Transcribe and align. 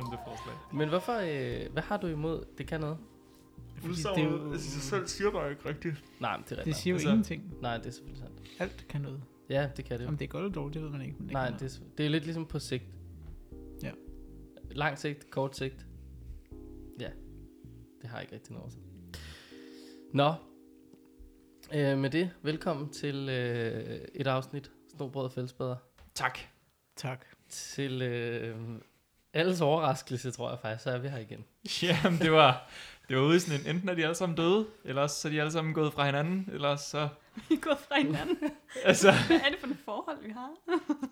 stemme 0.00 0.16
det 0.16 0.20
forslag. 0.26 0.54
Men 0.72 0.88
hvorfor, 0.88 1.12
øh, 1.12 1.72
hvad 1.72 1.82
har 1.82 1.96
du 1.96 2.06
imod, 2.06 2.44
det 2.58 2.66
kan 2.66 2.80
noget? 2.80 2.98
Fordi 3.76 3.94
det 3.94 4.06
er 4.06 4.24
jo- 4.24 4.52
altså, 4.52 4.70
sig 4.70 4.82
selv 4.82 5.06
siger 5.06 5.30
bare 5.30 5.50
ikke 5.50 5.68
rigtigt. 5.68 6.04
Nej, 6.20 6.36
men 6.36 6.44
det 6.44 6.52
er 6.52 6.56
Det 6.56 6.58
rigtigt. 6.58 6.76
siger 6.76 6.92
jo 6.92 6.96
Altså- 6.96 7.08
ingenting. 7.08 7.54
Nej, 7.62 7.76
det 7.76 7.86
er 7.86 7.90
selvfølgelig 7.90 8.22
sandt. 8.22 8.42
Alt 8.58 8.86
kan 8.88 9.00
noget. 9.00 9.22
Ja, 9.48 9.70
det 9.76 9.84
kan 9.84 9.98
det 9.98 10.04
jo. 10.04 10.08
Om 10.08 10.16
det 10.16 10.24
er 10.24 10.28
godt 10.28 10.42
eller 10.44 10.54
dårligt, 10.54 10.74
det 10.74 10.82
ved 10.82 10.90
man 10.90 11.00
ikke. 11.02 11.14
Men 11.18 11.24
det 11.28 11.32
Nej, 11.32 11.50
det 11.50 11.62
er, 11.62 11.80
det 11.98 12.06
er 12.06 12.10
lidt 12.10 12.24
ligesom 12.24 12.46
på 12.46 12.58
sigt. 12.58 12.84
Ja. 13.82 13.90
Lang 14.70 14.98
sigt, 14.98 15.30
kort 15.30 15.56
sigt. 15.56 15.86
Ja, 17.00 17.10
det 18.02 18.10
har 18.10 18.20
ikke 18.20 18.34
rigtig 18.34 18.52
noget 18.54 18.72
så. 18.72 18.78
Nå, 20.12 20.32
øh, 21.74 21.98
med 21.98 22.10
det, 22.10 22.30
velkommen 22.42 22.90
til 22.90 23.28
øh, 23.28 24.00
et 24.14 24.26
afsnit 24.26 24.70
Snobrød 24.96 25.24
og 25.24 25.32
Fællesbader. 25.32 25.76
Tak. 26.14 26.38
Tak. 26.96 27.24
Til 27.48 28.02
øh, 28.02 28.56
alles 29.38 29.60
overraskelse, 29.60 30.30
tror 30.30 30.50
jeg 30.50 30.58
faktisk, 30.62 30.84
så 30.84 30.90
er 30.90 30.98
vi 30.98 31.08
her 31.08 31.18
igen. 31.18 31.44
Jamen, 32.04 32.18
det 32.18 32.32
var, 32.32 32.68
det 33.08 33.16
var 33.16 33.22
ude 33.22 33.36
i 33.36 33.38
sådan 33.38 33.60
en, 33.60 33.66
enten 33.76 33.88
er 33.88 33.94
de 33.94 34.02
alle 34.02 34.14
sammen 34.14 34.36
døde, 34.36 34.66
eller 34.84 35.02
også 35.02 35.20
så 35.20 35.28
er 35.28 35.32
de 35.32 35.40
alle 35.40 35.52
sammen 35.52 35.74
gået 35.74 35.92
fra 35.92 36.04
hinanden, 36.06 36.48
eller 36.52 36.68
også 36.68 36.90
så, 36.90 37.08
Vi 37.48 37.54
er 37.54 37.60
gået 37.60 37.78
fra 37.88 37.94
hinanden. 37.96 38.36
altså, 38.84 39.12
Hvad 39.26 39.36
er 39.36 39.50
det 39.50 39.58
for 39.60 39.66
et 39.66 39.76
forhold, 39.84 40.16
vi 40.26 40.30
har? 40.32 40.48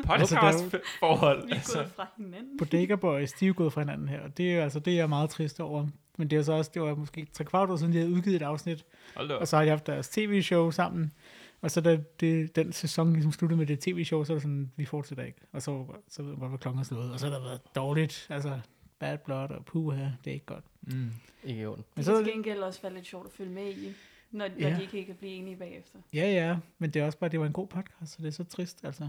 podcast-forhold. 0.06 1.46
Vi 1.46 1.50
er 1.50 1.54
Altså, 1.54 1.78
gået 1.78 1.92
fra 1.96 2.06
hinanden. 2.16 2.58
Bodega 2.58 2.94
Boys, 2.94 3.32
de 3.32 3.44
er 3.44 3.46
jo 3.48 3.54
gået 3.56 3.72
fra 3.72 3.80
hinanden 3.80 4.08
her, 4.08 4.20
og 4.20 4.36
det 4.36 4.56
er 4.56 4.62
altså, 4.62 4.78
det 4.80 4.92
er 4.92 4.96
jeg 4.96 5.08
meget 5.08 5.30
trist 5.30 5.60
over. 5.60 5.86
Men 6.18 6.30
det 6.30 6.38
er 6.38 6.42
så 6.42 6.52
også, 6.52 6.70
det 6.74 6.82
var 6.82 6.94
måske 6.94 7.26
tre 7.32 7.44
kvart 7.44 7.70
år 7.70 7.76
siden, 7.76 7.92
de 7.92 7.98
havde 7.98 8.10
udgivet 8.12 8.36
et 8.36 8.42
afsnit, 8.42 8.84
hold 9.16 9.28
da 9.28 9.34
op. 9.34 9.40
og 9.40 9.48
så 9.48 9.56
har 9.56 9.64
de 9.64 9.70
haft 9.70 9.86
deres 9.86 10.08
tv-show 10.08 10.70
sammen. 10.70 11.12
Og 11.60 11.70
så 11.70 11.80
da 11.80 11.98
det, 12.20 12.56
den 12.56 12.72
sæson 12.72 13.12
ligesom 13.12 13.32
sluttede 13.32 13.58
med 13.58 13.66
det 13.66 13.80
tv-show, 13.80 14.24
så 14.24 14.32
er 14.32 14.34
det 14.34 14.42
sådan, 14.42 14.72
vi 14.76 14.84
fortsætter 14.84 15.24
ikke. 15.24 15.38
Og 15.52 15.62
så, 15.62 15.86
så 16.08 16.22
ved 16.22 16.36
man 16.36 16.48
hvad 16.48 16.58
klokken 16.58 16.80
er 16.80 16.84
slået. 16.84 17.12
Og 17.12 17.20
så 17.20 17.26
har 17.26 17.34
der 17.34 17.42
været 17.44 17.60
dårligt, 17.74 18.26
altså 18.30 18.60
bad 18.98 19.18
blood 19.18 19.48
og 19.50 19.64
puha, 19.64 20.04
det 20.24 20.30
er 20.30 20.34
ikke 20.34 20.46
godt. 20.46 20.64
Mm. 20.80 21.10
Ikke 21.44 21.60
i 21.60 21.66
orden. 21.66 21.84
Men 21.94 21.96
Det 21.96 22.04
så, 22.04 22.14
kan 22.14 22.24
til 22.24 22.32
gengæld 22.32 22.58
også 22.58 22.82
være 22.82 22.94
lidt 22.94 23.06
sjovt 23.06 23.26
at 23.26 23.32
følge 23.32 23.50
med 23.50 23.70
i, 23.72 23.92
når, 24.30 24.48
når 24.48 24.68
Ja. 24.68 24.76
de 24.76 24.82
ikke 24.82 25.04
kan 25.04 25.14
blive 25.14 25.32
enige 25.32 25.56
bagefter. 25.56 25.98
ja, 26.14 26.32
ja, 26.32 26.56
men 26.78 26.90
det 26.90 27.02
er 27.02 27.06
også 27.06 27.18
bare, 27.18 27.30
det 27.30 27.40
var 27.40 27.46
en 27.46 27.52
god 27.52 27.66
podcast, 27.66 28.12
så 28.12 28.18
det 28.22 28.26
er 28.28 28.32
så 28.32 28.44
trist, 28.44 28.84
altså. 28.84 29.08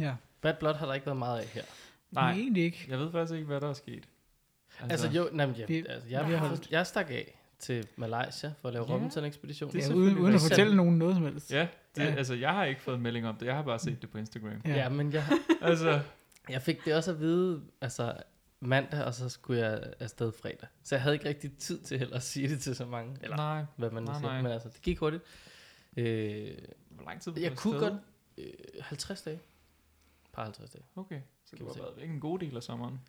Ja, 0.00 0.14
Bad 0.40 0.54
Blood 0.54 0.74
har 0.74 0.86
der 0.86 0.94
ikke 0.94 1.06
været 1.06 1.18
meget 1.18 1.40
af 1.40 1.46
her. 1.46 1.62
Nej, 2.10 2.32
Men 2.32 2.40
egentlig 2.42 2.64
ikke. 2.64 2.86
jeg 2.88 2.98
ved 2.98 3.12
faktisk 3.12 3.34
ikke, 3.34 3.46
hvad 3.46 3.60
der 3.60 3.68
er 3.68 3.72
sket. 3.72 4.08
Altså, 4.80 5.06
altså 5.06 5.18
jo, 5.20 5.28
nej, 5.32 5.46
men, 5.46 5.56
jeg, 5.58 5.68
Vi- 5.68 5.86
altså, 5.88 6.08
jeg, 6.08 6.26
vi 6.28 6.32
har 6.32 6.40
jeg, 6.40 6.48
holdt- 6.50 6.70
jeg 6.70 6.86
stak 6.86 7.10
af 7.10 7.37
til 7.58 7.88
Malaysia 7.96 8.52
for 8.60 8.68
at 8.68 8.74
lave 8.74 8.84
Ja. 8.84 8.90
ja. 8.90 8.96
Robinson-ekspedition. 8.96 9.72
Det 9.72 9.84
er 9.84 9.88
Ja, 9.88 9.94
uden, 9.94 10.18
uden 10.18 10.34
at 10.34 10.40
fortælle 10.40 10.76
nogen 10.76 10.98
noget 10.98 11.14
som 11.14 11.24
helst. 11.24 11.52
Ja, 11.52 11.68
det, 11.96 12.02
Ja. 12.02 12.14
altså, 12.14 12.34
jeg 12.34 12.50
har 12.54 12.64
ikke 12.64 12.80
fået 12.80 12.94
en 12.96 13.02
melding 13.02 13.26
om 13.26 13.36
det. 13.36 13.46
Jeg 13.46 13.54
har 13.54 13.62
bare 13.62 13.78
set 13.78 14.02
det 14.02 14.10
på 14.10 14.18
Instagram. 14.18 14.60
Ja. 14.64 14.74
Ja, 14.74 14.88
men 14.88 15.12
jeg, 15.12 15.24
Altså, 15.60 16.00
jeg 16.48 16.62
fik 16.62 16.84
det 16.84 16.94
også 16.94 17.10
at 17.10 17.20
vide, 17.20 17.62
altså 17.80 18.16
mandag, 18.60 19.04
og 19.04 19.14
så 19.14 19.28
skulle 19.28 19.60
jeg 19.66 19.92
afsted 20.00 20.32
fredag. 20.32 20.68
Så 20.82 20.94
jeg 20.94 21.02
havde 21.02 21.14
ikke 21.16 21.28
rigtig 21.28 21.56
tid 21.58 21.80
til 21.80 21.98
heller 21.98 22.16
at 22.16 22.22
sige 22.22 22.48
det 22.48 22.60
til 22.60 22.76
så 22.76 22.86
mange, 22.86 23.16
eller 23.22 23.36
nej. 23.36 23.64
hvad 23.76 23.90
man 23.90 24.02
Nej, 24.02 24.14
siger. 24.14 24.28
nej. 24.28 24.42
Men 24.42 24.52
altså, 24.52 24.68
det 24.68 24.82
gik 24.82 24.98
hurtigt. 24.98 25.22
Øh, 25.96 26.50
Hvor 26.90 27.04
lang 27.04 27.20
tid 27.20 27.32
var 27.32 27.40
jeg 27.40 27.56
kunne 27.56 27.74
afsted? 27.74 27.90
godt 27.90 28.00
øh, 28.38 28.80
50 28.80 29.22
dage. 29.22 29.40
Par 30.32 30.42
50 30.44 30.70
dage. 30.70 30.84
Okay, 30.96 31.20
så 31.44 31.56
det 31.56 31.72
se. 31.74 31.80
været 31.80 31.92
væk 31.96 32.08
en 32.10 32.20
god 32.20 32.38
del 32.38 32.56
af 32.56 32.62
sommeren. 32.62 33.00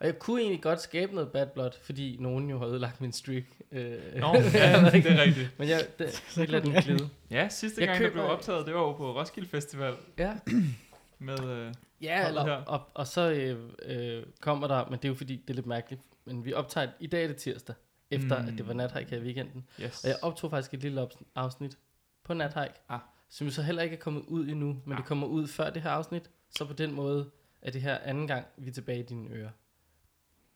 Og 0.00 0.06
jeg 0.06 0.18
kunne 0.18 0.40
egentlig 0.40 0.62
godt 0.62 0.80
skabe 0.80 1.14
noget 1.14 1.32
bad 1.32 1.46
blood, 1.46 1.70
fordi 1.82 2.16
nogen 2.20 2.50
jo 2.50 2.58
har 2.58 2.66
ødelagt 2.66 3.00
min 3.00 3.12
streak. 3.12 3.42
Øh, 3.72 3.92
Nå, 4.16 4.34
ja, 4.54 4.90
det 4.92 5.06
er 5.06 5.22
rigtigt. 5.22 5.58
Men 5.58 5.68
jeg, 5.68 5.86
det, 5.98 6.12
Så 6.34 6.40
jeg 6.40 6.48
lader 6.50 6.64
den 6.64 6.72
glide. 6.82 7.08
Ja, 7.30 7.48
sidste 7.48 7.80
Jeg 7.80 7.88
gang, 7.88 7.98
der 8.00 8.08
køber- 8.08 8.12
blev 8.22 8.24
optaget, 8.32 8.66
det 8.66 8.74
var 8.74 8.80
jo 8.80 8.92
på 8.92 9.16
Roskilde 9.18 9.48
Festival 9.48 9.94
Ja, 10.18 10.36
med... 11.18 11.44
Øh, 11.48 11.74
Ja, 12.02 12.28
eller, 12.28 12.44
her. 12.44 12.52
og, 12.52 12.80
og 12.94 13.06
så 13.06 13.30
øh, 13.30 13.58
øh, 13.82 14.22
kommer 14.40 14.66
der, 14.66 14.84
men 14.84 14.92
det 14.92 15.04
er 15.04 15.08
jo 15.08 15.14
fordi, 15.14 15.36
det 15.36 15.50
er 15.50 15.54
lidt 15.54 15.66
mærkeligt, 15.66 16.02
men 16.24 16.44
vi 16.44 16.52
optager, 16.52 16.88
i 17.00 17.06
dag 17.06 17.22
er 17.24 17.26
det 17.26 17.36
tirsdag, 17.36 17.74
efter 18.10 18.38
Mm. 18.38 18.42
mm. 18.44 18.48
at 18.52 18.58
det 18.58 18.66
var 18.68 18.72
nathike 18.74 19.10
her 19.10 19.18
i 19.18 19.20
weekenden. 19.22 19.64
yes. 19.82 20.04
Og 20.04 20.08
jeg 20.10 20.16
optog 20.22 20.50
faktisk 20.50 20.74
et 20.74 20.80
lille 20.82 21.08
afsnit 21.34 21.78
på 22.24 22.34
nathike, 22.34 22.74
Ah. 22.88 23.00
som 23.28 23.46
jo 23.46 23.52
så 23.52 23.62
heller 23.62 23.82
ikke 23.82 23.96
er 23.96 24.00
kommet 24.00 24.22
ud 24.28 24.48
endnu, 24.48 24.66
men 24.84 24.92
Ah. 24.92 24.98
det 24.98 25.06
kommer 25.06 25.26
ud 25.26 25.46
før 25.46 25.70
det 25.70 25.82
her 25.82 25.90
afsnit, 25.90 26.30
så 26.50 26.64
på 26.64 26.72
den 26.72 26.92
måde 26.92 27.30
er 27.62 27.70
det 27.70 27.82
her 27.82 27.98
anden 27.98 28.26
gang, 28.26 28.46
vi 28.56 28.68
er 28.68 28.72
tilbage 28.74 28.98
i 29.00 29.02
dine 29.06 29.30
ører. 29.34 29.50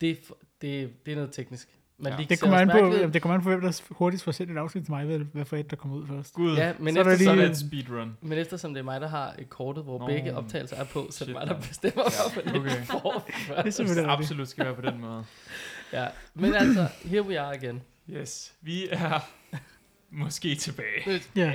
Det 0.05 0.11
er, 0.11 0.35
det, 0.63 0.91
det 1.07 1.13
er 1.13 1.17
noget 1.17 1.33
teknisk. 1.33 1.69
Man 1.99 2.13
Ja. 2.19 2.25
Det 2.29 2.41
kommer, 2.41 2.59
an 2.59 2.69
på, 2.71 2.77
jamen, 2.77 3.13
det 3.15 3.23
kommer 3.23 3.35
an 3.35 3.43
på, 3.43 3.49
hvem 3.49 3.61
der 3.61 3.81
hurtigst 3.91 4.25
får 4.25 4.33
sendt 4.33 4.53
et 4.53 4.57
afsnit 4.59 4.85
til 4.85 4.91
mig, 4.93 5.05
hvad, 5.05 5.19
hvad 5.19 5.45
for 5.45 5.57
et, 5.57 5.71
der 5.71 5.77
kommer 5.77 5.97
ud 5.97 6.07
først. 6.07 6.35
Gud, 6.35 6.57
Ja, 6.57 6.73
men 6.79 6.95
Så 6.95 7.01
er 7.01 7.17
så 7.17 7.31
er 7.31 7.35
det 7.35 7.51
et 7.51 7.57
speedrun. 7.59 8.17
men 8.21 8.39
eftersom 8.39 8.75
det 8.75 8.81
er 8.81 8.85
mig, 8.85 9.01
der 9.01 9.09
har 9.09 9.35
et 9.39 9.49
kortet, 9.51 9.85
hvor 9.85 9.99
Nå, 9.99 10.07
begge 10.07 10.37
optagelser 10.37 10.77
er 10.77 10.85
på, 10.85 11.07
så 11.11 11.25
er 11.25 11.27
det 11.27 11.35
mig, 11.35 11.47
der 11.47 11.61
bestemmer, 11.61 12.03
hvorfor 12.03 12.41
det 12.51 12.61
Okay. 12.61 12.85
får 12.85 13.25
Det 13.27 13.35
er 13.35 13.39
først. 13.55 13.65
Det 13.65 13.75
selvfølgelig 13.75 14.05
rigtigt. 14.05 14.19
absolut 14.25 14.49
skal 14.49 14.65
være 14.65 14.75
på 14.75 14.81
den 14.81 15.01
måde. 15.01 15.25
Ja, 15.93 16.07
men 16.35 16.55
altså, 16.55 16.89
here 17.05 17.23
we 17.23 17.41
are 17.41 17.55
again. 17.57 17.83
Yes, 18.11 18.55
vi 18.61 18.89
er 18.91 19.21
måske 20.23 20.55
tilbage. 20.55 21.23
Ja. 21.37 21.53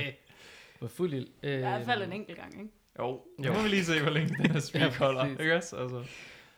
Med 0.82 0.90
fuld 0.90 1.14
ild. 1.14 1.28
Øh, 1.44 1.54
I 1.54 1.58
hvert 1.58 1.86
fald 1.86 2.02
en 2.04 2.14
enkelt 2.14 2.38
gang, 2.38 2.54
ikke? 2.54 2.72
Jo, 3.00 3.22
nu 3.40 3.48
Jo. 3.48 3.54
må 3.54 3.62
vi 3.62 3.68
lige 3.70 3.86
se, 3.86 4.02
hvor 4.02 4.12
længe 4.12 4.36
den 4.44 4.52
her 4.52 4.60
speak 4.60 4.84
Ja, 4.92 4.98
holder. 4.98 5.26
Ikke 5.40 5.56
også? 5.56 5.76
Altså, 5.76 6.04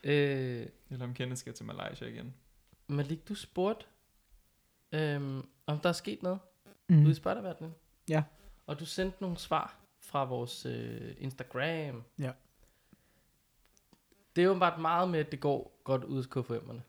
Øh, 0.03 0.67
eller 0.89 1.05
om 1.05 1.13
Kenneth 1.13 1.39
skal 1.39 1.53
til 1.53 1.65
Malaysia 1.65 2.07
igen. 2.07 2.33
Malik, 2.87 3.27
du 3.29 3.35
spurgte, 3.35 3.85
øhm, 4.91 5.45
om 5.65 5.79
der 5.79 5.89
er 5.89 5.93
sket 5.93 6.23
noget 6.23 6.39
Mm. 6.89 7.01
ude 7.03 7.11
i 7.11 7.13
spejderverdenen. 7.13 7.73
Ja. 8.09 8.23
Og 8.67 8.79
du 8.79 8.85
sendte 8.85 9.17
nogle 9.21 9.37
svar 9.37 9.79
fra 9.99 10.23
vores 10.25 10.65
øh, 10.65 11.15
Instagram. 11.17 12.03
Ja. 12.19 12.31
Det 14.35 14.41
er 14.41 14.45
jo 14.45 14.59
bare 14.59 14.81
meget 14.81 15.09
med, 15.09 15.19
at 15.19 15.31
det 15.31 15.39
går 15.39 15.81
godt 15.83 16.03
ud 16.03 16.15
hos 16.15 16.27
KFM'erne. 16.27 16.81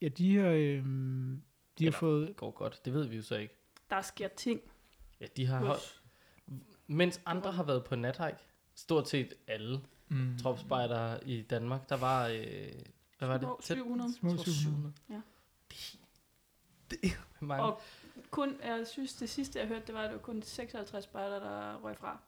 Ja, 0.00 0.08
de 0.08 0.36
har, 0.36 0.48
øhm, 0.48 1.42
de 1.78 1.84
har 1.84 1.88
Eller- 1.88 1.98
fået... 1.98 2.28
Det 2.28 2.36
går 2.36 2.50
godt, 2.50 2.84
det 2.84 2.92
ved 2.92 3.06
vi 3.06 3.16
jo 3.16 3.22
så 3.22 3.36
ikke. 3.36 3.54
Der 3.90 4.02
sker 4.02 4.28
ting. 4.28 4.60
Ja, 5.20 5.26
de 5.36 5.46
har 5.46 5.58
holdt, 5.66 6.02
mens 6.86 7.20
andre 7.26 7.52
har 7.52 7.62
været 7.62 7.84
på 7.84 7.96
nathike, 7.96 8.38
stort 8.74 9.08
set 9.08 9.34
alle 9.46 9.80
Mm. 10.08 10.38
tropspejdere 10.42 11.28
i 11.28 11.42
Danmark, 11.42 11.88
der 11.88 11.96
var, 11.96 12.26
øh, 12.28 12.68
hvad 13.18 13.28
var 13.28 13.38
det? 13.38 13.48
Tæt- 13.62 13.74
700. 13.76 14.14
Små 14.14 14.30
Jeg 14.30 14.38
tror 14.38 14.44
700. 14.52 14.94
Ja. 15.10 15.20
Det, 15.70 15.98
det 16.90 17.10
er 17.40 17.44
mange. 17.44 17.64
Og 17.64 17.80
kun, 18.30 18.56
jeg 18.64 18.86
synes, 18.86 19.14
det 19.14 19.30
sidste, 19.30 19.58
jeg 19.58 19.68
hørte, 19.68 19.86
det 19.86 19.94
var, 19.94 20.00
at 20.00 20.06
det 20.10 20.14
var 20.16 20.22
kun 20.22 20.42
56 20.42 21.04
spejder, 21.04 21.38
der 21.40 21.76
røg 21.84 21.96
fra. 21.96 22.18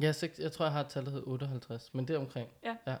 Ja, 0.00 0.12
seks, 0.12 0.38
jeg 0.38 0.52
tror, 0.52 0.64
jeg 0.64 0.72
har 0.72 0.82
tallet 0.82 1.12
hed 1.12 1.22
58, 1.26 1.94
men 1.94 2.08
det 2.08 2.14
er 2.16 2.20
omkring. 2.20 2.48
Ja. 2.64 2.76
ja. 2.86 2.96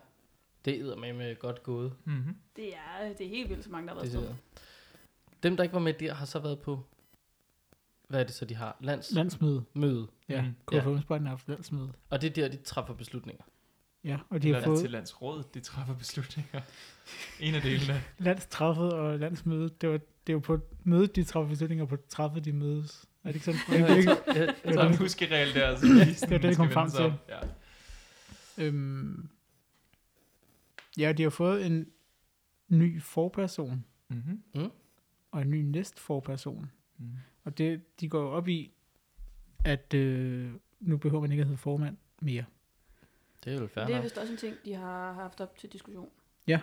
Det 0.64 0.80
er 0.80 0.96
med 0.96 1.12
med 1.12 1.36
godt 1.38 1.62
gået. 1.62 1.92
Mm-hmm. 2.04 2.36
Det 2.56 2.74
er, 2.76 3.12
det 3.18 3.26
er 3.26 3.30
helt 3.30 3.48
vildt, 3.50 3.64
så 3.64 3.70
mange, 3.70 3.88
der 3.88 3.94
har 3.94 4.00
været 4.00 4.12
stået. 4.12 4.36
Dem, 5.42 5.56
der 5.56 5.62
ikke 5.64 5.72
var 5.72 5.80
med 5.80 5.94
der, 5.94 6.14
har 6.14 6.26
så 6.26 6.38
været 6.38 6.60
på, 6.60 6.84
hvad 8.08 8.20
er 8.20 8.24
det 8.24 8.34
så, 8.34 8.44
de 8.44 8.54
har? 8.54 8.76
Landsmøde. 8.80 9.20
Landsmøde. 9.22 10.06
Ja, 10.28 10.42
Mm. 10.42 10.54
KFM 10.66 11.00
Spejden 11.02 11.26
har 11.26 11.30
haft 11.32 11.48
landsmøde. 11.48 11.92
Og 12.10 12.20
det 12.22 12.30
er 12.30 12.34
der, 12.34 12.48
de 12.48 12.56
træffer 12.56 12.94
beslutninger. 12.94 13.44
Ja, 14.04 14.18
og 14.28 14.42
de 14.42 14.48
har 14.48 14.54
Eller 14.56 14.66
fået 14.68 14.80
til 14.80 14.90
landsrådet, 14.90 15.54
de 15.54 15.60
træffer 15.60 15.94
beslutninger. 15.94 16.60
en 17.40 17.54
af 17.54 17.62
delene. 17.62 18.02
landstraffet 18.18 18.92
og 18.92 19.18
landsmødet. 19.18 19.80
Det, 19.80 19.88
var, 19.88 19.96
det 19.98 20.28
er 20.28 20.32
jo 20.32 20.38
på 20.38 20.60
mødet, 20.84 21.16
de 21.16 21.24
træffer 21.24 21.48
beslutninger, 21.48 21.84
på 21.84 21.96
træffet, 22.08 22.44
de 22.44 22.52
mødes. 22.52 23.04
Er 23.24 23.32
det 23.32 23.34
ikke 23.34 23.44
sådan? 23.44 23.60
Jeg, 23.80 23.88
det, 23.88 23.90
er 23.90 23.96
ikke, 23.96 24.10
jeg, 24.26 24.54
Så 24.74 24.80
var 24.80 24.88
en 24.88 24.96
huskeregel 24.96 25.54
der, 25.54 25.76
så 25.76 25.86
lige 25.86 26.14
sådan 26.14 26.28
det 26.28 26.30
var 26.30 26.38
det, 26.38 26.50
vi 26.50 26.54
kom 26.54 26.70
frem 26.70 26.90
til. 26.90 27.12
Ja. 27.28 27.38
øhm, 28.66 29.28
ja, 30.98 31.12
de 31.12 31.22
har 31.22 31.30
fået 31.30 31.66
en 31.66 31.86
ny 32.68 33.02
forperson 33.02 33.84
Mm-hmm. 34.08 34.70
og 35.30 35.42
en 35.42 35.50
ny 35.50 35.56
næstforperson. 35.62 36.70
Mm. 36.98 37.06
Og 37.44 37.58
det, 37.58 38.00
de 38.00 38.08
går 38.08 38.30
op 38.30 38.48
i, 38.48 38.72
at 39.64 39.94
øh, 39.94 40.52
nu 40.80 40.96
behøver 40.96 41.20
man 41.20 41.30
ikke 41.30 41.40
at 41.40 41.46
hedde 41.46 41.58
formand 41.58 41.96
mere. 42.20 42.44
Det 43.44 43.54
er 43.54 43.60
jo 43.60 43.66
fair 43.66 43.86
Det 43.86 43.94
er 43.94 44.02
vist 44.02 44.18
også 44.18 44.32
en 44.32 44.38
ting, 44.38 44.56
de 44.64 44.74
har 44.74 45.12
haft 45.12 45.40
op 45.40 45.56
til 45.56 45.72
diskussion. 45.72 46.10
Ja. 46.46 46.60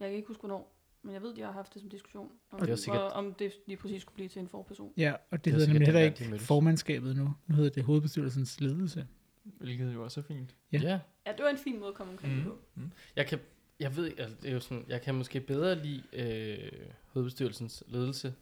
Jeg 0.00 0.08
kan 0.08 0.16
ikke 0.16 0.28
huske, 0.28 0.40
hvornår, 0.40 0.74
men 1.02 1.14
jeg 1.14 1.22
ved, 1.22 1.34
de 1.34 1.40
har 1.40 1.52
haft 1.52 1.74
det 1.74 1.80
som 1.82 1.90
diskussion. 1.90 2.32
Om, 2.50 2.60
Det 2.60 2.70
var 2.70 2.76
sikkert- 2.76 3.12
om 3.12 3.34
det 3.34 3.52
lige 3.66 3.76
præcis 3.76 4.02
skulle 4.02 4.14
blive 4.14 4.28
til 4.28 4.40
en 4.40 4.48
forperson. 4.48 4.92
Ja, 4.96 5.12
og 5.12 5.18
det, 5.38 5.44
Det 5.44 5.52
hedder 5.52 5.66
sikkert 5.66 5.74
nemlig 5.74 5.86
heller 5.86 6.00
dengang, 6.00 6.18
de 6.18 6.22
ikke 6.24 6.30
mødtes. 6.30 6.46
formandskabet 6.46 7.16
nu. 7.16 7.34
Nu 7.46 7.54
hedder 7.54 7.70
det 7.70 7.82
hovedbestyrelsens 7.84 8.60
ledelse. 8.60 9.06
Hvilket 9.44 9.94
jo 9.94 10.04
også 10.04 10.20
er 10.20 10.24
fint. 10.24 10.54
Ja. 10.72 10.78
Ja. 10.78 10.88
ja. 10.88 10.98
Ja, 11.26 11.32
det 11.32 11.44
var 11.44 11.50
en 11.50 11.58
fin 11.58 11.78
måde 11.80 11.88
at 11.88 11.94
komme 11.94 12.12
omkring 12.12 12.36
mm. 12.36 12.44
på. 12.44 12.58
Mm. 12.74 12.90
Jeg 13.16 13.26
kan, 13.26 13.38
jeg 13.80 13.96
ved, 13.96 14.18
altså, 14.18 14.36
det 14.42 14.50
er 14.50 14.54
jo 14.54 14.60
sådan, 14.60 14.84
jeg 14.88 15.02
kan 15.02 15.14
måske 15.14 15.40
bedre 15.40 15.74
lide 15.84 16.02
øh, 16.12 16.72
hovedbestyrelsens 17.06 17.84
ledelse 17.86 18.34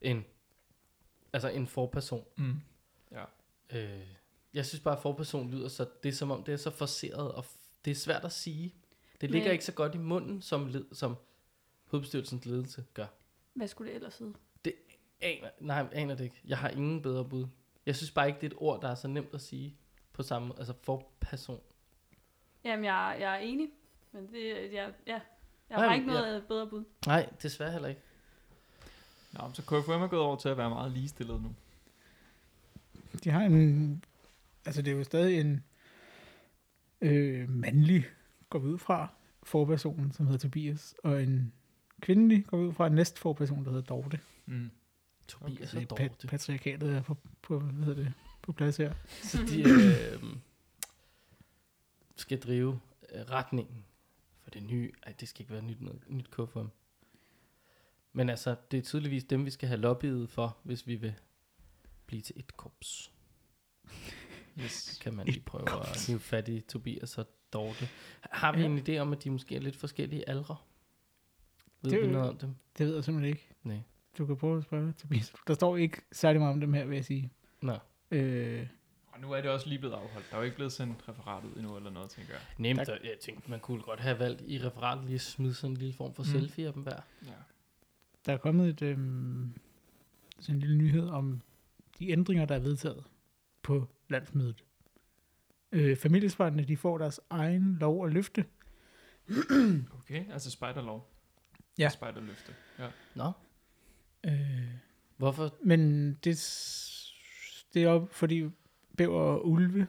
end, 0.00 0.22
altså 1.32 1.48
en 1.48 1.66
forperson. 1.66 2.24
Mm. 2.36 2.54
Øh, 3.72 3.88
jeg 4.56 4.66
synes 4.66 4.80
bare, 4.82 4.96
at 4.96 5.02
forperson 5.02 5.50
lyder 5.50 5.68
så, 5.68 5.86
det 6.02 6.08
er 6.08 6.12
som 6.12 6.30
om, 6.30 6.42
det 6.42 6.52
er 6.52 6.56
så 6.56 6.70
forceret, 6.70 7.32
og 7.32 7.44
f- 7.44 7.58
det 7.84 7.90
er 7.90 7.94
svært 7.94 8.24
at 8.24 8.32
sige. 8.32 8.74
Det 9.20 9.30
ligger 9.30 9.48
Men- 9.48 9.52
ikke 9.52 9.64
så 9.64 9.72
godt 9.72 9.94
i 9.94 9.98
munden, 9.98 10.42
som, 10.42 10.66
led, 10.66 10.84
som 10.92 11.16
hovedbestyrelsens 11.86 12.44
ledelse 12.46 12.84
gør. 12.94 13.06
Hvad 13.54 13.68
skulle 13.68 13.90
det 13.90 13.96
ellers 13.96 14.18
hedde? 14.18 14.34
Aner, 15.20 15.48
nej, 15.60 15.76
jeg 15.76 15.88
aner 15.92 16.14
det 16.14 16.24
ikke. 16.24 16.40
Jeg 16.44 16.58
har 16.58 16.68
ingen 16.68 17.02
bedre 17.02 17.24
bud. 17.24 17.46
Jeg 17.86 17.96
synes 17.96 18.10
bare 18.10 18.26
ikke, 18.28 18.40
det 18.40 18.46
er 18.46 18.50
et 18.56 18.62
ord, 18.62 18.82
der 18.82 18.88
er 18.88 18.94
så 18.94 19.08
nemt 19.08 19.34
at 19.34 19.40
sige 19.40 19.76
på 20.12 20.22
samme 20.22 20.48
måde. 20.48 20.58
Altså 20.58 20.74
forperson. 20.82 21.60
Jamen, 22.64 22.84
jeg, 22.84 23.16
jeg 23.20 23.34
er 23.34 23.38
enig. 23.38 23.68
Men 24.12 24.26
det, 24.32 24.72
jeg, 24.72 24.92
ja, 25.06 25.20
Jeg 25.70 25.76
har 25.78 25.82
Jamen, 25.84 25.94
ikke 26.00 26.06
noget 26.06 26.44
bedre 26.48 26.66
bud. 26.66 26.84
Nej, 27.06 27.28
desværre 27.42 27.72
heller 27.72 27.88
ikke. 27.88 28.00
Nå, 29.32 29.40
så 29.54 29.62
KFM 29.62 29.90
er 29.90 30.06
gået 30.06 30.22
over 30.22 30.36
til 30.36 30.48
at 30.48 30.56
være 30.56 30.70
meget 30.70 30.92
ligestillet 30.92 31.42
nu. 31.42 31.54
De 33.24 33.30
har 33.30 33.40
en... 33.42 34.04
Altså, 34.66 34.82
det 34.82 34.92
er 34.92 34.96
jo 34.96 35.04
stadig 35.04 35.40
en 35.40 35.64
øh, 37.00 37.48
mandlig, 37.48 38.04
går 38.50 38.58
vi 38.58 38.68
ud 38.68 38.78
fra, 38.78 39.08
forperson, 39.42 40.12
som 40.12 40.26
hedder 40.26 40.38
Tobias, 40.38 40.94
og 41.04 41.22
en 41.22 41.52
kvindelig, 42.00 42.46
går 42.46 42.58
vi 42.58 42.64
ud 42.64 42.72
fra, 42.72 42.86
en 42.86 42.92
næst 42.92 43.18
forperson, 43.18 43.64
der 43.64 43.70
hedder 43.70 43.84
Dorte. 43.84 44.20
Mm. 44.46 44.70
Tobias 45.28 45.68
Så 45.70 45.76
og 45.76 45.82
pat- 46.00 46.08
Dorte. 46.08 46.26
patriarkatet 46.26 46.92
er 46.96 47.02
på, 47.02 47.16
på, 47.42 47.58
hvad 47.60 47.84
hedder 47.84 48.02
det, 48.04 48.12
på 48.42 48.52
plads 48.52 48.76
her. 48.76 48.94
Så 49.22 49.38
de 49.48 49.60
øh, 49.70 50.22
skal 52.16 52.40
drive 52.40 52.80
øh, 53.14 53.20
retningen 53.20 53.84
for 54.42 54.50
det 54.50 54.62
nye. 54.62 54.92
Ej, 55.06 55.12
det 55.20 55.28
skal 55.28 55.42
ikke 55.42 55.52
være 55.52 55.62
nyt, 55.62 55.80
noget, 55.80 56.02
nyt 56.08 56.30
KFM. 56.30 56.66
Men 58.12 58.28
altså, 58.28 58.56
det 58.70 58.78
er 58.78 58.82
tydeligvis 58.82 59.24
dem, 59.24 59.44
vi 59.44 59.50
skal 59.50 59.68
have 59.68 59.80
lobbyet 59.80 60.30
for, 60.30 60.56
hvis 60.62 60.86
vi 60.86 60.94
vil 60.94 61.14
blive 62.06 62.22
til 62.22 62.34
et 62.38 62.56
korps. 62.56 63.12
Yes. 64.60 64.98
Kan 65.02 65.14
man 65.14 65.26
lige 65.26 65.40
prøve 65.40 65.80
at 65.80 66.06
hive 66.06 66.18
fat 66.20 66.48
i 66.48 66.60
Tobias 66.60 67.18
og 67.18 67.26
Dorte. 67.52 67.88
Har 68.20 68.52
vi 68.52 68.60
Ja. 68.60 68.66
en 68.66 68.78
idé 68.78 68.98
om, 68.98 69.12
at 69.12 69.24
de 69.24 69.30
måske 69.30 69.56
er 69.56 69.60
lidt 69.60 69.76
forskellige 69.76 70.28
aldre? 70.28 70.56
Ved 71.82 71.90
Det- 71.90 72.00
vi 72.02 72.06
noget 72.06 72.28
om 72.28 72.36
dem? 72.38 72.54
Det 72.78 72.86
ved 72.86 72.94
jeg 72.94 73.04
simpelthen 73.04 73.32
ikke. 73.32 73.48
Nej. 73.62 73.80
Du 74.18 74.26
kan 74.26 74.36
prøve 74.36 74.58
at 74.58 74.64
spørge 74.64 74.92
Tobias. 74.92 75.32
Der 75.46 75.54
står 75.54 75.76
ikke 75.76 76.00
særlig 76.12 76.40
meget 76.40 76.52
om 76.52 76.60
dem 76.60 76.72
her, 76.72 76.84
vil 76.84 76.94
jeg 76.94 77.04
sige. 77.04 77.30
Nå. 77.62 77.78
Øh, 78.10 78.66
Og 79.06 79.20
nu 79.20 79.32
er 79.32 79.40
det 79.40 79.50
også 79.50 79.68
lige 79.68 79.78
blevet 79.78 79.94
afholdt. 79.94 80.26
Der 80.30 80.36
er 80.36 80.40
jo 80.40 80.44
ikke 80.44 80.56
blevet 80.56 80.72
sendt 80.72 81.08
referatet 81.08 81.50
endnu 81.56 81.76
eller 81.76 81.90
noget, 81.90 82.10
tænker 82.10 82.32
jeg. 82.32 82.42
Nemt, 82.58 82.78
og 82.88 82.98
jeg 83.04 83.16
tænkte, 83.22 83.50
man 83.50 83.60
kunne 83.60 83.82
godt 83.82 84.00
have 84.00 84.18
valgt 84.18 84.42
i 84.46 84.58
referatet 84.58 85.04
lige 85.04 85.14
at 85.14 85.20
smide 85.20 85.54
sådan 85.54 85.70
en 85.70 85.76
lille 85.76 85.94
form 85.94 86.14
for 86.14 86.22
Mm. 86.22 86.28
mm. 86.28 86.40
selfie 86.40 86.66
af 86.66 86.72
dem 86.72 86.82
hver. 86.82 87.00
Ja. 87.26 87.30
der 88.26 88.32
er 88.32 88.36
kommet 88.36 88.68
et, 88.68 88.82
øh, 88.82 88.96
sådan 90.40 90.54
en 90.54 90.60
lille 90.60 90.76
nyhed 90.78 91.08
om 91.08 91.40
de 91.98 92.10
ændringer, 92.10 92.44
der 92.44 92.54
er 92.54 92.58
vedtaget 92.58 93.04
på 93.62 93.88
landsmødet. 94.08 94.64
Øh, 95.72 95.96
familiesparterne, 95.96 96.64
de 96.64 96.76
får 96.76 96.98
deres 96.98 97.20
egen 97.30 97.76
lov 97.80 98.06
at 98.06 98.12
løfte. 98.12 98.44
Okay, 99.98 100.32
altså 100.32 100.50
spejderlov. 100.50 101.12
Ja. 101.78 101.88
Spejderløfte. 101.88 102.54
Ja. 102.78 102.88
Nå, 103.14 103.32
Øh, 104.24 104.70
hvorfor? 105.16 105.54
men 105.64 106.12
det, 106.14 106.36
det 107.74 107.82
er 107.82 107.88
op, 107.88 108.14
fordi 108.14 108.50
bæver 108.96 109.20
og 109.20 109.48
ulve, 109.48 109.86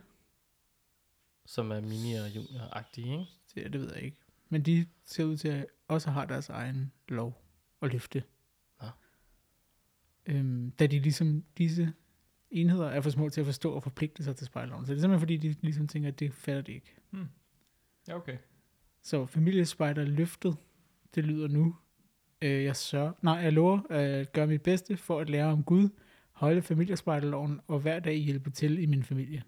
Som 1.45 1.71
er 1.71 1.81
mini- 1.81 2.15
og 2.23 2.27
junior-agtige, 2.35 3.11
ikke? 3.11 3.25
det, 3.55 3.73
det 3.73 3.81
ved 3.81 3.93
jeg 3.93 4.03
ikke, 4.03 4.17
men 4.49 4.61
de 4.63 4.87
ser 5.03 5.23
ud 5.23 5.37
til 5.37 5.47
at 5.47 5.65
også 5.87 6.11
have 6.11 6.27
deres 6.27 6.49
egen 6.49 6.91
lov 7.07 7.41
at 7.81 7.91
løfte. 7.91 8.23
Nå. 8.81 8.87
Øhm, 10.25 10.71
da 10.71 10.87
de 10.87 10.99
ligesom, 10.99 11.43
disse 11.57 11.93
enheder 12.51 12.88
er 12.88 13.01
for 13.01 13.09
små 13.09 13.29
til 13.29 13.41
at 13.41 13.45
forstå 13.45 13.71
og 13.73 13.83
forpligte 13.83 14.23
sig 14.23 14.35
til 14.35 14.47
spejloven. 14.47 14.85
Så 14.85 14.91
det 14.91 14.97
er 14.97 15.01
simpelthen 15.01 15.19
fordi, 15.21 15.38
de 15.38 15.55
ligesom 15.61 15.88
tænker, 15.88 16.09
at 16.09 16.19
det 16.19 16.33
fatter 16.33 16.61
de 16.61 16.71
ikke. 16.73 16.95
Ja, 18.07 18.15
okay. 18.15 18.38
Så 19.03 19.25
familiespejder 19.25 20.03
løftet, 20.05 20.57
det 21.15 21.23
lyder 21.25 21.47
nu. 21.47 21.75
Øh, 22.41 22.63
jeg 22.63 22.75
sørger, 22.75 23.11
nej, 23.21 23.33
jeg 23.33 23.53
lover 23.53 23.79
at 23.89 24.31
gøre 24.33 24.47
mit 24.47 24.61
bedste 24.61 24.97
for 24.97 25.19
at 25.19 25.29
lære 25.29 25.45
om 25.45 25.63
Gud, 25.63 25.89
holde 26.31 26.61
familiespejderloven 26.61 27.59
og 27.67 27.79
hver 27.79 27.99
dag 27.99 28.15
hjælpe 28.17 28.50
til 28.50 28.79
i 28.79 28.85
min 28.85 29.03
familie. 29.03 29.43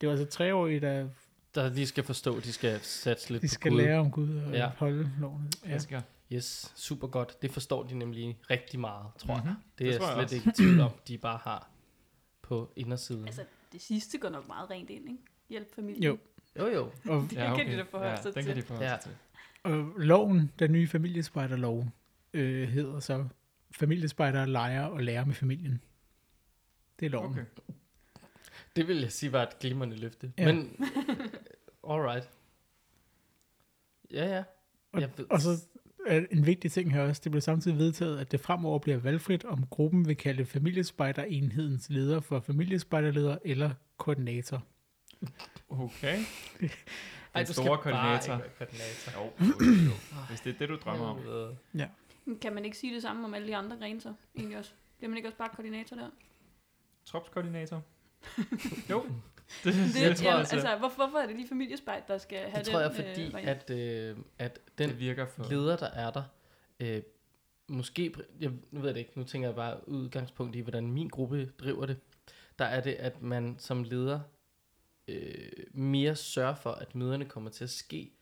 Det 0.00 0.08
var 0.08 0.14
altså 0.14 0.26
treårige, 0.26 0.80
der 0.80 1.08
Der 1.54 1.68
lige 1.68 1.86
skal 1.86 2.04
forstå, 2.04 2.40
de 2.40 2.52
skal 2.52 2.80
satse 2.80 3.30
lidt 3.30 3.42
de 3.42 3.48
på 3.48 3.52
skal 3.52 3.70
Gud. 3.72 3.80
lære 3.80 3.98
om 3.98 4.10
Gud 4.10 4.36
og 4.36 4.52
Ja. 4.52 4.58
ja. 4.58 4.68
holde 4.76 5.10
loven. 5.20 5.52
Ja. 5.62 5.68
Klassiker. 5.68 6.00
Yes, 6.32 6.72
super 6.76 7.06
godt. 7.08 7.42
Det 7.42 7.50
forstår 7.50 7.82
de 7.82 7.98
nemlig 7.98 8.38
rigtig 8.50 8.80
meget, 8.80 9.06
tror 9.18 9.34
mm-hmm. 9.34 9.48
jeg. 9.48 9.54
Mhm. 9.54 9.62
Det, 9.78 9.86
Det 9.86 9.94
er 9.94 9.98
tror 9.98 10.08
jeg 10.10 10.18
jeg 10.20 10.28
slet 10.28 10.38
også. 10.40 10.50
ikke 10.50 10.62
i 10.62 10.66
tvivl 10.66 10.80
om, 10.80 10.90
de 11.08 11.18
bare 11.18 11.38
har 11.42 11.70
på 12.44 12.72
indersiden. 12.76 13.26
Altså, 13.26 13.44
det 13.72 13.80
sidste 13.82 14.18
går 14.18 14.28
nok 14.28 14.46
meget 14.48 14.70
rent 14.70 14.90
ind, 14.90 15.08
ikke? 15.08 15.22
Hjælp 15.48 15.74
familien. 15.74 16.02
Jo. 16.02 16.18
Jo, 16.58 16.66
jo. 16.68 16.82
Og, 17.08 17.20
Det 17.30 17.38
kan 17.38 17.66
de 17.70 17.76
da 17.76 17.82
forholde 17.82 18.10
ja, 18.10 18.16
sig 18.22 18.34
den 18.34 18.44
kan 18.44 18.54
til. 18.54 18.62
de 18.62 18.66
forholde 18.66 18.90
Ja. 18.90 18.98
sig 19.00 19.02
til. 19.02 19.16
og 19.62 19.92
loven, 19.96 20.50
den 20.58 20.72
nye 20.72 20.88
familiespejderlov, 20.88 21.86
øh, 22.32 22.68
hedder 22.68 23.00
så 23.00 23.28
familiespejder 23.70 24.46
leger 24.46 24.84
og 24.84 25.02
lærer 25.02 25.24
med 25.24 25.34
familien. 25.34 25.80
Det 27.00 27.06
er 27.06 27.10
loven. 27.10 27.32
Okay. 27.32 27.44
Det 28.76 28.88
vil 28.88 29.00
jeg 29.00 29.12
sige 29.12 29.32
var 29.32 29.42
et 29.42 29.58
glimrende 29.58 29.96
løfte. 29.96 30.32
Ja. 30.38 30.52
Men, 30.52 30.76
alright. 31.90 32.30
Ja, 34.10 34.26
ja. 34.36 34.44
Og, 34.92 35.00
Jeg 35.00 35.10
ved- 35.16 35.26
og 35.30 35.40
så 35.40 35.50
er 35.50 35.56
en 36.30 36.46
vigtig 36.46 36.72
ting 36.72 36.92
her 36.92 37.02
også, 37.02 37.20
det 37.24 37.32
blev 37.32 37.40
samtidig 37.40 37.78
vedtaget, 37.78 38.18
at 38.18 38.32
det 38.32 38.40
fremover 38.40 38.78
bliver 38.78 38.98
valgfrit, 38.98 39.44
om 39.44 39.66
gruppen 39.66 40.08
vil 40.08 40.16
kalde 40.16 40.44
familiespejderenhedens 40.46 41.90
leder 41.90 42.20
for 42.20 42.40
familiespejderleder 42.40 43.38
eller 43.44 43.70
koordinator. 43.96 44.62
Okay. 45.68 46.18
Ej, 47.34 47.40
Den 47.40 47.46
du 47.46 47.52
store 47.52 47.78
skal 47.80 47.92
koordinator. 47.92 48.42
koordinator. 48.58 49.12
Jo, 49.16 49.32
jo, 49.40 49.72
jo. 49.84 49.92
Hvis 50.28 50.40
det 50.40 50.54
er 50.54 50.58
det, 50.58 50.68
du 50.68 50.76
drømmer 50.84 51.06
om. 51.06 51.18
Helvede. 51.18 51.56
Kan 52.40 52.54
man 52.54 52.64
ikke 52.64 52.76
sige 52.76 52.94
det 52.94 53.02
samme 53.02 53.24
om 53.24 53.34
alle 53.34 53.48
de 53.48 53.56
andre 53.56 53.76
grene 53.76 54.00
så? 54.00 54.12
Egentlig 54.36 54.58
også. 54.58 54.72
Bliver 54.98 55.08
man 55.08 55.16
ikke 55.16 55.28
også 55.28 55.38
bare 55.38 55.48
koordinator 55.54 55.96
der? 55.96 56.10
Tropskoordinator. 57.04 57.82
jo. 58.90 59.04
Det, 59.64 59.74
Det, 59.74 60.02
jeg 60.02 60.16
tror 60.16 60.26
jamen, 60.26 60.38
altså- 60.38 60.54
altså, 60.54 60.76
hvor, 60.78 60.88
hvorfor 60.88 61.18
er 61.18 61.26
det 61.26 61.36
lige 61.36 61.48
familiespejl, 61.48 62.02
der 62.08 62.18
skal 62.18 62.38
have 62.38 62.64
Det 62.64 62.72
tror 62.72 62.80
jeg, 62.80 62.94
fordi 62.94 63.24
øh, 63.24 63.48
at, 63.48 63.70
øh, 63.70 64.16
at 64.38 64.58
den 64.78 64.88
det 64.90 64.98
virker 64.98 65.26
for... 65.26 65.50
leder, 65.50 65.76
der 65.76 65.86
er 65.86 66.10
der, 66.10 66.22
øh, 66.80 67.02
måske, 67.68 68.14
jeg, 68.40 68.50
nu 68.70 68.80
ved 68.80 68.88
jeg 68.88 68.94
det 68.94 69.00
ikke, 69.00 69.12
nu 69.14 69.24
tænker 69.24 69.48
jeg 69.48 69.56
bare 69.56 69.88
udgangspunkt 69.88 70.56
i, 70.56 70.60
hvordan 70.60 70.92
min 70.92 71.08
gruppe 71.08 71.50
driver 71.58 71.86
det, 71.86 71.96
der 72.58 72.64
er 72.64 72.80
det, 72.80 72.92
at 72.92 73.22
man 73.22 73.56
som 73.58 73.84
leder 73.84 74.20
øh, 75.08 75.48
mere 75.72 76.16
sørger 76.16 76.54
for, 76.54 76.70
at 76.70 76.94
møderne 76.94 77.24
kommer 77.24 77.50
til 77.50 77.64
at 77.64 77.70
ske, 77.70 78.12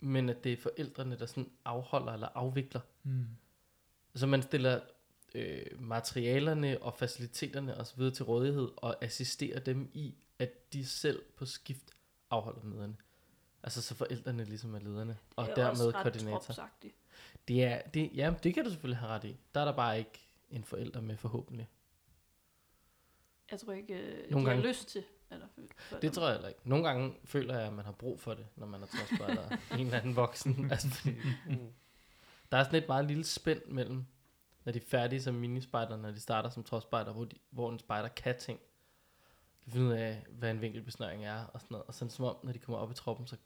men 0.00 0.28
at 0.28 0.44
det 0.44 0.52
er 0.52 0.56
forældrene, 0.56 1.18
der 1.18 1.26
sådan 1.26 1.50
afholder 1.64 2.12
eller 2.12 2.28
afvikler. 2.34 2.80
Mm. 3.02 3.26
Så 4.14 4.26
man 4.26 4.42
stiller 4.42 4.80
øh, 5.34 5.66
materialerne 5.80 6.82
og 6.82 6.94
faciliteterne 6.94 7.76
osv. 7.76 8.12
til 8.12 8.24
rådighed 8.24 8.68
og 8.76 9.04
assisterer 9.04 9.60
dem 9.60 9.90
i, 9.94 10.14
at 10.40 10.72
de 10.72 10.86
selv 10.86 11.22
på 11.36 11.46
skift 11.46 11.90
afholder 12.30 12.62
møderne. 12.64 12.96
Altså 13.62 13.82
så 13.82 13.94
forældrene 13.94 14.44
ligesom 14.44 14.74
er 14.74 14.78
lederne, 14.78 15.18
og 15.36 15.44
Det 15.46 15.50
er 15.50 15.54
dermed 15.54 15.70
også 15.70 15.98
ret 15.98 16.02
koordinator. 16.02 16.38
Det 17.48 17.64
er, 17.64 17.82
det, 17.82 18.10
ja, 18.14 18.34
det 18.42 18.54
kan 18.54 18.64
du 18.64 18.70
selvfølgelig 18.70 18.98
have 18.98 19.10
ret 19.12 19.24
i. 19.24 19.36
Der 19.54 19.60
er 19.60 19.64
der 19.64 19.72
bare 19.76 19.98
ikke 19.98 20.28
en 20.50 20.64
forælder 20.64 21.00
med 21.00 21.16
forhåbentlig. 21.16 21.68
Jeg 23.50 23.60
tror 23.60 23.72
ikke, 23.72 23.94
øh, 23.94 24.24
de 24.28 24.30
Nogle 24.30 24.48
har 24.48 24.54
gange- 24.54 24.68
lyst 24.68 24.88
til. 24.88 25.04
Eller, 25.30 25.46
for, 25.78 25.96
Det 25.98 26.12
tror 26.12 26.24
jeg 26.26 26.32
heller 26.34 26.48
ikke. 26.48 26.60
Nogle 26.64 26.84
gange 26.88 27.16
føler 27.24 27.58
jeg, 27.58 27.66
at 27.66 27.72
man 27.72 27.84
har 27.84 27.92
brug 27.92 28.20
for 28.20 28.34
det, 28.34 28.46
når 28.56 28.66
man 28.66 28.82
er 28.82 28.86
trodsspejder 28.86 29.48
en 29.78 29.86
eller 29.86 29.98
anden 29.98 30.16
voksen. 30.16 30.54
Altså, 30.70 30.88
fordi, 30.88 31.14
der 32.52 32.58
er 32.58 32.64
sådan 32.64 32.82
et 32.82 32.88
meget 32.88 33.04
lille 33.04 33.24
spænd 33.24 33.64
mellem, 33.66 34.04
når 34.64 34.72
de 34.72 34.78
er 34.78 34.82
færdige 34.88 35.22
som 35.22 35.34
minispejder, 35.34 35.96
når 35.96 36.10
de 36.10 36.20
starter 36.20 36.50
som 36.50 36.64
trodsspejder, 36.64 37.12
hvor, 37.12 37.24
de, 37.24 37.36
hvor 37.50 37.70
en 37.72 37.78
spejder 37.78 38.08
kan 38.08 38.38
ting. 38.38 38.60
Kan 39.64 39.72
finde 39.72 39.86
ud 39.86 39.92
af, 39.92 40.26
hvad 40.30 40.50
en 40.50 40.60
vinkelbesnøring 40.60 41.24
er 41.24 41.44
og 41.44 41.60
sådan 41.60 41.72
noget. 41.74 41.86
Og 41.86 41.94
sådan 41.94 42.10
som 42.10 42.24
om, 42.24 42.36
når 42.44 42.52
de 42.52 42.58
kommer 42.58 42.78
op 42.78 42.90
i 42.90 42.94
troppen, 42.94 43.26
så 43.26 43.36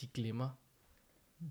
de 0.00 0.06
glemmer 0.06 0.50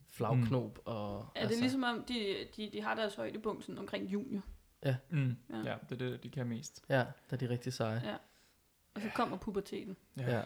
flagknop 0.10 0.80
og... 0.86 1.20
Er 1.20 1.24
det 1.34 1.42
altså, 1.42 1.60
ligesom 1.62 1.84
om, 1.84 2.04
de, 2.08 2.48
de, 2.58 2.70
de 2.74 2.82
har 2.82 2.96
deres 2.96 3.16
højdepunkt 3.16 3.64
sådan 3.66 3.78
omkring 3.80 4.14
junior, 4.14 4.42
Mm. 5.10 5.36
Ja. 5.50 5.58
Ja. 5.58 5.58
ja, 5.72 5.76
det 5.90 6.02
er 6.02 6.10
det, 6.10 6.24
de 6.24 6.30
kan 6.30 6.48
mest. 6.48 6.84
Ja, 6.90 6.96
der 6.96 7.06
er 7.32 7.38
de 7.38 7.50
rigtig 7.50 7.74
seje. 7.74 8.20
og 8.96 9.02
så 9.02 9.10
kommer 9.16 9.38
puberteten. 9.38 9.98
Ja. 10.18 10.40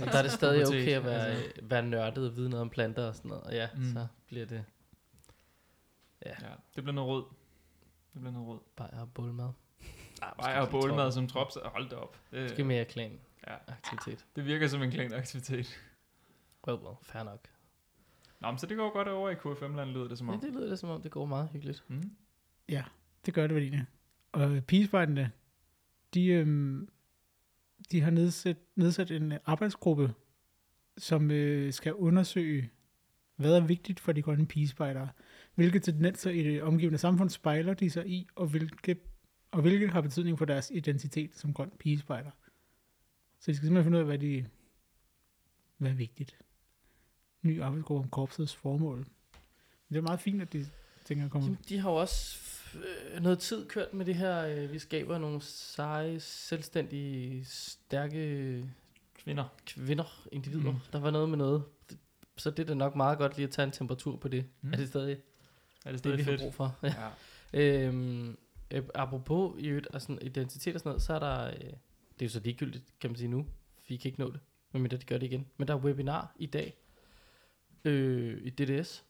Og 0.00 0.06
der 0.12 0.18
er 0.18 0.22
det 0.22 0.32
stadig 0.32 0.66
okay 0.66 0.88
at 0.92 1.04
være, 1.04 1.26
altså. 1.26 1.60
være 1.62 1.82
nørdet 1.82 2.26
og 2.30 2.36
vide 2.36 2.48
noget 2.48 2.60
om 2.60 2.70
planter 2.70 3.08
og 3.08 3.14
sådan 3.16 3.28
noget. 3.28 3.44
Og 3.44 3.52
ja, 3.52 3.68
Mm. 3.74 3.80
mm. 3.82 3.92
så 3.92 4.06
bliver 4.26 4.46
det 4.46 4.64
Ja, 6.26 6.34
det 6.76 6.84
bliver 6.84 6.92
noget 6.92 7.08
råd. 7.10 7.24
Det 8.12 8.20
bliver 8.20 8.32
noget 8.32 8.48
råd. 8.48 8.60
bajer 8.76 9.00
og 9.00 9.12
bålmad. 9.14 9.48
Ah, 10.22 10.32
Bare 10.38 10.60
og 10.60 10.70
bålmad 10.70 11.12
som 11.12 11.26
trop, 11.26 11.50
så 11.50 11.60
hold 11.64 11.88
da 11.90 11.96
op. 11.96 12.20
Det, 12.30 12.42
Måske 12.42 12.64
mere 12.64 12.84
klan 12.84 13.18
ja, 13.46 13.54
aktivitet. 13.68 14.26
det 14.36 14.44
virker 14.46 14.68
som 14.68 14.82
en 14.82 14.90
klanaktivitet. 14.90 15.80
Well, 16.68 16.80
well, 16.82 16.96
fair 17.02 17.22
nok. 17.22 17.48
Nå, 18.40 18.50
men 18.50 18.58
så 18.58 18.66
det 18.66 18.76
går 18.76 18.92
godt 18.92 19.08
over 19.08 19.30
i 19.30 19.34
KFM-land, 19.34 19.90
lyder 19.90 20.08
det 20.08 20.18
som 20.18 20.28
Ja, 20.28 20.34
om. 20.34 20.40
det 20.40 20.52
lyder 20.52 20.68
det 20.68 20.78
som 20.78 20.90
om, 20.90 21.02
det 21.02 21.10
går 21.10 21.26
meget 21.26 21.48
hyggeligt. 21.52 21.84
Mm. 21.88 22.10
Ja, 22.68 22.84
det 23.26 23.34
gør 23.34 23.46
det 23.46 23.54
vel 23.54 23.62
egentlig. 23.62 23.84
Og 24.32 24.60
pigespejderne, 24.66 25.30
de, 26.14 26.26
øhm, 26.26 26.88
de 27.92 28.00
har 28.00 28.10
nedsat, 28.10 28.56
nedsat 28.76 29.10
en 29.10 29.32
arbejdsgruppe, 29.44 30.14
som 30.98 31.30
øh, 31.30 31.72
skal 31.72 31.94
undersøge, 31.94 32.70
hvad 33.36 33.56
er 33.56 33.60
vigtigt 33.60 34.00
for 34.00 34.12
de 34.12 34.22
grønne 34.22 34.46
pigespejdere, 34.46 35.08
hvilke 35.54 35.78
tendenser 35.78 36.30
i 36.30 36.42
det 36.42 36.62
omgivende 36.62 36.98
samfund 36.98 37.30
spejler 37.30 37.74
de 37.74 37.90
sig 37.90 38.06
i, 38.06 38.28
og 38.34 38.46
hvilke, 38.46 38.96
og 39.56 39.62
hvilke 39.62 39.88
har 39.88 40.00
betydning 40.00 40.38
for 40.38 40.44
deres 40.44 40.70
identitet 40.74 41.36
som 41.36 41.52
grøn 41.54 41.70
pigespejder. 41.78 42.30
Så 43.40 43.50
de 43.50 43.56
skal 43.56 43.66
simpelthen 43.66 43.84
finde 43.84 43.96
ud 43.98 44.00
af, 44.00 44.06
hvad, 44.06 44.18
de, 44.18 44.46
hvad 45.76 45.90
er 45.90 45.94
vigtigt. 45.94 46.36
Ny 47.42 47.62
arbejdsgruppe 47.62 48.04
om 48.04 48.10
korpsets 48.10 48.54
formål. 48.54 49.06
Det 49.88 49.96
er 49.96 50.00
meget 50.02 50.20
fint, 50.20 50.42
at 50.42 50.52
de 50.52 50.66
ting 51.04 51.22
er 51.22 51.28
kommet. 51.28 51.46
Jamen, 51.48 51.58
de 51.68 51.78
har 51.78 51.90
jo 51.90 51.96
også 51.96 52.38
øh, 53.14 53.22
noget 53.22 53.38
tid 53.38 53.68
kørt 53.68 53.94
med 53.94 54.06
det 54.06 54.14
her, 54.14 54.46
øh, 54.46 54.72
vi 54.72 54.78
skaber 54.78 55.18
nogle 55.18 55.42
seje, 55.42 56.20
selvstændige, 56.20 57.44
stærke 57.44 58.64
Kvinder. 59.14 59.44
kvinder, 59.66 60.26
individer. 60.32 60.72
Mm. 60.72 60.78
Der 60.92 61.00
var 61.00 61.10
noget 61.10 61.28
med 61.28 61.38
noget. 61.38 61.64
Så 62.36 62.50
det 62.50 62.58
er 62.58 62.64
da 62.66 62.74
nok 62.74 62.96
meget 62.96 63.18
godt 63.18 63.36
lige 63.36 63.44
at 63.46 63.50
tage 63.52 63.66
en 63.66 63.72
temperatur 63.72 64.16
på 64.16 64.28
det. 64.28 64.46
Mm. 64.60 64.72
Er 64.72 64.76
det 64.76 64.88
stadig 64.88 65.12
Er 65.12 65.16
det 65.16 65.92
det, 65.92 65.98
stadig 65.98 66.18
vi 66.18 66.22
har 66.22 66.30
fedt? 66.30 66.40
brug 66.40 66.54
for? 66.54 66.78
Ja. 66.82 67.08
Øhm, 67.52 68.36
øh, 68.70 68.82
apropos 68.94 69.62
i 69.62 69.66
øvrigt, 69.68 69.88
altså 69.92 70.18
identitet 70.22 70.74
og 70.74 70.80
sådan 70.80 70.88
noget, 70.90 71.02
så 71.02 71.14
er 71.14 71.18
der, 71.18 71.46
øh, 71.46 71.54
det 71.60 72.22
er 72.22 72.26
jo 72.26 72.28
så 72.28 72.40
ligegyldigt, 72.40 72.94
kan 73.00 73.10
man 73.10 73.16
sige 73.16 73.28
nu, 73.28 73.46
vi 73.88 73.96
kan 73.96 74.08
ikke 74.08 74.20
nå 74.20 74.30
det, 74.30 74.40
medmindre 74.72 74.96
de 74.96 75.04
gør 75.04 75.18
det 75.18 75.26
igen, 75.26 75.46
men 75.56 75.68
der 75.68 75.74
er 75.74 75.78
webinar 75.78 76.32
i 76.38 76.46
dag 76.46 76.76
øh, 77.84 78.40
i 78.42 78.50
DDS, 78.50 79.04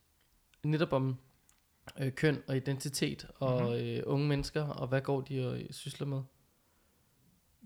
netop 0.65 0.93
om 0.93 1.17
øh, 2.01 2.13
køn 2.13 2.43
og 2.49 2.57
identitet 2.57 3.27
og 3.37 3.61
Mhm. 3.63 3.71
mm-hmm. 3.73 3.87
øh, 3.97 4.03
unge 4.07 4.29
mennesker, 4.29 4.63
og 4.65 4.89
hvad 4.89 5.01
går 5.01 5.21
de 5.21 5.49
og 5.49 5.61
øh, 5.61 5.71
sysler 5.73 6.07
med. 6.07 6.23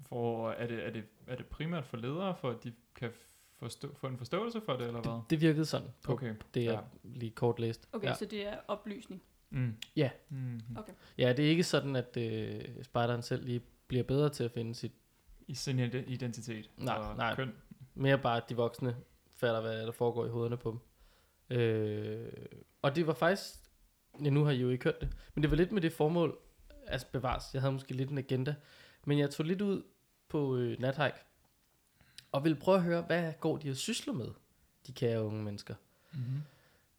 For, 0.08 0.50
er, 0.50 0.66
det, 0.66 0.86
er, 0.86 0.90
det, 0.90 1.04
er 1.26 1.36
det 1.36 1.46
primært 1.46 1.86
for 1.86 1.96
ledere, 1.96 2.36
for 2.36 2.50
at 2.50 2.64
de 2.64 2.72
kan 2.94 3.10
forstå, 3.58 3.94
få 3.94 4.06
en 4.06 4.18
forståelse 4.18 4.60
for 4.60 4.72
det, 4.76 4.86
eller 4.86 5.00
hvad? 5.00 5.12
Det, 5.12 5.22
det 5.30 5.40
virkede 5.40 5.64
sådan 5.66 5.88
på 6.02 6.12
Okay. 6.12 6.34
det, 6.54 6.64
jeg 6.64 6.72
Ja. 6.72 6.80
lige 7.08 7.30
kort 7.30 7.58
læst. 7.60 7.88
Okay, 7.92 8.08
ja. 8.08 8.14
så 8.14 8.24
det 8.24 8.46
er 8.46 8.56
oplysning. 8.68 9.22
Mm. 9.50 9.76
Ja. 9.96 10.10
Mm. 10.28 10.60
Okay. 10.76 10.92
ja, 11.18 11.32
det 11.32 11.44
er 11.44 11.50
ikke 11.50 11.62
sådan, 11.64 11.96
at 11.96 12.16
øh, 12.16 12.60
spejderen 12.84 13.22
selv 13.22 13.44
lige 13.44 13.62
bliver 13.86 14.04
bedre 14.04 14.28
til 14.28 14.44
at 14.44 14.50
finde 14.52 14.74
sit 14.74 14.92
I 15.46 15.54
sin 15.54 15.78
ide- 15.78 16.04
identitet 16.06 16.70
Nej, 16.76 16.94
og 16.96 17.16
nej. 17.16 17.34
køn. 17.34 17.52
Mere 17.94 18.18
bare, 18.18 18.36
at 18.36 18.48
de 18.48 18.56
voksne 18.56 18.96
fatter, 19.34 19.60
hvad 19.60 19.86
der 19.86 19.92
foregår 19.92 20.26
i 20.26 20.28
hovederne 20.28 20.56
på 20.56 20.70
dem. 20.70 20.78
Øh, 21.58 22.32
og 22.82 22.96
det 22.96 23.06
var 23.06 23.14
faktisk, 23.14 23.54
ja, 24.24 24.30
nu 24.30 24.44
har 24.44 24.52
I 24.52 24.56
jo 24.60 24.70
ikke 24.70 24.84
hørt 24.84 25.00
det, 25.00 25.08
men 25.34 25.42
det 25.42 25.50
var 25.50 25.56
lidt 25.56 25.72
med 25.72 25.82
det 25.82 25.92
formål, 25.92 26.38
altså 26.86 27.06
bevares, 27.12 27.44
jeg 27.54 27.62
havde 27.62 27.72
måske 27.72 27.94
lidt 27.94 28.10
en 28.10 28.18
agenda, 28.18 28.54
men 29.06 29.18
jeg 29.18 29.30
tog 29.30 29.46
lidt 29.46 29.62
ud 29.62 29.82
på 30.28 30.56
øh, 30.56 30.80
nathike, 30.80 31.16
og 32.32 32.44
ville 32.44 32.56
prøve 32.56 32.76
at 32.78 32.84
høre, 32.84 33.02
hvad 33.02 33.32
går 33.40 33.56
de 33.56 33.70
og 33.70 33.76
sysler 33.76 34.12
med, 34.12 34.28
de 34.86 34.92
kære 34.92 35.22
unge 35.24 35.42
mennesker. 35.42 35.74
Mm-hmm. 36.12 36.42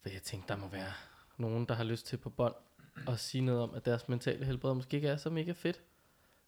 For 0.02 0.08
jeg 0.08 0.22
tænkte, 0.22 0.48
der 0.52 0.60
må 0.60 0.68
være 0.68 0.92
nogen, 1.42 1.66
der 1.66 1.74
har 1.74 1.84
lyst 1.84 2.06
til 2.06 2.16
på 2.16 2.30
bånd 2.30 2.54
at 3.08 3.18
sige 3.18 3.42
noget 3.42 3.60
om, 3.60 3.74
at 3.74 3.84
deres 3.84 4.08
mentale 4.08 4.44
helbred 4.44 4.74
måske 4.74 4.96
ikke 4.96 5.08
er 5.08 5.16
så 5.16 5.30
mega 5.30 5.52
fedt. 5.52 5.80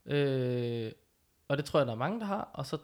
Øh, 0.06 0.92
og 1.48 1.56
det 1.56 1.64
tror 1.64 1.80
jeg, 1.80 1.86
der 1.86 1.92
er 1.92 1.96
mange, 1.96 2.20
der 2.20 2.26
har. 2.26 2.50
Og 2.54 2.66
så 2.66 2.78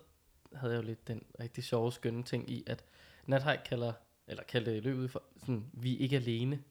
havde 0.55 0.73
jeg 0.73 0.83
jo 0.83 0.87
lidt 0.87 1.09
den 1.09 1.25
rigtig 1.40 1.64
sjove, 1.64 1.93
skønne 1.93 2.23
ting 2.23 2.50
i, 2.50 2.64
at 2.67 2.85
Nathike 3.26 3.62
kalder, 3.64 3.93
eller 4.26 4.43
kaldte 4.43 4.75
det 4.75 4.83
løbet 4.83 5.11
for, 5.11 5.23
sådan, 5.37 5.67
vi 5.73 5.95
er 5.95 5.99
ikke 5.99 6.17
alene. 6.17 6.62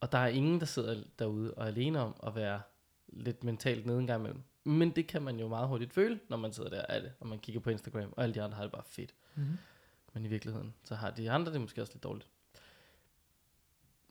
Og 0.00 0.12
der 0.12 0.18
er 0.18 0.26
ingen, 0.26 0.60
der 0.60 0.66
sidder 0.66 1.02
derude 1.18 1.54
og 1.54 1.62
er 1.62 1.66
alene 1.66 2.00
om 2.00 2.14
at 2.26 2.34
være 2.34 2.60
lidt 3.08 3.44
mentalt 3.44 3.86
nede 3.86 3.98
en 3.98 4.06
gang 4.06 4.20
imellem. 4.20 4.42
Men 4.64 4.90
det 4.90 5.06
kan 5.06 5.22
man 5.22 5.40
jo 5.40 5.48
meget 5.48 5.68
hurtigt 5.68 5.92
føle, 5.92 6.20
når 6.28 6.36
man 6.36 6.52
sidder 6.52 6.70
der 6.70 7.00
det, 7.00 7.12
og 7.20 7.26
man 7.26 7.38
kigger 7.38 7.60
på 7.60 7.70
Instagram, 7.70 8.12
og 8.16 8.22
alle 8.22 8.34
de 8.34 8.42
andre 8.42 8.56
har 8.56 8.62
det 8.62 8.72
bare 8.72 8.84
fedt. 8.86 9.14
Mm-hmm. 9.34 9.58
Men 10.14 10.24
i 10.24 10.28
virkeligheden, 10.28 10.74
så 10.84 10.94
har 10.94 11.10
de 11.10 11.30
andre 11.30 11.52
det 11.52 11.60
måske 11.60 11.80
også 11.80 11.92
lidt 11.92 12.02
dårligt. 12.02 12.28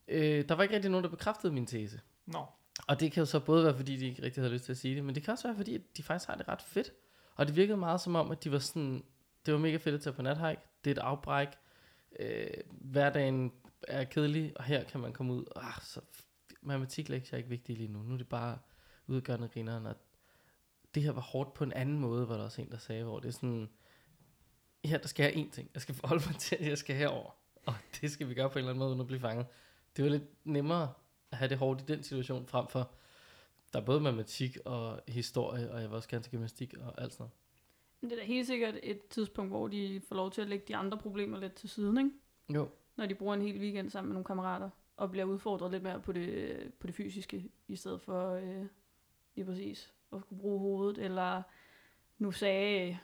Øh, 0.09 0.49
der 0.49 0.55
var 0.55 0.63
ikke 0.63 0.75
rigtig 0.75 0.91
nogen, 0.91 1.03
der 1.03 1.09
bekræftede 1.09 1.53
min 1.53 1.65
tese. 1.65 2.01
Nå. 2.25 2.45
Og 2.87 2.99
det 2.99 3.11
kan 3.11 3.21
jo 3.21 3.25
så 3.25 3.39
både 3.39 3.63
være, 3.63 3.75
fordi 3.75 3.95
de 3.97 4.05
ikke 4.05 4.23
rigtig 4.23 4.43
havde 4.43 4.53
lyst 4.53 4.65
til 4.65 4.71
at 4.71 4.77
sige 4.77 4.95
det, 4.95 5.03
men 5.03 5.15
det 5.15 5.23
kan 5.23 5.31
også 5.31 5.47
være, 5.47 5.57
fordi 5.57 5.75
at 5.75 5.81
de 5.97 6.03
faktisk 6.03 6.27
har 6.29 6.35
det 6.35 6.47
ret 6.47 6.61
fedt. 6.61 6.93
Og 7.35 7.47
det 7.47 7.55
virkede 7.55 7.77
meget 7.77 8.01
som 8.01 8.15
om, 8.15 8.31
at 8.31 8.43
de 8.43 8.51
var 8.51 8.59
sådan, 8.59 9.03
det 9.45 9.53
var 9.53 9.59
mega 9.59 9.77
fedt 9.77 9.95
at 9.95 10.01
tage 10.01 10.13
på 10.13 10.21
nathike. 10.21 10.61
Det 10.83 10.91
er 10.91 10.95
et 10.95 11.05
afbræk. 11.05 11.47
Øh, 12.19 12.47
hverdagen 12.69 13.51
er 13.87 14.03
kedelig, 14.03 14.53
og 14.55 14.63
her 14.63 14.83
kan 14.83 14.99
man 14.99 15.13
komme 15.13 15.33
ud. 15.33 15.45
Ah, 15.55 15.81
så 15.81 16.01
matematiklektier 16.61 17.33
er 17.33 17.37
ikke 17.37 17.49
vigtige 17.49 17.77
lige 17.77 17.91
nu. 17.91 18.01
Nu 18.01 18.13
er 18.13 18.17
det 18.17 18.27
bare 18.27 18.57
udgørende 19.07 19.47
grineren. 19.47 19.85
Og 19.85 19.95
det 20.95 21.03
her 21.03 21.11
var 21.11 21.21
hårdt 21.21 21.53
på 21.53 21.63
en 21.63 21.73
anden 21.73 21.99
måde, 21.99 22.29
var 22.29 22.37
der 22.37 22.43
også 22.43 22.61
en, 22.61 22.71
der 22.71 22.77
sagde, 22.77 23.03
hvor 23.03 23.19
det 23.19 23.27
er 23.27 23.31
sådan, 23.31 23.69
her 24.85 24.97
der 24.97 25.07
skal 25.07 25.23
jeg 25.23 25.45
én 25.45 25.51
ting. 25.51 25.69
Jeg 25.73 25.81
skal 25.81 25.95
forholde 25.95 26.23
mig 26.27 26.35
til, 26.35 26.55
at 26.55 26.67
jeg 26.67 26.77
skal 26.77 26.95
herover. 26.95 27.31
Og 27.65 27.73
det 28.01 28.11
skal 28.11 28.29
vi 28.29 28.33
gøre 28.33 28.49
på 28.49 28.53
en 28.53 28.57
eller 28.59 28.69
anden 28.69 28.79
måde, 28.79 28.89
uden 28.89 29.01
at 29.01 29.07
blive 29.07 29.19
fanget. 29.19 29.45
Det 29.95 30.03
var 30.03 30.09
lidt 30.09 30.45
nemmere 30.45 30.93
at 31.31 31.37
have 31.37 31.49
det 31.49 31.57
hårdt 31.57 31.81
i 31.81 31.85
den 31.85 32.03
situation, 32.03 32.47
frem 32.47 32.67
for, 32.67 32.91
der 33.73 33.81
er 33.81 33.85
både 33.85 34.01
matematik 34.01 34.57
og 34.65 35.01
historie, 35.07 35.71
og 35.71 35.81
jeg 35.81 35.89
vil 35.89 35.95
også 35.95 36.09
gerne 36.09 36.23
til 36.23 36.31
gymnastik 36.31 36.73
og 36.73 37.01
alt 37.01 37.13
sådan 37.13 37.23
noget. 37.23 37.33
Men 38.01 38.09
det 38.09 38.17
er 38.17 38.21
da 38.21 38.27
helt 38.27 38.47
sikkert 38.47 38.75
et 38.83 39.07
tidspunkt, 39.07 39.51
hvor 39.51 39.67
de 39.67 40.01
får 40.07 40.15
lov 40.15 40.31
til 40.31 40.41
at 40.41 40.47
lægge 40.49 40.65
de 40.67 40.75
andre 40.75 40.97
problemer 40.97 41.39
lidt 41.39 41.53
til 41.53 41.69
siden, 41.69 41.97
ikke? 41.97 42.11
Jo. 42.49 42.69
Når 42.95 43.05
de 43.05 43.15
bruger 43.15 43.33
en 43.33 43.41
hel 43.41 43.59
weekend 43.59 43.89
sammen 43.89 44.07
med 44.09 44.13
nogle 44.13 44.25
kammerater, 44.25 44.69
og 44.97 45.11
bliver 45.11 45.25
udfordret 45.25 45.71
lidt 45.71 45.83
mere 45.83 45.99
på 45.99 46.11
det, 46.11 46.57
på 46.79 46.87
det 46.87 46.95
fysiske, 46.95 47.49
i 47.67 47.75
stedet 47.75 48.01
for 48.01 48.33
øh, 48.33 48.65
lige 49.35 49.45
præcis 49.45 49.93
at 50.13 50.21
skulle 50.21 50.39
bruge 50.41 50.59
hovedet, 50.59 50.97
eller 50.97 51.41
nu 52.17 52.31
sagde 52.31 52.97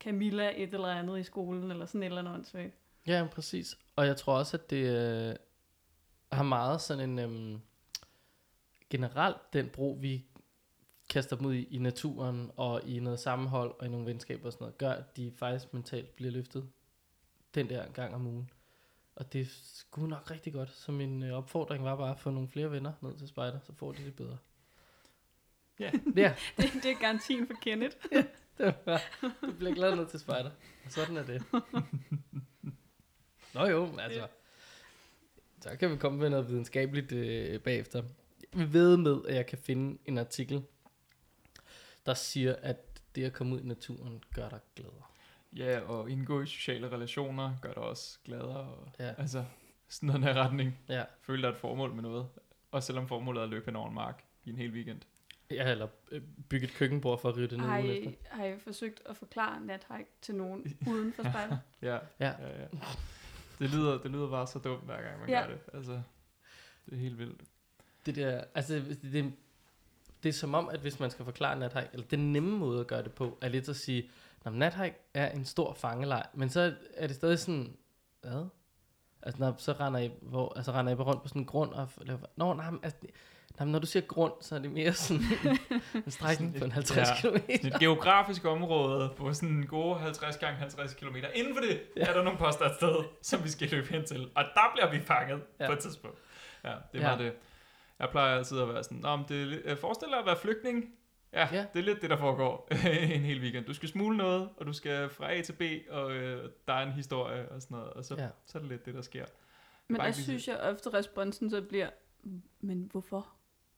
Camilla 0.00 0.62
et 0.62 0.74
eller 0.74 0.88
andet 0.88 1.18
i 1.18 1.22
skolen, 1.22 1.70
eller 1.70 1.86
sådan 1.86 2.02
et 2.02 2.06
eller 2.06 2.18
andet 2.18 2.34
åndssvagt. 2.34 2.74
Ja, 3.06 3.28
præcis. 3.32 3.78
Og 3.96 4.06
jeg 4.06 4.16
tror 4.16 4.38
også, 4.38 4.56
at 4.56 4.70
det 4.70 5.30
øh, 5.30 5.36
har 6.32 6.42
meget 6.42 6.80
sådan 6.80 7.10
en... 7.10 7.18
Øhm, 7.18 7.60
generelt 8.92 9.52
den 9.52 9.68
brug, 9.68 10.02
vi 10.02 10.26
kaster 11.08 11.36
dem 11.36 11.46
ud 11.46 11.54
i, 11.54 11.64
i 11.64 11.78
naturen, 11.78 12.50
og 12.56 12.82
i 12.84 13.00
noget 13.00 13.20
sammenhold, 13.20 13.74
og 13.78 13.86
i 13.86 13.88
nogle 13.88 14.06
venskaber 14.06 14.46
og 14.46 14.52
sådan 14.52 14.64
noget, 14.64 14.78
gør, 14.78 14.90
at 14.90 15.16
de 15.16 15.32
faktisk 15.36 15.74
mentalt 15.74 16.16
bliver 16.16 16.32
løftet 16.32 16.68
den 17.54 17.68
der 17.68 17.92
gang 17.92 18.14
om 18.14 18.26
ugen. 18.26 18.50
Og 19.16 19.32
det 19.32 19.48
sgu 19.50 20.06
nok 20.06 20.30
rigtig 20.30 20.52
godt. 20.52 20.70
Så 20.70 20.92
min 20.92 21.22
øh, 21.22 21.32
opfordring 21.32 21.84
var 21.84 21.96
bare 21.96 22.10
at 22.10 22.20
få 22.20 22.30
nogle 22.30 22.48
flere 22.48 22.70
venner 22.70 22.92
ned 23.00 23.18
til 23.18 23.28
spejder, 23.28 23.60
så 23.60 23.72
får 23.72 23.92
de 23.92 24.04
det 24.04 24.16
bedre. 24.16 24.38
Ja. 25.78 25.90
Ja, 26.16 26.34
Det, 26.56 26.70
det 26.82 26.90
er 26.90 26.98
garantien 27.00 27.46
for 27.46 27.54
Kenneth. 27.62 27.96
det, 28.58 28.74
var, 28.86 29.02
det 29.20 29.56
bliver 29.58 29.74
glad 29.74 29.96
ned 29.96 30.06
til 30.06 30.20
spejder. 30.20 30.50
Og 30.84 30.92
sådan 30.92 31.16
er 31.16 31.22
det. 31.22 31.44
Nå 33.54 33.66
jo, 33.66 33.98
altså. 33.98 34.28
Så 35.62 35.76
kan 35.76 35.90
vi 35.90 35.96
komme 35.96 36.18
med 36.18 36.30
noget 36.30 36.48
videnskabeligt 36.48 37.12
øh, 37.12 37.60
bagefter. 37.60 38.02
Jeg 38.56 38.72
ved 38.72 38.96
med, 38.96 39.20
at 39.28 39.34
jeg 39.34 39.46
kan 39.46 39.58
finde 39.58 39.98
en 40.06 40.18
artikel, 40.18 40.62
der 42.06 42.14
siger, 42.14 42.56
at 42.62 42.76
det 43.14 43.24
at 43.24 43.32
komme 43.32 43.54
ud 43.54 43.60
i 43.60 43.66
naturen 43.66 44.22
gør 44.34 44.48
dig 44.48 44.60
gladere. 44.76 45.02
Ja, 45.56 45.80
og 45.80 46.10
indgå 46.10 46.42
i 46.42 46.46
sociale 46.46 46.90
relationer 46.92 47.56
gør 47.62 47.72
dig 47.72 47.82
også 47.82 48.18
gladere. 48.24 48.56
Og, 48.60 48.88
Ja. 48.98 49.14
Altså, 49.18 49.44
sådan 49.88 50.06
noget 50.06 50.22
der 50.22 50.44
retning. 50.44 50.78
Ja, 50.88 51.04
Føler 51.22 51.40
der 51.42 51.48
er 51.48 51.52
et 51.52 51.58
formål 51.60 51.92
med 51.94 52.02
noget. 52.02 52.26
Også 52.70 52.86
selvom 52.86 53.08
formålet 53.08 53.40
er 53.40 53.44
at 53.44 53.50
løbe 53.50 53.64
hen 53.64 53.76
over 53.76 53.88
en 53.88 53.94
mark 53.94 54.24
i 54.44 54.50
en 54.50 54.56
hel 54.56 54.70
weekend. 54.72 55.00
ja 55.50 55.70
eller 55.70 55.88
øh, 56.10 56.22
bygge 56.48 56.66
et 56.66 56.72
køkkenbord 56.74 57.20
for 57.20 57.28
at 57.28 57.36
rive 57.36 57.46
det 57.46 57.58
ned 57.58 57.66
Har. 57.66 57.78
I, 57.78 58.16
har 58.30 58.44
I 58.44 58.58
forsøgt 58.58 59.02
at 59.06 59.16
forklare 59.16 59.60
nathike 59.60 60.10
til 60.22 60.34
nogen 60.34 60.76
uden 60.90 61.12
for 61.12 61.22
spejder? 61.22 61.56
Ja, 61.82 61.98
Ja. 62.20 62.26
ja, 62.40 62.60
ja. 62.62 62.66
Det 63.62 63.70
lyder, 63.70 63.98
det 63.98 64.10
lyder 64.10 64.30
bare 64.30 64.46
så 64.46 64.58
dumt, 64.58 64.84
hver 64.84 65.02
gang 65.02 65.20
man 65.20 65.28
Ja. 65.28 65.40
gør 65.40 65.46
det. 65.48 65.58
Altså, 65.74 65.92
det 66.86 66.92
er 66.92 66.96
helt 66.96 67.18
vildt. 67.18 67.42
Det 68.06 68.16
der, 68.16 68.44
altså 68.54 68.74
det, 68.74 68.98
det, 69.12 69.32
det 70.22 70.28
er 70.28 70.32
som 70.32 70.54
om, 70.54 70.68
at 70.68 70.80
hvis 70.80 71.00
man 71.00 71.10
skal 71.10 71.24
forklare 71.24 71.58
nathike, 71.58 71.88
eller 71.92 72.06
den 72.06 72.32
nemme 72.32 72.58
måde 72.58 72.80
at 72.80 72.86
gøre 72.86 73.02
det 73.02 73.12
på, 73.12 73.38
er 73.40 73.48
lidt 73.48 73.68
at 73.68 73.76
sige, 73.76 74.10
at 74.44 74.52
nathike 74.54 74.96
er 75.14 75.30
en 75.30 75.44
stor 75.44 75.74
fangelej, 75.74 76.26
men 76.34 76.50
så 76.50 76.74
er 76.94 77.06
det 77.06 77.16
stadig 77.16 77.38
sådan, 77.38 77.76
hvad? 78.22 78.46
Altså, 79.22 79.40
når, 79.40 79.54
så 79.58 79.72
render 79.72 80.00
I, 80.00 80.10
hvor, 80.22 80.52
altså, 80.56 80.72
render 80.72 80.92
I 80.92 80.96
bare 80.96 81.06
rundt 81.06 81.22
på 81.22 81.28
sådan 81.28 81.42
en 81.42 81.46
grund, 81.46 81.70
og 81.72 81.88
laver, 82.00 82.20
nå, 82.36 82.54
nej, 82.54 82.72
altså, 82.82 82.98
nej, 83.58 83.64
men 83.64 83.72
når 83.72 83.78
du 83.78 83.86
siger 83.86 84.06
grund, 84.06 84.32
så 84.40 84.54
er 84.54 84.58
det 84.58 84.70
mere 84.70 84.92
sådan 84.92 85.22
en 86.04 86.10
strækning 86.18 86.54
på 86.58 86.64
en 86.64 86.72
50 86.72 87.08
Ja. 87.08 87.14
km. 87.30 87.36
Et 87.48 87.74
geografisk 87.80 88.44
område 88.44 89.12
på 89.16 89.32
sådan 89.34 89.48
en 89.48 89.66
gode 89.66 89.98
50 89.98 90.36
gange 90.36 90.56
50 90.58 90.94
km. 90.94 91.16
Inden 91.34 91.54
for 91.54 91.60
det 91.60 91.82
ja. 91.96 92.02
er 92.02 92.12
der 92.12 92.22
nogle 92.22 92.38
poster 92.38 92.64
et 92.64 92.74
sted, 92.76 92.96
som 93.22 93.44
vi 93.44 93.48
skal 93.48 93.68
løbe 93.70 93.86
hen 93.88 94.04
til. 94.06 94.30
Og 94.34 94.44
der 94.54 94.72
bliver 94.74 94.90
vi 94.90 95.00
fanget 95.00 95.42
Ja. 95.60 95.66
på 95.66 95.72
et 95.72 95.78
tidspunkt. 95.78 96.18
Ja, 96.64 96.74
det 96.92 97.00
Ja. 97.00 97.10
var 97.10 97.16
det. 97.18 97.32
Jeg 97.98 98.08
plejer 98.10 98.36
altid 98.38 98.60
at 98.60 98.68
være 98.68 98.84
sådan, 98.84 98.98
Nå, 98.98 99.16
men 99.16 99.24
det 99.28 99.62
er, 99.64 99.74
forestil 99.76 100.08
dig 100.08 100.18
at 100.18 100.26
være 100.26 100.36
flygtning. 100.36 100.84
Ja, 101.32 101.48
Ja. 101.52 101.66
det 101.72 101.78
er 101.78 101.82
lidt 101.84 102.02
det, 102.02 102.10
der 102.10 102.16
foregår 102.16 102.68
en 103.14 103.20
hel 103.20 103.40
weekend. 103.40 103.64
Du 103.64 103.74
skal 103.74 103.88
smule 103.88 104.16
noget, 104.16 104.48
og 104.56 104.66
du 104.66 104.72
skal 104.72 105.08
fra 105.10 105.32
A 105.34 105.40
til 105.42 105.52
B, 105.52 105.62
og 105.90 106.12
øh, 106.12 106.50
der 106.68 106.74
er 106.74 106.86
en 106.86 106.92
historie 106.92 107.48
og 107.48 107.62
sådan 107.62 107.76
noget. 107.76 107.92
Og 107.92 108.04
så, 108.04 108.14
Ja. 108.18 108.28
så 108.46 108.58
er 108.58 108.62
det 108.62 108.70
lidt 108.70 108.86
det, 108.86 108.94
der 108.94 109.02
sker. 109.02 109.24
Men 109.88 110.00
der 110.00 110.12
synes 110.12 110.48
jeg 110.48 110.60
ofte, 110.60 110.90
responsen 110.94 111.50
så 111.50 111.62
bliver, 111.62 111.90
men 112.60 112.88
hvorfor? 112.92 113.28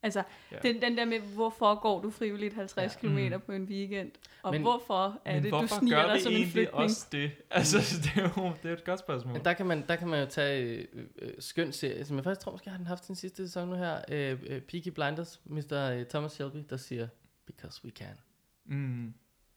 Altså, 0.05 0.23
Ja. 0.51 0.57
den, 0.57 0.81
den 0.81 0.97
der 0.97 1.05
med, 1.05 1.19
hvorfor 1.19 1.75
går 1.81 2.01
du 2.01 2.11
frivilligt 2.11 2.53
50 2.55 2.93
Ja. 2.95 2.99
km 2.99 3.33
Mm. 3.33 3.41
på 3.45 3.51
en 3.51 3.63
weekend? 3.63 4.11
Og 4.43 4.51
Men- 4.51 4.61
hvorfor 4.61 5.21
er 5.25 5.33
Men 5.33 5.43
det, 5.43 5.51
du 5.51 5.57
hvorfor 5.57 5.79
sniger 5.79 6.01
gør 6.05 6.13
dig 6.13 6.21
som 6.21 6.33
en 6.33 6.47
flygtning? 6.47 6.73
også 6.73 7.07
det? 7.11 7.31
Altså, 7.49 7.77
det 8.03 8.23
er 8.23 8.29
jo 8.37 8.51
det 8.63 8.69
er 8.69 8.73
et 8.73 8.83
godt 8.85 8.99
spørgsmål. 8.99 9.33
Men 9.33 9.45
der 9.45 9.53
kan 9.53 9.65
man, 9.65 9.87
der 9.87 9.95
kan 9.95 10.07
man 10.07 10.19
jo 10.19 10.25
tage 10.29 10.63
øh, 10.93 11.05
øh, 11.19 11.33
skøn 11.39 11.71
serie, 11.73 12.05
som 12.05 12.15
jeg 12.17 12.23
faktisk 12.23 12.41
tror, 12.43 12.51
måske 12.51 12.69
har 12.69 12.77
den 12.77 12.87
haft 12.87 13.05
sin 13.05 13.15
sidste 13.15 13.47
sæson 13.47 13.69
nu 13.69 13.75
her, 13.75 14.01
øh, 14.09 14.39
øh, 14.47 14.61
Peaky 14.61 14.87
Blinders, 14.87 15.41
Mr. 15.45 15.73
øh, 15.99 16.05
Thomas 16.05 16.31
Shelby, 16.31 16.63
der 16.69 16.77
siger, 16.77 17.07
because 17.45 17.81
we 17.85 17.89
can. 17.91 18.17
Mm. 18.65 19.13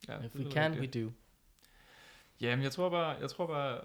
Ja, 0.08 0.18
If 0.24 0.32
det 0.32 0.46
we 0.46 0.50
can, 0.52 0.72
rigtigt. 0.72 0.96
we 0.96 1.04
do. 1.04 1.10
Jamen, 2.40 2.62
jeg 2.62 2.72
tror 2.72 2.88
bare, 2.88 3.16
jeg 3.20 3.30
tror 3.30 3.46
bare, 3.46 3.80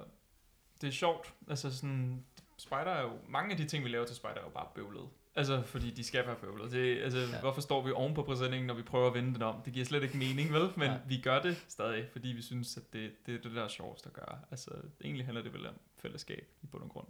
det 0.82 0.88
er 0.88 0.92
sjovt. 0.92 1.34
Altså 1.50 1.76
sådan, 1.78 2.24
spider 2.58 2.78
er 2.92 3.02
jo, 3.02 3.12
mange 3.28 3.52
af 3.52 3.58
de 3.58 3.66
ting, 3.66 3.84
vi 3.84 3.90
laver 3.90 4.06
til 4.06 4.16
spider, 4.16 4.34
er 4.36 4.44
jo 4.44 4.50
bare 4.50 4.68
bøvlet. 4.76 5.10
Altså, 5.36 5.62
fordi 5.66 5.90
de 5.92 6.04
skal 6.04 6.28
være 6.28 6.36
bøvlet. 6.36 6.72
Det, 6.72 7.02
altså, 7.02 7.20
Ja. 7.20 7.40
hvorfor 7.40 7.62
står 7.62 7.82
vi 7.86 7.92
oven 7.92 8.14
på 8.14 8.24
præsendingen, 8.24 8.68
når 8.68 8.74
vi 8.74 8.82
prøver 8.82 9.08
at 9.08 9.14
vende 9.14 9.34
den 9.34 9.42
om? 9.42 9.62
Det 9.66 9.74
giver 9.74 9.86
slet 9.86 10.04
ikke 10.04 10.18
mening, 10.18 10.54
vel? 10.54 10.70
Men 10.78 10.92
ja. 10.92 10.98
vi 11.08 11.18
gør 11.22 11.42
det 11.42 11.64
stadig, 11.68 12.08
fordi 12.12 12.28
vi 12.28 12.42
synes, 12.42 12.78
at 12.78 12.84
det, 12.94 13.12
det 13.26 13.36
er 13.36 13.42
det, 13.42 13.52
der 13.56 13.64
er 13.64 13.68
sjovest 13.68 14.06
at 14.06 14.14
gøre. 14.14 14.40
Altså, 14.52 14.72
egentlig 15.04 15.26
handler 15.26 15.44
det 15.44 15.54
vel 15.54 15.68
om 15.68 15.74
fællesskab 15.98 16.48
i 16.62 16.66
bund 16.66 16.84
og 16.84 16.90
grund. 16.90 17.08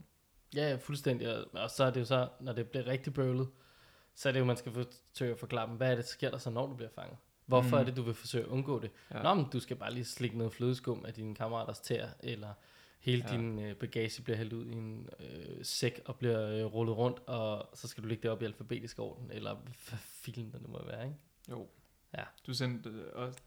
Ja, 0.55 0.69
ja, 0.69 0.75
fuldstændig. 0.75 1.45
Og- 1.53 1.69
så 1.71 1.83
er 1.83 1.91
det 1.91 1.99
jo 1.99 2.05
så, 2.05 2.27
når 2.39 2.53
det 2.53 2.67
bliver 2.67 2.87
rigtig 2.87 3.13
bøvlet, 3.13 3.47
så 4.15 4.29
er 4.29 4.33
det 4.33 4.39
jo, 4.39 4.45
man 4.45 4.57
skal 4.57 4.71
forsøge 4.71 5.31
at 5.31 5.39
forklare 5.39 5.67
dem, 5.67 5.75
hvad 5.75 5.87
er 5.91 5.95
det, 5.95 6.03
der 6.03 6.09
sker 6.09 6.29
der 6.31 6.37
så, 6.37 6.49
når 6.49 6.67
du 6.67 6.75
bliver 6.75 6.89
fanget? 6.95 7.17
Hvorfor 7.45 7.69
mm. 7.77 7.81
Er 7.81 7.83
det, 7.83 7.97
du 7.97 8.01
vil 8.01 8.13
forsøge 8.13 8.43
at 8.43 8.49
undgå 8.49 8.79
det? 8.79 8.91
Ja. 9.13 9.21
Nå, 9.23 9.33
men 9.33 9.45
du 9.53 9.59
skal 9.59 9.75
bare 9.77 9.93
lige 9.93 10.05
slikke 10.05 10.37
noget 10.37 10.53
flødeskum 10.53 11.05
af 11.05 11.13
dine 11.13 11.35
kammeraters 11.35 11.79
tæer, 11.79 12.09
eller 12.19 12.53
hele 13.03 13.23
ja. 13.27 13.37
Din 13.37 13.59
øh, 13.59 13.75
bagage 13.75 14.21
bliver 14.21 14.37
hældt 14.37 14.53
ud 14.53 14.65
i 14.65 14.73
en 14.73 15.09
øh, 15.19 15.65
sæk 15.65 16.01
og 16.05 16.15
bliver 16.15 16.49
øh, 16.49 16.65
rullet 16.65 16.97
rundt, 16.97 17.19
og 17.27 17.69
så 17.73 17.87
skal 17.87 18.03
du 18.03 18.07
lægge 18.07 18.23
det 18.23 18.31
op 18.31 18.41
i 18.41 18.45
alfabetisk 18.45 18.99
orden, 18.99 19.31
eller 19.31 19.55
hvad 19.89 19.99
filen 19.99 20.51
der 20.51 20.59
nu 20.59 20.67
må 20.67 20.85
være, 20.85 21.03
ikke? 21.03 21.17
Jo. 21.49 21.67
Ja. 22.17 22.23
Du 22.47 22.53
sendte 22.53 22.89
øh, 22.89 23.05
også 23.13 23.39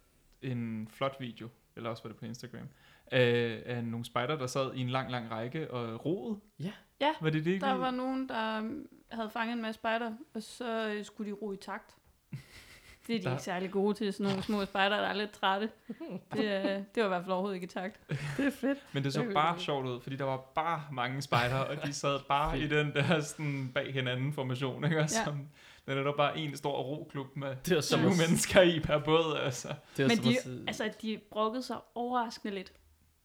en 0.42 0.88
flot 0.90 1.16
video, 1.20 1.48
eller 1.76 1.90
også 1.90 2.02
var 2.02 2.08
det 2.08 2.16
på 2.16 2.24
Instagram, 2.24 2.68
af, 3.06 3.62
af 3.66 3.84
nogle 3.84 4.04
spejder, 4.04 4.36
der 4.36 4.46
sad 4.46 4.74
i 4.74 4.80
en 4.80 4.90
lang, 4.90 5.10
lang 5.10 5.30
række 5.30 5.70
og 5.70 6.04
roede. 6.06 6.40
Ja. 6.60 6.72
Ja, 7.00 7.12
Var 7.20 7.30
det 7.30 7.44
det? 7.44 7.60
Der 7.60 7.72
var 7.72 7.90
nogen, 7.90 8.28
der 8.28 8.70
havde 9.08 9.30
fanget 9.30 9.52
en 9.52 9.62
masse 9.62 9.78
spejder, 9.78 10.12
og 10.34 10.42
så 10.42 10.88
øh, 10.88 11.04
skulle 11.04 11.30
de 11.30 11.36
ro 11.36 11.52
i 11.52 11.56
takt. 11.56 11.96
Det 13.06 13.14
er 13.14 13.18
de 13.18 13.24
Der- 13.24 13.30
ikke 13.30 13.42
særlig 13.42 13.70
gode 13.70 13.94
til, 13.94 14.12
sådan 14.12 14.26
nogle 14.26 14.42
små 14.42 14.64
spejder, 14.64 14.96
der 14.96 15.06
er 15.06 15.12
lidt 15.12 15.30
trætte. 15.30 15.70
Det, 16.32 16.44
øh, 16.44 16.64
det 16.64 16.84
var 16.96 17.04
i 17.04 17.08
hvert 17.08 17.22
fald 17.22 17.32
overhovedet 17.32 17.54
ikke 17.54 17.64
i 17.64 17.68
takt. 17.68 18.00
Det 18.36 18.46
er 18.46 18.50
fedt. 18.50 18.78
Men 18.92 18.96
det 18.96 19.04
Det 19.04 19.12
så 19.12 19.22
kan 19.22 19.34
bare 19.34 19.58
sjovt 19.58 19.86
ud, 19.86 20.00
fordi 20.00 20.16
der 20.16 20.24
var 20.24 20.36
bare 20.54 20.82
mange 20.92 21.22
spejder, 21.22 21.56
og 21.58 21.76
de 21.86 21.92
sad 21.92 22.18
bare 22.28 22.58
i 22.58 22.66
den 22.66 22.92
der 22.94 23.20
sådan 23.20 23.70
bag 23.74 23.92
hinanden 23.92 24.32
formation, 24.32 24.84
ikke? 24.84 24.96
Og 24.96 25.02
Ja. 25.02 25.24
Som, 25.24 25.48
den 25.86 25.98
er 25.98 26.02
der 26.02 26.12
bare 26.16 26.38
en 26.38 26.56
stor 26.56 26.82
roklub 26.82 27.36
med 27.36 27.56
Det 27.66 27.74
var 27.74 27.80
som 27.80 27.98
20 28.00 28.10
at, 28.10 28.16
mennesker 28.18 28.62
i 28.62 28.80
per 28.80 28.98
båd, 28.98 29.38
altså. 29.44 29.68
det 29.96 30.04
var 30.04 30.08
Men 30.08 30.18
de, 30.24 30.38
at 30.38 30.46
altså, 30.66 30.90
de 31.02 31.20
brokkede 31.30 31.62
sig 31.62 31.76
overraskende 31.94 32.54
lidt. 32.54 32.72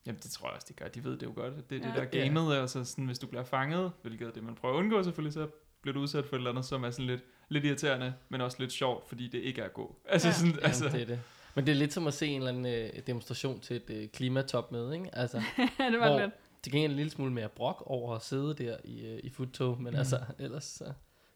Jamen, 0.06 0.20
det 0.24 0.32
tror 0.32 0.48
jeg 0.48 0.56
også, 0.56 0.68
de 0.70 0.74
gør. 0.74 0.88
De 0.88 1.04
ved 1.04 1.18
det 1.18 1.26
jo 1.26 1.32
godt. 1.36 1.70
Det 1.70 1.76
er 1.84 1.90
Ja. 1.90 2.02
det 2.02 2.12
der 2.14 2.24
gamet, 2.26 2.56
altså 2.56 2.84
sådan, 2.84 3.06
hvis 3.06 3.20
du 3.20 3.28
bliver 3.28 3.44
fanget, 3.44 3.92
hvilket 4.02 4.28
er 4.28 4.32
det, 4.32 4.44
man 4.44 4.56
prøver 4.56 4.76
at 4.76 4.80
undgå 4.80 5.04
selvfølgelig, 5.04 5.34
så 5.34 5.48
bliver 5.82 5.94
du 5.94 6.00
udsat 6.00 6.26
for 6.26 6.36
et 6.36 6.40
eller 6.40 6.50
andet, 6.50 6.66
som 6.66 6.84
er 6.84 6.92
sådan 6.92 7.06
lidt, 7.06 7.22
lidt 7.50 7.66
irriterende, 7.66 8.14
men 8.30 8.42
også 8.42 8.58
lidt 8.60 8.72
sjovt, 8.72 9.08
fordi 9.10 9.28
det 9.28 9.38
ikke 9.40 9.62
er 9.62 9.66
at 9.66 9.74
gå. 9.74 9.96
Altså 10.06 10.28
Ja. 10.28 10.34
sådan, 10.34 10.52
Jamen, 10.52 10.66
altså, 10.66 10.86
det 10.90 11.02
er 11.02 11.06
det. 11.06 11.20
Men 11.56 11.66
det 11.66 11.72
er 11.72 11.76
lidt 11.76 11.94
som 11.94 12.08
at 12.08 12.14
se 12.14 12.28
en 12.28 12.38
eller 12.42 12.50
anden 12.50 12.66
øh, 12.66 12.90
demonstration 13.08 13.60
til 13.60 13.76
et 13.76 13.90
øh, 13.90 14.08
klimatopmøde, 14.10 14.94
ikke? 14.96 15.10
Altså, 15.16 15.38
det 15.58 16.00
var 16.00 16.10
Hvor- 16.10 16.20
lidt. 16.20 16.32
til 16.64 16.72
gengæld 16.72 16.92
en 16.92 16.96
lille 16.98 17.10
smule 17.12 17.32
mere 17.34 17.50
brok 17.50 17.84
over 17.86 18.16
at 18.16 18.22
sidde 18.24 18.54
der 18.54 18.78
i, 18.84 19.06
øh, 19.06 19.20
i 19.24 19.30
futtog, 19.30 19.82
men 19.82 19.94
mm. 19.94 20.00
altså, 20.00 20.20
ellers 20.40 20.64
så... 20.64 20.86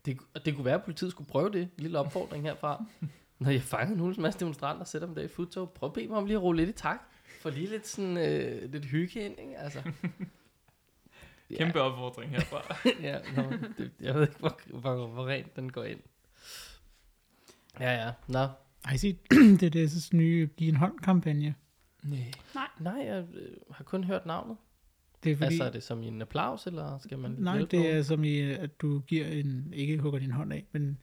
Det, 0.05 0.17
det 0.45 0.55
kunne 0.55 0.65
være, 0.65 0.75
at 0.75 0.83
politiet 0.83 1.11
skulle 1.11 1.27
prøve 1.29 1.49
det. 1.51 1.61
En 1.61 1.69
lille 1.77 1.99
opfordring 1.99 2.43
herfra. 2.43 2.85
Når 3.39 3.49
jeg 3.51 3.61
fanger 3.61 3.95
nogle 3.95 4.15
masse 4.19 4.39
demonstranter 4.39 4.81
og 4.81 4.88
sætter 4.88 5.05
dem 5.08 5.15
der 5.15 5.21
i 5.21 5.27
futtog, 5.27 5.69
prøv 5.71 5.88
at 5.88 5.93
bede 5.93 6.08
mig 6.08 6.17
om 6.17 6.25
lige 6.25 6.38
at 6.38 6.41
rulle 6.43 6.65
lidt 6.65 6.77
i 6.77 6.81
takt. 6.81 7.01
For 7.41 7.49
lige 7.49 7.67
lidt 7.69 7.88
sådan, 7.88 8.17
øh, 8.17 8.71
lidt 8.71 8.86
hygge 8.86 9.19
ind, 9.25 9.39
ikke? 9.39 9.58
Altså. 9.58 9.79
kæmpe 11.58 11.81
opfordring 11.81 12.31
herfra. 12.31 12.75
ja, 13.08 13.17
nå, 13.36 13.43
det, 13.77 13.91
jeg 14.01 14.15
ved 14.15 14.21
ikke, 14.21 14.39
hvor, 14.39 14.60
hvor, 14.79 15.08
hvor 15.08 15.27
rent 15.27 15.55
den 15.55 15.71
går 15.71 15.84
ind. 15.84 15.99
Ja, 17.79 18.05
ja. 18.05 18.12
Nå, 18.27 18.47
Har 18.84 18.95
I 18.95 18.97
set 18.97 19.17
det 19.31 19.75
er 19.75 19.86
DS's 19.88 20.10
nye 20.13 20.49
Giv 20.58 20.69
en 20.69 20.75
hånd-kampagne? 20.75 21.55
Nej. 22.03 22.34
nej, 22.79 22.93
jeg 23.05 23.25
øh, 23.34 23.51
har 23.71 23.84
kun 23.84 24.03
hørt 24.03 24.25
navnet. 24.25 24.58
Det 25.23 25.31
er 25.31 25.36
fordi, 25.36 25.45
Altså, 25.45 25.63
er 25.63 25.69
det 25.71 25.84
som 25.84 26.03
i 26.03 26.08
en 26.08 26.21
applaus, 26.21 26.67
eller 26.67 26.97
skal 26.97 27.19
man 27.19 27.31
nej, 27.38 27.58
det 27.58 27.73
er 27.73 27.84
nogen? 27.89 28.03
som 28.03 28.23
i, 28.23 28.39
at 28.39 28.81
du 28.81 28.99
giver 28.99 29.25
en, 29.27 29.73
ikke 29.73 29.97
hugger 29.97 30.19
din 30.19 30.31
hånd 30.31 30.53
af, 30.53 30.65
men 30.71 30.97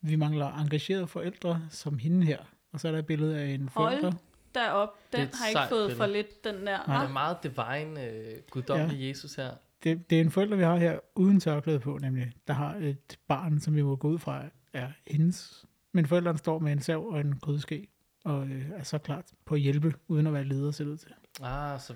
vi 0.00 0.16
mangler 0.16 0.46
engagerede 0.46 1.06
forældre 1.06 1.62
som 1.70 1.98
hende 1.98 2.26
her. 2.26 2.38
Og 2.72 2.80
så 2.80 2.88
er 2.88 2.92
der 2.92 2.98
et 2.98 3.06
billede 3.06 3.38
af 3.38 3.46
en 3.46 3.60
Hold 3.60 3.70
forælder. 3.72 4.12
Derop, 4.54 4.88
Det 5.12 5.20
er 5.20 5.24
den 5.24 5.34
har 5.34 5.48
ikke 5.48 5.60
fået 5.68 5.88
billede. 5.88 5.96
for 5.96 6.06
lidt, 6.06 6.44
den 6.44 6.54
der. 6.54 6.62
Nej. 6.64 6.86
Nej. 6.86 7.04
er 7.04 7.08
meget 7.08 7.36
divine, 7.42 8.06
øh, 8.10 8.38
guddommelig 8.50 8.98
ja. 9.00 9.08
Jesus 9.08 9.34
her. 9.34 9.50
Det, 9.82 10.10
det 10.10 10.16
er 10.16 10.22
en 10.22 10.30
forælder, 10.30 10.56
vi 10.56 10.62
har 10.62 10.76
her 10.76 10.98
uden 11.14 11.40
tørklæde 11.40 11.80
på, 11.80 11.98
nemlig. 12.02 12.32
Der 12.46 12.54
har 12.54 12.74
et 12.74 13.18
barn, 13.28 13.60
som 13.60 13.76
vi 13.76 13.82
må 13.82 13.96
gå 13.96 14.08
ud 14.08 14.18
fra, 14.18 14.44
er 14.72 14.88
hendes. 15.06 15.64
Men 15.92 16.06
forældrene 16.06 16.38
står 16.38 16.58
med 16.58 16.72
en 16.72 16.80
sav 16.80 17.06
og 17.06 17.20
en 17.20 17.34
grydeske, 17.42 17.88
og 18.24 18.46
øh, 18.46 18.70
er 18.70 18.82
så 18.82 18.98
klart 18.98 19.24
på 19.44 19.54
at 19.54 19.60
hjælpe, 19.60 19.94
uden 20.08 20.26
at 20.26 20.32
være 20.32 20.44
leder, 20.44 20.70
det 20.70 20.86
ud 20.86 20.96
til. 20.96 21.10
Ah, 21.42 21.80
så 21.80 21.94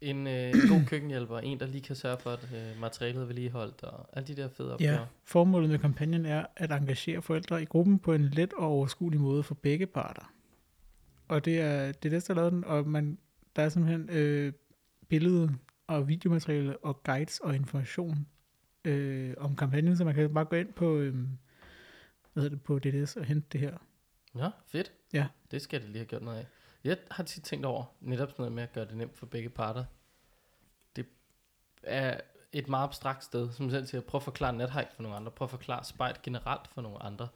en 0.00 0.26
øh, 0.26 0.52
god 0.68 0.86
køkkenhjælper, 0.86 1.38
en 1.38 1.60
der 1.60 1.66
lige 1.66 1.82
kan 1.82 1.96
sørge 1.96 2.18
for, 2.20 2.30
at 2.30 2.48
øh, 2.54 2.80
materialet 2.80 3.22
er 3.22 3.26
vedligeholdt, 3.26 3.82
og 3.82 4.08
alle 4.12 4.26
de 4.26 4.42
der 4.42 4.48
fede 4.48 4.72
opgaver. 4.72 4.92
Ja, 4.92 5.00
formålet 5.24 5.70
med 5.70 5.78
kampagnen 5.78 6.26
er 6.26 6.46
at 6.56 6.72
engagere 6.72 7.22
forældre 7.22 7.62
i 7.62 7.64
gruppen 7.64 7.98
på 7.98 8.12
en 8.12 8.22
let 8.22 8.52
og 8.52 8.66
overskuelig 8.66 9.20
måde 9.20 9.42
for 9.42 9.54
begge 9.54 9.86
parter. 9.86 10.32
Og 11.28 11.44
det 11.44 11.60
er 11.60 11.92
det, 11.92 12.12
er 12.12 12.20
der 12.20 12.34
lavede 12.34 12.50
den, 12.50 12.64
og 12.64 12.88
man, 12.88 13.18
der 13.56 13.62
er 13.62 13.68
simpelthen 13.68 14.10
øh, 14.10 14.52
billede 15.08 15.54
og 15.86 16.08
videomateriale 16.08 16.76
og 16.76 17.02
guides 17.02 17.40
og 17.40 17.54
information 17.54 18.26
øh, 18.84 19.34
om 19.38 19.56
kampagnen, 19.56 19.96
så 19.96 20.04
man 20.04 20.14
kan 20.14 20.34
bare 20.34 20.44
gå 20.44 20.56
ind 20.56 20.72
på, 20.72 20.96
øh, 20.96 21.14
hvad 22.32 22.42
hedder 22.42 22.56
det, 22.56 22.62
på 22.62 22.78
DDS 22.78 23.16
og 23.16 23.24
hente 23.24 23.48
det 23.52 23.60
her. 23.60 23.78
Ja, 24.36 24.50
fedt. 24.66 24.92
Ja. 25.12 25.26
Det 25.50 25.62
skal 25.62 25.80
det 25.80 25.88
lige 25.88 25.98
have 25.98 26.06
gjort 26.06 26.22
noget 26.22 26.38
af. 26.38 26.46
Jeg 26.84 26.98
har 27.10 27.24
tit 27.24 27.42
tænkt 27.42 27.66
over 27.66 27.84
netop 28.00 28.30
sådan 28.30 28.42
noget 28.42 28.52
med 28.52 28.62
at 28.62 28.72
gøre 28.72 28.84
det 28.84 28.96
nemt 28.96 29.18
for 29.18 29.26
begge 29.26 29.48
parter. 29.48 29.84
Det 30.96 31.06
er 31.82 32.20
et 32.52 32.68
meget 32.68 32.84
abstrakt 32.84 33.24
sted, 33.24 33.52
som 33.52 33.70
selv 33.70 33.86
siger, 33.86 34.00
prøv 34.00 34.18
at 34.18 34.22
forklare 34.22 34.52
nathike 34.52 34.90
for 34.94 35.02
nogle 35.02 35.16
andre, 35.16 35.30
prøv 35.30 35.46
at 35.46 35.50
forklare 35.50 35.84
spejt 35.84 36.22
generelt 36.22 36.68
for 36.68 36.82
nogle 36.82 37.02
andre, 37.02 37.28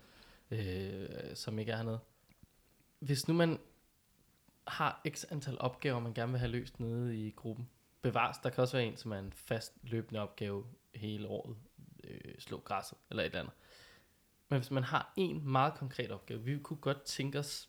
øh, 0.51 1.09
som 1.35 1.59
ikke 1.59 1.73
er 1.73 1.83
noget. 1.83 2.01
Hvis 2.99 3.29
nu 3.29 3.35
man 3.35 3.59
har 4.67 5.03
x 5.09 5.25
antal 5.31 5.61
opgaver, 5.61 6.01
man 6.01 6.15
gerne 6.15 6.33
vil 6.33 6.39
have 6.39 6.53
løst 6.53 6.81
nede 6.81 7.17
i 7.17 7.31
gruppen, 7.31 7.69
bevares, 8.03 8.39
der 8.39 8.51
kan 8.51 8.63
også 8.63 8.77
være 8.77 8.87
en, 8.87 8.97
som 8.97 9.13
er 9.13 9.19
en 9.19 9.33
fast 9.33 9.73
løbende 9.83 10.21
opgave 10.21 10.67
hele 10.95 11.29
året, 11.29 11.57
øh, 12.05 12.35
slå 12.39 12.61
græsset 12.61 12.99
eller 13.11 13.23
et 13.23 13.27
eller 13.27 13.41
andet. 13.41 13.55
Men 14.49 14.59
hvis 14.59 14.71
man 14.71 14.85
har 14.85 15.13
en 15.17 15.49
meget 15.49 15.75
konkret 15.75 16.11
opgave, 16.11 16.43
vi 16.43 16.59
kunne 16.59 16.81
godt 16.81 17.03
tænke 17.03 17.39
os 17.39 17.69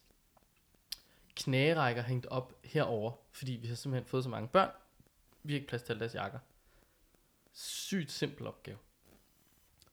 knærækker 1.36 2.02
hængt 2.02 2.26
op 2.26 2.54
herover, 2.64 3.12
fordi 3.32 3.52
vi 3.52 3.68
har 3.68 3.76
simpelthen 3.76 4.10
fået 4.10 4.24
så 4.24 4.30
mange 4.30 4.48
børn, 4.48 4.72
vi 5.44 5.54
har 5.54 5.56
ikke 5.56 5.68
plads 5.68 5.84
til 5.84 5.94
alle 5.94 6.00
deres 6.00 6.16
jakker. 6.16 6.40
Sygt 7.54 8.12
simpel 8.12 8.48
opgave. 8.48 8.78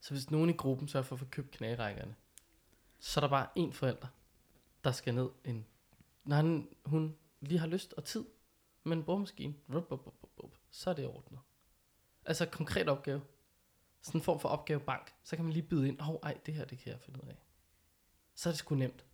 Så 0.01 0.15
hvis 0.15 0.31
nogen 0.31 0.51
i 0.51 0.53
gruppen 0.53 0.89
sørger 0.89 1.05
for 1.05 1.17
at 1.17 1.21
få 1.21 1.27
købt 1.31 1.51
knærækkerne, 1.51 2.15
så 2.99 3.21
er 3.21 3.23
der 3.23 3.29
bare 3.29 3.47
en 3.55 3.73
forælder, 3.73 4.07
der 4.85 4.93
skal 4.93 5.15
ned 5.15 5.29
en, 5.45 5.67
når 6.25 6.37
han, 6.37 6.69
hun 6.85 7.17
lige 7.41 7.59
har 7.59 7.67
lyst 7.67 7.93
og 7.93 8.05
tid 8.05 8.25
med 8.89 8.97
en 8.97 9.05
boremaskine, 9.05 9.55
rup, 9.75 9.91
rup, 9.93 10.07
rup, 10.07 10.15
rup, 10.43 10.53
så 10.71 10.91
er 10.91 10.95
det 10.95 11.07
ordnet. 11.07 11.41
Altså 12.25 12.47
konkret 12.47 12.89
opgave. 12.89 13.23
Sådan 14.03 14.21
en 14.21 14.25
form 14.25 14.41
for 14.41 14.49
opgavebank. 14.49 15.15
Så 15.23 15.37
kan 15.37 15.45
man 15.45 15.53
lige 15.53 15.63
byde 15.69 15.89
ind, 15.89 16.01
åh, 16.01 16.09
oh, 16.11 16.17
ej, 16.23 16.39
det 16.47 16.55
her, 16.55 16.65
det 16.65 16.79
kan 16.79 16.93
jeg 16.93 17.01
finde 17.01 17.23
ud 17.25 17.29
af. 17.29 17.37
Så 18.35 18.49
er 18.49 18.51
det 18.53 18.59
sgu 18.59 18.75
nemt. 18.75 19.05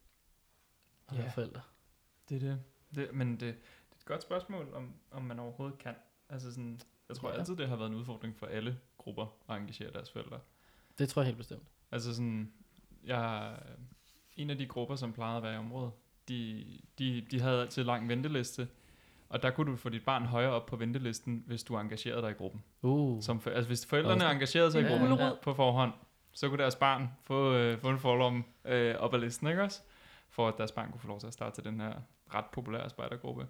At 1.09 1.17
Ja. 1.19 1.29
forældre. 1.29 1.61
Det 2.29 2.37
er 2.37 2.41
det. 2.41 2.63
det 2.95 3.15
men 3.15 3.31
det, 3.31 3.41
det 3.41 3.49
er 3.49 3.97
et 3.97 4.05
godt 4.05 4.23
spørgsmål, 4.23 4.75
om, 4.75 4.95
om 5.11 5.23
man 5.23 5.39
overhovedet 5.41 5.79
kan. 5.79 5.95
Altså 6.29 6.51
sådan, 6.51 6.81
jeg 7.09 7.17
tror 7.17 7.31
Ja. 7.31 7.39
altid, 7.39 7.57
det 7.57 7.69
har 7.69 7.77
været 7.77 7.89
en 7.91 7.95
udfordring 7.97 8.37
for 8.37 8.47
alle 8.47 8.81
grupper 8.99 9.27
at 9.49 9.57
engagere 9.57 9.93
deres 9.93 10.11
forældre. 10.11 10.41
Det 10.99 11.09
tror 11.09 11.23
jeg 11.23 11.27
helt 11.27 11.39
bestemt. 11.39 11.69
Altså 11.91 12.15
sådan, 12.15 12.53
jeg, 13.05 13.59
en 14.37 14.51
af 14.51 14.59
de 14.59 14.67
grupper, 14.67 14.97
som 14.97 15.13
plejede 15.13 15.37
at 15.37 15.43
være 15.43 15.55
i 15.55 15.59
området, 15.59 15.93
de, 16.29 16.65
de, 16.99 17.27
de 17.31 17.41
havde 17.41 17.61
altid 17.61 17.85
lang 17.85 18.09
venteliste, 18.09 18.69
og 19.35 19.43
der 19.43 19.51
kunne 19.51 19.71
du 19.73 19.77
få 19.77 19.89
dit 19.89 20.05
barn 20.05 20.25
højere 20.27 20.51
op 20.51 20.67
på 20.67 20.77
ventelisten, 20.77 21.43
hvis 21.47 21.65
du 21.65 21.79
engagerede 21.79 22.23
dig 22.23 22.31
i 22.31 22.35
gruppen. 22.35 22.63
Uh. 22.83 23.23
Som 23.23 23.41
for, 23.41 23.51
altså 23.51 23.67
hvis 23.69 23.87
forældrene 23.87 24.31
engagerede 24.31 24.73
sig 24.73 24.81
i 24.81 24.85
En 24.85 24.91
gruppen 24.91 25.09
gulerod. 25.09 25.37
på 25.43 25.55
forhånd, 25.55 25.93
så 26.33 26.49
kunne 26.49 26.59
deres 26.59 26.77
barn 26.77 27.09
få, 27.23 27.55
øh, 27.55 27.79
få 27.79 27.91
en 27.91 27.99
forlom 27.99 28.45
øh, 28.65 28.95
op 28.97 29.15
ad 29.15 29.19
listen, 29.21 29.49
ikke 29.49 29.63
også? 29.63 29.81
For 30.31 30.49
at 30.49 30.55
deres 30.59 30.73
barn 30.73 30.91
kunne 30.91 31.01
få 31.01 31.09
lov 31.09 31.21
til 31.21 31.27
at 31.27 31.33
starte 31.33 31.57
til 31.57 31.65
den 31.65 31.81
her 31.81 31.93
ret 32.35 32.45
populære 32.53 32.91
spejdergruppe. 32.91 33.47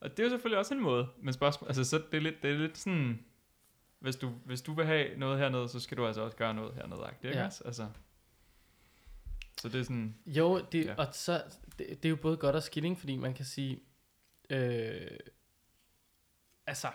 Og 0.00 0.10
det 0.10 0.18
er 0.18 0.24
jo 0.24 0.30
selvfølgelig 0.30 0.58
også 0.58 0.74
en 0.74 0.80
måde, 0.80 1.08
men 1.22 1.32
spørgsmål, 1.34 1.68
altså 1.68 1.84
så 1.84 2.02
det 2.12 2.16
er 2.16 2.20
lidt, 2.22 2.42
det 2.42 2.50
er 2.50 2.54
lidt 2.58 2.78
sådan, 2.78 3.24
hvis 3.98 4.16
du, 4.16 4.30
hvis 4.44 4.62
du 4.62 4.72
vil 4.74 4.86
have 4.86 5.18
noget 5.18 5.38
hernede, 5.38 5.68
så 5.68 5.80
skal 5.80 5.96
du 5.96 6.06
altså 6.06 6.20
også 6.22 6.36
gøre 6.36 6.54
noget 6.54 6.74
hernede, 6.74 7.00
ikke 7.24 7.38
Ja. 7.38 7.46
også? 7.46 7.62
Altså, 7.66 7.86
så 9.60 9.68
det 9.68 9.80
er 9.80 9.82
sådan, 9.84 10.14
Jo, 10.26 10.58
det, 10.72 10.84
Ja. 10.84 10.90
ja. 10.90 10.94
og 10.98 11.06
så, 11.12 11.42
det, 11.78 11.86
det 11.88 12.04
er 12.04 12.08
jo 12.10 12.16
både 12.16 12.36
godt 12.36 12.56
og 12.56 12.62
skilling, 12.62 12.98
fordi 12.98 13.16
man 13.16 13.34
kan 13.34 13.44
sige, 13.44 13.80
øh, 14.50 15.18
altså, 16.66 16.88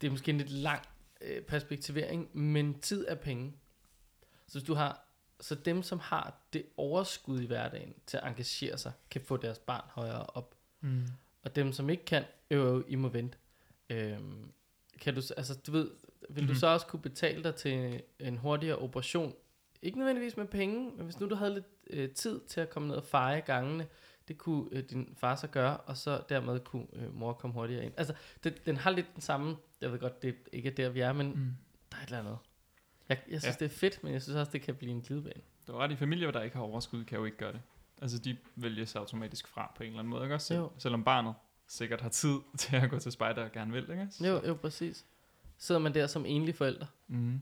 det 0.00 0.06
er 0.06 0.10
måske 0.10 0.30
en 0.30 0.38
lidt 0.38 0.50
lang 0.50 0.82
øh, 1.20 1.42
perspektivering, 1.42 2.38
men 2.38 2.80
tid 2.80 3.04
er 3.08 3.14
penge. 3.14 3.52
Så 4.46 4.58
hvis 4.58 4.66
du 4.66 4.74
har, 4.74 5.04
så 5.40 5.54
dem, 5.54 5.82
som 5.82 5.98
har 5.98 6.38
det 6.52 6.66
overskud 6.76 7.40
i 7.40 7.46
hverdagen 7.46 7.94
til 8.06 8.16
at 8.16 8.26
engagere 8.26 8.78
sig, 8.78 8.92
kan 9.10 9.20
få 9.20 9.36
deres 9.36 9.58
barn 9.58 9.84
højere 9.90 10.26
op. 10.26 10.54
mm. 10.80 11.02
Og 11.42 11.56
dem, 11.56 11.72
som 11.72 11.90
ikke 11.90 12.04
kan, 12.04 12.24
jo, 12.50 12.84
I 12.88 12.94
må 12.94 13.08
vente. 13.08 13.38
Øhm, 13.90 14.52
kan 15.00 15.14
du, 15.14 15.22
altså 15.36 15.54
du 15.66 15.72
ved, 15.72 15.90
vil 16.28 16.42
du 16.48 16.52
Mhm. 16.52 16.58
så 16.58 16.66
også 16.66 16.86
kunne 16.86 17.02
betale 17.02 17.44
dig 17.44 17.54
til 17.54 18.02
en 18.18 18.36
hurtigere 18.36 18.76
operation? 18.78 19.34
Ikke 19.82 19.98
nødvendigvis 19.98 20.36
med 20.36 20.46
penge, 20.46 20.90
men 20.96 21.04
hvis 21.04 21.20
nu 21.20 21.28
du 21.28 21.34
havde 21.34 21.54
lidt 21.54 21.66
øh, 21.90 22.10
tid 22.10 22.40
til 22.40 22.60
at 22.60 22.70
komme 22.70 22.88
ned 22.88 22.96
og 22.96 23.04
feje 23.04 23.40
gangene, 23.40 23.86
det 24.28 24.38
kunne 24.38 24.68
øh, 24.72 24.82
din 24.82 25.14
far 25.16 25.34
så 25.34 25.46
gøre, 25.46 25.76
og 25.76 25.96
så 25.96 26.22
dermed 26.28 26.60
kunne 26.60 26.86
øh, 26.92 27.14
mor 27.14 27.32
komme 27.32 27.54
hurtigere 27.54 27.84
ind. 27.84 27.92
Altså, 27.96 28.14
det, 28.44 28.66
den 28.66 28.76
har 28.76 28.90
lidt 28.90 29.06
den 29.14 29.22
samme, 29.22 29.56
jeg 29.80 29.92
ved 29.92 29.98
godt, 29.98 30.22
det 30.22 30.36
ikke 30.52 30.68
er 30.68 30.74
der, 30.74 30.88
vi 30.88 31.00
er, 31.00 31.12
men 31.12 31.26
Mm. 31.28 31.54
der 31.92 31.96
er 31.98 32.00
et 32.02 32.06
eller 32.06 32.18
andet. 32.18 32.36
Jeg, 33.08 33.18
jeg 33.30 33.40
synes, 33.40 33.56
Ja. 33.60 33.64
det 33.64 33.72
er 33.72 33.76
fedt, 33.76 34.04
men 34.04 34.12
jeg 34.12 34.22
synes 34.22 34.36
også, 34.36 34.52
det 34.52 34.62
kan 34.62 34.74
blive 34.74 34.92
en 34.92 35.00
glidebane. 35.00 35.40
Det 35.66 35.74
var 35.74 35.80
ret 35.80 35.90
i 35.92 35.96
familier, 35.96 36.30
der 36.30 36.42
ikke 36.42 36.56
har 36.56 36.62
overskud, 36.62 37.04
kan 37.04 37.18
jo 37.18 37.24
ikke 37.24 37.36
gøre 37.36 37.52
det. 37.52 37.60
Altså, 38.02 38.18
de 38.18 38.36
vælger 38.56 38.84
sig 38.84 38.98
automatisk 39.00 39.48
fra 39.48 39.72
på 39.76 39.82
en 39.82 39.86
eller 39.86 39.98
anden 39.98 40.10
måde, 40.10 40.22
ikke 40.22 40.34
også? 40.34 40.54
Jo. 40.54 40.70
Selvom 40.78 41.04
barnet 41.04 41.34
sikkert 41.66 42.00
har 42.00 42.08
tid 42.08 42.36
til 42.58 42.76
at 42.76 42.90
gå 42.90 42.98
til 42.98 43.12
spejder 43.12 43.44
og 43.44 43.52
gerne 43.52 43.72
vil, 43.72 43.90
ikke 43.90 44.02
også? 44.02 44.26
Jo, 44.26 44.46
jo, 44.46 44.54
præcis. 44.54 45.06
Sidder 45.58 45.80
man 45.80 45.94
der 45.94 46.06
som 46.06 46.26
enlig 46.26 46.54
forælder, 46.54 46.86
Mm. 47.08 47.40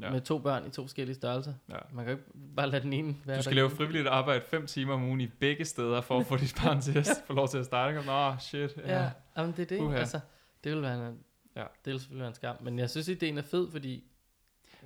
Ja. 0.00 0.06
Ja. 0.06 0.12
med 0.12 0.20
to 0.20 0.38
børn 0.38 0.66
i 0.66 0.70
to 0.70 0.82
forskellige 0.82 1.14
størrelser. 1.14 1.54
ja. 1.68 1.76
Man 1.92 2.04
kan 2.04 2.14
jo 2.14 2.18
ikke 2.20 2.30
bare 2.56 2.70
lade 2.70 2.82
den 2.82 2.92
ene 2.92 3.16
være 3.24 3.36
Du 3.36 3.42
skal 3.42 3.56
lave 3.56 3.70
frivilligt 3.70 4.06
arbejde 4.06 4.40
5 4.40 4.66
timer 4.66 4.94
om 4.94 5.02
ugen 5.04 5.20
i 5.20 5.26
begge 5.26 5.64
steder, 5.64 6.00
for 6.00 6.18
at 6.20 6.26
få 6.26 6.36
dit 6.36 6.54
barn 6.64 6.80
til 6.80 6.98
at 6.98 7.08
få 7.26 7.32
lov 7.32 7.48
til 7.48 7.58
at 7.58 7.64
starte. 7.66 8.06
Nå, 8.06 8.36
shit. 8.40 8.76
Ja. 8.76 9.02
Ja, 9.02 9.10
jamen 9.36 9.52
det 9.56 9.62
er 9.62 9.66
det. 9.66 9.80
Uha. 9.80 9.96
Altså, 9.98 10.20
det 10.64 10.72
vil 10.72 10.82
være 10.82 11.08
en, 11.08 11.18
Ja. 11.56 11.60
ja. 11.60 11.66
det 11.84 11.92
vil 11.92 12.00
selvfølgelig 12.00 12.20
være 12.20 12.28
en 12.28 12.34
skam. 12.34 12.56
Men 12.62 12.78
jeg 12.78 12.90
synes, 12.90 13.08
ideen 13.08 13.38
er 13.38 13.42
fed, 13.42 13.70
fordi 13.70 14.04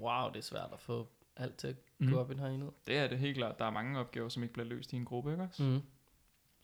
wow, 0.00 0.28
det 0.28 0.36
er 0.36 0.42
svært 0.42 0.68
at 0.72 0.80
få 0.80 1.08
alt 1.36 1.56
til 1.56 1.68
at 1.68 1.76
Mm. 2.00 2.10
gå 2.12 2.18
op 2.20 2.30
i 2.30 2.34
den 2.34 2.40
her 2.42 2.48
enhed. 2.48 2.70
Det 2.86 2.96
er 2.98 3.08
det 3.08 3.18
helt 3.18 3.36
klart. 3.36 3.58
Der 3.58 3.64
er 3.64 3.70
mange 3.70 3.98
opgaver, 3.98 4.28
som 4.28 4.42
ikke 4.42 4.52
bliver 4.52 4.66
løst 4.66 4.92
i 4.92 4.96
en 4.96 5.04
gruppe, 5.04 5.30
ikke 5.30 5.42
også? 5.42 5.62
Mm. 5.62 5.80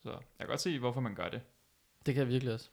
Så 0.02 0.10
jeg 0.10 0.18
kan 0.40 0.46
godt 0.48 0.60
se, 0.60 0.78
hvorfor 0.78 1.00
man 1.00 1.14
gør 1.14 1.28
det. 1.28 1.40
Det 2.06 2.14
kan 2.14 2.20
jeg 2.20 2.28
virkelig 2.28 2.54
også. 2.54 2.70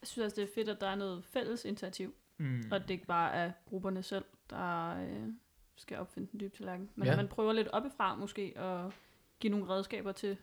Jeg 0.00 0.08
synes 0.08 0.24
også, 0.24 0.34
det 0.40 0.48
er 0.48 0.54
fedt, 0.54 0.68
at 0.68 0.80
der 0.80 0.86
er 0.86 0.94
noget 0.94 1.24
fælles 1.24 1.64
initiativ, 1.64 2.14
Mm. 2.38 2.62
og 2.72 2.80
det 2.82 2.90
ikke 2.90 3.06
bare 3.06 3.32
er 3.32 3.52
grupperne 3.68 4.02
selv, 4.02 4.24
der 4.52 4.96
øh, 4.96 5.28
skal 5.76 5.98
opfinde 5.98 6.28
den 6.32 6.40
dybe 6.40 6.56
tallerken. 6.56 6.90
Men 6.94 7.06
Ja. 7.08 7.16
man 7.16 7.28
prøver 7.28 7.52
lidt 7.52 7.68
oppefra 7.68 8.16
måske, 8.16 8.58
at 8.58 8.92
give 9.40 9.50
nogle 9.50 9.68
redskaber 9.68 10.12
til 10.12 10.36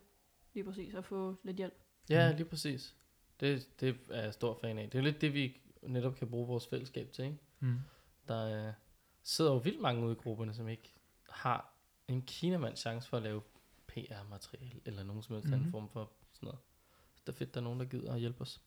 lige 0.53 0.63
præcis 0.63 0.93
at 0.95 1.05
få 1.05 1.35
lidt 1.43 1.57
hjælp. 1.57 1.73
Ja, 2.09 2.31
Mm. 2.31 2.37
lige 2.37 2.45
præcis. 2.49 2.95
Det, 3.39 3.69
det 3.79 3.99
er 4.09 4.21
jeg 4.23 4.33
stor 4.33 4.57
fan 4.61 4.77
af. 4.77 4.89
Det 4.89 4.97
er 4.97 5.01
lidt 5.03 5.21
det, 5.21 5.33
vi 5.33 5.61
netop 5.81 6.15
kan 6.15 6.29
bruge 6.29 6.47
vores 6.47 6.67
fællesskab 6.67 7.11
til. 7.11 7.25
Ikke? 7.25 7.37
Mm. 7.59 7.79
Der 8.27 8.67
øh, 8.67 8.73
sidder 9.23 9.51
jo 9.51 9.57
vildt 9.57 9.81
mange 9.81 10.05
ude 10.05 10.11
i 10.11 10.15
grupperne, 10.15 10.53
som 10.53 10.67
ikke 10.67 10.93
har 11.29 11.73
en 12.07 12.21
kinamands 12.21 12.79
chance 12.79 13.09
for 13.09 13.17
at 13.17 13.23
lave 13.23 13.41
PR-materiale, 13.87 14.81
eller 14.85 15.03
nogen 15.03 15.23
som 15.23 15.33
helst 15.35 15.45
mm-hmm. 15.45 15.53
anden 15.53 15.65
Mhm. 15.65 15.71
form 15.71 15.89
for 15.89 16.11
sådan 16.33 16.47
noget. 16.47 16.59
Så 17.15 17.21
det 17.27 17.33
er 17.33 17.37
fedt, 17.37 17.53
der 17.53 17.59
er 17.59 17.63
nogen, 17.63 17.79
der 17.79 17.85
gider 17.85 18.13
at 18.13 18.19
hjælpe 18.19 18.41
os. 18.41 18.61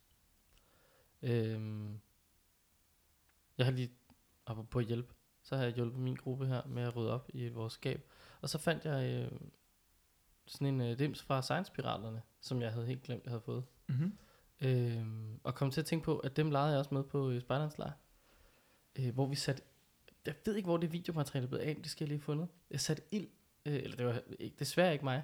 Øhm, 1.22 2.00
jeg 3.58 3.66
har 3.66 3.72
lige, 3.72 3.90
på 4.70 4.78
at 4.78 4.84
hjælpe, 4.86 5.14
så 5.42 5.56
har 5.56 5.64
jeg 5.64 5.72
hjulpet 5.72 6.00
min 6.00 6.14
gruppe 6.14 6.46
her 6.46 6.62
med 6.66 6.82
at 6.82 6.96
rydde 6.96 7.12
op 7.12 7.30
i 7.34 7.48
vores 7.48 7.72
skab. 7.72 8.10
Og 8.40 8.48
så 8.48 8.58
fandt 8.58 8.84
jeg 8.84 9.10
øh, 9.10 9.38
sådan 10.46 10.66
en 10.66 10.80
øh, 10.80 10.98
dims 10.98 11.22
fra 11.22 11.42
Science 11.42 11.72
Piraterne, 11.72 12.22
som 12.40 12.62
jeg 12.62 12.72
havde 12.72 12.86
helt 12.86 13.02
glemt, 13.02 13.24
jeg 13.24 13.30
havde 13.30 13.42
fået. 13.42 13.64
Mm-hmm. 13.88 14.18
Øhm, 14.60 15.40
og 15.44 15.54
kom 15.54 15.70
til 15.70 15.80
at 15.80 15.86
tænke 15.86 16.04
på, 16.04 16.18
at 16.18 16.36
dem 16.36 16.50
legede 16.50 16.70
jeg 16.70 16.78
også 16.78 16.94
med 16.94 17.04
på 17.04 17.30
øh, 17.30 17.40
Spejderens 17.40 17.78
Lejr. 17.78 17.92
Øh, 18.98 19.14
hvor 19.14 19.26
vi 19.26 19.36
satte, 19.36 19.62
jeg 20.26 20.34
ved 20.44 20.56
ikke, 20.56 20.66
hvor 20.66 20.76
det 20.76 20.92
videomateriale 20.92 21.44
er 21.44 21.48
blevet 21.48 21.64
af, 21.64 21.76
det 21.76 21.90
skal 21.90 22.04
jeg 22.04 22.08
lige 22.08 22.18
have 22.18 22.24
fundet. 22.24 22.48
Jeg 22.70 22.80
satte 22.80 23.02
ild, 23.10 23.28
øh, 23.66 23.74
eller 23.74 23.96
det 23.96 24.06
var 24.06 24.22
ikke, 24.38 24.56
desværre 24.58 24.92
ikke 24.92 25.04
mig, 25.04 25.22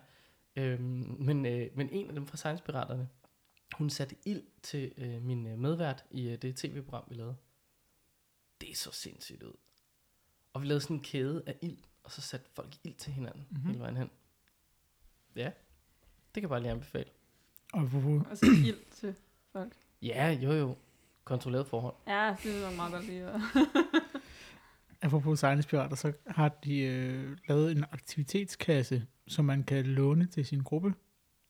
øhm, 0.57 1.16
men, 1.18 1.46
øh, 1.46 1.70
men 1.74 1.90
en 1.90 2.09
af 2.09 2.14
dem 2.14 2.26
fra 2.26 2.37
Science 2.37 2.64
Piraterne, 2.64 3.09
hun 3.76 3.90
satte 3.90 4.16
ild 4.24 4.42
til 4.62 4.92
øh, 4.96 5.22
min 5.22 5.46
øh, 5.46 5.59
medvært 5.59 6.04
i 6.11 6.28
øh, 6.28 6.42
det 6.42 6.57
tv-program, 6.57 7.04
vi 7.09 7.14
lavede. 7.14 7.37
Det 8.61 8.76
så 8.76 8.92
sindssygt 8.92 9.42
ud. 9.42 9.54
Og 10.58 10.62
vi 10.62 10.66
lavede 10.68 10.80
sådan 10.80 10.96
en 10.96 11.02
kæde 11.02 11.42
af 11.46 11.54
ild, 11.62 11.76
og 12.04 12.10
så 12.12 12.20
satte 12.20 12.46
folk 12.54 12.74
ild 12.84 12.94
til 12.94 13.12
hinanden 13.12 13.40
Mhm. 13.50 13.56
mm-hmm. 13.56 13.68
hele 13.70 13.80
vejen 13.80 13.96
hen. 13.96 14.10
Ja, 15.36 15.44
det 15.44 15.54
kan 16.34 16.42
jeg 16.42 16.48
bare 16.48 16.60
lige 16.60 16.70
anbefale. 16.72 17.10
Og 17.72 17.80
apropos, 17.82 18.22
Og 18.30 18.36
så 18.36 18.46
ild 18.68 18.90
til 18.90 19.14
folk. 19.52 19.72
Ja, 20.02 20.30
jo 20.30 20.52
jo. 20.52 20.76
Kontrolleret 21.24 21.66
forhold. 21.66 21.94
Ja, 22.06 22.36
det 22.42 22.64
er 22.64 22.76
meget 22.76 22.92
godt 22.92 23.06
lige. 23.06 23.26
apropos 25.02 25.38
Science 25.38 25.68
Pirater, 25.68 25.96
så 25.96 26.12
har 26.26 26.48
de 26.48 26.78
øh, 26.80 27.36
lavet 27.48 27.72
en 27.72 27.84
aktivitetskasse, 27.92 29.06
som 29.26 29.44
man 29.44 29.64
kan 29.64 29.86
låne 29.86 30.26
til 30.26 30.44
sin 30.46 30.60
gruppe. 30.62 30.94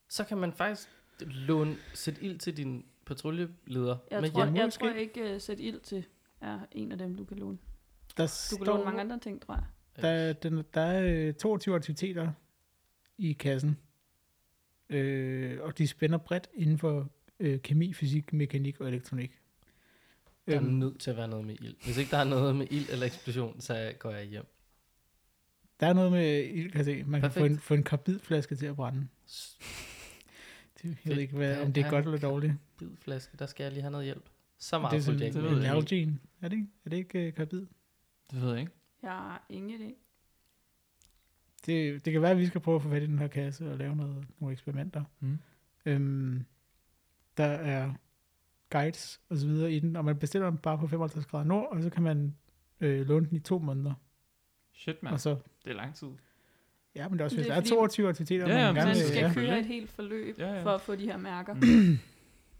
Så 0.09 0.25
kan 0.25 0.39
man 0.39 0.53
faktisk 0.53 0.89
låne, 1.21 1.77
sætte 1.95 2.23
ild 2.23 2.39
til 2.39 2.57
din 2.57 2.87
patruljeleder 3.07 3.97
Jeg 4.11 4.21
med 4.21 4.31
tror, 4.31 4.45
hjælp. 4.45 4.57
jeg 4.57 4.65
måske. 4.67 4.81
tror 4.85 4.93
ikke, 4.93 5.35
uh, 5.35 5.41
sæt 5.41 5.61
ild 5.61 5.81
til 5.81 6.05
er 6.41 6.61
en 6.73 6.93
af 6.93 6.99
dem, 6.99 7.17
du 7.17 7.25
kan 7.25 7.39
låne. 7.39 7.59
Der 8.19 8.49
Du 8.51 8.57
kan 8.57 8.67
låne 8.67 8.85
mange 8.85 9.01
andre 9.01 9.19
ting, 9.19 9.43
tror 9.43 9.55
jeg. 9.55 9.65
Der, 10.03 10.33
den, 10.33 10.65
der 10.75 10.81
er 10.81 11.27
øh, 11.29 11.35
22 11.35 11.75
aktiviteter 11.75 12.33
i 13.19 13.33
kassen, 13.33 13.79
øh, 14.89 15.59
og 15.63 15.79
de 15.79 15.87
spænder 15.87 16.19
bredt 16.19 16.49
inden 16.55 16.79
for 16.79 17.11
øh, 17.41 17.61
kemi, 17.61 17.93
fysik, 17.93 18.33
mekanik 18.33 18.81
og 18.81 18.89
elektronik. 18.89 19.39
Der 20.47 20.55
er 20.57 20.61
Øhm, 20.63 20.71
nødt 20.73 21.01
til 21.01 21.11
at 21.11 21.17
være 21.17 21.29
noget 21.29 21.47
med 21.47 21.55
ild. 21.61 21.77
Hvis 21.85 21.97
ikke 21.97 22.11
der 22.11 22.17
er 22.19 22.25
noget 22.25 22.57
med 22.57 22.67
ild 22.71 22.91
eller 22.91 23.07
eksplosion, 23.07 23.61
så 23.61 23.93
går 23.99 24.11
jeg 24.11 24.25
hjem. 24.25 24.45
der 25.81 25.87
er 25.87 25.93
noget 25.93 26.13
med 26.13 26.45
ild, 26.45 26.71
kan 26.71 26.79
jeg 26.79 26.85
se. 26.85 27.05
Man 27.05 27.21
kan 27.21 27.31
få 27.31 27.35
Perfekt. 27.35 27.53
en, 27.53 27.59
få 27.59 27.75
en 27.75 27.83
karbidflaske 27.83 28.55
til 28.57 28.67
at 28.67 28.77
brænde. 28.77 29.09
Det, 30.83 30.97
jeg 31.05 31.17
ved 31.17 31.23
ikke, 31.23 31.37
hvad, 31.37 31.61
om 31.61 31.73
det 31.73 31.85
er 31.85 31.91
godt 31.91 32.05
eller 32.05 32.19
dårligt. 32.19 32.53
Bidflaske, 32.79 33.37
der 33.37 33.47
skal 33.47 33.65
jeg 33.65 33.73
lige 33.73 33.83
have 33.83 33.91
noget 33.91 34.05
hjælp. 34.05 34.25
Så 34.59 34.79
meget 34.79 34.93
det 34.93 34.99
er 34.99 35.03
sådan 35.03 35.21
det 35.21 35.35
med 35.35 35.43
ved 35.43 35.51
en. 35.51 35.59
Nalgene. 35.59 36.19
Er 36.43 36.49
det 36.49 36.57
ikke, 36.57 36.69
er 36.85 36.91
det 36.91 36.97
ikke 36.97 37.29
uh, 37.29 37.35
karbid? 37.35 37.67
Det 38.31 38.43
ved 38.43 38.51
jeg 38.51 38.61
ikke. 38.61 38.73
Jeg 39.03 39.11
har 39.11 39.47
ingen 39.49 39.81
idé. 39.81 39.95
Det, 41.67 42.05
det 42.05 42.13
kan 42.13 42.23
være, 42.23 42.31
at 42.31 42.39
vi 42.39 42.47
skal 42.47 42.61
prøve 42.61 42.77
at 42.77 42.83
få 42.83 42.89
fat 42.89 43.03
i 43.03 43.07
den 43.07 43.19
her 43.19 43.27
kasse 43.29 43.71
og 43.73 43.79
lave 43.79 43.97
noget, 43.97 44.27
nogle 44.41 44.53
eksperimenter. 44.53 45.05
Mm. 45.21 45.39
Øhm, 45.87 46.45
der 47.37 47.45
er 47.45 47.93
guides 48.71 49.21
og 49.29 49.37
så 49.37 49.47
videre 49.47 49.73
i 49.73 49.79
den, 49.79 49.97
og 49.97 50.05
man 50.05 50.19
bestiller 50.19 50.51
den 50.51 50.59
bare 50.59 50.79
på 50.79 50.87
55 50.87 51.27
grader 51.27 51.45
nord, 51.45 51.69
og 51.73 51.83
så 51.83 51.91
kan 51.91 52.03
man 52.03 52.35
øh, 52.81 53.07
låne 53.09 53.27
den 53.27 53.37
i 53.37 53.41
to 53.41 53.59
måneder. 53.59 53.95
Shit, 54.73 54.95
Ja. 54.95 54.99
mand. 55.03 55.13
Og 55.15 55.21
så, 55.21 55.37
Det 55.65 55.71
er 55.71 55.75
lang 55.75 55.95
tid. 55.95 56.09
ja, 56.95 57.09
men 57.09 57.13
det 57.13 57.21
er 57.21 57.25
også, 57.25 57.37
Det 57.37 57.45
hvis 57.45 57.49
er 57.49 57.53
der 57.55 57.57
er 57.57 57.61
fordi- 57.61 57.69
22 57.71 58.09
aktiviteter, 58.09 58.47
Ja, 58.49 58.53
man 58.53 58.57
ja, 58.61 58.67
gerne 58.67 58.89
Man 58.89 58.97
det 58.97 59.05
skal 59.07 59.23
ja. 59.23 59.33
køre 59.35 59.59
et 59.59 59.67
helt 59.67 59.91
forløb 59.91 60.39
Ja, 60.39 60.53
ja. 60.55 60.63
for 60.63 60.71
at 60.71 60.81
få 60.81 60.95
de 60.95 61.05
her 61.05 61.17
mærker. 61.17 61.55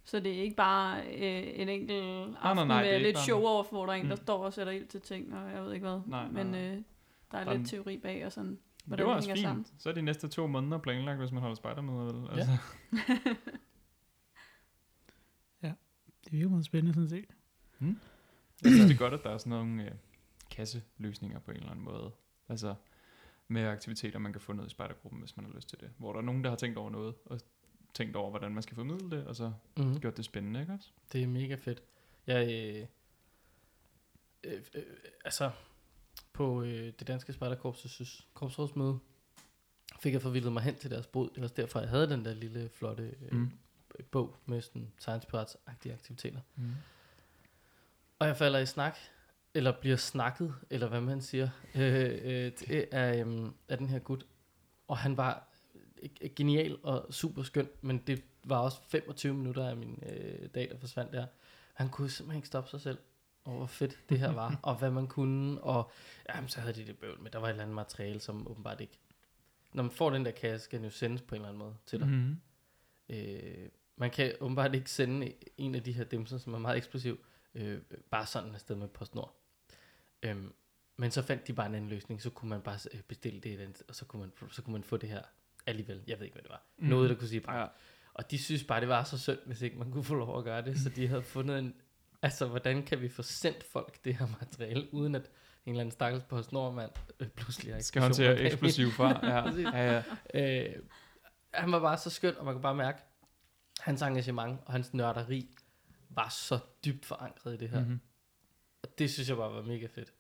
Så 0.09 0.21
det 0.21 0.39
er 0.39 0.43
ikke 0.43 0.57
bare 0.57 1.01
øh, 1.07 1.61
en 1.61 1.69
enkelt 1.69 2.37
aften 2.41 2.57
nej, 2.57 2.65
nej, 2.67 2.83
det 2.83 2.91
er 2.91 2.95
med 2.99 3.05
lidt 3.07 3.15
bare- 3.15 3.25
showoverfordring, 3.25 4.09
der 4.09 4.15
Mm. 4.15 4.23
står 4.23 4.45
og 4.45 4.53
sætter 4.53 4.73
ild 4.73 4.87
til 4.87 5.01
ting, 5.01 5.35
og 5.35 5.51
jeg 5.53 5.65
ved 5.65 5.73
ikke 5.75 5.87
hvad. 5.87 6.01
Nej, 6.07 6.29
nej, 6.29 6.45
Men 6.45 6.47
nej. 6.47 6.61
øh, 6.61 6.67
der 6.67 6.73
er 6.73 6.83
Der 7.31 7.39
er 7.39 7.45
lidt 7.45 7.61
en- 7.61 7.65
teori 7.65 7.99
bag 7.99 8.27
og 8.27 8.33
sådan. 8.33 8.59
Hvordan 8.85 8.99
det 8.99 9.07
var 9.07 9.13
det 9.13 9.17
også 9.17 9.29
hænger 9.29 9.37
fint. 9.41 9.67
sammen. 9.67 9.67
Så 9.79 9.89
er 9.89 9.93
de 9.95 10.03
næste 10.03 10.29
to 10.29 10.47
måneder 10.47 10.79
planlagt, 10.79 11.19
hvis 11.19 11.33
man 11.33 11.41
holder 11.41 11.55
spejdermøder, 11.57 12.05
vel? 12.13 12.23
Ja. 12.25 12.31
Altså, 12.33 12.53
Det 16.25 16.33
virker 16.33 16.49
meget 16.49 16.65
spændende, 16.65 16.95
sådan 16.95 17.09
set. 17.09 17.25
jeg 17.81 18.73
synes, 18.73 18.85
det 18.87 18.95
er 18.95 18.99
godt, 18.99 19.15
at 19.15 19.21
der 19.25 19.31
er 19.31 19.39
sådan 19.39 19.51
nogle 19.51 19.85
øh, 19.85 19.91
kasseløsninger 20.51 21.39
på 21.39 21.51
en 21.51 21.57
eller 21.57 21.71
anden 21.71 21.85
måde. 21.85 22.11
Altså 22.49 22.75
med 23.49 23.63
aktiviteter, 23.67 24.19
man 24.19 24.33
kan 24.33 24.41
få 24.41 24.53
noget 24.53 24.69
i 24.69 24.71
spejdergruppen, 24.71 25.21
hvis 25.21 25.37
man 25.37 25.47
har 25.47 25.53
lyst 25.53 25.69
til 25.69 25.81
det. 25.81 25.91
Hvor 25.99 26.13
der 26.13 26.19
er 26.21 26.25
nogen, 26.25 26.45
der 26.45 26.51
har 26.51 26.57
tænkt 26.57 26.79
over 26.79 26.91
noget, 26.91 27.15
og 27.27 27.41
tænkt 27.95 28.17
over, 28.17 28.31
hvordan 28.31 28.53
man 28.55 28.63
skal 28.63 28.75
formidle 28.75 29.17
det, 29.17 29.27
og 29.27 29.37
så 29.37 29.53
Mm-hmm. 29.77 30.01
gjort 30.01 30.17
det 30.17 30.25
spændende, 30.25 30.61
ikke 30.61 30.73
også? 30.73 30.89
Det 31.13 31.23
er 31.23 31.27
mega 31.27 31.55
fedt. 31.55 31.83
Jeg, 32.27 32.49
øh, 32.53 32.87
øh, 34.45 34.61
øh, 34.75 34.83
altså, 35.25 35.51
på 36.33 36.63
øh, 36.63 36.93
det 36.99 37.07
danske 37.07 37.33
spejderkorps' 37.33 38.23
korpsrådsmøde, 38.35 38.99
fik 40.01 40.13
jeg 40.13 40.23
forvildet 40.23 40.53
mig 40.53 40.63
hen 40.63 40.75
til 40.77 40.91
deres 40.91 41.07
bod. 41.07 41.29
Det 41.29 41.37
var 41.37 41.43
også 41.43 41.55
derfor, 41.55 41.81
jeg 41.81 41.89
havde 41.89 42.09
den 42.11 42.25
der 42.25 42.35
lille, 42.35 42.69
flotte 42.75 43.03
øh, 43.23 43.33
Mm. 43.33 43.39
mm. 43.39 43.51
bog 44.11 44.37
med 44.47 44.61
sådan 44.63 44.93
science 44.99 45.29
pirats-agtige 45.29 45.93
aktiviteter. 45.93 46.41
Mm. 46.57 46.73
Og 48.19 48.27
jeg 48.27 48.37
falder 48.37 48.59
i 48.59 48.67
snak, 48.67 48.97
eller 49.55 49.73
bliver 49.81 49.97
snakket, 49.97 50.55
eller 50.71 50.89
hvad 50.89 51.01
man 51.01 51.23
siger, 51.23 51.49
øh, 51.75 52.05
øh, 52.23 52.53
det 52.59 52.89
er, 52.93 53.27
øh, 53.27 53.51
af 53.69 53.79
den 53.79 53.89
her 53.89 53.99
gut. 53.99 54.27
Og 54.89 54.99
han 54.99 55.17
var 55.17 55.48
genial 56.37 56.79
og 56.83 57.15
super 57.15 57.43
skøn, 57.43 57.69
men 57.81 57.99
det 57.99 58.25
var 58.45 58.59
også 58.59 58.79
25 58.89 59.35
minutter 59.35 59.69
af 59.69 59.77
min 59.77 60.03
øh, 60.07 60.49
dag, 60.55 60.69
der 60.71 60.79
forsvandt 60.79 61.13
der. 61.13 61.27
Han 61.75 61.89
kunne 61.89 62.11
simpelthen 62.11 62.39
ikke 62.39 62.49
stoppe 62.49 62.71
sig 62.71 62.81
selv, 62.81 62.99
og 63.45 63.53
hvor 63.53 63.67
fedt 63.67 63.99
det 64.09 64.19
her 64.19 64.33
var, 64.33 64.61
og 64.63 64.75
hvad 64.75 64.91
man 64.91 65.07
kunne, 65.07 65.61
og 65.61 65.91
jamen, 66.29 66.49
så 66.49 66.61
havde 66.61 66.75
de 66.75 66.87
det 66.87 66.99
bøvl 66.99 67.21
med, 67.21 67.31
der 67.31 67.39
var 67.39 67.47
et 67.47 67.51
eller 67.51 67.63
andet 67.63 67.75
materiale, 67.75 68.21
som 68.21 68.49
åbenbart 68.49 68.81
ikke... 68.81 68.99
Når 69.73 69.83
man 69.83 69.93
får 69.93 70.11
den 70.11 70.25
der 70.25 70.31
kasse, 70.31 70.65
skal 70.65 70.79
den 70.79 70.85
jo 70.85 70.91
sendes 70.91 71.23
på 71.23 71.35
en 71.35 71.41
eller 71.41 71.49
anden 71.49 71.59
måde 71.59 71.75
til 71.87 72.01
dig. 72.01 72.09
Mm. 72.09 72.37
Øh, 73.09 73.69
man 73.97 74.11
kan 74.11 74.33
åbenbart 74.41 74.75
ikke 74.75 74.91
sende 74.91 75.33
en 75.57 75.75
af 75.75 75.83
de 75.83 75.93
her 75.93 76.05
dimser, 76.05 76.39
som 76.39 76.55
er 76.55 76.59
meget 76.59 76.77
eksplosiv, 76.77 77.19
øh, 77.55 77.81
bare 78.11 78.27
sådan 78.27 78.55
afsted 78.55 78.77
med 78.77 78.89
PostNord. 78.89 79.35
Øhm, 80.23 80.53
men 80.97 81.11
så 81.11 81.23
fandt 81.23 81.47
de 81.47 81.53
bare 81.53 81.67
en 81.67 81.75
anden 81.75 81.91
løsning, 81.91 82.23
så 82.23 82.31
kunne 82.31 82.49
man 82.49 82.61
bare 82.61 82.79
øh, 82.95 83.01
bestille 83.01 83.41
det, 83.41 83.83
og 83.89 83.95
så 83.95 84.05
kunne, 84.05 84.21
man, 84.21 84.33
så 84.51 84.63
kunne 84.63 84.73
man 84.73 84.85
få 84.85 84.97
det 84.97 85.09
her 85.09 85.23
alligevel. 85.69 86.03
Jeg 86.07 86.19
ved 86.19 86.25
ikke, 86.25 86.35
hvad 86.35 86.43
det 86.43 86.51
var. 86.51 86.63
Mm. 86.79 86.89
Noget, 86.89 87.11
der 87.11 87.17
kunne 87.17 87.29
sige 87.29 87.41
bare. 87.41 87.61
Ja. 87.61 87.67
Og 88.15 88.31
de 88.31 88.39
synes 88.39 88.65
bare, 88.65 88.81
det 88.81 88.89
var 88.89 89.05
så 89.05 89.19
synd, 89.19 89.39
hvis 89.47 89.63
ikke 89.63 89.79
man 89.79 89.91
kunne 89.93 90.05
få 90.05 90.15
lov 90.15 90.39
at 90.39 90.45
gøre 90.45 90.63
det, 90.63 90.79
så 90.81 90.89
de 90.89 91.09
havde 91.09 91.23
fundet 91.23 91.59
en 91.59 91.75
Altså, 92.23 92.47
hvordan 92.47 92.83
kan 92.83 93.01
vi 93.01 93.09
få 93.09 93.23
sendt 93.23 93.65
folk 93.65 94.05
det 94.05 94.15
her 94.17 94.27
materiale, 94.41 94.95
uden 94.95 95.15
at 95.15 95.31
en 95.67 95.71
eller 95.73 95.81
anden 95.81 95.91
stakkels 95.93 96.25
på 96.25 96.43
Nordmand 96.53 96.91
øh, 97.21 97.29
pludselig 97.29 97.75
har 97.75 97.81
Skal 97.81 98.03
håndtere 98.03 98.41
eksplosioner 98.41 98.47
bag- 98.47 98.53
eksplosiv 98.53 98.91
far. 98.91 99.21
Ja, 99.75 99.79
ja, 99.95 100.03
ja. 100.35 100.69
Øh, 100.75 100.83
han 101.55 101.73
var 101.73 101.81
bare 101.81 101.99
så 101.99 102.11
skøn, 102.11 102.37
og 102.39 102.45
man 102.45 102.55
kan 102.55 102.63
bare 102.63 102.75
mærke, 102.75 102.99
hans 103.81 104.03
engagement 104.03 104.61
og 104.67 104.73
hans 104.73 104.95
nørderi 104.95 105.55
var 106.11 106.29
så 106.29 106.59
dybt 106.85 107.05
forankret 107.07 107.55
i 107.55 107.57
det 107.57 107.69
her. 107.71 107.81
Mm-hmm. 107.81 108.01
Og 108.83 108.89
det 108.99 109.11
synes 109.11 109.29
jeg 109.29 109.37
bare 109.37 109.53
var 109.55 109.63
mega 109.63 109.87
fedt. 109.87 110.13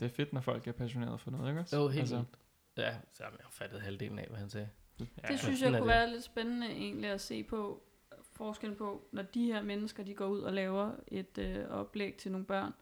Det 0.00 0.06
er 0.10 0.14
fedt, 0.14 0.32
når 0.32 0.40
folk 0.40 0.66
er 0.68 0.72
passionerede 0.72 1.18
for 1.18 1.30
noget, 1.30 1.48
ikke 1.48 1.60
også? 1.60 1.76
Jo, 1.76 1.88
helt 1.88 2.00
altså. 2.00 2.24
Ja, 2.76 2.96
så 3.12 3.22
jeg 3.24 3.30
fattede 3.50 3.80
halvdelen 3.80 4.18
af, 4.18 4.26
hvad 4.28 4.38
han 4.38 4.50
sagde. 4.50 4.68
Ja, 5.22 5.28
Det 5.28 5.38
synes 5.40 5.62
jeg 5.62 5.68
kunne 5.70 5.78
det. 5.78 5.86
være 5.86 6.10
lidt 6.10 6.24
spændende 6.24 6.66
egentlig 6.66 7.10
at 7.10 7.20
se 7.20 7.42
på 7.42 7.82
forskellen 8.32 8.76
på, 8.76 9.08
når 9.12 9.22
de 9.22 9.44
her 9.46 9.62
mennesker 9.62 10.02
de 10.04 10.14
går 10.14 10.26
ud 10.26 10.40
og 10.40 10.52
laver 10.52 10.92
et 11.08 11.38
øh, 11.38 11.68
oplæg 11.70 12.14
til 12.14 12.32
nogle 12.32 12.46
børn, 12.46 12.72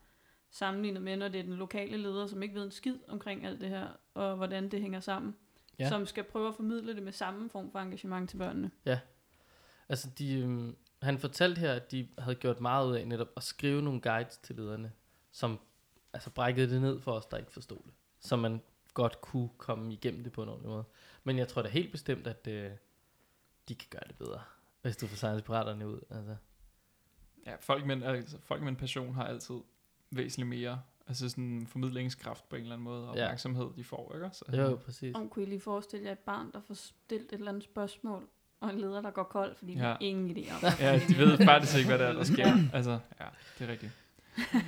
sammenlignet 0.50 1.02
med, 1.02 1.16
når 1.16 1.28
det 1.28 1.38
er 1.40 1.42
den 1.44 1.54
lokale 1.54 1.96
leder, 1.96 2.26
som 2.26 2.42
ikke 2.42 2.54
ved 2.54 2.64
en 2.64 2.70
skid 2.70 2.96
omkring 3.09 3.46
alt 3.46 3.61
det 3.61 3.68
her, 3.68 3.88
og 4.14 4.37
hvordan 4.37 4.68
det 4.68 4.80
hænger 4.80 5.00
sammen, 5.00 5.37
Ja. 5.78 5.85
ja. 5.85 5.88
som 5.90 6.06
skal 6.06 6.24
prøve 6.24 6.48
at 6.48 6.54
formidle 6.54 6.94
det 6.94 7.02
med 7.02 7.12
samme 7.12 7.50
form 7.50 7.70
for 7.72 7.78
engagement 7.78 8.30
til 8.30 8.37
børnene. 8.37 8.70
Altså, 9.88 10.11
de, 10.18 10.35
øhm, 10.40 10.76
han 11.02 11.18
fortalte 11.18 11.59
her, 11.61 11.72
at 11.72 11.90
de 11.90 12.09
havde 12.18 12.35
gjort 12.37 12.61
meget 12.61 12.88
ud 12.88 12.96
af 12.96 13.06
netop 13.06 13.28
at 13.37 13.42
skrive 13.42 13.83
nogle 13.83 14.00
guides 14.00 14.37
til 14.38 14.56
lederne, 14.56 14.92
som 15.33 15.59
altså 16.12 16.30
brækkede 16.30 16.70
det 16.74 16.80
ned 16.80 17.00
for 17.00 17.12
os, 17.12 17.26
der 17.26 17.37
ikke 17.37 17.52
forstod 17.52 17.78
det. 17.85 17.92
Så 18.20 18.37
man 18.37 18.61
godt 18.94 19.20
kunne 19.20 19.48
komme 19.59 19.92
igennem 19.92 20.22
det 20.24 20.33
på 20.33 20.42
en 20.42 20.48
ordentlig 20.48 20.70
måde. 20.70 20.85
Men 21.24 21.38
jeg 21.38 21.48
tror 21.48 21.62
da 21.62 21.68
helt 21.68 21.92
bestemt, 21.92 22.26
at 22.26 22.46
øh, 22.46 22.70
de 23.68 23.74
kan 23.74 23.88
gøre 23.90 24.03
det 24.09 24.16
bedre, 24.18 24.40
hvis 24.83 24.96
du 24.96 25.07
får 25.07 25.16
science 25.16 25.44
piraterne 25.44 25.88
ud. 25.88 26.00
Altså. 26.11 26.37
Ja, 27.46 27.55
folk 27.61 27.87
med, 27.87 27.96
en- 27.96 28.03
altså, 28.03 28.37
folk 28.42 28.62
med 28.62 28.68
en 28.68 28.76
passion 28.76 29.14
har 29.14 29.24
altid 29.24 29.55
væsentligt 30.11 30.48
mere 30.48 30.81
altså 31.09 31.29
sådan 31.29 31.66
formidlingskraft 31.66 32.48
på 32.48 32.57
en 32.57 32.62
eller 32.62 32.74
anden 32.74 32.85
måde, 32.85 33.09
og 33.09 33.16
Ja. 33.16 33.24
opmærksomhed, 33.24 33.66
de 33.76 33.85
får, 33.85 34.12
ikke 34.14 34.26
også? 34.26 34.44
Jo, 34.48 34.53
Altså, 34.53 34.70
jo, 34.70 34.76
præcis. 34.76 35.14
Og 35.16 35.31
kunne 35.31 35.44
I 35.44 35.48
lige 35.48 35.61
forestille 35.61 36.07
jer 36.07 36.12
et 36.12 36.18
barn, 36.18 36.53
der 36.53 36.61
får 36.61 36.74
stillet 36.74 37.26
et 37.26 37.33
eller 37.33 37.48
andet 37.48 37.64
spørgsmål, 37.64 38.29
og 38.61 38.70
en 38.70 38.79
leder, 38.81 39.00
der 39.03 39.11
går 39.11 39.22
kold, 39.22 39.55
fordi 39.55 39.72
ja. 39.72 39.79
de 39.79 39.85
Ja. 39.85 39.90
har 39.92 39.98
ingen 40.00 40.37
idé 40.37 40.53
om 40.55 40.61
Ja, 40.81 41.00
de 41.09 41.16
ved 41.18 41.38
faktisk 41.38 41.76
ikke, 41.76 41.88
hvad 41.88 41.98
der 41.98 42.07
er, 42.07 42.12
der 42.12 42.24
sker. 42.24 42.46
Altså, 42.76 42.98
ja, 43.20 43.26
det 43.59 43.68
er 43.68 43.72
rigtigt. 43.72 43.92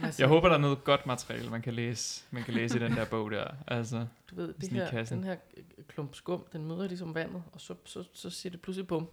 Altså, 0.03 0.23
Jeg 0.23 0.29
håber, 0.29 0.49
der 0.49 0.55
er 0.57 0.61
noget 0.61 0.85
godt 0.85 1.07
materiale, 1.07 1.51
man 1.51 1.63
kan 1.63 1.75
læse, 1.75 2.25
man 2.31 2.43
kan 2.43 2.55
læse 2.55 2.77
i 2.77 2.81
den 2.83 2.93
der 2.93 3.05
bog 3.07 3.31
der. 3.31 3.47
Altså, 3.67 4.07
du 4.31 4.35
ved, 4.35 4.55
det 4.61 4.69
her, 4.71 5.05
den 5.05 5.25
her 5.25 5.37
øh, 5.57 5.65
klump 5.89 6.15
skum, 6.15 6.45
den 6.53 6.67
møder 6.67 6.89
ligesom 6.89 7.15
vandet, 7.15 7.43
og 7.53 7.61
så, 7.61 7.75
så, 7.85 8.05
så 8.13 8.31
siger 8.31 8.51
det 8.51 8.61
pludselig 8.61 8.87
bum. 8.87 9.09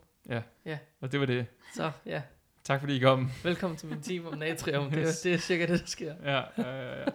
og 1.02 1.12
det 1.12 1.20
var 1.20 1.26
det. 1.26 1.46
Så 1.76 1.92
ja, 2.06 2.22
Tak 2.64 2.80
fordi 2.80 2.96
I 2.96 3.00
kom. 3.00 3.30
velkommen 3.44 3.78
til 3.78 3.88
min 3.88 4.02
team 4.02 4.26
om 4.26 4.38
natrium. 4.38 4.90
Det, 4.92 5.00
er- 5.04 5.20
det 5.24 5.34
er 5.34 5.38
cirka 5.38 5.62
det, 5.66 5.80
der 5.80 5.86
sker. 5.86 6.16
Ja, 6.24 6.44
ja, 6.58 6.72
ja, 6.72 7.00
ja. 7.00 7.06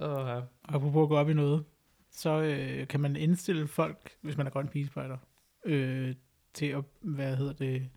Oh, 0.00 0.28
ja. 0.28 0.34
Og 0.36 0.44
apropos 0.64 1.02
at 1.02 1.08
gå 1.08 1.16
op 1.16 1.30
i 1.30 1.34
noget, 1.34 1.64
så 2.10 2.30
øh, 2.40 2.88
kan 2.88 3.00
man 3.00 3.16
indstille 3.16 3.68
folk, 3.68 4.10
hvis 4.20 4.36
man 4.36 4.46
er 4.46 4.50
grøn 4.50 4.68
pigespejder, 4.68 5.16
øh, 5.64 6.14
til 6.54 6.66
at, 6.66 6.84
hvad 7.00 7.36
hedder 7.36 7.52
det, 7.52 7.90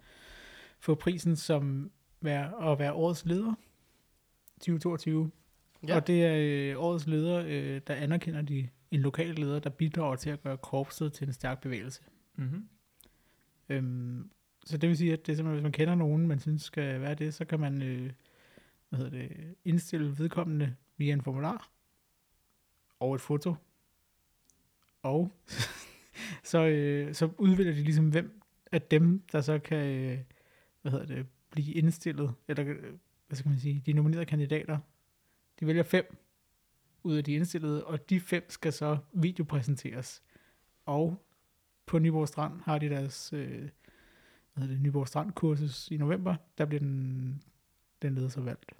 få 0.80 0.96
prisen 0.96 1.36
som 1.36 1.92
være, 2.22 2.72
at 2.72 2.80
være 2.80 2.94
årets 2.94 3.26
leder 3.26 3.54
2022. 4.60 5.32
Ja. 5.88 5.96
Og 5.96 6.08
det 6.08 6.26
er 6.26 6.36
øh, 6.38 6.84
årets 6.84 7.08
leder, 7.08 7.44
øh, 7.48 7.82
der 7.88 7.94
anerkender 7.94 8.42
de 8.42 8.70
en 8.92 9.00
lokal 9.00 9.36
leder, 9.36 9.60
der 9.60 9.70
bidrager 9.70 10.16
til 10.16 10.30
at 10.30 10.44
gøre 10.44 10.58
korpset 10.58 11.14
til 11.14 11.28
en 11.28 11.34
stærk 11.34 11.62
bevægelse. 11.62 12.02
Mm-hmm. 12.36 12.68
Øhm, 13.70 14.30
så 14.66 14.78
det 14.78 14.90
vil 14.90 14.98
sige, 14.98 15.14
at 15.14 15.26
det 15.26 15.32
er 15.32 15.36
simpelthen, 15.36 15.56
hvis 15.56 15.64
man 15.64 15.72
kender 15.72 15.96
nogen, 15.96 16.28
man 16.28 16.40
synes 16.40 16.62
skal 16.62 17.02
være 17.02 17.16
det, 17.16 17.34
så 17.34 17.46
kan 17.46 17.60
man 17.60 17.82
øh, 17.82 18.12
hvad 18.90 19.00
hedder 19.00 19.18
det, 19.18 19.56
indstille 19.66 20.18
vedkommende 20.18 20.76
via 20.98 21.14
en 21.14 21.22
formular 21.22 21.70
og 23.00 23.16
et 23.16 23.22
foto. 23.22 23.56
Og 25.04 25.32
så, 26.44 26.66
øh, 26.66 27.14
så 27.14 27.30
udvælger 27.38 27.74
de 27.74 27.84
ligesom, 27.84 28.10
hvem 28.10 28.42
af 28.72 28.82
dem, 28.82 29.22
der 29.32 29.42
så 29.42 29.60
kan 29.60 29.88
øh, 29.88 30.20
hvad 30.82 30.92
hedder 30.92 31.06
det, 31.06 31.28
blive 31.52 31.74
indstillet, 31.74 32.34
eller 32.48 32.76
hvad 33.28 33.38
skal 33.38 33.50
man 33.50 33.60
sige, 33.60 33.84
de 33.86 33.94
nominerede 33.94 34.26
kandidater. 34.26 34.78
De 35.60 35.68
vælger 35.68 35.84
fem 35.84 36.18
ud 37.04 37.16
af 37.16 37.24
de 37.24 37.34
indstillede, 37.34 37.86
og 37.86 38.10
de 38.10 38.20
fem 38.20 38.46
skal 38.50 38.74
så 38.74 38.98
videopræsenteres. 39.14 40.24
Og 40.86 41.26
på 41.86 42.00
Nyborg 42.00 42.28
Strand 42.28 42.62
har 42.62 42.78
de 42.78 42.90
deres 42.90 43.34
øh, 43.34 43.70
hvad 44.56 44.64
hedder 44.64 44.76
det, 44.76 44.84
Nyborg 44.84 45.08
Strand 45.08 45.32
kursus 45.32 45.92
i 45.92 45.98
november. 45.98 46.36
Der 46.58 46.66
bliver 46.66 46.80
den, 46.80 47.44
den 48.02 48.16
leder 48.16 48.30
så 48.30 48.42
valgt. 48.42 48.72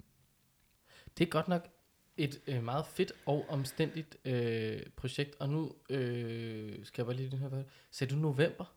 Det 1.18 1.26
er 1.26 1.30
godt 1.30 1.48
nok 1.48 1.68
et 2.16 2.40
øh, 2.46 2.64
meget 2.64 2.86
fedt 2.86 3.12
og 3.26 3.46
omstændigt 3.48 4.16
øh, 4.24 4.82
projekt. 4.96 5.36
Og 5.40 5.48
nu 5.48 5.72
øh, 5.90 6.84
skal 6.84 7.02
jeg 7.02 7.06
bare 7.06 7.16
lige 7.16 7.30
den 7.30 7.38
her. 7.38 7.62
Sagde 7.90 8.14
du 8.14 8.20
november? 8.20 8.74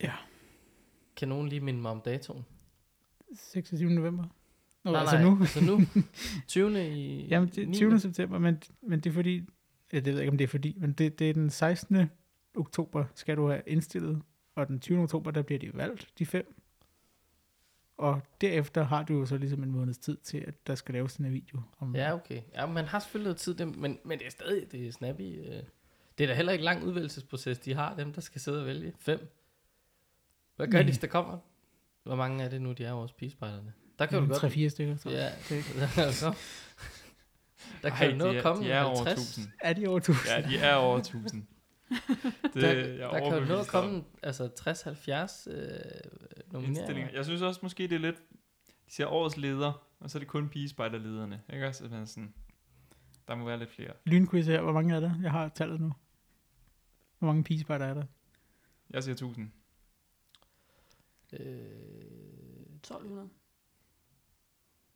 Ja. 0.00 0.14
Kan 1.16 1.28
nogen 1.28 1.48
lige 1.48 1.60
minde 1.60 1.80
mig 1.80 1.90
om 1.90 2.00
datoen? 2.00 2.44
26. 3.34 3.90
november. 3.90 4.24
Nej, 4.84 5.00
altså 5.00 5.16
nej, 5.16 5.24
nu. 5.24 5.38
altså 5.40 5.64
nu. 5.64 5.80
20. 6.48 6.88
i 6.94 7.26
Jamen, 7.26 7.48
det 7.48 7.58
er 7.62 7.66
9.. 7.66 7.74
20. 7.74 8.00
september, 8.00 8.38
men, 8.38 8.62
men 8.82 9.00
det 9.00 9.10
er 9.10 9.14
fordi, 9.14 9.42
ja, 9.92 9.96
det 9.96 10.06
ved 10.06 10.12
jeg 10.12 10.20
ikke, 10.22 10.30
om 10.30 10.38
det 10.38 10.44
er 10.44 10.48
fordi, 10.48 10.76
men 10.80 10.92
det, 10.92 11.18
det 11.18 11.30
er 11.30 11.34
den 11.34 11.50
16. 11.50 12.10
oktober, 12.56 13.04
skal 13.14 13.36
du 13.36 13.48
have 13.48 13.62
indstillet, 13.66 14.22
og 14.54 14.68
den 14.68 14.80
20. 14.80 14.98
oktober, 15.02 15.30
der 15.30 15.42
bliver 15.42 15.58
de 15.58 15.70
valgt, 15.74 16.08
de 16.18 16.26
fem. 16.26 16.54
Og 17.96 18.20
derefter 18.40 18.82
har 18.82 19.02
du 19.02 19.18
jo 19.18 19.26
så 19.26 19.36
ligesom 19.36 19.62
en 19.62 19.70
måneds 19.70 19.98
tid 19.98 20.16
til, 20.16 20.38
at 20.38 20.66
der 20.66 20.74
skal 20.74 20.92
laves 20.92 21.14
den 21.14 21.24
her 21.24 21.32
video. 21.32 21.60
Om, 21.78 21.96
Ja, 21.96 22.14
okay. 22.14 22.40
Ja, 22.54 22.66
man 22.66 22.84
har 22.84 22.98
selvfølgelig 22.98 23.24
noget 23.26 23.36
tid, 23.36 23.54
det- 23.54 23.76
men, 23.76 23.98
men 24.04 24.18
det 24.18 24.26
er 24.26 24.30
stadig 24.30 24.72
det 24.72 24.86
er 24.88 24.92
snappy. 24.92 25.22
Øh. 25.22 25.62
Det 26.18 26.24
er 26.24 26.28
da 26.28 26.34
heller 26.34 26.52
ikke 26.52 26.64
lang 26.64 26.84
udvælgelsesproces, 26.84 27.58
de 27.58 27.74
har, 27.74 27.96
dem 27.96 28.12
der 28.12 28.20
skal 28.20 28.40
sidde 28.40 28.60
og 28.60 28.66
vælge. 28.66 28.92
Fem. 28.98 29.18
Hvad 30.56 30.66
gør 30.66 30.70
de, 30.70 30.76
Nej. 30.78 30.84
hvis 30.84 30.98
der 30.98 31.06
kommer? 31.06 31.38
Hvor 32.02 32.16
mange 32.16 32.44
er 32.44 32.48
det 32.48 32.62
nu, 32.62 32.72
de 32.72 32.84
er 32.84 32.92
vores 32.92 33.12
pigespejderne? 33.12 33.72
Der 34.02 34.06
kan 34.06 34.28
du 34.28 34.28
godt... 34.28 34.42
3-4 34.56 34.68
stykker, 34.68 34.96
tror 34.96 35.10
jeg. 35.10 35.34
Ja, 35.50 35.54
Det 35.54 35.64
er- 35.98 36.02
altså. 36.02 36.34
Der 37.82 37.90
kan 37.90 38.18
jo 38.18 38.24
de 38.24 38.30
at 38.30 38.36
er, 38.36 38.42
komme 38.42 38.64
de 38.64 38.70
er 38.70 38.82
over 38.82 39.04
50. 39.04 39.28
1000. 39.38 39.52
Er 39.60 39.72
de 39.72 39.86
over 39.86 39.96
1000? 39.98 40.28
Ja, 40.28 40.48
de 40.48 40.58
er 40.58 40.74
over 40.74 40.98
1000. 40.98 41.46
Det, 42.54 42.62
der, 42.62 42.72
jeg 42.72 42.88
er 42.98 43.10
der 43.10 43.10
kan 43.10 43.18
jo 43.20 43.24
overbevist 43.24 43.70
komme 43.70 43.96
om. 43.96 44.04
altså 44.22 44.44
60-70 45.48 45.50
øh, 45.50 45.68
nomineringer. 46.52 47.08
Jeg 47.14 47.24
synes 47.24 47.42
også 47.42 47.60
måske, 47.62 47.82
det 47.82 47.92
er 47.92 47.98
lidt... 47.98 48.16
De 48.88 48.94
siger 48.94 49.06
årets 49.06 49.36
leder, 49.36 49.86
og 50.00 50.10
så 50.10 50.18
er 50.18 50.20
det 50.20 50.28
kun 50.28 50.48
pigespejderlederne. 50.48 51.40
Ikke 51.52 51.66
også? 51.66 51.84
Er 51.84 52.04
sådan, 52.04 52.34
der 53.28 53.34
må 53.34 53.44
være 53.44 53.58
lidt 53.58 53.70
flere. 53.70 53.92
Lynquiz 54.04 54.46
her, 54.46 54.60
hvor 54.60 54.72
mange 54.72 54.94
er 54.96 55.00
der? 55.00 55.12
Jeg 55.22 55.30
har 55.30 55.48
tallet 55.48 55.80
nu. 55.80 55.92
Hvor 57.18 57.26
mange 57.26 57.44
pigespejder 57.44 57.86
er 57.86 57.94
der? 57.94 58.04
Jeg 58.90 59.02
siger 59.02 59.12
1000. 59.14 59.50
Øh, 61.32 61.38
1200. 62.76 63.28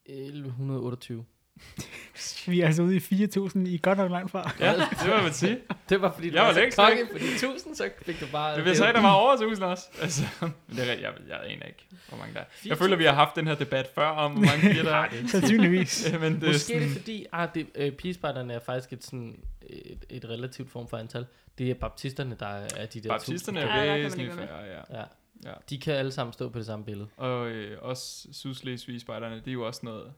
1128. 0.08 1.24
Vi 2.46 2.60
er 2.60 2.66
altså 2.66 2.82
ude 2.82 2.96
i 2.96 2.98
4.000, 2.98 3.58
I 3.58 3.74
er 3.74 3.78
godt 3.78 3.98
nok 3.98 4.10
langt 4.10 4.30
fra. 4.30 4.52
Ja, 4.60 4.72
det 4.72 5.08
må 5.16 5.22
man 5.22 5.32
sige. 5.32 5.58
Det 5.88 6.00
var 6.00 6.12
fordi, 6.12 6.30
du 6.30 6.34
Jeg 6.34 6.42
var, 6.42 6.48
var 6.48 6.54
så 6.54 6.60
længst 6.60 6.78
kokke 6.78 7.06
de 7.18 7.34
1000, 7.34 7.74
så 7.74 7.90
fik 8.02 8.20
du 8.20 8.26
bare... 8.32 8.56
Det 8.56 8.64
vil 8.64 8.76
sige, 8.76 8.92
der 8.92 9.00
var 9.00 9.12
over 9.12 9.32
1000 9.32 9.64
også. 9.64 9.84
Altså, 10.02 10.22
men 10.40 10.54
det 10.70 10.80
er, 10.80 10.84
jeg, 10.92 11.12
jeg 11.28 11.40
aner 11.44 11.66
ikke, 11.66 11.86
hvor 12.08 12.18
mange 12.18 12.34
der 12.34 12.40
er. 12.40 12.44
Jeg 12.66 12.78
føler, 12.78 12.96
vi 12.96 13.04
har 13.04 13.12
haft 13.12 13.36
den 13.36 13.46
her 13.46 13.54
debat 13.54 13.90
før, 13.94 14.06
om 14.06 14.32
hvor 14.32 14.40
mange 14.40 14.60
piger 14.60 14.82
der 14.82 14.94
er. 14.94 15.08
Sandsynligvis. 15.28 16.12
Men 16.20 16.34
det 16.34 16.42
er 16.42 16.46
Måske 16.46 16.58
sådan, 16.58 16.82
er 16.82 16.86
det 16.86 16.96
fordi, 16.96 17.26
ah, 17.32 17.48
det, 17.54 17.66
øh, 17.74 17.92
pigespejderne 17.92 18.52
er 18.52 18.58
faktisk 18.58 18.92
et, 18.92 19.04
sådan, 19.04 19.38
et, 19.62 20.04
et 20.08 20.24
relativt 20.24 20.70
form 20.70 20.88
for 20.88 20.96
antal. 20.96 21.26
Det 21.58 21.70
er 21.70 21.74
baptisterne, 21.74 22.36
der 22.40 22.46
er 22.46 22.86
de 22.86 23.00
der 23.00 23.08
baptisterne 23.08 23.58
tusind. 23.58 23.58
Ja, 23.58 23.64
der 23.64 23.82
er 23.82 23.86
kan 23.86 23.88
man 23.88 24.04
væsentligt 24.04 24.34
færre, 24.34 24.64
ja. 24.64 24.98
Ja. 24.98 25.04
Ja. 25.44 25.52
De 25.70 25.78
kan 25.78 25.94
alle 25.94 26.12
sammen 26.12 26.32
stå 26.32 26.48
på 26.48 26.58
det 26.58 26.66
samme 26.66 26.84
billede. 26.84 27.08
Og 27.16 27.48
øh, 27.48 27.78
også 27.82 28.28
Sydslesvig-spejderne, 28.32 29.36
det 29.36 29.48
er 29.48 29.52
jo 29.52 29.66
også 29.66 29.80
noget, 29.84 30.12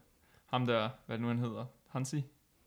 ham 0.45 0.65
der, 0.65 0.89
hvad 1.05 1.17
det 1.17 1.21
nu 1.21 1.27
han 1.27 1.39
hedder, 1.39 1.65
Hansi? 1.87 2.23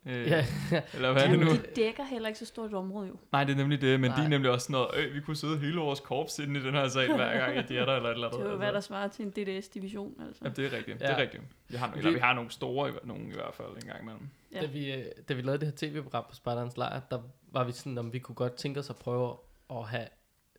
Øh, 0.07 0.27
Ja, 0.27 0.47
Eller 0.95 1.13
hvad 1.13 1.23
er 1.23 1.31
det 1.31 1.39
nu? 1.41 1.51
de 1.51 1.63
dækker 1.77 2.05
heller 2.05 2.29
ikke 2.29 2.39
så 2.39 2.47
stort 2.47 2.71
et 2.71 2.77
område 2.77 3.09
jo. 3.09 3.17
Nej, 3.33 3.45
det 3.45 3.53
er 3.53 3.57
nemlig 3.57 3.81
det, 3.81 4.01
men 4.01 4.11
Nej. 4.11 4.19
de 4.19 4.25
er 4.25 4.29
nemlig 4.29 4.51
også 4.51 4.73
noget, 4.73 4.89
øh, 4.97 5.15
vi 5.15 5.21
kunne 5.21 5.37
sidde 5.37 5.59
hele 5.59 5.77
vores 5.81 6.01
korps 6.01 6.39
inde 6.39 6.61
i 6.61 6.63
den 6.63 6.75
her 6.75 6.89
sal, 6.89 7.15
hver 7.17 7.39
gang 7.39 7.57
at 7.57 7.69
de 7.69 7.79
er 7.79 7.85
der, 7.85 7.97
eller 7.97 8.09
et 8.09 8.15
eller 8.15 8.27
andet. 8.29 8.41
Det 8.41 8.47
er 8.47 8.51
jo, 8.51 8.57
hvad 8.57 8.73
der 8.73 8.81
svarer 8.81 9.09
til 9.09 9.25
en 9.25 9.31
DDS-division, 9.31 10.15
altså. 10.27 10.45
Ja, 10.45 10.51
det 10.51 10.67
er 10.67 10.77
rigtigt, 10.77 10.99
det 11.01 11.07
Ja. 11.07 11.13
er 11.13 11.17
rigtigt. 11.23 11.43
Vi 11.69 11.77
har, 11.77 11.93
eller 11.93 12.11
vi 12.13 12.19
har 12.19 12.35
nogle 12.35 12.51
store, 12.51 12.93
nogle 13.05 13.25
i 13.29 13.33
hvert 13.35 13.55
fald 13.55 13.69
en 13.83 13.89
gang 13.89 14.03
imellem. 14.03 14.29
Ja. 14.53 14.61
da, 14.61 14.67
vi, 14.67 14.93
øh, 14.93 15.05
da 15.29 15.35
vi 15.35 15.43
lavede 15.43 15.61
det 15.61 15.69
her 15.69 15.89
tv-program 15.89 16.25
på 16.29 16.35
Spartans 16.35 16.77
Lejr, 16.77 17.01
der 17.11 17.19
var 17.53 17.65
vi 17.65 17.73
sådan, 17.73 17.99
om 17.99 18.13
vi 18.13 18.19
kunne 18.19 18.35
godt 18.35 18.55
tænke 18.55 18.81
os 18.81 18.91
at 18.91 18.97
prøve 18.97 19.37
at 19.71 19.85
have 19.89 20.07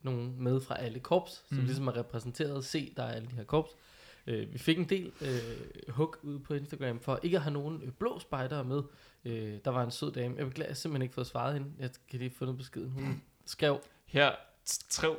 nogen 0.04 0.44
med 0.44 0.62
fra 0.62 0.80
alle 0.80 1.00
korps, 1.00 1.32
som 1.48 1.58
Mhm. 1.58 1.66
ligesom 1.66 1.88
er 1.88 1.98
repræsenteret. 1.98 2.66
Se, 2.66 2.94
der 2.98 3.04
er 3.04 3.12
alle 3.12 3.28
de 3.28 3.36
her 3.36 3.44
korps. 3.44 3.70
Øh, 4.28 4.54
vi 4.54 4.58
fik 4.58 4.78
en 4.80 4.90
del 4.90 5.12
øh, 5.22 5.90
hug 5.94 6.16
ud 6.24 6.40
på 6.40 6.54
Instagram 6.54 7.00
for 7.00 7.20
ikke 7.24 7.38
at 7.38 7.44
have 7.44 7.54
nogen 7.54 7.82
øh, 7.84 7.92
blå 7.92 8.20
spejdere 8.20 8.64
med. 8.64 8.82
Øh, 9.26 9.58
der 9.66 9.72
var 9.72 9.84
en 9.84 9.92
sød 9.92 10.12
dame. 10.12 10.36
Jeg 10.38 10.46
beklager, 10.46 10.70
jeg 10.70 10.78
simpelthen 10.78 11.02
ikke 11.02 11.14
fået 11.16 11.28
svaret 11.28 11.54
hende. 11.54 11.68
Jeg 11.80 11.90
kan 12.10 12.20
lige 12.20 12.32
få 12.32 12.46
noget 12.46 12.58
beskeden. 12.58 12.90
Hun 12.90 13.22
skrev, 13.46 13.80
Her 14.06 14.32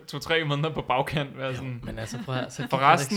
to-tre 0.06 0.44
måneder 0.44 0.74
på 0.74 0.82
bagkant 0.82 1.38
være 1.38 1.54
sådan, 1.54 1.80
Men 1.84 1.98
altså, 1.98 2.18
prøv 2.24 2.34
at 2.34 2.52
Forresten- 2.70 2.74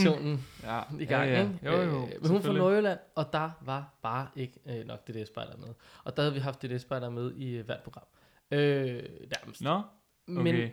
redaktionen 0.08 0.46
ja, 0.64 0.82
i 1.00 1.06
gang, 1.06 1.30
ja, 1.30 1.34
ja. 1.36 1.42
ikke? 1.42 1.60
Jo, 1.66 1.72
jo, 1.82 2.06
Øh, 2.06 2.22
men 2.22 2.32
hun 2.32 2.42
fra. 2.42 2.54
Nordjylland, 2.54 3.00
og 3.16 3.26
der 3.34 3.50
var 3.62 3.94
bare 4.02 4.28
ikke 4.36 4.54
øh, 4.66 4.86
nok 4.86 5.08
DD-spejder 5.08 5.58
med. 5.58 5.68
Og 6.04 6.18
der 6.18 6.24
havde 6.24 6.34
vi 6.34 6.40
haft 6.40 6.62
DD-spejder 6.64 7.10
med 7.10 7.34
i 7.36 7.50
øh, 7.58 7.66
hvert 7.66 7.80
program. 7.84 8.04
Øh, 8.52 9.04
nærmest. 9.38 9.62
Nå, 9.62 9.82
Men, 10.28 10.48
okay. 10.56 10.70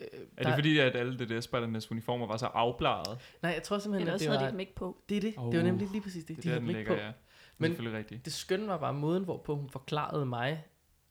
Øh, 0.00 0.06
er 0.36 0.42
der- 0.42 0.48
det 0.50 0.54
fordi, 0.54 0.78
at 0.78 0.96
alle 0.96 1.18
det 1.18 1.28
der 1.28 1.40
spejdernes 1.40 1.90
uniformer 1.90 2.26
var 2.26 2.36
så 2.36 2.46
afbladet? 2.46 3.18
Nej, 3.42 3.52
jeg 3.52 3.62
tror 3.62 3.78
simpelthen, 3.78 4.08
Ellers 4.08 4.22
at 4.22 4.28
det 4.30 4.38
havde 4.38 4.50
de 4.50 4.54
var... 4.54 4.60
ikke 4.60 4.74
på. 4.74 5.02
Det 5.08 5.16
er 5.16 5.20
det. 5.20 5.34
Oh, 5.36 5.52
det 5.52 5.58
var 5.60 5.64
nemlig 5.66 5.88
lige 5.90 6.00
præcis 6.02 6.24
det. 6.24 6.36
Det 6.36 6.44
de 6.44 6.48
er 6.48 6.54
der, 6.54 6.60
havde 6.60 6.72
den 6.72 6.78
ikke 6.80 6.88
på. 6.90 6.94
ja. 6.94 7.00
Det 7.00 7.08
er 7.08 7.12
Men- 7.58 7.70
selvfølgelig 7.70 7.98
rigtigt. 7.98 8.24
Det 8.24 8.32
skønne 8.32 8.66
var 8.68 8.78
bare 8.78 8.94
måden, 8.94 9.24
hvorpå 9.24 9.56
hun 9.56 9.70
forklarede 9.70 10.26
mig, 10.26 10.64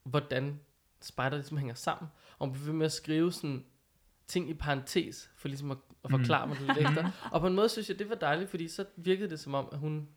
hvordan 0.04 0.60
spider 1.02 1.30
ligesom 1.30 1.58
hænger 1.58 1.74
sammen. 1.76 2.10
Og 2.40 2.48
hun 2.48 2.54
blev 2.54 2.66
ved 2.68 2.74
med 2.74 2.86
at 2.86 2.92
skrive 2.92 3.32
sådan 3.32 3.66
ting 4.28 4.50
i 4.50 4.54
parentes, 4.54 5.30
for 5.38 5.48
ligesom 5.48 5.72
at, 5.72 5.78
at 6.04 6.12
Mm. 6.12 6.18
forklare 6.20 6.48
mig 6.48 6.58
det 6.58 6.68
lidt 6.68 6.78
ekstra. 6.78 7.12
Og 7.34 7.42
på 7.42 7.48
en 7.48 7.54
måde 7.54 7.70
synes 7.70 7.90
jeg, 7.90 8.00
det 8.00 8.10
var 8.10 8.16
dejligt, 8.16 8.50
fordi 8.50 8.68
så 8.68 8.86
virkede 8.96 9.30
det 9.30 9.40
som 9.40 9.54
om, 9.54 9.70
at 9.72 9.78
hun 9.78 10.08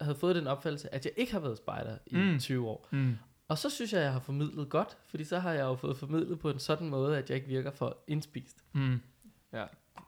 havde 0.00 0.16
fået 0.18 0.36
den 0.36 0.46
opfattelse, 0.46 0.94
at 0.94 1.04
jeg 1.04 1.12
ikke 1.16 1.32
har 1.32 1.40
været 1.40 1.56
spejder 1.58 1.98
i 2.06 2.14
Mm. 2.16 2.20
mm. 2.22 2.38
20 2.38 2.68
år. 2.68 2.88
Mm. 2.90 3.16
Og 3.48 3.58
så 3.58 3.70
synes 3.70 3.92
jeg, 3.92 4.02
jeg 4.02 4.12
har 4.12 4.20
formidlet 4.20 4.68
godt, 4.68 4.96
fordi 5.06 5.24
så 5.24 5.38
har 5.38 5.52
jeg 5.52 5.62
jo 5.62 5.74
fået 5.74 5.96
formidlet 5.96 6.38
på 6.38 6.50
en 6.50 6.58
sådan 6.58 6.88
måde, 6.88 7.18
at 7.18 7.30
jeg 7.30 7.36
ikke 7.36 7.48
virker 7.48 7.70
for 7.70 7.98
indspist. 8.06 8.64
Mm. 8.72 9.00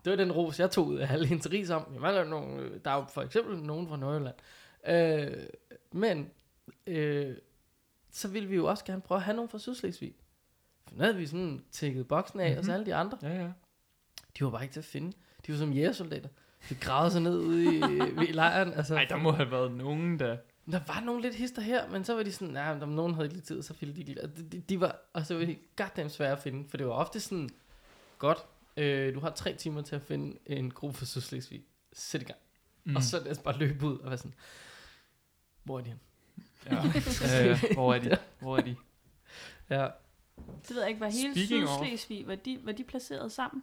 Det 0.04 0.10
var 0.10 0.16
den 0.16 0.32
ros, 0.32 0.60
jeg 0.60 0.70
tog 0.70 0.86
ud 0.86 0.96
af 0.98 1.12
alle 1.12 1.26
hendes 1.26 1.50
ris 1.50 1.70
om. 1.70 1.86
Jamen, 1.94 2.02
der, 2.14 2.20
er 2.20 2.24
nogle, 2.24 2.78
der 2.84 2.90
er 2.90 2.94
jo 2.96 3.04
for 3.04 3.22
eksempel 3.22 3.58
nogen 3.58 3.88
fra 3.88 3.96
Nordjylland. 3.96 4.34
Øh, 4.88 5.46
men 5.92 6.30
øh, 6.86 7.36
så 8.10 8.28
ville 8.28 8.48
vi 8.48 8.56
jo 8.56 8.66
også 8.66 8.84
gerne 8.84 9.00
prøve 9.02 9.16
at 9.16 9.22
have 9.24 9.34
nogen 9.36 9.48
fra 9.48 9.58
Sydslesvig. 9.58 10.14
For 10.88 10.94
nu 10.96 11.02
havde 11.02 11.16
vi 11.16 11.26
sådan 11.26 11.64
tækket 11.70 12.08
boksen 12.08 12.40
af, 12.40 12.46
mm-hmm. 12.48 12.58
og 12.58 12.64
så 12.64 12.70
Mhm. 12.70 12.74
alle 12.74 12.86
de 12.86 12.94
andre, 12.94 13.18
Ja, 13.22 13.34
ja. 13.42 13.50
de 14.38 14.44
var 14.44 14.50
bare 14.50 14.62
ikke 14.62 14.72
til 14.72 14.80
at 14.80 14.84
finde. 14.84 15.12
De 15.46 15.52
var 15.52 15.58
som 15.58 15.72
jægersoldater. 15.72 16.28
De 16.68 16.74
gravede 16.74 17.10
sig 17.10 17.20
ned 17.22 17.38
ude 17.38 17.64
i, 17.64 17.78
i 18.28 18.32
lejren. 18.32 18.72
Altså, 18.74 18.94
Ej, 18.94 19.04
der 19.08 19.16
må 19.16 19.30
have 19.30 19.50
været 19.50 19.72
nogen, 19.72 20.18
der... 20.18 20.36
der 20.72 20.80
var 20.86 21.00
nogle 21.00 21.22
lidt 21.22 21.34
hister 21.34 21.62
her, 21.62 21.88
men 21.90 22.04
så 22.04 22.14
var 22.14 22.22
de 22.22 22.32
sådan, 22.32 22.48
nej, 22.54 22.78
nah, 22.78 22.88
nogen 22.88 23.14
havde 23.14 23.26
ikke 23.26 23.34
lige 23.36 23.44
tid, 23.44 23.62
så 23.62 23.74
ville 23.80 23.94
de 23.94 24.00
ikke 24.00 24.12
lige. 24.14 24.26
De, 24.26 24.48
de, 24.48 24.60
de 24.60 24.80
var, 24.80 24.96
og 25.12 25.26
så 25.26 25.38
var 25.38 25.44
de 25.44 25.56
goddamn 25.76 26.10
svære 26.10 26.32
at 26.32 26.42
finde, 26.42 26.68
for 26.68 26.76
det 26.76 26.86
var 26.86 26.92
ofte 26.92 27.20
sådan, 27.20 27.50
godt, 28.18 28.38
øh, 28.76 29.14
du 29.14 29.20
har 29.20 29.30
tre 29.30 29.54
timer 29.54 29.82
til 29.82 29.96
at 29.96 30.02
finde 30.02 30.38
en 30.46 30.70
gruppe 30.70 30.98
for 30.98 31.04
Sydslesvig. 31.04 31.64
Sæt 31.92 32.22
i 32.22 32.24
gang. 32.24 32.38
Mm. 32.84 32.96
Og 32.96 33.02
så 33.02 33.20
lad 33.20 33.30
os 33.30 33.38
bare 33.38 33.58
løbe 33.58 33.86
ud 33.86 33.98
og 33.98 34.08
være 34.10 34.18
sådan, 34.18 34.34
hvor 35.64 35.78
er 35.78 35.82
de 35.82 35.88
hen? 35.90 36.00
Ja. 36.66 36.74
ja. 37.22 37.58
Hvor 37.74 37.94
er 37.94 37.98
de? 37.98 38.18
Hvor 38.40 38.56
er 38.56 38.60
de? 38.62 38.76
Ja, 39.70 39.88
Det 40.68 40.70
ved 40.70 40.80
jeg 40.80 40.88
ikke, 40.88 41.00
var 41.00 41.08
hele 41.10 41.34
Speaking 41.34 41.68
of- 41.68 41.84
Sydslesvig, 41.84 42.26
var 42.26 42.34
de, 42.34 42.58
var 42.62 42.72
de 42.72 42.84
placeret 42.84 43.32
sammen? 43.32 43.62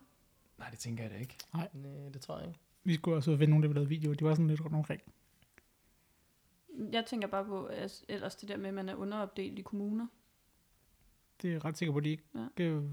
Nej, 0.58 0.70
det 0.70 0.80
tænker 0.80 1.04
jeg 1.04 1.12
da 1.12 1.18
ikke. 1.18 1.38
nej, 1.54 1.68
det 2.14 2.22
tror 2.22 2.38
jeg 2.40 2.48
ikke. 2.48 2.60
Vi 2.84 2.96
skulle 2.96 3.18
også 3.18 3.32
finde 3.32 3.48
nogen, 3.48 3.64
der 3.64 3.68
ville 3.70 3.80
lave 3.82 3.90
videoer. 3.90 4.16
De 4.16 4.26
var 4.26 4.34
sådan 4.34 4.48
lidt 4.48 4.62
rundt 4.62 4.76
omkring. 4.76 5.02
Jeg 6.92 7.06
tænker 7.06 7.28
bare 7.28 7.46
på, 7.46 7.66
at 7.66 8.04
ellers 8.08 8.36
det 8.36 8.50
der 8.50 8.58
med, 8.58 8.68
at 8.68 8.74
man 8.74 8.90
er 8.90 8.96
underopdelt 8.96 9.60
i 9.60 9.62
kommuner. 9.62 10.08
Det 11.42 11.48
er 11.48 11.52
jeg 11.52 11.66
ret 11.66 11.78
sikker 11.78 11.92
på, 11.92 11.98
at 11.98 12.04
de 12.04 12.10
ikke... 12.10 12.24
Ja. 12.36 12.64
Øh, 12.64 12.84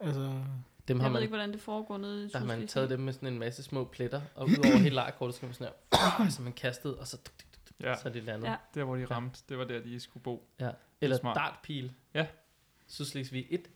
altså, 0.00 0.42
Dem 0.88 1.00
har 1.00 1.06
Jeg 1.06 1.10
ved 1.10 1.12
man, 1.12 1.22
ikke, 1.22 1.30
hvordan 1.30 1.52
det 1.52 1.60
foregår 1.60 1.98
nede 1.98 2.26
i 2.26 2.28
der 2.28 2.38
har 2.38 2.46
man 2.46 2.68
taget 2.68 2.90
dem 2.90 3.00
med 3.00 3.12
sådan 3.12 3.32
en 3.32 3.38
masse 3.38 3.62
små 3.62 3.84
pletter, 3.84 4.20
og 4.34 4.46
ud 4.46 4.66
over 4.66 4.76
hele 4.76 4.94
lejekortet 4.94 5.34
skal 5.34 5.46
man 5.46 5.54
sådan 5.54 5.72
her, 5.92 6.30
så 6.36 6.42
man 6.42 6.52
kastet, 6.52 6.98
og 6.98 7.06
så, 7.06 7.18
Ja, 7.82 7.96
så 7.96 8.08
er 8.08 8.12
det 8.12 8.24
landet. 8.24 8.48
Ja. 8.48 8.56
der 8.74 8.84
hvor 8.84 8.96
de 8.96 9.04
ramte, 9.04 9.40
det 9.48 9.58
var 9.58 9.64
der, 9.64 9.80
de 9.80 10.00
skulle 10.00 10.22
bo. 10.22 10.48
Eller 11.00 11.16
smart. 11.16 11.36
dartpil. 11.36 11.94
Ja. 12.14 12.26
Sydslesvig 12.86 13.46
1. 13.50 13.70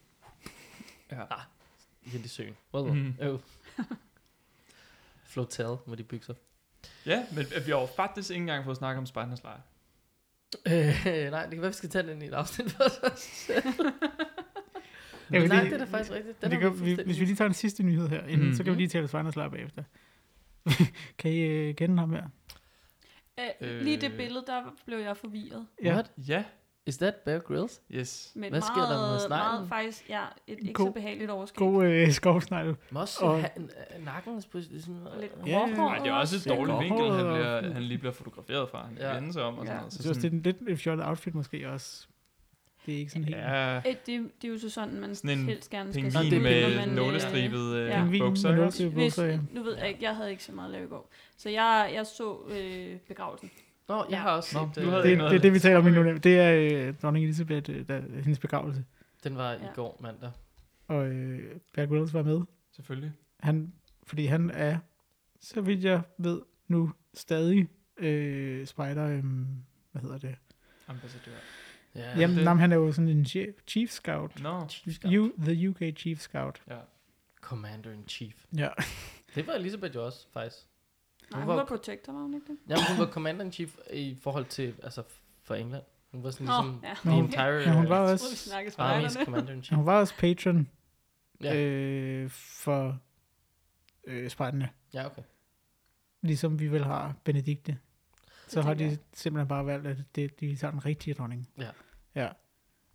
Ja. 1.10 1.24
Ah, 1.30 1.42
i 2.04 2.28
søen. 2.28 2.56
Well, 2.74 2.94
mm. 2.94 3.14
oh. 3.20 3.40
Flotel, 5.24 5.66
hvor 5.86 5.94
de 5.94 6.04
bygger 6.04 6.24
sig. 6.24 6.34
Ja, 7.06 7.24
men 7.32 7.46
vi 7.66 7.70
har 7.70 7.80
jo 7.80 7.86
faktisk 7.96 8.30
ikke 8.30 8.40
engang 8.40 8.64
fået 8.64 8.76
snakket 8.76 8.98
om 8.98 9.06
Spejdernes 9.06 9.42
Lejr. 9.42 9.60
Øh, 10.66 11.04
nej, 11.30 11.42
det 11.42 11.50
kan 11.50 11.60
være, 11.60 11.70
vi 11.70 11.74
skal 11.74 11.88
tage 11.88 12.06
den 12.06 12.22
i 12.22 12.26
et 12.26 12.34
afsnit 12.34 12.72
for 12.72 13.16
selv. 13.16 13.64
Ja, 15.32 15.38
Men 15.40 15.48
nej, 15.48 15.62
det 15.64 15.72
er 15.72 15.78
da 15.78 15.84
faktisk 15.84 16.10
rigtigt. 16.12 16.42
Den 16.42 16.50
det 16.50 16.60
kan, 16.60 16.84
vi, 16.84 16.94
hvis 16.94 17.20
vi 17.20 17.24
lige 17.24 17.36
tager 17.36 17.48
en 17.48 17.54
sidste 17.54 17.82
nyhed 17.82 18.08
her, 18.08 18.26
inden, 18.26 18.46
Mhm. 18.46 18.54
så 18.56 18.64
kan 18.64 18.72
vi 18.72 18.78
lige 18.78 18.88
tale 18.88 19.08
Svejners 19.08 19.36
Lejr 19.36 19.48
bagefter. 19.48 19.82
kan 21.18 21.30
I 21.30 21.38
øh, 21.38 21.74
kende 21.74 21.98
ham 21.98 22.12
her? 22.12 22.24
Øh, 23.60 23.80
lige 23.80 24.00
det 24.00 24.12
billede, 24.16 24.44
der 24.46 24.62
blev 24.86 24.98
jeg 24.98 25.16
forvirret. 25.16 25.66
Ja. 25.84 25.92
What? 25.94 26.10
Ja, 26.28 26.44
Is 26.88 26.96
that 26.98 27.14
Bear 27.24 27.38
Grylls? 27.38 27.80
yes. 27.90 28.32
Men 28.34 28.50
Hvad 28.52 28.60
sker 28.60 28.74
der 28.74 28.88
med 28.88 28.96
meget, 28.98 29.20
sneglen? 29.20 29.38
meget 29.38 29.68
faktisk, 29.68 30.08
ja, 30.08 30.22
et 30.46 30.58
ikke 30.60 30.72
God- 30.72 30.86
så 30.86 30.92
behageligt 30.92 31.30
overskæg. 31.30 31.58
God 31.58 31.84
øh, 31.86 32.10
skovsnegl. 32.12 32.76
Også 32.94 33.18
Og- 33.24 33.32
og, 33.32 33.40
ha, 33.40 33.48
n- 33.48 34.04
nakkens 34.04 34.46
position. 34.46 35.08
Lidt 35.20 35.32
Ja, 35.46 35.50
ja. 35.50 35.58
gråhåret 35.58 35.76
Nej, 35.76 35.98
det 35.98 36.06
er 36.08 36.12
også 36.12 36.36
et 36.36 36.56
dårligt 36.56 36.78
vinkel, 36.80 37.12
han, 37.12 37.24
bliver, 37.24 37.72
han 37.72 37.82
lige 37.82 37.98
bliver 37.98 38.12
fotograferet 38.12 38.68
fra. 38.70 38.86
Han 38.86 38.96
Ja. 38.98 39.08
ja. 39.08 39.14
vende 39.14 39.32
sig 39.32 39.42
om 39.42 39.58
og 39.58 39.64
sådan 39.66 39.72
Ja. 39.76 39.78
noget. 39.80 39.92
Så 39.92 40.02
synes, 40.02 40.16
det 40.18 40.24
er 40.24 40.30
en 40.30 40.42
lidt 40.42 40.56
et 40.68 40.78
fjollet 40.78 41.06
outfit 41.06 41.34
måske 41.34 41.68
også. 41.70 42.06
Det 42.86 42.94
er 42.94 42.98
ikke 42.98 43.12
sådan 43.12 43.24
helt... 43.24 43.36
ja, 43.36 43.76
Øh, 43.76 43.84
Det, 43.84 44.06
det 44.06 44.48
er 44.48 44.48
jo 44.48 44.58
så 44.58 44.70
sådan, 44.70 45.00
man 45.00 45.14
Sådan 45.14 45.38
en 45.38 45.44
helst 45.46 45.70
gerne 45.70 45.92
skal 45.92 46.02
pingvin 46.02 46.42
med 46.42 46.62
pingvin, 46.62 46.76
man, 46.76 46.88
øh, 46.88 46.94
nålestribet 46.96 47.74
ja. 47.74 47.80
øh, 47.80 47.92
Pingvin 47.94 48.20
bukser. 48.20 48.48
med 48.48 48.52
ikke 48.54 48.58
nåle- 48.60 48.66
også? 48.68 48.82
Det 48.84 48.92
Hvis, 48.92 49.14
bukser, 49.16 49.24
ja. 49.26 49.38
nu 49.52 49.62
ved 49.62 49.76
jeg 49.76 49.88
ikke, 49.88 50.04
jeg 50.04 50.16
havde 50.16 50.30
ikke 50.30 50.44
så 50.44 50.52
meget 50.52 50.66
at 50.68 50.72
lave 50.72 50.84
i 50.84 50.88
går. 50.88 51.10
Så 51.36 51.48
jeg, 51.50 51.90
jeg 51.94 52.06
så 52.06 52.36
øh, 52.48 52.96
begravelsen. 53.08 53.50
Nå, 53.88 54.06
jeg 54.10 54.20
har 54.22 54.30
også 54.30 54.58
Nå, 54.58 54.68
set, 54.74 54.84
du 54.84 54.90
øh, 54.90 54.96
Det, 54.96 55.18
det 55.18 55.20
er 55.34 55.38
det, 55.38 55.52
vi 55.52 55.58
taler 55.58 55.78
om 55.78 55.84
nu. 55.84 56.16
Det 56.16 56.38
er 56.38 56.52
øh, 56.88 56.94
dronning 57.02 57.24
Elisabeth, 57.24 57.70
øh, 57.70 57.88
der, 57.88 58.00
hendes 58.00 58.38
begravelse. 58.38 58.84
den 59.24 59.36
var 59.36 59.52
i 59.52 59.56
Ja. 59.62 59.72
går 59.74 59.98
mandag. 60.02 60.30
Og 60.88 61.06
øh, 61.06 61.56
Bear 61.74 61.86
Grylls 61.86 62.14
var 62.14 62.22
med. 62.22 62.40
Selvfølgelig. 62.72 63.12
Han, 63.40 63.72
fordi 64.06 64.26
han 64.26 64.50
er, 64.50 64.78
så 65.40 65.60
vidt 65.60 65.84
jeg 65.84 66.02
ved 66.18 66.40
nu, 66.68 66.92
stadig 67.14 67.68
øh, 67.96 68.66
spider... 68.66 69.06
Øh, 69.08 69.24
hvad 69.92 70.02
hedder 70.02 70.18
det? 70.18 70.34
Ambassadør. 70.88 71.32
Ja, 71.94 72.18
Jamen, 72.20 72.36
det- 72.36 72.44
nej, 72.44 72.52
men 72.54 72.60
han 72.60 72.72
er 72.72 72.76
jo 72.76 72.92
sådan 72.92 73.08
en 73.08 73.24
chief 73.66 73.90
scout. 73.90 74.42
Nå, 74.42 74.68
Chief 74.68 74.94
Scout. 74.96 75.14
U, 75.14 75.30
the 75.38 75.68
UK 75.68 75.96
Chief 75.96 76.18
Scout. 76.20 76.62
ja. 76.70 76.78
Commander 77.40 77.92
in 77.92 78.04
Chief. 78.08 78.44
Ja. 78.56 78.68
Det 79.34 79.46
var 79.46 79.52
Elisabeth 79.52 79.94
jo 79.94 80.04
også, 80.06 80.26
faktisk. 80.32 80.66
Nej, 81.30 81.40
Hun 81.40 81.42
hun 81.42 81.48
var- 81.48 81.54
var 81.56 81.64
protector, 81.64 82.12
var 82.12 82.20
hun 82.20 82.34
ikke 82.34 82.46
det? 82.46 82.56
Jamen, 82.68 82.82
hun 82.88 82.98
var 83.06 83.12
Commander 83.12 83.44
in 83.44 83.52
Chief 83.52 83.76
i 83.92 84.18
forhold 84.22 84.44
til, 84.44 84.74
altså, 84.82 85.02
for 85.42 85.54
England. 85.54 85.82
Hun 86.12 86.22
var 86.22 86.30
sådan 86.30 86.46
Nå, 86.46 86.52
ligesom 86.62 86.80
ja. 86.84 86.94
the 87.10 87.18
entire 87.18 87.66
men 87.66 87.74
hun 87.74 87.88
var 87.88 87.98
også- 88.12 88.36
snakkede 88.36 88.72
Army's 88.74 89.08
spejderne. 89.08 89.24
Commander 89.24 89.52
in 89.52 89.58
Og 89.58 89.64
Chief. 89.64 89.76
Hun 89.76 89.86
var 89.86 90.00
også 90.00 90.14
patron 90.18 90.68
Ja. 91.42 91.56
øh, 91.56 92.30
for 92.30 92.98
øh, 94.04 94.30
spejderne. 94.30 94.68
Ja, 94.94 95.06
okay. 95.06 95.22
Ligesom 96.22 96.60
vi 96.60 96.68
vel 96.68 96.84
har 96.84 97.14
Benedikte. 97.24 97.78
Så 98.48 98.62
har 98.62 98.74
de 98.74 98.84
jeg. 98.84 98.98
simpelthen 99.12 99.48
bare 99.48 99.66
valgt, 99.66 99.86
at 99.86 99.96
det, 100.14 100.40
de 100.40 100.56
tager 100.56 100.70
den 100.70 100.86
rigtige 100.86 101.14
dronning. 101.14 101.48
Ja. 101.58 101.70
Ja. 102.14 102.28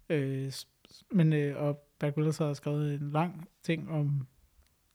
Øh, 0.09 0.51
men, 1.11 1.33
øh, 1.33 1.57
og 1.63 1.87
Berg 1.99 2.17
Willis 2.17 2.37
har 2.37 2.53
skrevet 2.53 2.93
en 3.01 3.11
lang 3.11 3.47
ting 3.63 3.89
om, 3.91 4.27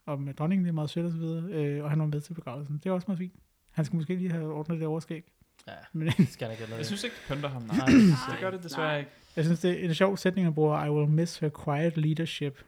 om 0.06 0.28
øh, 0.28 0.34
dronningen, 0.34 0.64
det 0.64 0.70
er 0.70 0.74
meget 0.74 0.90
sødt 0.90 1.06
og 1.06 1.12
så 1.12 1.18
videre, 1.18 1.42
øh, 1.52 1.84
og 1.84 1.90
han 1.90 1.98
var 2.00 2.06
med 2.06 2.20
til 2.20 2.34
begravelsen. 2.34 2.80
Det 2.84 2.86
er 2.90 2.94
også 2.94 3.04
meget 3.08 3.18
fint. 3.18 3.32
Han 3.70 3.84
skulle 3.84 3.98
måske 3.98 4.14
lige 4.14 4.30
have 4.32 4.52
ordnet 4.52 4.78
det 4.80 4.86
overskæg. 4.88 5.24
Ja, 5.68 5.72
Men 5.92 6.09
det 6.09 6.28
skal 6.32 6.44
han 6.46 6.52
ikke 6.52 6.61
have 6.62 6.68
noget 6.68 6.78
Jeg 6.78 6.86
synes 6.86 7.04
ikke, 7.04 7.16
det 7.28 7.34
pynter 7.36 7.48
ham. 7.48 7.62
Nej, 7.68 7.76
Nej, 7.78 7.88
det 8.30 8.40
gør 8.40 8.50
det 8.50 8.62
desværre 8.62 8.86
Nej. 8.88 8.98
ikke. 8.98 9.11
jeg 9.36 9.44
synes, 9.44 9.61
det 9.61 9.70
er 9.84 9.88
en 9.88 9.94
sjov 9.94 10.16
sætning, 10.16 10.46
han 10.46 10.54
bruger, 10.54 10.84
I 10.84 10.90
will 10.90 11.09
miss 11.11 11.38
her 11.38 11.50
quiet 11.64 11.96
leadership. 11.96 12.64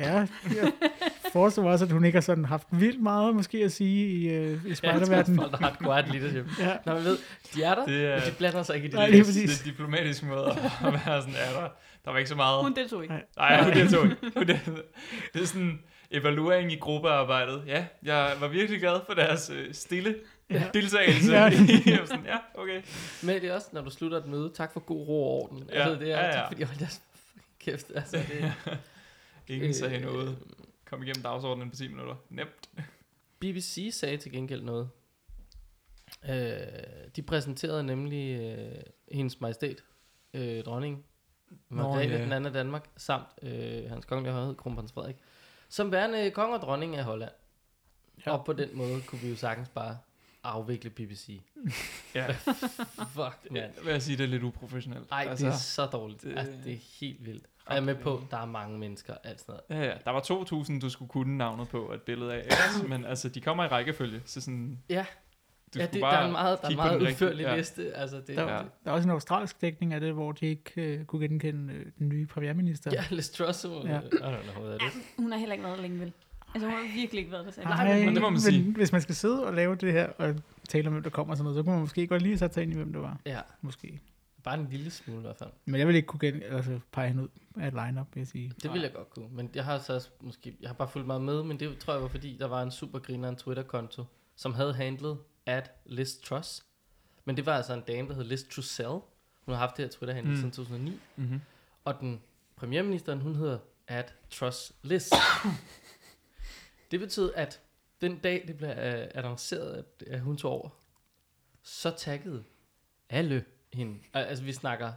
Ja, 0.00 0.12
jeg 0.56 0.72
forestiller 1.32 1.64
mig 1.64 1.72
også, 1.72 1.84
at 1.84 1.90
hun 1.92 2.04
ikke 2.04 2.16
har 2.16 2.20
sådan 2.20 2.44
haft 2.44 2.66
vildt 2.70 3.02
meget 3.02 3.34
måske 3.34 3.58
at 3.64 3.72
sige 3.72 4.06
i, 4.08 4.28
øh, 4.28 4.32
i 4.34 4.46
Ja, 4.48 4.52
det 4.54 4.70
er 4.70 4.74
spejderverdenen. 4.74 5.38
folk, 5.40 5.52
der 5.52 5.58
har 5.58 5.70
et 5.70 5.78
quiet 5.78 6.08
leadership. 6.22 6.58
Ja. 6.60 6.76
Når 6.86 6.94
man 6.94 7.04
ved, 7.04 7.18
de 7.54 7.62
er 7.62 7.74
der, 7.74 7.86
Det 7.86 8.22
men 8.24 8.32
de 8.32 8.36
blander 8.38 8.62
sig 8.62 8.74
ikke 8.76 8.88
i 8.88 8.90
det. 8.90 8.94
Nej, 8.96 9.04
der. 9.04 9.10
lige 9.10 9.18
Det 9.18 9.26
præcis. 9.26 9.60
er 9.60 9.64
diplomatisk 9.64 10.22
måde 10.26 10.46
at 10.50 10.92
være 10.92 11.20
sådan, 11.22 11.34
er 11.34 11.60
der, 11.60 11.68
der 12.04 12.10
var 12.10 12.18
ikke 12.18 12.28
så 12.28 12.36
meget. 12.36 12.62
Hun 12.64 12.74
deltog 12.74 13.02
ikke. 13.02 13.14
Nej. 13.14 13.24
Nej, 13.36 13.64
hun 13.64 13.72
deltog 13.72 14.04
ikke. 14.04 14.16
Hun 14.36 14.46
Det 14.46 15.42
er 15.42 15.46
sådan 15.46 15.78
evaluering 16.10 16.72
i 16.72 16.76
gruppearbejdet. 16.76 17.62
Ja, 17.66 17.86
jeg 18.02 18.36
var 18.40 18.48
virkelig 18.48 18.80
glad 18.80 19.00
for 19.06 19.14
deres 19.14 19.50
øh, 19.50 19.74
stille 19.74 20.16
Ja. 20.50 20.70
deltagelse. 20.74 21.32
Ja. 21.36 21.42
Jeg 21.86 22.02
sådan, 22.06 22.24
ja, 22.24 22.38
okay. 22.54 22.82
Men 23.22 23.34
det 23.42 23.44
er 23.44 23.54
også, 23.54 23.68
når 23.72 23.80
du 23.80 23.90
slutter 23.90 24.18
et 24.18 24.26
møde, 24.26 24.50
tak 24.54 24.72
for 24.72 24.80
god 24.80 25.08
ro 25.08 25.24
og 25.24 25.42
orden. 25.42 25.68
Ja, 25.72 25.74
Altså, 25.82 26.04
det 26.04 26.12
er, 26.12 26.18
ja, 26.18 26.26
ja. 26.26 26.32
tak 26.32 26.48
fordi 26.48 26.62
I 26.62 26.64
holdt 26.64 26.80
jeres 26.80 27.02
fucking 27.24 27.54
kæft. 27.58 27.92
Altså, 27.94 28.16
det, 28.16 28.52
Ingen 29.54 29.74
sagde 29.74 29.96
øh, 29.96 30.02
noget. 30.02 30.38
Kom 30.84 31.02
igennem 31.02 31.22
dagsordenen 31.22 31.70
på 31.70 31.76
10 31.76 31.88
minutter. 31.88 32.14
Nemt. 32.30 32.70
BBC 33.38 33.88
sagde 33.92 34.16
til 34.16 34.32
gengæld 34.32 34.62
noget. 34.62 34.88
Øh, 36.28 36.56
de 37.16 37.22
præsenterede 37.22 37.82
nemlig 37.84 38.40
øh, 38.40 38.82
hendes 39.12 39.40
majestæt, 39.40 39.84
øh, 40.34 40.64
dronning 40.64 41.04
Margrethe 41.68 42.14
ja. 42.16 42.22
den 42.22 42.32
anden 42.32 42.46
af 42.46 42.52
Danmark, 42.52 42.88
samt 42.96 43.26
øh, 43.42 43.90
hans 43.90 44.04
kongelige 44.04 44.32
højhed, 44.34 44.54
kronprins 44.54 44.92
Frederik, 44.92 45.16
som 45.70 45.92
værende 45.92 46.30
konge 46.30 46.54
og 46.56 46.60
dronning 46.62 46.96
af 46.96 47.04
Holland. 47.04 47.32
Ja. 48.26 48.30
Og 48.30 48.44
på 48.44 48.52
den 48.52 48.68
måde 48.76 49.02
kunne 49.06 49.20
vi 49.20 49.28
jo 49.30 49.36
sagtens 49.36 49.68
bare 49.68 49.98
afvikle 50.44 50.90
BBC. 50.90 51.40
Ja, 52.14 52.32
Fuck, 53.14 53.38
mand. 53.50 53.72
vil 53.84 53.90
jeg 53.92 54.02
sige, 54.02 54.16
det 54.18 54.24
er 54.24 54.28
lidt 54.28 54.42
uprofessionelt. 54.42 55.06
Ej, 55.12 55.26
altså, 55.30 55.46
det 55.46 55.52
er 55.52 55.56
så 55.56 55.86
dårligt. 55.86 56.22
det-. 56.22 56.38
Altså, 56.38 56.54
det 56.64 56.72
er 56.72 56.78
helt 57.00 57.26
vildt. 57.26 57.44
Og 57.66 57.74
jeg 57.74 57.80
er 57.80 57.84
med 57.84 57.94
på, 57.94 58.22
der 58.30 58.36
er 58.36 58.44
mange 58.46 58.78
mennesker, 58.78 59.14
alt 59.24 59.40
sådan 59.40 59.60
noget. 59.68 59.82
Ja, 59.84 59.88
ja. 59.88 59.96
Der 60.04 60.10
var 60.10 60.20
2.000, 60.70 60.80
du 60.80 60.88
skulle 60.90 61.08
kunne 61.08 61.38
navnet 61.38 61.68
på 61.68 61.92
et 61.92 62.02
billede 62.02 62.34
af. 62.34 62.48
Men 62.88 63.04
altså, 63.04 63.28
de 63.28 63.40
kommer 63.40 63.64
i 63.64 63.68
rækkefølge. 63.68 64.22
Så 64.26 64.40
sådan, 64.40 64.82
Ja, 64.88 65.06
du 65.74 65.78
ja 65.78 65.86
det, 65.86 66.00
bare 66.00 66.12
der 66.14 66.18
er 66.20 66.26
en 66.26 66.32
meget, 66.32 66.58
der 66.62 66.66
er 66.66 66.70
en 66.70 66.76
meget 66.76 67.02
udførlig 67.02 67.42
ja. 67.42 67.56
liste. 67.56 67.92
Altså, 67.96 68.16
det, 68.16 68.28
Der, 68.36 68.42
Ja. 68.42 68.56
ja. 68.56 68.62
der 68.84 68.90
er 68.90 68.90
også 68.90 69.08
en 69.08 69.10
australsk 69.12 69.60
dækning 69.60 69.94
af 69.94 70.00
det, 70.00 70.12
hvor 70.12 70.32
de 70.32 70.46
ikke 70.46 70.72
øh, 70.76 71.04
kunne 71.04 71.28
genkende 71.28 71.74
øh, 71.74 71.86
den 71.98 72.08
nye 72.08 72.26
premierminister. 72.26 72.90
Ja, 72.94 73.04
Liz 73.10 73.28
Truss, 73.30 73.64
ja. 73.64 73.70
Ja. 73.92 74.00
I 74.00 74.02
don't 74.02 74.52
know, 74.52 74.64
hvad 74.64 74.74
er 74.74 74.78
det? 74.78 74.92
Hun 75.18 75.32
har 75.32 75.38
heller 75.38 75.52
ikke 75.54 75.64
været 75.64 75.80
længe, 75.80 76.00
vel? 76.00 76.12
Altså, 76.54 76.68
hun 76.68 76.76
har 76.76 76.94
virkelig 76.96 77.18
ikke 77.18 77.32
været 77.32 77.44
der 77.46 77.52
selv. 77.52 77.66
Nej, 77.66 77.98
men 78.04 78.14
det 78.14 78.22
må 78.22 78.28
man 78.28 78.32
men 78.32 78.40
sige. 78.40 78.72
hvis 78.72 78.92
man 78.92 79.00
skal 79.00 79.14
sidde 79.14 79.46
og 79.46 79.54
lave 79.54 79.74
det 79.74 79.92
her, 79.92 80.06
og 80.18 80.34
tale 80.68 80.86
om, 80.86 80.92
hvem 80.92 81.02
der 81.02 81.10
kommer 81.10 81.32
og 81.32 81.36
sådan 81.36 81.44
noget, 81.44 81.56
så 81.56 81.62
kunne 81.62 81.72
man 81.72 81.80
måske 81.80 82.06
godt 82.06 82.22
lige 82.22 82.38
sætte 82.38 82.54
sig 82.54 82.62
ind 82.62 82.72
i, 82.72 82.76
hvem 82.76 82.92
det 82.92 83.02
var. 83.02 83.20
Ja, 83.26 83.40
Måske. 83.62 84.00
bare 84.44 84.58
en 84.60 84.68
lille 84.70 84.90
smule 84.90 85.18
i 85.18 85.22
hvert 85.22 85.36
fald. 85.36 85.50
Men 85.64 85.78
jeg 85.78 85.86
vil 85.86 85.96
ikke 85.96 86.06
kunne 86.06 86.20
gen- 86.20 86.42
altså, 86.50 86.78
pege 86.92 87.08
hende 87.08 87.22
ud 87.22 87.28
af 87.60 87.66
et 87.68 87.72
line-up, 87.74 88.06
vil 88.14 88.20
jeg 88.20 88.26
sige. 88.28 88.52
Det 88.62 88.72
vil 88.72 88.80
jeg 88.80 88.92
godt 88.94 89.10
kunne. 89.10 89.26
Men 89.32 89.50
jeg 89.54 89.64
har 89.64 89.78
så 89.78 89.94
også 89.94 90.08
måske, 90.20 90.56
jeg 90.60 90.68
har 90.68 90.74
bare 90.74 90.88
fulgt 90.88 91.06
meget 91.06 91.22
med, 91.22 91.42
men 91.42 91.60
det 91.60 91.78
tror 91.78 91.92
jeg 91.92 92.02
var 92.02 92.08
fordi, 92.08 92.36
der 92.40 92.46
var 92.48 92.62
en 92.62 92.70
super 92.70 92.98
griner 92.98 93.34
Twitter-konto, 93.34 94.04
som 94.36 94.54
havde 94.54 94.74
handlet 94.74 95.18
at 95.46 95.70
Liz 95.86 96.16
Truss. 96.16 96.64
Men 97.24 97.36
det 97.36 97.46
var 97.46 97.56
altså 97.56 97.72
en 97.74 97.80
dame, 97.80 98.08
der 98.08 98.14
hed 98.14 98.24
Liz 98.24 98.42
Trussell. 98.54 98.88
Hun 99.44 99.54
har 99.54 99.56
haft 99.56 99.76
det 99.76 99.84
her 99.84 99.90
Twitter-handle 99.90 100.30
Mm. 100.30 100.36
siden 100.36 100.50
2009. 100.50 101.00
Mm-hmm. 101.16 101.40
Og 101.84 102.00
den 102.00 102.22
premierministeren, 102.56 103.20
hun 103.20 103.34
hedder 103.34 103.58
at 103.86 104.14
Truss 104.30 104.72
Liz. 104.82 105.10
det 106.90 107.00
betød, 107.00 107.32
at 107.36 107.60
den 108.00 108.18
dag, 108.18 108.44
det 108.48 108.56
blev 108.56 108.70
uh, 108.70 108.76
annonceret, 109.14 109.72
at, 109.76 110.08
at 110.08 110.20
hun 110.20 110.36
tog 110.36 110.52
over, 110.52 110.68
så 111.62 111.90
taggede 111.96 112.44
alle 113.08 113.44
hende. 113.72 113.94
Al- 114.14 114.24
Altså, 114.24 114.44
vi 114.44 114.52
snakker 114.52 114.92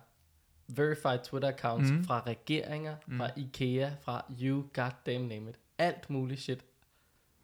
verified 0.68 1.20
Twitter-accounts 1.20 1.90
Mhm. 1.90 1.98
mm. 1.98 2.04
fra 2.04 2.24
regeringer, 2.28 2.96
Mm. 3.08 3.18
fra 3.18 3.30
IKEA, 3.38 3.92
fra 4.02 4.26
you 4.42 4.70
goddamn 4.74 5.28
name 5.28 5.50
it. 5.50 5.56
Alt 5.78 6.10
muligt 6.10 6.42
shit. 6.42 6.66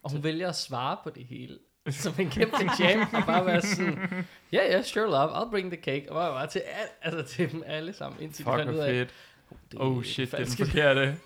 Og 0.02 0.10
hun 0.12 0.22
vælger 0.22 0.48
at 0.48 0.56
svare 0.56 0.98
på 1.04 1.10
det 1.10 1.24
hele. 1.24 1.58
Som 2.04 2.14
en 2.18 2.30
kæmpe 2.30 2.56
champ, 2.76 3.14
og 3.14 3.22
bare 3.26 3.46
være 3.46 3.62
sådan, 3.62 3.98
ja, 4.52 4.58
yeah, 4.58 4.68
ja, 4.70 4.72
yeah, 4.72 4.84
sure 4.84 5.10
love, 5.10 5.30
I'll 5.32 5.50
bring 5.50 5.72
the 5.72 5.82
cake. 5.82 6.06
Og 6.12 6.14
bare, 6.14 6.30
bare 6.32 6.46
til, 6.46 6.58
al, 6.58 6.86
altså 7.02 7.34
til 7.34 7.52
dem 7.52 7.62
alle 7.66 7.92
sammen, 7.92 8.22
indtil 8.22 8.44
Fuck, 8.44 8.52
de 8.54 8.58
fandt 8.58 8.72
ud 8.72 8.78
af, 8.78 8.90
fedt. 8.90 9.14
det 9.72 9.80
Oh 9.80 10.02
shit, 10.04 10.30
det 10.32 10.40
er 10.40 10.44
den 10.44 10.66
forkerte. 10.66 11.16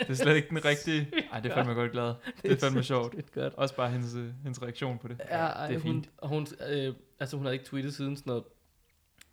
Det 0.00 0.10
er 0.10 0.14
slet 0.14 0.36
ikke 0.36 0.48
den 0.48 0.64
rigtige. 0.70 1.08
Ej, 1.32 1.40
det 1.40 1.50
er 1.50 1.54
fandme 1.54 1.74
godt 1.74 1.92
glad. 1.92 2.14
Det 2.42 2.52
er 2.52 2.56
fandme 2.56 2.82
sjovt. 2.82 3.12
skide 3.12 3.42
godt. 3.42 3.54
Også 3.54 3.74
bare 3.76 3.90
hendes, 3.90 4.12
hendes 4.42 4.62
reaktion 4.62 4.98
på 4.98 5.08
det. 5.08 5.20
Ja, 5.30 5.36
ej, 5.36 5.66
det 5.66 5.76
er 5.76 5.80
hun, 5.80 5.92
fint. 5.92 6.08
og 6.18 6.28
hun, 6.28 6.46
øh, 6.68 6.94
altså 7.20 7.36
hun 7.36 7.46
havde 7.46 7.54
ikke 7.54 7.64
tweetet 7.66 7.94
siden 7.94 8.16
sådan 8.16 8.30
noget, 8.30 8.44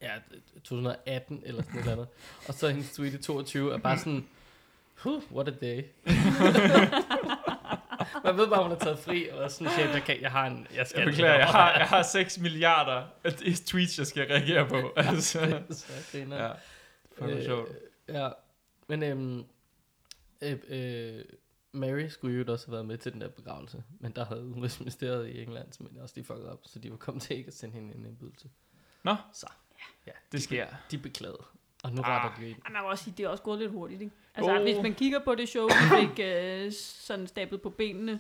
ja, 0.01 0.09
2018 0.63 1.41
eller 1.45 1.63
sådan 1.63 1.79
noget 1.79 1.91
andet. 1.91 2.07
Og 2.47 2.53
så 2.53 2.69
hendes 2.69 2.91
tweet 2.91 3.13
i 3.13 3.17
22 3.17 3.73
er 3.73 3.77
bare 3.77 3.97
sådan, 3.97 4.25
huh, 4.97 5.21
what 5.33 5.47
a 5.47 5.51
day. 5.61 5.83
Man 8.23 8.37
ved 8.37 8.47
bare, 8.47 8.61
hun 8.63 8.71
har 8.71 8.77
taget 8.79 8.99
fri, 8.99 9.29
og 9.29 9.43
er 9.43 9.47
sådan, 9.47 9.73
shit, 9.73 9.85
jeg, 9.89 10.03
kan, 10.03 10.21
jeg 10.21 10.31
har 10.31 10.47
en, 10.47 10.67
jeg 10.75 10.87
skal 10.87 10.99
Jeg 10.99 11.07
beklager, 11.07 11.33
jeg 11.33 11.47
har, 11.47 11.77
jeg 11.77 11.87
har 11.87 12.03
6 12.03 12.39
milliarder 12.39 13.03
af 13.23 13.33
tweets, 13.65 13.99
jeg 13.99 14.07
skal 14.07 14.27
reagere 14.27 14.67
på. 14.69 14.91
Altså, 14.95 15.61
så 15.69 15.87
griner. 16.11 16.43
ja. 16.45 16.51
Fuck, 17.11 17.31
hvor 17.31 17.43
sjovt. 17.43 17.69
Ja, 18.09 18.29
men 18.87 19.03
øhm, 19.03 19.45
øh, 20.41 20.57
øh, 20.67 21.23
Mary 21.71 22.07
skulle 22.07 22.37
jo 22.45 22.51
også 22.53 22.65
have 22.67 22.73
været 22.73 22.85
med 22.85 22.97
til 22.97 23.13
den 23.13 23.21
der 23.21 23.27
begravelse, 23.29 23.83
men 23.99 24.11
der 24.11 24.25
havde 24.25 24.43
Udenrigsministeriet 24.45 25.27
i 25.27 25.43
England 25.43 25.67
simpelthen 25.73 26.01
også 26.03 26.15
lige 26.15 26.25
fucket 26.25 26.49
op, 26.49 26.59
så 26.63 26.79
de 26.79 26.91
var 26.91 26.97
kommet 26.97 27.23
til 27.23 27.37
ikke 27.37 27.47
at 27.47 27.53
sende 27.53 27.75
hende 27.75 27.95
en 27.95 28.05
indbydelse. 28.05 28.49
Nå. 29.03 29.15
Så, 29.33 29.47
ja, 30.07 30.11
Det 30.31 30.43
sker. 30.43 30.67
de 30.91 30.97
beklagede, 30.97 31.43
og 31.83 31.91
nu 31.91 32.01
Ah. 32.01 32.07
retter 32.09 32.39
de 32.41 32.49
ind. 32.49 32.57
Ej, 32.65 32.71
man 32.71 32.81
kan 32.81 32.89
også 32.89 33.03
sige, 33.03 33.13
det 33.17 33.23
er 33.23 33.29
også 33.29 33.43
gået 33.43 33.59
lidt 33.59 33.71
hurtigt, 33.71 34.01
ikke? 34.01 34.13
Altså, 34.37 34.51
Jo. 34.53 34.61
hvis 34.63 34.77
man 34.83 34.93
kigger 34.93 35.19
på 35.19 35.35
det 35.35 35.49
show, 35.49 35.67
vi 35.67 36.07
fik 36.07 36.19
øh, 36.25 36.71
sådan 36.71 37.27
stablet 37.27 37.61
på 37.61 37.69
benene. 37.69 38.19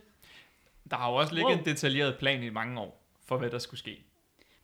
Der 0.91 0.97
har 0.97 1.09
jo 1.09 1.15
også 1.15 1.33
ligget 1.33 1.51
Wow. 1.53 1.59
en 1.59 1.65
detaljeret 1.65 2.17
plan 2.17 2.43
i 2.43 2.49
mange 2.49 2.79
år, 2.81 3.03
for 3.25 3.37
hvad 3.37 3.49
der 3.49 3.59
skulle 3.59 3.79
ske. 3.79 4.03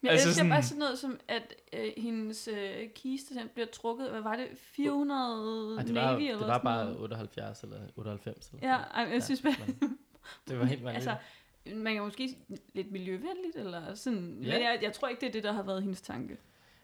Men 0.02 0.10
Altså 0.10 0.28
altså 0.28 0.30
jeg 0.30 0.34
sådan... 0.36 0.36
sådan- 0.36 0.50
bare 0.50 0.64
sådan 0.64 0.80
noget 0.80 1.00
som, 1.00 1.20
at 1.28 1.54
øh, 1.74 1.92
hendes 1.98 2.48
øh, 2.48 2.90
kiste 2.96 3.36
den 3.36 3.50
bliver 3.54 3.68
trukket, 3.68 4.10
hvad 4.10 4.22
var 4.22 4.36
det, 4.36 4.48
400 4.58 5.78
Ej, 5.78 5.84
det 5.84 5.94
Navy 5.94 6.22
eller 6.22 6.32
det 6.32 6.40
var 6.40 6.54
sådan 6.54 6.64
bare 6.64 6.84
noget? 6.86 7.00
78 7.02 7.62
eller 7.64 7.78
98. 7.96 8.50
Eller 8.54 8.68
Ja, 8.70 8.78
sådan 8.78 9.08
ej, 9.08 9.14
jeg 9.14 9.24
synes 9.24 9.44
noget. 9.44 9.58
bare, 9.58 9.68
men 9.82 9.98
det 10.48 10.60
var 10.60 10.66
helt 10.66 10.84
vanvittigt. 10.84 11.10
altså, 11.12 11.76
man 11.76 11.94
kan 11.94 12.04
måske 12.04 12.38
lidt 12.74 12.92
miljøvenligt, 12.92 13.56
eller 13.56 13.96
sådan, 13.96 14.38
Ja. 14.42 14.52
men 14.54 14.62
jeg, 14.62 14.80
jeg 14.82 14.94
tror 14.94 15.08
ikke, 15.08 15.22
det 15.22 15.28
er 15.28 15.32
det, 15.32 15.44
der 15.44 15.52
har 15.52 15.64
været 15.64 15.82
hendes 15.84 16.02
tanke. 16.02 16.38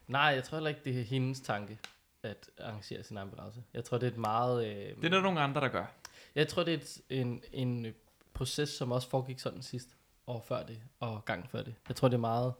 Nej, 0.07 0.21
jeg 0.21 0.43
tror 0.43 0.55
heller 0.57 0.69
ikke, 0.69 0.81
det 0.85 0.99
er 0.99 1.03
hendes 1.03 1.39
tanke 1.41 1.77
at 2.23 2.49
arrangere 2.59 3.03
sin 3.03 3.17
egen 3.17 3.29
begravelse. 3.29 3.63
Jeg 3.73 3.83
tror, 3.83 3.97
det 3.97 4.07
er 4.07 4.11
et 4.11 4.17
meget... 4.17 4.65
Øh, 4.67 4.95
Det 4.95 5.05
er 5.05 5.09
der 5.09 5.21
nogle 5.21 5.39
andre, 5.41 5.61
der 5.61 5.67
gør. 5.67 5.85
Jeg 6.35 6.47
tror, 6.47 6.63
det 6.63 6.73
er 6.73 6.77
et, 6.77 7.01
en, 7.09 7.43
en 7.51 7.85
øh, 7.85 7.93
proces, 8.33 8.69
som 8.69 8.91
også 8.91 9.09
foregik 9.09 9.39
sådan 9.39 9.61
sidst 9.61 9.89
år 10.27 10.41
før 10.47 10.63
det, 10.63 10.79
og 10.99 11.25
gang 11.25 11.49
før 11.49 11.61
det. 11.63 11.75
Jeg 11.87 11.95
tror, 11.95 12.07
det 12.07 12.15
er 12.15 12.19
meget... 12.21 12.53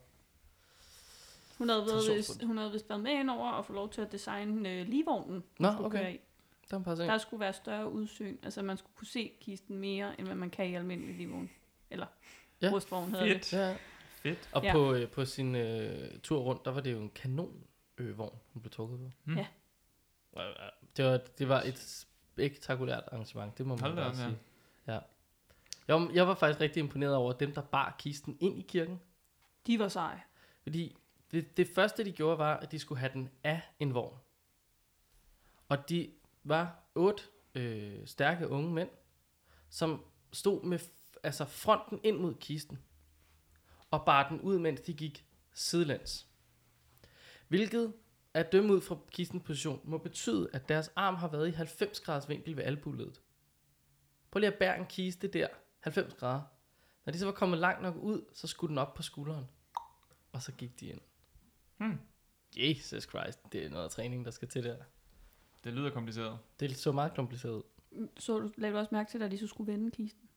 Hun 1.58 1.70
havde, 1.70 1.86
været, 1.86 2.18
vist, 2.18 2.44
hun 2.44 2.58
havde 2.58 2.72
vist 2.72 2.90
været 2.90 3.02
med 3.02 3.12
ind 3.12 3.30
over 3.30 3.52
og 3.52 3.66
få 3.66 3.74
lov 3.74 3.90
til 3.90 4.02
at 4.02 4.12
designe 4.12 4.70
øh, 4.70 4.88
ligevognen. 4.88 5.44
Nå, 5.60 5.68
okay. 5.80 6.00
køre 6.00 6.14
i. 6.14 6.20
Der 6.72 6.78
en 6.78 6.84
par 6.84 6.96
ting. 6.96 7.10
Der 7.12 7.18
skulle 7.18 7.40
være 7.42 7.54
større 7.54 7.92
udsyn. 7.92 8.38
Altså, 8.44 8.62
man 8.62 8.78
skulle 8.78 8.92
kunne 8.98 9.08
se 9.08 9.32
kisten 9.42 9.78
mere, 9.78 10.20
end 10.20 10.28
hvad 10.28 10.36
man 10.36 10.50
kan 10.50 10.70
i 10.70 10.76
almindelig 10.76 11.16
ligevogn. 11.16 11.50
Eller 11.90 12.06
Ja. 12.62 12.68
ja. 12.68 12.74
rustvogn 12.74 13.10
hedder 13.12 13.26
det. 13.26 13.46
Fedt. 13.46 13.54
Ja, 13.54 13.76
Fedt. 14.10 14.50
og 14.52 14.64
Ja. 14.64 14.72
på, 14.72 14.94
øh, 14.94 15.10
på 15.10 15.26
sin 15.26 15.56
øh, 15.56 16.20
tur 16.24 16.40
rundt, 16.40 16.66
der 16.66 16.72
var 16.72 16.82
det 16.82 16.92
jo 16.92 17.00
en 17.00 17.10
kanon 17.16 17.64
øh, 18.00 18.18
vogn, 18.18 18.40
hun 18.54 18.62
blev 18.62 18.72
trukket 18.72 19.00
på. 19.00 19.06
Hmm. 19.24 19.38
Ja. 19.38 19.48
Det 20.98 21.06
var, 21.06 21.18
det 21.38 21.50
var 21.50 21.62
et 21.62 21.80
spektakulært 21.80 23.04
arrangement, 23.12 23.58
det 23.58 23.66
må 23.66 23.76
man 23.76 23.82
Hold 23.82 23.96
bare 23.96 24.06
op, 24.06 24.14
ja. 24.16 24.18
sige. 24.18 24.38
Ja. 24.88 25.00
Jeg, 25.88 25.96
var- 25.96 26.12
jeg 26.14 26.28
var 26.28 26.36
faktisk 26.36 26.60
rigtig 26.62 26.80
imponeret 26.80 27.16
over 27.16 27.34
dem, 27.34 27.54
der 27.54 27.62
bar 27.62 27.96
kisten 28.00 28.38
ind 28.40 28.60
i 28.60 28.62
kirken. 28.62 29.02
De 29.68 29.80
var 29.80 29.88
seje. 29.88 30.22
Fordi 30.64 30.96
det, 31.32 31.58
det 31.58 31.68
første, 31.76 32.06
de 32.06 32.12
gjorde, 32.12 32.38
var, 32.38 32.58
at 32.58 32.72
de 32.72 32.80
skulle 32.80 33.00
have 33.00 33.12
den 33.14 33.30
af 33.44 33.62
en 33.80 33.94
vogn. 33.94 34.18
Og 35.70 35.90
de 35.90 36.12
var 36.44 36.76
otte 36.96 37.24
øh, 37.56 38.08
stærke 38.08 38.48
unge 38.48 38.74
mænd, 38.74 38.90
som 39.70 40.06
stod 40.34 40.64
med 40.64 40.80
altså 41.24 41.46
fronten 41.46 42.00
ind 42.04 42.18
mod 42.18 42.34
kisten, 42.36 42.80
og 43.92 44.06
bar 44.06 44.30
den 44.30 44.42
ud, 44.42 44.60
mens 44.60 44.82
de 44.82 44.94
gik 44.94 45.26
sidelæns. 45.54 46.28
Hvilket, 47.50 47.94
at 48.34 48.52
dømme 48.52 48.74
ud 48.74 48.82
fra 48.82 48.98
kistens 49.12 49.44
position, 49.46 49.82
må 49.84 49.98
betyde, 49.98 50.50
at 50.54 50.70
deres 50.70 50.92
arm 50.96 51.16
har 51.16 51.28
været 51.28 51.48
i 51.48 51.52
90 51.52 52.00
graders 52.00 52.30
vinkel 52.30 52.58
ved 52.58 52.64
albuledet. 52.64 53.22
Prøv 54.32 54.40
lige 54.40 54.52
at 54.54 54.60
bære 54.60 54.80
en 54.80 54.86
kiste 54.86 55.28
der, 55.28 55.48
90 55.80 56.14
grader. 56.14 56.42
Når 57.06 57.12
de 57.14 57.20
så 57.20 57.26
var 57.26 57.32
kommet 57.32 57.60
langt 57.60 57.82
nok 57.82 57.96
ud, 57.96 58.26
så 58.34 58.48
skulle 58.48 58.70
den 58.70 58.78
op 58.78 58.94
på 58.94 59.02
skulderen. 59.02 59.46
Og 60.32 60.42
så 60.42 60.52
gik 60.52 60.80
de 60.80 60.88
ind. 60.88 61.02
Hmm. 61.78 62.00
Jesus 62.58 63.04
Christ, 63.04 63.40
det 63.52 63.66
er 63.66 63.70
noget 63.70 63.92
træning, 63.92 64.26
der 64.26 64.32
skal 64.32 64.48
til 64.48 64.64
der. 64.64 64.78
Det 65.64 65.74
lyder 65.74 65.90
kompliceret. 65.90 66.40
Det 66.60 66.78
så 66.78 66.92
meget 66.92 67.14
kompliceret 67.14 67.54
ud. 67.54 68.08
Så 68.18 68.40
du 68.40 68.52
lagde 68.58 68.74
du 68.74 68.80
også 68.80 68.96
mærke 68.96 69.12
til, 69.12 69.24
at 69.24 69.32
de 69.32 69.38
så 69.38 69.48
skulle 69.48 69.72
vende 69.72 69.92
kisten. 69.92 70.29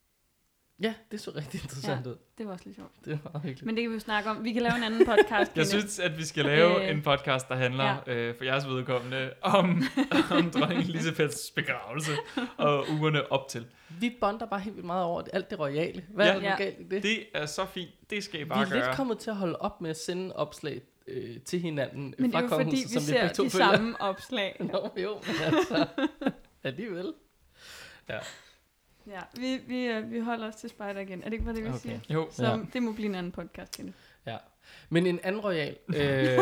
Ja, 0.83 0.95
det 1.11 1.21
så 1.21 1.31
rigtig 1.37 1.63
interessant 1.63 2.07
ja. 2.07 2.11
ud. 2.11 2.17
Det 2.39 2.47
var 2.47 2.53
også 2.53 2.65
lidt 2.65 2.77
sjovt. 2.77 2.91
Det 3.05 3.19
var 3.25 3.39
hyggeligt. 3.41 3.63
Men 3.67 3.75
det 3.77 3.83
kan 3.83 3.91
vi 3.91 3.95
jo 3.95 4.01
snakke 4.01 4.31
om. 4.31 4.45
Vi 4.45 4.53
kan 4.53 4.63
lave 4.63 4.77
en 4.77 4.83
anden 4.83 5.07
podcast. 5.07 5.57
Jeg 5.57 5.67
synes, 5.67 5.99
at 5.99 6.19
vi 6.19 6.25
skal 6.25 6.45
lave 6.45 6.83
Øh, 6.85 6.91
en 6.91 7.03
podcast, 7.03 7.49
der 7.49 7.55
handler 7.55 8.03
ja. 8.07 8.13
øh, 8.15 8.37
for 8.37 8.45
jeres 8.45 8.67
vedkommende 8.69 9.31
om, 9.43 9.83
om 10.39 10.51
dronning 10.51 10.81
Elisabeths 10.81 11.51
begravelse 11.51 12.13
og 12.57 12.87
ugerne 13.01 13.33
op 13.33 13.49
til. 13.49 13.67
Vi 14.01 14.17
bonder 14.21 14.47
bare 14.47 14.61
helt 14.61 14.77
vildt 14.77 14.87
meget 14.87 15.05
over 15.05 15.23
det, 15.23 15.31
alt 15.35 15.51
det 15.51 15.59
royale. 15.59 16.05
Hvad 16.09 16.27
Ja. 16.27 16.33
er 16.35 16.41
der 16.41 16.49
Ja. 16.49 16.57
galt 16.57 16.81
i 16.81 16.85
det? 16.85 17.03
Det 17.03 17.25
er 17.35 17.47
så 17.47 17.67
fint. 17.67 17.91
Det 18.11 18.25
skal 18.25 18.41
I 18.41 18.43
Vi 18.43 18.49
bare 18.49 18.61
er 18.67 18.71
lidt 18.75 18.85
gøre. 18.85 18.97
kommet 18.97 19.19
til 19.19 19.31
at 19.31 19.37
holde 19.37 19.57
op 19.57 19.81
med 19.81 19.91
at 19.91 19.97
sende 20.01 20.37
opslag 20.37 20.81
øh, 21.09 21.41
til 21.41 21.61
hinanden 21.61 22.15
Men 22.19 22.25
det 22.25 22.33
fra 22.33 22.39
er 22.39 22.43
jo 22.43 22.49
fordi, 22.49 22.77
vi 22.95 23.01
ser 23.01 23.29
de 23.29 23.35
følger. 23.37 23.49
samme 23.51 24.01
opslag. 24.01 24.57
Nå, 24.73 24.91
jo, 25.03 25.21
men 25.27 25.37
altså, 25.57 25.87
alligevel. 26.65 27.13
Ja, 28.09 28.19
vi, 29.41 29.57
vi, 29.67 29.85
øh, 29.87 30.11
vi 30.11 30.21
holder 30.21 30.49
os 30.49 30.57
til 30.57 30.71
spider 30.71 30.99
igen. 30.99 31.21
Er 31.21 31.25
det 31.25 31.33
ikke, 31.33 31.45
hvad 31.45 31.55
det 31.55 31.63
vil 31.63 31.71
Okay. 31.73 31.81
sige? 31.81 32.01
Jo, 32.11 32.29
Så 32.31 32.47
Ja. 32.47 32.59
det 32.73 32.83
må 32.83 32.93
blive 32.93 33.09
en 33.09 33.15
anden 33.15 33.33
podcast, 33.33 33.77
Kenneth. 33.77 33.99
Ja. 34.27 34.37
Men 34.89 35.07
en 35.07 35.21
anden 35.23 35.41
royal 35.41 35.77
øh, 35.97 36.39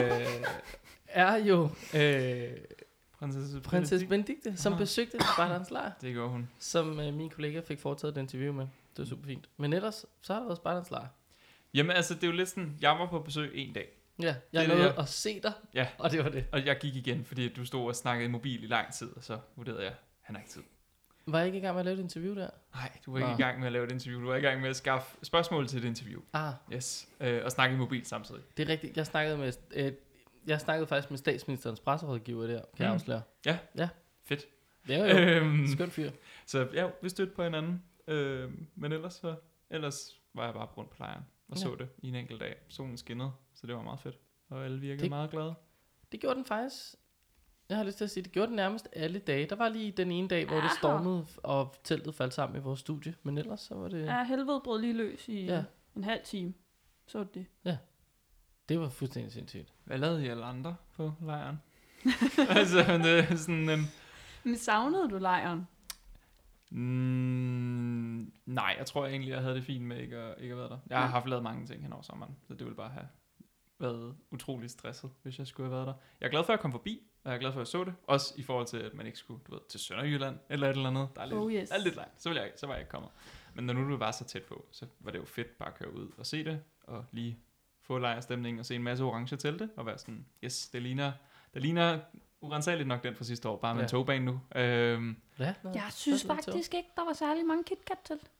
er 1.07 1.37
jo 1.37 1.69
øh, 1.95 2.51
prinsesse 3.19 3.61
prinsesse 3.61 4.07
Benedikte, 4.07 4.57
som 4.57 4.73
Aha. 4.73 4.81
besøgte 4.83 5.19
Spartans 5.35 5.71
lejr, 5.71 5.91
Det 6.01 6.15
gør 6.15 6.27
hun. 6.27 6.49
som 6.59 7.01
øh, 7.01 7.15
min 7.15 7.31
kollega 7.31 7.61
fik 7.61 7.79
foretaget 7.81 8.17
et 8.17 8.21
interview 8.21 8.53
med. 8.53 8.65
Det 8.65 8.99
var 8.99 9.05
super 9.05 9.27
fint. 9.27 9.49
Men 9.57 9.73
ellers, 9.73 10.07
så 10.23 10.33
har 10.33 10.41
der 10.41 10.47
været 10.47 10.57
Spartans 10.59 10.91
lejr. 10.91 11.07
Jamen 11.75 11.97
altså, 11.97 12.15
det 12.15 12.23
er 12.23 12.27
jo 12.27 12.33
lidt 12.33 12.49
sådan, 12.49 12.77
jeg 12.81 12.91
var 12.91 13.07
på 13.07 13.19
besøg 13.19 13.51
en 13.55 13.73
dag, 13.73 13.89
Ja, 14.23 14.35
jeg 14.53 14.67
nåede 14.69 14.83
jeg- 14.83 14.99
at 14.99 15.09
se 15.09 15.41
dig, 15.43 15.53
Ja. 15.75 15.89
og 15.99 16.11
det 16.11 16.25
var 16.25 16.31
det. 16.31 16.47
og 16.53 16.67
jeg 16.67 16.79
gik 16.79 16.97
igen, 16.97 17.25
fordi 17.25 17.49
du 17.49 17.65
stod 17.65 17.87
og 17.89 17.97
snakkede 17.97 18.25
i 18.29 18.31
mobil 18.31 18.65
i 18.65 18.67
lang 18.67 18.93
tid, 18.95 19.09
og 19.17 19.25
så 19.25 19.39
vurderede 19.57 19.83
jeg, 19.85 19.95
han 20.21 20.35
har 20.37 20.43
ikke 20.43 20.53
tid. 20.53 20.63
Var 21.27 21.39
jeg 21.39 21.47
ikke 21.47 21.59
i 21.59 21.61
gang 21.61 21.75
med 21.75 21.81
at 21.81 21.85
lave 21.85 21.95
et 21.99 22.03
interview 22.03 22.35
der? 22.35 22.51
Nej, 22.75 22.99
du 23.07 23.13
var 23.13 23.19
ikke 23.19 23.31
Nå. 23.31 23.35
i 23.37 23.41
gang 23.43 23.59
med 23.59 23.67
at 23.67 23.73
lave 23.73 23.85
et 23.87 23.93
interview, 23.93 24.21
du 24.23 24.27
var 24.27 24.37
i 24.37 24.41
gang 24.41 24.61
med 24.61 24.71
at 24.71 24.77
skaffe 24.77 25.17
spørgsmål 25.23 25.67
til 25.69 25.79
et 25.79 25.85
interview. 25.85 26.21
Ah, 26.33 26.53
Yes, 26.73 27.09
øh, 27.21 27.45
og 27.45 27.51
snakke 27.51 27.75
i 27.75 27.79
mobil 27.79 28.07
samtidig. 28.07 28.43
det 28.57 28.69
er 28.69 28.73
rigtigt. 28.73 28.97
Jeg 28.97 29.07
snakkede, 29.07 29.39
med, 29.39 29.53
øh, 29.75 29.93
jeg 30.47 30.61
snakkede 30.61 30.87
faktisk 30.87 31.11
med 31.11 31.19
statsministerens 31.19 31.81
presserådgiver 31.81 32.47
der, 32.47 32.53
kan 32.59 32.65
mm. 32.79 32.83
jeg 32.85 32.93
afsløre. 32.93 33.23
Fedt. 34.25 34.45
Ja, 34.89 34.99
jo. 34.99 35.19
Øhm, 35.19 35.67
Skøn 35.67 35.91
fyr. 35.91 36.11
så 36.47 36.69
ja, 36.75 36.89
vi 37.03 37.09
stødte 37.09 37.33
på 37.37 37.43
hinanden. 37.45 37.83
Øhm, 38.07 38.67
men 38.75 38.93
ellers, 38.93 39.15
så, 39.15 39.35
ellers 39.71 40.21
var 40.35 40.45
jeg 40.45 40.55
bare 40.55 40.67
rundt 40.67 40.91
på 40.91 40.97
lejren 40.99 41.23
og 41.49 41.57
Ja. 41.57 41.63
så 41.63 41.75
det 41.79 41.89
i 41.99 42.09
en 42.09 42.15
enkelt 42.15 42.41
dag. 42.41 42.57
Solen 42.69 42.97
skinnede, 42.97 43.31
så 43.55 43.67
det 43.67 43.75
var 43.77 43.83
meget 43.83 44.01
fedt. 44.01 44.19
Og 44.51 44.65
alle 44.65 44.81
virkede 44.81 45.03
Det- 45.03 45.11
meget 45.11 45.31
glade. 45.31 45.55
Det 46.13 46.21
gjorde 46.21 46.37
den 46.37 46.45
faktisk. 46.45 46.95
Jeg 47.71 47.79
har 47.79 47.85
lyst 47.85 47.97
til 47.97 48.05
at 48.05 48.11
sige, 48.11 48.25
det 48.25 48.33
gjorde 48.33 48.47
den 48.49 48.57
nærmest 48.57 48.89
alle 48.93 49.19
dage. 49.19 49.47
Der 49.47 49.57
var 49.57 49.69
lige 49.69 49.93
den 49.93 50.13
ene 50.13 50.29
dag, 50.29 50.47
hvor 50.47 50.57
det 50.57 50.63
Aha. 50.63 50.75
stormede, 50.79 51.27
og 51.37 51.75
teltet 51.85 52.15
faldt 52.15 52.35
sammen 52.35 52.61
i 52.61 52.63
vores 52.65 52.81
studie. 52.81 53.15
Men 53.23 53.39
ellers 53.39 53.61
så 53.61 53.75
var 53.75 53.89
det... 53.89 54.05
Ja, 54.07 54.25
helvede 54.25 54.61
brød 54.65 54.81
lige 54.81 54.93
løs 54.93 55.29
i 55.29 55.45
Ja. 55.45 55.55
ja. 55.55 55.65
en 55.97 56.05
halv 56.05 56.21
time. 56.25 56.55
Så 57.07 57.19
var 57.19 57.25
det 57.25 57.47
det. 57.65 57.79
Det 58.69 58.81
var 58.81 58.89
fuldstændig 58.89 59.33
sindssygt. 59.33 59.73
Hvad 59.85 59.99
lavede 59.99 60.25
I 60.25 60.29
alle 60.29 60.45
andre 60.45 60.77
på 60.97 61.13
lejren? 61.23 61.57
altså, 62.59 62.79
det 62.79 63.19
er 63.31 63.37
sådan 63.37 63.69
en... 63.71 63.81
Men 64.45 64.57
savnede 64.57 65.11
du 65.11 65.19
lejren? 65.19 65.67
Mm, 66.71 68.33
nej, 68.47 68.75
jeg 68.79 68.87
tror 68.87 69.07
egentlig, 69.07 69.31
jeg 69.31 69.41
havde 69.41 69.55
det 69.55 69.65
fint 69.65 69.85
med 69.85 69.97
ikke 69.99 70.17
at, 70.17 70.35
ikke 70.43 70.53
at 70.53 70.59
være 70.59 70.69
der. 70.69 70.79
Jeg 70.89 70.99
har 70.99 71.05
Ja. 71.05 71.11
haft 71.11 71.27
lavet 71.29 71.43
mange 71.43 71.67
ting 71.67 71.83
hen 71.83 71.93
over 71.93 72.03
sommeren, 72.03 72.37
så 72.47 72.55
det 72.55 72.61
ville 72.65 72.77
bare 72.77 72.91
have 72.91 73.07
været 73.79 74.17
utrolig 74.31 74.71
stresset, 74.71 75.11
hvis 75.23 75.39
jeg 75.39 75.47
skulle 75.47 75.69
have 75.71 75.77
været 75.77 75.87
der. 75.87 75.95
Jeg 76.21 76.27
er 76.27 76.31
glad 76.31 76.45
for, 76.45 76.53
at 76.53 76.57
jeg 76.57 76.61
kom 76.61 76.73
forbi, 76.73 77.01
og 77.25 77.31
jeg 77.31 77.35
er 77.35 77.41
glad 77.41 77.53
for, 77.53 77.61
at 77.61 77.65
jeg 77.65 77.67
så 77.67 77.85
det. 77.85 77.95
Også 78.07 78.35
i 78.37 78.43
forhold 78.43 78.67
til, 78.67 78.77
at 78.77 78.95
man 78.95 79.07
ikke 79.07 79.19
skulle 79.19 79.41
du 79.47 79.53
ved, 79.53 79.61
til 79.69 79.81
Sønderjylland 79.81 80.39
eller 80.51 80.67
et 80.71 80.77
eller 80.77 80.89
andet. 80.91 81.09
Der 81.15 81.21
er 81.23 81.27
lidt, 81.27 81.39
Oh, 81.39 81.53
yes. 81.53 81.69
der 81.69 81.75
er 81.75 81.79
lidt 81.81 81.97
langt. 81.97 82.23
Så, 82.23 82.29
ville 82.29 82.43
jeg, 82.43 82.53
så 82.57 82.67
var 82.67 82.75
jeg 82.75 82.81
ikke 82.81 82.91
kommet. 82.91 83.11
Men 83.55 83.65
når 83.67 83.75
nu 83.75 83.91
du 83.91 83.97
var 83.97 84.11
så 84.11 84.25
tæt 84.25 84.43
på, 84.43 84.65
så 84.71 84.87
var 85.01 85.11
det 85.11 85.19
jo 85.19 85.25
fedt 85.25 85.59
bare 85.59 85.69
at 85.69 85.75
køre 85.75 85.95
ud 85.95 86.09
og 86.19 86.27
se 86.27 86.45
det, 86.45 86.63
og 86.83 87.05
lige 87.13 87.39
få 87.83 87.99
lejrstemning 87.99 88.59
og 88.61 88.67
se 88.67 88.75
en 88.75 88.83
masse 88.83 89.05
orange 89.05 89.37
telte, 89.37 89.71
og 89.77 89.87
være 89.87 89.99
sådan, 89.99 90.27
yes, 90.45 90.69
det 90.69 90.83
ligner, 90.83 91.13
det 91.55 91.63
ligner 91.63 91.99
urensageligt 92.41 92.89
nok 92.89 93.03
den 93.03 93.15
fra 93.17 93.25
sidste 93.25 93.49
år, 93.49 93.57
bare 93.57 93.75
med 93.75 93.83
Ja. 93.83 93.87
en 93.87 93.91
togbane 93.91 94.25
nu. 94.25 94.41
Øhm, 94.55 95.17
Ja, 95.39 95.55
Jeg 95.65 95.89
synes 95.91 96.25
faktisk 96.27 96.75
ikke, 96.75 96.89
der 96.97 97.05
var 97.05 97.13
særlig 97.13 97.47
mange 97.47 97.65
KitKat-telt. 97.65 98.31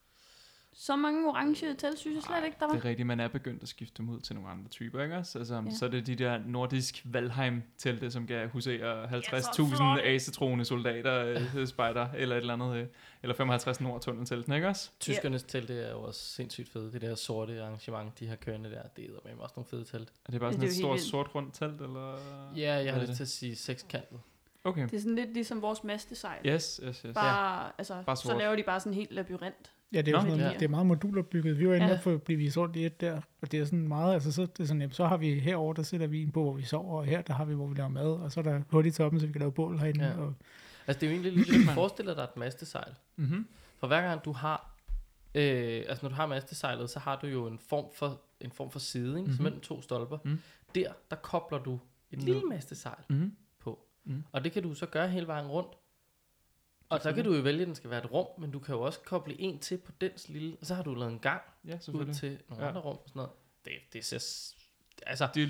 Så 0.73 0.95
mange 0.95 1.29
orange 1.29 1.75
telt, 1.75 1.99
synes 1.99 2.15
jeg 2.15 2.23
slet 2.23 2.45
ikke, 2.45 2.57
der 2.59 2.65
var. 2.65 2.73
Det 2.73 2.85
er 2.85 2.89
rigtigt, 2.89 3.07
man 3.07 3.19
er 3.19 3.27
begyndt 3.27 3.63
at 3.63 3.69
skifte 3.69 3.93
dem 3.97 4.09
ud 4.09 4.19
til 4.19 4.35
nogle 4.35 4.49
andre 4.49 4.69
typer, 4.69 5.03
ikke 5.03 5.17
også? 5.17 5.39
Altså, 5.39 5.55
ja. 5.55 5.71
Så 5.71 5.85
er 5.85 5.89
det 5.89 6.07
de 6.07 6.15
der 6.15 6.39
nordisk 6.45 7.01
Valheim-telte, 7.05 8.11
som 8.11 8.27
kan 8.27 8.49
husere 8.49 9.05
50.000 9.05 9.75
flotte. 9.75 10.03
asetroende 10.03 10.65
soldater, 10.65 11.25
øh, 11.55 11.67
spejder, 11.67 12.07
eller 12.15 12.35
et 12.35 12.41
eller 12.41 12.53
andet, 12.53 12.75
øh, 12.75 12.87
eller 13.23 13.35
55 13.35 13.81
nord-tunneltelten, 13.81 14.53
ikke 14.53 14.67
også? 14.67 14.89
Tyskernes 14.99 15.43
telte 15.43 15.79
er 15.79 15.91
jo 15.91 16.01
også 16.01 16.19
sindssygt 16.21 16.69
fede. 16.69 16.91
Det 16.91 17.01
der 17.01 17.15
sorte 17.15 17.63
arrangement, 17.63 18.19
de 18.19 18.27
har 18.27 18.35
kørende 18.35 18.71
der, 18.71 18.83
det 18.95 19.05
er 19.05 19.35
med 19.35 19.43
også 19.43 19.53
nogle 19.55 19.67
fede 19.69 19.85
telt. 19.85 20.09
Er 20.25 20.31
det 20.31 20.39
bare 20.41 20.51
sådan 20.51 20.61
det 20.61 20.67
er 20.67 20.71
et 20.71 20.77
stort 20.77 21.01
sort 21.01 21.35
rundt 21.35 21.53
telt, 21.53 21.81
eller? 21.81 22.17
Ja, 22.55 22.73
jeg 22.73 22.93
har 22.93 22.99
lyst 22.99 23.09
det? 23.09 23.15
til 23.17 23.23
at 23.23 23.29
sige 23.29 23.55
sekskantet. 23.55 24.19
Okay. 24.63 24.83
Det 24.83 24.93
er 24.93 24.99
sådan 24.99 25.15
lidt 25.15 25.33
ligesom 25.33 25.61
vores 25.61 25.83
mastesejl. 25.83 26.47
Yes, 26.47 26.81
yes, 26.83 27.01
yes. 27.05 27.13
Bare, 27.13 27.63
ja. 27.63 27.69
altså, 27.77 28.03
Bare 28.05 28.17
så 28.17 28.37
laver 28.37 28.55
de 28.55 28.63
bare 28.63 28.79
sådan 28.79 28.91
en 28.91 28.95
helt 28.95 29.11
labyrint. 29.11 29.71
Ja, 29.93 30.01
det 30.01 30.07
er, 30.07 30.11
jo 30.11 30.17
Nå. 30.17 30.21
sådan, 30.21 30.37
noget, 30.37 30.51
Ja. 30.53 30.57
det 30.59 30.65
er 30.65 30.69
meget 30.69 30.85
modulopbygget. 30.85 31.59
Vi 31.59 31.67
var 31.67 31.75
inde 31.75 31.87
Ja. 31.87 31.95
for 31.97 32.13
at 32.13 32.23
blive 32.23 32.37
vist 32.37 32.57
rundt 32.57 32.75
i 32.75 32.85
et 32.85 33.01
der, 33.01 33.21
og 33.41 33.51
det 33.51 33.59
er 33.59 33.65
sådan 33.65 33.87
meget, 33.87 34.13
altså 34.13 34.31
så, 34.31 34.41
det 34.41 34.59
er 34.59 34.65
sådan, 34.65 34.81
jamen, 34.81 34.93
så 34.93 35.05
har 35.07 35.17
vi 35.17 35.39
herover 35.39 35.73
der 35.73 35.83
sætter 35.83 36.07
vi 36.07 36.21
en 36.23 36.31
på, 36.31 36.41
hvor 36.43 36.53
vi 36.53 36.63
sover, 36.63 36.97
og 36.97 37.05
her 37.05 37.21
der 37.21 37.33
har 37.33 37.45
vi, 37.45 37.53
hvor 37.53 37.67
vi 37.67 37.75
laver 37.75 37.89
mad, 37.89 38.11
og 38.11 38.31
så 38.31 38.39
er 38.39 38.43
der 38.43 38.61
hul 38.69 38.85
i 38.85 38.91
toppen, 38.91 39.19
så 39.19 39.25
vi 39.25 39.31
kan 39.31 39.39
lave 39.39 39.51
bål 39.51 39.77
herinde. 39.79 40.05
Ja. 40.05 40.17
Og, 40.17 40.33
Altså 40.87 40.99
det 40.99 41.07
er 41.07 41.11
jo 41.15 41.21
egentlig 41.21 41.45
lidt, 41.47 41.69
at 41.69 41.73
forestiller 41.73 42.13
dig 42.15 42.23
et 42.23 42.37
mastesejl. 42.37 42.93
Mm-hmm. 43.15 43.47
For 43.77 43.87
hver 43.87 44.01
gang 44.01 44.25
du 44.25 44.31
har, 44.31 44.75
øh, 45.35 45.83
altså 45.89 45.99
når 46.01 46.09
du 46.09 46.15
har 46.15 46.25
mastesejlet, 46.25 46.89
så 46.89 46.99
har 46.99 47.19
du 47.21 47.27
jo 47.27 47.47
en 47.47 47.59
form 47.69 47.85
for, 47.95 48.21
en 48.41 48.51
form 48.51 48.71
for 48.71 48.79
side, 48.79 49.07
ikke? 49.09 49.19
Mm-hmm. 49.19 49.33
Mhm. 49.33 49.43
mellem 49.43 49.59
to 49.61 49.81
stolper. 49.81 50.17
Mm. 50.25 50.39
Der, 50.75 50.91
der 51.09 51.15
kobler 51.15 51.59
du 51.59 51.79
et 52.11 52.17
Ned. 52.19 52.25
lille 52.25 52.41
mastesejl 52.49 53.03
Mm-hmm. 53.09 53.31
på. 53.59 53.79
Mm. 54.05 54.23
Og 54.31 54.43
det 54.43 54.51
kan 54.51 54.63
du 54.63 54.73
så 54.73 54.85
gøre 54.85 55.07
hele 55.07 55.27
vejen 55.27 55.47
rundt. 55.47 55.69
Og 56.91 57.01
så 57.01 57.13
kan 57.13 57.23
du 57.25 57.33
jo 57.33 57.41
vælge, 57.41 57.61
at 57.61 57.67
den 57.67 57.75
skal 57.75 57.89
være 57.89 58.03
et 58.05 58.11
rum, 58.11 58.27
men 58.37 58.51
du 58.51 58.59
kan 58.59 58.75
jo 58.75 58.81
også 58.81 58.99
koble 59.05 59.35
en 59.41 59.59
til 59.59 59.77
på 59.77 59.91
dens 60.01 60.29
lille, 60.29 60.57
og 60.61 60.65
så 60.65 60.75
har 60.75 60.83
du 60.83 60.93
lavet 60.95 61.11
en 61.13 61.19
gang 61.19 61.41
Ja, 61.65 61.73
ud 61.93 62.13
til 62.13 62.37
nogle 62.49 62.63
Ja. 62.63 62.69
andre 62.69 62.81
rum 62.81 62.95
og 62.97 63.03
sådan 63.05 63.19
noget. 63.19 63.31
Det, 63.65 63.73
det 63.93 64.05
ser, 64.05 64.15
altså, 65.07 65.27
Det 65.35 65.43
er 65.43 65.47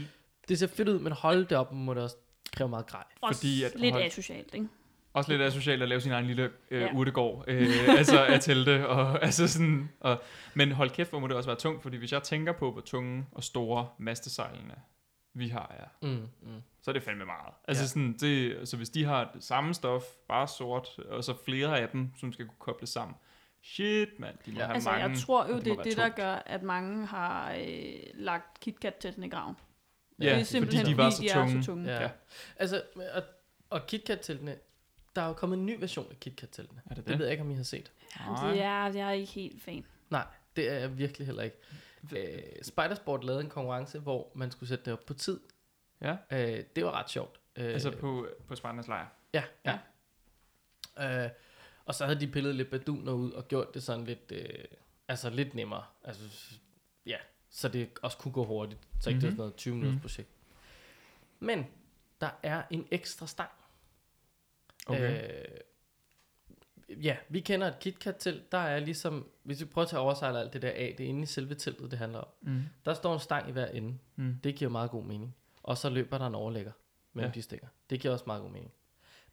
det 0.47 0.59
ser 0.59 0.67
fedt 0.67 0.89
ud, 0.89 0.99
men 0.99 1.13
hold 1.13 1.45
det 1.45 1.57
op, 1.57 1.71
må 1.73 1.93
det 1.93 2.03
også 2.03 2.15
kræve 2.53 2.69
meget 2.69 2.85
grej. 2.87 3.03
Også 3.21 3.39
Fordi 3.39 3.63
at 3.63 3.71
lidt 3.75 3.93
hold- 3.93 4.03
asocialt, 4.03 4.53
ikke? 4.53 4.67
også 5.13 5.31
lidt 5.31 5.41
asocialt 5.41 5.81
at 5.83 5.89
lave 5.89 6.01
sin 6.01 6.11
egen 6.11 6.25
lille 6.27 6.43
øh, 6.71 6.81
Ja. 6.81 6.85
ja. 6.87 6.93
urtegård, 6.93 7.43
øh, 7.47 7.67
altså 7.97 8.23
af 8.25 8.41
telte, 8.41 8.87
og, 8.87 9.23
altså 9.25 9.47
sådan, 9.47 9.89
og, 9.99 10.21
men 10.53 10.71
hold 10.71 10.89
kæft, 10.89 11.09
hvor 11.09 11.19
må 11.19 11.27
det 11.27 11.35
også 11.35 11.49
være 11.49 11.59
tungt, 11.59 11.83
fordi 11.83 11.97
hvis 11.97 12.11
jeg 12.11 12.23
tænker 12.23 12.53
på, 12.53 12.71
hvor 12.71 12.81
tunge 12.81 13.25
og 13.31 13.43
store 13.43 13.87
mastesejlene 13.97 14.75
vi 15.33 15.47
har, 15.47 15.75
ja, 16.01 16.07
Mm, 16.07 16.27
mm. 16.41 16.61
Så 16.81 16.91
er 16.91 16.93
det 16.93 17.03
fandme 17.03 17.25
meget. 17.25 17.53
Altså 17.67 17.81
Ja. 17.81 17.83
ja. 17.83 17.87
sådan, 17.87 18.17
det, 18.19 18.69
så 18.69 18.77
hvis 18.77 18.89
de 18.89 19.03
har 19.05 19.31
det 19.33 19.43
samme 19.43 19.73
stof, 19.73 20.03
bare 20.27 20.47
sort, 20.47 20.99
og 20.99 21.23
så 21.23 21.33
flere 21.45 21.79
af 21.79 21.89
dem, 21.89 22.09
som 22.19 22.33
skal 22.33 22.45
kunne 22.47 22.59
kobles 22.59 22.89
sammen, 22.89 23.15
shit 23.63 24.09
mand, 24.19 24.35
de 24.45 24.51
må 24.51 24.59
Ja. 24.59 24.65
have 24.65 24.73
Altså, 24.75 24.89
mange. 24.89 25.05
jeg 25.09 25.17
tror 25.17 25.47
jo, 25.47 25.57
det, 25.59 25.67
må 25.67 25.73
er 25.73 25.83
det 25.83 25.97
der 25.97 26.03
tungt. 26.03 26.15
gør, 26.15 26.33
at 26.45 26.63
mange 26.63 27.05
har 27.05 27.53
øh, 27.53 27.93
lagt 28.13 28.59
KitKat-teltene 28.59 29.25
i 29.25 29.29
graven. 29.29 29.55
Ja, 30.19 30.23
det 30.25 30.31
er 30.31 30.35
fordi 30.35 30.45
simpelthen, 30.45 30.85
de 30.85 30.97
var 30.97 31.09
så 31.09 31.21
de 31.21 31.29
er 31.29 31.33
tunge. 31.33 31.63
så 31.63 31.65
tunge. 31.71 31.89
Ja. 31.89 31.95
Ja. 31.95 32.01
ja. 32.01 32.09
Altså, 32.55 32.81
og, 33.15 33.23
og 33.69 33.87
KitKat-teltene, 33.87 34.55
der 35.15 35.21
er 35.21 35.27
jo 35.27 35.33
kommet 35.33 35.57
en 35.57 35.65
ny 35.65 35.79
version 35.79 36.07
af 36.11 36.19
KitKat-teltene. 36.19 36.81
Er 36.85 36.89
det 36.95 36.97
Det 36.97 37.07
det? 37.07 37.19
ved 37.19 37.25
jeg 37.25 37.31
ikke, 37.31 37.43
om 37.43 37.51
I 37.51 37.55
har 37.55 37.63
set. 37.63 37.91
Nej. 38.27 38.51
Det 38.51 38.61
er, 38.63 38.85
jeg 38.87 39.07
er 39.07 39.11
ikke 39.11 39.31
helt 39.31 39.63
fan. 39.63 39.85
Nej, 40.09 40.25
det 40.55 40.69
er 40.69 40.73
jeg 40.79 40.97
virkelig 40.97 41.25
heller 41.27 41.43
ikke. 41.43 41.57
Øh, 42.17 42.39
Spidersport 42.61 43.23
lavede 43.23 43.43
en 43.43 43.49
konkurrence, 43.49 43.99
hvor 43.99 44.31
man 44.35 44.51
skulle 44.51 44.69
sætte 44.69 44.85
det 44.85 44.93
op 44.93 45.05
på 45.05 45.13
tid. 45.13 45.39
Ja, 46.01 46.15
Øh, 46.31 46.63
det 46.75 46.85
var 46.85 46.91
ret 46.91 47.09
sjovt. 47.09 47.39
Øh, 47.55 47.65
altså 47.73 47.91
på, 47.97 48.27
på 48.47 48.55
Spartans 48.55 48.87
lejr. 48.87 49.07
Ja, 49.33 49.43
ja. 49.65 49.79
ja. 50.97 51.25
Øh, 51.25 51.29
og 51.85 51.95
så 51.95 52.05
havde 52.05 52.19
de 52.19 52.27
pillet 52.27 52.55
lidt 52.55 52.69
baduner 52.69 53.11
ud 53.13 53.31
og 53.31 53.47
gjort 53.47 53.73
det 53.73 53.83
sådan 53.83 54.05
lidt, 54.05 54.31
øh, 54.31 54.63
altså 55.07 55.29
lidt 55.29 55.53
nemmere. 55.53 55.83
Altså, 56.03 56.23
ja, 57.05 57.17
så 57.49 57.67
det 57.69 57.89
også 58.01 58.17
kunne 58.17 58.31
gå 58.31 58.45
hurtigt. 58.45 58.79
Så 58.99 59.09
ikke 59.09 59.17
mm-hmm. 59.17 59.19
det 59.19 59.27
var 59.27 59.29
Mhm. 59.29 59.35
sådan 59.37 59.43
noget 59.43 59.55
20 59.55 59.73
minutters 59.75 59.93
Mhm. 59.93 60.01
projekt. 60.01 60.29
Men 61.39 61.67
der 62.21 62.29
er 62.43 62.63
en 62.69 62.87
ekstra 62.91 63.27
stang. 63.27 63.49
Okay. 64.87 65.29
Øh, 66.89 67.03
ja, 67.05 67.17
vi 67.29 67.39
kender 67.39 67.67
et 67.67 67.79
KitKat-telt. 67.79 68.51
Der 68.51 68.57
er 68.57 68.79
ligesom, 68.79 69.29
hvis 69.43 69.59
vi 69.59 69.65
prøver 69.65 69.83
at 69.85 69.89
tage 69.89 69.99
oversejle 69.99 70.39
alt 70.39 70.53
det 70.53 70.61
der 70.61 70.69
af, 70.69 70.95
det 70.97 71.03
er 71.03 71.07
inde 71.09 71.21
i 71.21 71.25
selve 71.25 71.55
teltet, 71.55 71.91
det 71.91 71.99
handler 71.99 72.19
om. 72.19 72.27
Mm. 72.41 72.61
Der 72.85 72.93
står 72.93 73.13
en 73.13 73.19
stang 73.19 73.49
i 73.49 73.51
hver 73.51 73.65
ende. 73.67 73.97
Mm. 74.15 74.35
Det 74.43 74.55
giver 74.55 74.71
meget 74.71 74.91
god 74.91 75.03
mening. 75.03 75.35
Og 75.63 75.77
så 75.77 75.89
løber 75.89 76.17
der 76.17 76.27
en 76.27 76.35
overlægger 76.35 76.71
mellem 77.13 77.29
ja. 77.31 77.33
De 77.33 77.41
stikker. 77.41 77.67
Det 77.89 77.99
giver 77.99 78.13
også 78.13 78.23
meget 78.27 78.41
god 78.41 78.49
mening. 78.51 78.71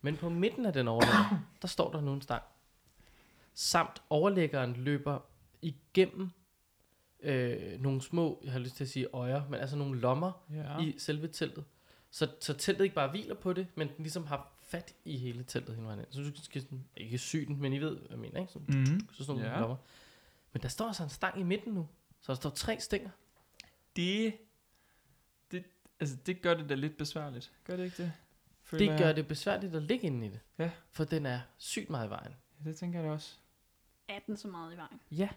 Men 0.00 0.16
på 0.16 0.28
midten 0.28 0.66
af 0.66 0.72
den 0.72 0.88
overlægger, 0.88 1.40
der 1.62 1.68
står 1.68 1.92
der 1.92 2.00
nu 2.00 2.12
en 2.12 2.22
stang. 2.22 2.42
Samt 3.54 4.02
overlæggeren 4.10 4.72
løber 4.72 5.18
igennem 5.62 6.30
øh, 7.20 7.80
nogle 7.80 8.02
små, 8.02 8.40
jeg 8.44 8.52
har 8.52 8.58
lyst 8.58 8.76
til 8.76 8.84
at 8.84 8.90
sige 8.90 9.06
øjer, 9.12 9.48
men 9.48 9.60
altså 9.60 9.76
nogle 9.76 10.00
lommer 10.00 10.32
Ja. 10.50 10.78
i 10.78 10.94
selve 10.98 11.28
teltet. 11.28 11.64
Så, 12.10 12.28
så 12.40 12.54
teltet 12.54 12.84
ikke 12.84 12.94
bare 12.94 13.10
hviler 13.10 13.34
på 13.34 13.52
det, 13.52 13.66
men 13.74 13.88
den 13.88 13.96
ligesom 13.98 14.26
har 14.26 14.52
fat 14.62 14.94
i 15.04 15.16
hele 15.18 15.42
teltet 15.44 15.84
vejen 15.84 15.98
ind. 15.98 16.06
Så 16.10 16.20
du 16.22 16.42
skal 16.44 16.62
sådan, 16.62 16.84
ikke 16.96 17.18
sy 17.18 17.36
den, 17.36 17.60
men 17.60 17.72
I 17.72 17.78
ved, 17.78 17.96
hvad 17.98 18.06
jeg 18.10 18.18
mener, 18.18 18.40
ikke? 18.40 18.52
Sådan, 18.52 18.78
Mm. 18.80 19.08
så 19.12 19.24
sådan 19.24 19.40
nogle 19.40 19.54
Ja. 19.54 19.60
lommer. 19.60 19.76
Men 20.52 20.62
der 20.62 20.68
står 20.68 20.84
altså 20.86 21.02
en 21.02 21.08
stang 21.08 21.40
i 21.40 21.42
midten 21.42 21.72
nu. 21.74 21.88
Så 22.20 22.32
der 22.32 22.36
står 22.36 22.50
tre 22.50 22.80
stænger. 22.80 23.10
Det, 23.96 24.34
altså 26.00 26.16
det 26.26 26.42
gør 26.42 26.54
det 26.54 26.68
da 26.68 26.74
lidt 26.74 26.96
besværligt. 26.96 27.52
Gør 27.64 27.76
det 27.76 27.84
ikke 27.84 28.02
det? 28.02 28.12
Føler 28.62 28.84
Det 28.84 28.90
jeg. 28.92 28.98
gør 28.98 29.12
det 29.12 29.28
besværligt 29.28 29.74
at 29.74 29.82
ligge 29.82 30.06
inde 30.06 30.26
i 30.26 30.28
det. 30.30 30.40
Ja. 30.58 30.70
For 30.90 31.04
den 31.04 31.26
er 31.26 31.40
sygt 31.56 31.90
meget 31.90 32.06
i 32.06 32.10
vejen. 32.10 32.34
Ja, 32.64 32.70
det 32.70 32.76
tænker 32.78 32.98
jeg 32.98 33.08
da 33.08 33.12
også. 33.12 33.34
Er 34.08 34.18
den 34.26 34.36
så 34.36 34.48
meget 34.48 34.74
i 34.74 34.76
vejen? 34.76 35.00
Ja, 35.10 35.28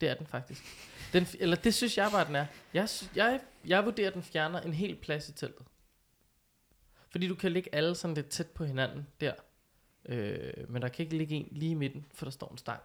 det 0.00 0.08
er 0.08 0.14
den 0.14 0.26
faktisk. 0.26 0.64
Den, 1.12 1.26
eller 1.40 1.56
det 1.56 1.74
synes 1.74 1.98
jeg 1.98 2.08
bare, 2.12 2.26
den 2.26 2.36
er. 2.36 2.46
Jeg, 2.74 2.88
jeg, 3.16 3.40
jeg 3.66 3.84
vurderer, 3.84 4.08
at 4.08 4.14
den 4.14 4.22
fjerner 4.22 4.60
en 4.60 4.74
hel 4.74 4.96
plads 4.96 5.28
i 5.28 5.32
teltet. 5.32 5.66
Fordi 7.10 7.28
du 7.28 7.34
kan 7.34 7.52
ligge 7.52 7.74
alle 7.74 7.94
sådan 7.94 8.14
lidt 8.14 8.28
tæt 8.28 8.46
på 8.46 8.64
hinanden 8.64 9.06
der. 9.20 9.34
Øh, 10.06 10.70
men 10.70 10.82
der 10.82 10.88
kan 10.88 11.02
ikke 11.04 11.16
ligge 11.16 11.34
en 11.34 11.48
lige 11.50 11.70
i 11.70 11.74
midten, 11.74 12.06
for 12.14 12.26
der 12.26 12.30
står 12.30 12.48
en 12.50 12.58
stang. 12.58 12.80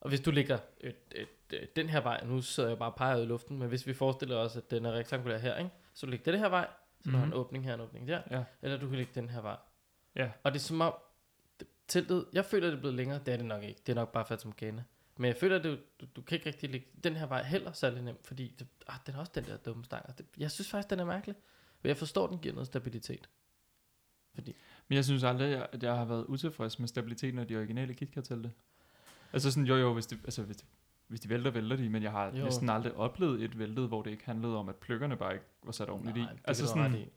Og 0.00 0.08
hvis 0.08 0.20
du 0.20 0.30
ligger 0.30 0.58
øh, 0.80 0.92
øh, 1.14 1.26
øh, 1.52 1.66
den 1.76 1.88
her 1.88 2.00
vej, 2.00 2.24
nu 2.24 2.42
sidder 2.42 2.68
jeg 2.68 2.78
bare 2.78 2.90
og 2.90 2.96
peger 2.96 3.16
ud 3.16 3.22
i 3.22 3.26
luften, 3.26 3.58
men 3.58 3.68
hvis 3.68 3.86
vi 3.86 3.94
forestiller 3.94 4.36
os, 4.36 4.56
at 4.56 4.70
den 4.70 4.84
er 4.86 4.92
rektangulær 4.92 5.38
her, 5.38 5.56
ikke? 5.56 5.70
Så 5.98 6.06
du 6.06 6.10
ligger 6.10 6.32
den 6.32 6.40
her 6.40 6.48
vej, 6.48 6.66
så 7.00 7.10
mm-hmm. 7.10 7.12
du 7.12 7.16
har 7.18 7.24
en 7.24 7.30
Mhm. 7.30 7.38
åbning 7.38 7.64
her, 7.64 7.74
en 7.74 7.80
åbning 7.80 8.08
der, 8.08 8.22
Ja. 8.30 8.44
eller 8.62 8.76
du 8.76 8.88
kan 8.88 8.96
ligge 8.98 9.12
den 9.14 9.28
her 9.28 9.40
vej. 9.40 9.56
Ja. 10.16 10.30
Og 10.42 10.52
det 10.52 10.58
er 10.58 10.62
som 10.62 10.80
om, 10.80 10.94
det- 11.60 11.68
teltet, 11.88 12.26
jeg 12.32 12.44
føler, 12.44 12.66
det 12.66 12.76
er 12.76 12.80
blevet 12.80 12.96
længere, 12.96 13.20
det 13.26 13.32
er 13.32 13.36
det 13.36 13.46
nok 13.46 13.62
ikke, 13.62 13.80
det 13.86 13.92
er 13.92 13.96
nok 13.96 14.12
bare 14.12 14.26
fat 14.26 14.40
som 14.40 14.52
gane. 14.52 14.84
Men 15.16 15.28
jeg 15.28 15.36
føler, 15.36 15.56
at 15.58 15.64
du, 15.64 15.76
du, 16.00 16.06
du 16.16 16.22
kan 16.22 16.36
ikke 16.36 16.46
rigtig 16.46 16.70
ligge 16.70 16.86
den 17.04 17.16
her 17.16 17.26
vej 17.26 17.42
heller 17.42 17.72
særlig 17.72 18.02
nemt, 18.02 18.26
fordi 18.26 18.54
det, 18.58 18.66
ah, 18.86 18.98
den 19.06 19.14
har 19.14 19.20
også 19.20 19.32
den 19.34 19.44
der 19.44 19.56
dumme 19.56 19.84
stang. 19.84 20.18
Det, 20.18 20.26
jeg 20.38 20.50
synes 20.50 20.70
faktisk, 20.70 20.90
den 20.90 21.00
er 21.00 21.04
mærkelig. 21.04 21.36
Men 21.82 21.88
jeg 21.88 21.96
forstår, 21.96 22.26
den 22.26 22.38
giver 22.38 22.54
noget 22.54 22.66
stabilitet. 22.66 23.28
Men 24.88 24.96
jeg 24.96 25.04
synes 25.04 25.24
aldrig, 25.24 25.68
at 25.72 25.82
jeg 25.82 25.96
har 25.96 26.04
været 26.04 26.24
utilfreds 26.24 26.78
med 26.78 26.88
stabiliteten 26.88 27.38
af 27.38 27.46
de 27.46 27.56
originale 27.56 27.94
KitKat-telte. 27.94 28.52
Altså 29.32 29.50
sådan, 29.50 29.66
jo 29.66 29.76
jo, 29.76 29.94
hvis 29.94 30.06
de, 30.06 30.18
altså, 30.24 30.42
hvis 30.42 30.56
de, 30.56 30.64
hvis 31.08 31.20
de 31.20 31.28
vælter, 31.28 31.50
vælter 31.50 31.76
de, 31.76 31.88
men 31.88 32.02
jeg 32.02 32.10
har 32.10 32.26
Jo. 32.38 32.44
næsten 32.44 32.68
aldrig 32.68 32.94
oplevet 32.94 33.42
et 33.42 33.58
væltet, 33.58 33.88
hvor 33.88 34.02
det 34.02 34.10
ikke 34.10 34.24
handlede 34.26 34.56
om, 34.56 34.68
at 34.68 34.74
pløkkerne 34.76 35.16
bare 35.16 35.32
ikke 35.32 35.44
var 35.64 35.72
sat 35.72 35.88
ordentligt 35.90 36.16
Nej, 36.16 36.26
i. 36.26 36.34
det 36.34 36.40
Altså 36.44 36.64
kan 36.64 36.72
du 36.74 36.78
have 36.80 36.92
sådan, 36.92 37.06
i. 37.06 37.10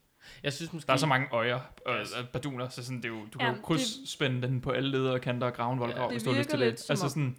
Jeg 0.44 0.54
synes 0.54 0.74
måske... 0.74 0.88
Der 0.88 0.94
er 0.94 0.98
så 0.98 1.06
mange 1.08 1.28
øjer 1.32 1.60
og 1.86 1.96
øh, 2.00 2.28
baduner, 2.34 2.70
så 2.70 2.84
sådan, 2.84 2.98
det 2.98 3.06
er 3.06 3.10
jo, 3.10 3.20
du 3.34 3.38
kan 3.40 3.48
Ja, 3.48 3.56
jo 3.56 3.62
krydsspænde 3.64 4.48
den 4.48 4.62
på 4.62 4.72
alle 4.72 4.90
ledere 4.92 5.14
og 5.14 5.22
kanter 5.22 5.48
og 5.48 5.54
grave 5.54 5.74
en 5.74 5.80
voldgrav, 5.80 6.04
Ja, 6.04 6.12
hvis 6.12 6.24
det 6.24 6.30
du 6.30 6.32
har 6.34 6.40
lyst 6.40 6.50
til 6.50 6.60
lidt 6.60 6.78
det. 6.78 6.90
Altså 6.90 7.10
sådan, 7.10 7.38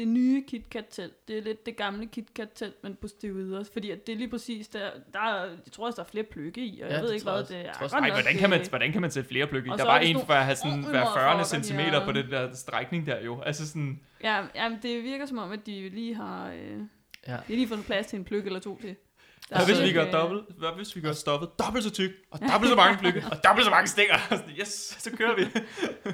det 0.00 0.08
nye 0.08 0.44
KitKat-telt, 0.48 1.28
det 1.28 1.38
er 1.38 1.42
lidt 1.42 1.66
det 1.66 1.76
gamle 1.76 2.06
KitKat-telt, 2.06 2.74
men 2.82 2.94
på 3.00 3.08
steroider. 3.08 3.64
Fordi 3.72 3.90
at 3.90 4.06
det 4.06 4.12
er 4.12 4.16
lige 4.16 4.28
præcis 4.30 4.68
der, 4.68 4.90
der 5.12 5.18
er, 5.20 5.44
jeg 5.44 5.72
tror 5.72 5.86
også, 5.86 5.96
der 5.96 6.02
er 6.02 6.08
flere 6.10 6.24
pløkke 6.24 6.60
i, 6.66 6.80
og 6.80 6.88
Ja, 6.88 6.94
jeg 6.94 7.02
ved 7.04 7.12
ikke, 7.12 7.24
hvad 7.24 7.44
det 7.44 7.56
er. 7.56 7.68
også. 7.68 7.78
Tror 7.78 7.80
Godt 7.80 7.92
Ej, 7.92 8.00
nok, 8.08 8.16
hvordan 8.16 8.36
kan, 8.36 8.50
man, 8.50 8.66
hvordan 8.68 8.92
kan 8.92 9.00
man 9.00 9.10
sætte 9.10 9.28
flere 9.28 9.46
pløkke 9.46 9.68
i? 9.68 9.70
Og 9.70 9.78
Der 9.78 9.84
var 9.84 9.96
er 9.96 10.00
en 10.00 10.16
for 10.26 10.32
at 10.32 10.44
have 10.44 10.56
sådan, 10.56 10.82
hver 10.82 10.92
40 10.92 11.02
motherfucker, 11.04 11.44
centimeter 11.44 11.98
de 12.00 12.04
på 12.04 12.12
det 12.12 12.30
der 12.30 12.54
strækning 12.54 13.06
der 13.06 13.20
jo. 13.24 13.40
Altså 13.40 13.68
sådan, 13.68 14.00
Ja, 14.24 14.44
jamen, 14.54 14.78
det 14.82 15.02
virker 15.04 15.26
som 15.26 15.38
om, 15.38 15.52
at 15.52 15.66
de 15.66 15.88
lige 15.88 16.14
har... 16.14 16.50
Øh, 16.50 16.78
Ja. 17.26 17.32
de 17.32 17.36
har 17.36 17.42
lige 17.54 17.68
fundet 17.68 17.86
plads 17.86 18.06
til 18.06 18.18
en 18.18 18.24
pløkke 18.24 18.46
eller 18.46 18.60
to 18.60 18.78
til. 18.80 18.96
Der 19.50 19.56
hvad 19.56 19.66
hvis 19.66 19.88
vi 19.88 19.92
gør 19.92 20.06
øh, 20.06 20.12
dobbelt? 20.12 20.44
Hvad 20.58 20.68
hvis 20.76 20.96
vi 20.96 21.00
gør 21.00 21.12
stoppet 21.12 21.48
dobbelt 21.58 21.84
så 21.84 21.90
tyk, 21.90 22.10
og 22.30 22.40
dobbelt 22.52 22.70
så 22.70 22.76
mange 22.76 22.98
pløkke, 22.98 23.24
og 23.30 23.44
dobbelt 23.44 23.64
så 23.64 23.70
mange 23.70 23.86
stikker? 23.88 24.14
Yes, 24.60 24.68
så 24.98 25.10
kører 25.16 25.36
vi. 25.36 25.42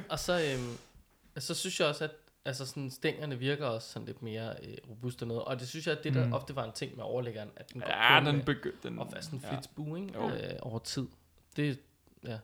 Og 0.09 0.19
så, 0.19 0.33
øhm, 0.33 0.77
så 1.39 1.55
synes 1.55 1.81
jeg 1.81 1.89
også, 1.89 2.05
at 2.05 2.11
altså 2.47 2.67
sådan, 2.67 2.91
stængerne 2.91 3.39
virker 3.39 3.67
også 3.67 3.89
sådan 3.93 4.07
lidt 4.07 4.23
mere 4.23 4.55
øh, 4.63 4.75
robuste 4.91 5.23
og 5.23 5.27
noget. 5.29 5.45
Og 5.45 5.61
det 5.61 5.69
synes 5.69 5.87
jeg, 5.87 5.99
at 5.99 6.05
det 6.05 6.15
der 6.15 6.27
Mm. 6.27 6.33
ofte 6.33 6.57
var 6.57 6.65
en 6.65 6.73
ting 6.73 6.97
med 6.97 7.05
overlæggeren, 7.05 7.51
at 7.57 7.73
den 7.73 7.83
Ja, 7.87 8.23
den 8.27 8.37
øh, 8.37 8.45
begyndte. 8.45 8.89
Den, 8.89 8.99
at 9.01 9.07
være 9.13 9.23
sådan 9.23 9.39
en 9.39 9.45
ja. 9.45 9.53
flitsbue, 9.55 10.01
ikke? 10.01 10.19
Øh, 10.19 10.59
over 10.63 10.79
tid. 10.79 11.07
Det, 11.57 11.79
ja. 12.25 12.39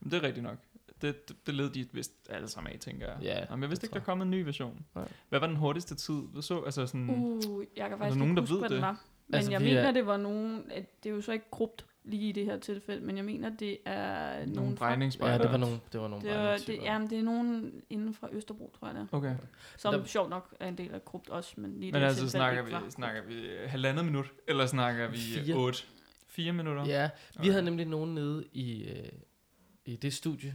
Men 0.00 0.10
det 0.10 0.16
er 0.18 0.22
rigtigt 0.22 0.42
nok. 0.44 0.56
Det, 1.02 1.28
det, 1.28 1.36
det 1.46 1.54
led 1.54 1.70
de 1.70 1.88
vist 1.92 2.12
alle 2.30 2.48
sammen 2.48 2.72
af, 2.72 2.78
tænker 2.78 3.06
jeg. 3.06 3.16
Ja, 3.22 3.44
Jamen, 3.50 3.62
jeg 3.62 3.70
vidste 3.70 3.84
ikke, 3.86 3.94
der 3.94 4.00
kom 4.04 4.22
en 4.22 4.30
ny 4.30 4.42
version. 4.44 4.86
Nej. 4.94 5.08
Hvad 5.28 5.40
var 5.40 5.46
den 5.46 5.56
hurtigste 5.56 5.94
tid? 5.94 6.22
Du 6.34 6.42
så, 6.42 6.62
altså 6.62 6.86
sådan... 6.86 7.10
Uh, 7.10 7.64
jeg 7.76 7.88
kan 7.88 7.98
faktisk 7.98 8.18
nogen, 8.18 8.30
ikke 8.32 8.36
der 8.36 8.40
huske, 8.40 8.52
ved 8.52 8.60
hvad 8.60 8.68
det? 8.68 8.74
den 8.76 8.82
var. 8.82 9.04
Men 9.26 9.34
Altså, 9.34 9.50
jeg 9.50 9.60
mener, 9.60 9.80
er- 9.80 9.92
det 9.92 10.06
var 10.06 10.16
nogen... 10.16 10.70
At 10.70 11.04
det 11.04 11.10
er 11.10 11.14
jo 11.14 11.20
så 11.20 11.32
ikke 11.32 11.50
grupt 11.50 11.86
lige 12.08 12.28
i 12.28 12.32
det 12.32 12.44
her 12.44 12.58
tilfælde, 12.58 13.06
men 13.06 13.16
jeg 13.16 13.24
mener, 13.24 13.50
det 13.50 13.78
er 13.84 14.46
nogle 14.46 14.76
brændingspejder. 14.76 15.34
ja, 15.36 15.42
det 15.42 15.50
var 15.50 15.56
nogle, 15.56 15.80
det 15.92 16.00
var 16.00 16.08
nogle 16.08 16.28
Det, 16.28 16.36
var, 16.38 16.56
det, 16.66 16.78
jamen, 16.82 17.10
det 17.10 17.18
er 17.18 17.22
nogen 17.22 17.82
inden 17.90 18.14
fra 18.14 18.28
Østerbro, 18.32 18.72
tror 18.78 18.86
jeg 18.88 18.94
det 18.94 19.08
er. 19.12 19.16
Okay. 19.16 19.34
Som 19.76 19.94
Der- 19.94 20.04
sjovt 20.04 20.30
nok 20.30 20.54
er 20.60 20.68
en 20.68 20.78
del 20.78 20.94
af 20.94 21.04
grupt 21.04 21.28
også, 21.28 21.52
men 21.56 21.80
lige 21.80 21.92
Men 21.92 22.00
det 22.00 22.06
altså, 22.06 22.20
tilfælde 22.22 22.30
snakker 22.30 22.62
vi, 22.84 22.90
snakker 22.90 23.22
vi 23.22 23.34
øh, 23.34 23.70
halvandet 23.70 24.04
minut, 24.04 24.32
eller 24.46 24.66
snakker 24.66 25.08
vi 25.08 25.16
Fire. 25.18 25.56
8? 25.56 25.78
Fire 26.26 26.52
minutter? 26.52 26.84
Ja, 26.86 27.10
vi 27.34 27.38
Okay. 27.38 27.50
havde 27.50 27.64
nemlig 27.64 27.86
nogen 27.86 28.14
nede 28.14 28.44
i, 28.52 28.84
øh, 28.88 29.08
i 29.84 29.96
det 29.96 30.12
studie. 30.14 30.54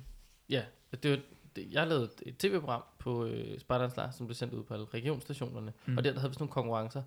Ja, 0.49 0.63
det 1.03 1.11
var, 1.11 1.17
det, 1.55 1.67
jeg 1.71 1.87
lavede 1.87 2.09
et 2.25 2.37
tv-program 2.37 2.83
på 2.99 3.25
øh, 3.25 3.59
Spartans 3.59 3.97
Lars, 3.97 4.15
som 4.15 4.27
blev 4.27 4.35
sendt 4.35 4.53
ud 4.53 4.63
på 4.63 4.73
alle 4.73 4.85
regionsstationerne. 4.93 5.73
Mm. 5.85 5.91
Mm. 5.91 5.97
Og 5.97 6.03
der, 6.03 6.11
der 6.11 6.19
havde 6.19 6.29
vi 6.31 6.33
sådan 6.33 6.43
nogle 6.43 6.51
konkurrencer. 6.53 7.03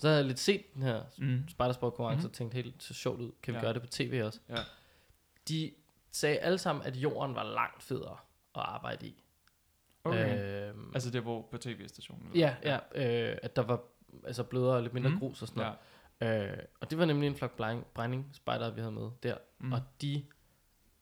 Så 0.00 0.08
havde 0.08 0.18
jeg 0.18 0.26
lidt 0.26 0.38
set 0.38 0.74
den 0.74 0.82
her 0.82 1.02
Mm. 1.18 1.48
Spartasport 1.48 1.92
konkurrence 1.94 2.18
Mhm. 2.22 2.30
og 2.30 2.32
tænkte 2.32 2.54
helt 2.54 2.82
så 2.82 2.94
sjovt 2.94 3.20
ud. 3.20 3.32
Kan 3.42 3.54
vi 3.54 3.58
Ja. 3.58 3.64
gøre 3.64 3.72
det 3.74 3.82
på 3.82 3.88
tv 3.88 4.22
også? 4.24 4.40
Ja. 4.48 4.56
De 5.48 5.72
sagde 6.10 6.38
alle 6.38 6.58
sammen, 6.58 6.84
at 6.86 6.96
jorden 6.96 7.34
var 7.34 7.42
langt 7.44 7.82
federe 7.82 8.16
at 8.56 8.62
arbejde 8.62 9.06
i. 9.06 9.24
Okay. 10.04 10.68
Øhm, 10.68 10.90
Altså 10.94 11.10
det 11.10 11.24
var 11.24 11.42
på 11.50 11.58
tv-stationen? 11.58 12.30
ja, 12.34 12.56
ja 12.62 12.78
øh, 12.94 13.38
at 13.42 13.56
der 13.56 13.62
var 13.62 13.80
altså 14.24 14.44
blødere 14.44 14.74
og 14.76 14.82
lidt 14.82 14.94
mindre 14.94 15.10
mm. 15.10 15.18
grus 15.18 15.42
og 15.42 15.48
sådan 15.48 15.62
ja. 15.62 15.72
noget. 16.20 16.50
Øh, 16.50 16.58
og 16.80 16.90
det 16.90 16.98
var 16.98 17.04
nemlig 17.04 17.26
en 17.26 17.36
flok 17.36 17.56
brænding-spejdere, 17.94 18.74
vi 18.74 18.80
havde 18.80 18.92
med 18.92 19.10
der. 19.22 19.36
Mm. 19.58 19.66
Mm. 19.66 19.72
Og 19.72 19.80
de, 20.02 20.24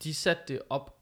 de 0.03 0.15
satte 0.15 0.43
det 0.49 0.63
op, 0.71 1.01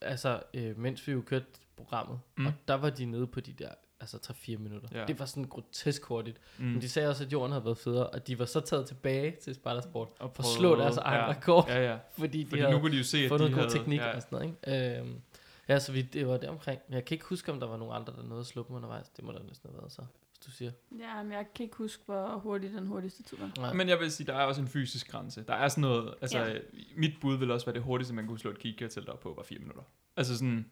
altså 0.00 0.42
øh, 0.54 0.78
mens 0.78 1.06
vi 1.06 1.12
jo 1.12 1.22
kørte 1.26 1.46
programmet, 1.76 2.20
Mm. 2.36 2.42
mm. 2.42 2.46
og 2.46 2.52
der 2.68 2.74
var 2.74 2.90
de 2.90 3.04
nede 3.04 3.26
på 3.26 3.40
de 3.40 3.52
der, 3.52 3.70
altså 4.00 4.16
3-4 4.16 4.56
minutter. 4.58 4.88
Ja. 4.92 5.04
Det 5.06 5.18
var 5.18 5.24
sådan 5.24 5.44
grotesk 5.44 6.04
hurtigt. 6.04 6.40
Mm. 6.58 6.64
Men 6.64 6.80
de 6.82 6.88
sagde 6.88 7.08
også, 7.08 7.24
at 7.24 7.32
jorden 7.32 7.52
havde 7.52 7.64
været 7.64 7.78
federe, 7.78 8.06
og 8.06 8.26
de 8.26 8.38
var 8.38 8.44
så 8.44 8.60
taget 8.60 8.86
tilbage 8.86 9.36
til 9.42 9.54
Spartasport 9.54 10.08
Og 10.18 10.32
for 10.34 10.42
at 10.42 10.48
slå 10.58 10.76
deres 10.76 10.96
egen 10.96 11.20
ja. 11.20 11.30
rekord, 11.30 11.68
Ja, 11.68 11.90
ja. 11.90 11.98
fordi 12.18 12.42
de 12.42 12.48
Fordi 12.48 12.60
havde 12.62 12.74
nu 12.74 12.80
kunne 12.80 12.92
de 12.92 12.98
jo 12.98 13.04
se, 13.04 13.18
at 13.18 13.30
de 13.30 13.34
en 13.34 13.40
god 13.40 13.50
havde... 13.50 13.70
teknik 13.70 14.00
Ja. 14.00 14.16
og 14.16 14.22
sådan 14.22 14.38
noget. 14.66 14.76
Ikke? 14.76 14.98
Øhm, 15.00 15.20
ja, 15.68 15.78
så 15.78 15.92
vi, 15.92 16.02
det 16.02 16.26
var 16.28 16.36
der 16.36 16.48
omkring. 16.50 16.80
Men 16.88 16.94
jeg 16.94 17.04
kan 17.04 17.14
ikke 17.14 17.24
huske, 17.26 17.52
om 17.52 17.60
der 17.60 17.66
var 17.66 17.76
nogen 17.76 17.94
andre, 17.96 18.12
der 18.16 18.22
nåede 18.22 18.40
at 18.40 18.46
slå 18.46 18.64
dem 18.68 18.76
undervejs. 18.76 19.08
Det 19.08 19.24
må 19.24 19.32
der 19.32 19.42
næsten 19.42 19.70
have 19.70 19.78
været 19.80 19.92
så, 19.92 20.02
hvis 20.30 20.38
du 20.46 20.50
siger. 20.50 20.70
Ja, 20.98 21.22
men 21.22 21.32
jeg 21.32 21.46
kan 21.54 21.64
ikke 21.64 21.76
huske, 21.76 22.02
hvor 22.06 22.38
hurtigt 22.42 22.74
den 22.74 22.86
hurtigste 22.86 23.22
tid 23.22 23.36
var. 23.38 23.50
Nej. 23.58 23.72
Men 23.72 23.88
jeg 23.88 23.98
vil 24.00 24.12
sige, 24.12 24.26
der 24.26 24.34
er 24.34 24.44
også 24.44 24.60
en 24.60 24.68
fysisk 24.68 25.10
grænse. 25.10 25.42
Der 25.48 25.54
er 25.54 25.68
sådan 25.68 25.82
noget, 25.82 26.14
altså 26.20 26.38
Ja. 26.38 26.58
mit 26.96 27.12
bud 27.20 27.36
vil 27.36 27.50
også 27.50 27.66
være 27.66 27.74
det 27.74 27.82
hurtigste, 27.82 28.14
man 28.14 28.26
kunne 28.26 28.38
slå 28.38 28.50
et 28.50 28.58
kikkertelt 28.58 29.08
op 29.08 29.20
på, 29.20 29.34
var 29.36 29.42
fire 29.42 29.58
minutter. 29.58 29.82
Altså 30.16 30.34
sådan, 30.38 30.70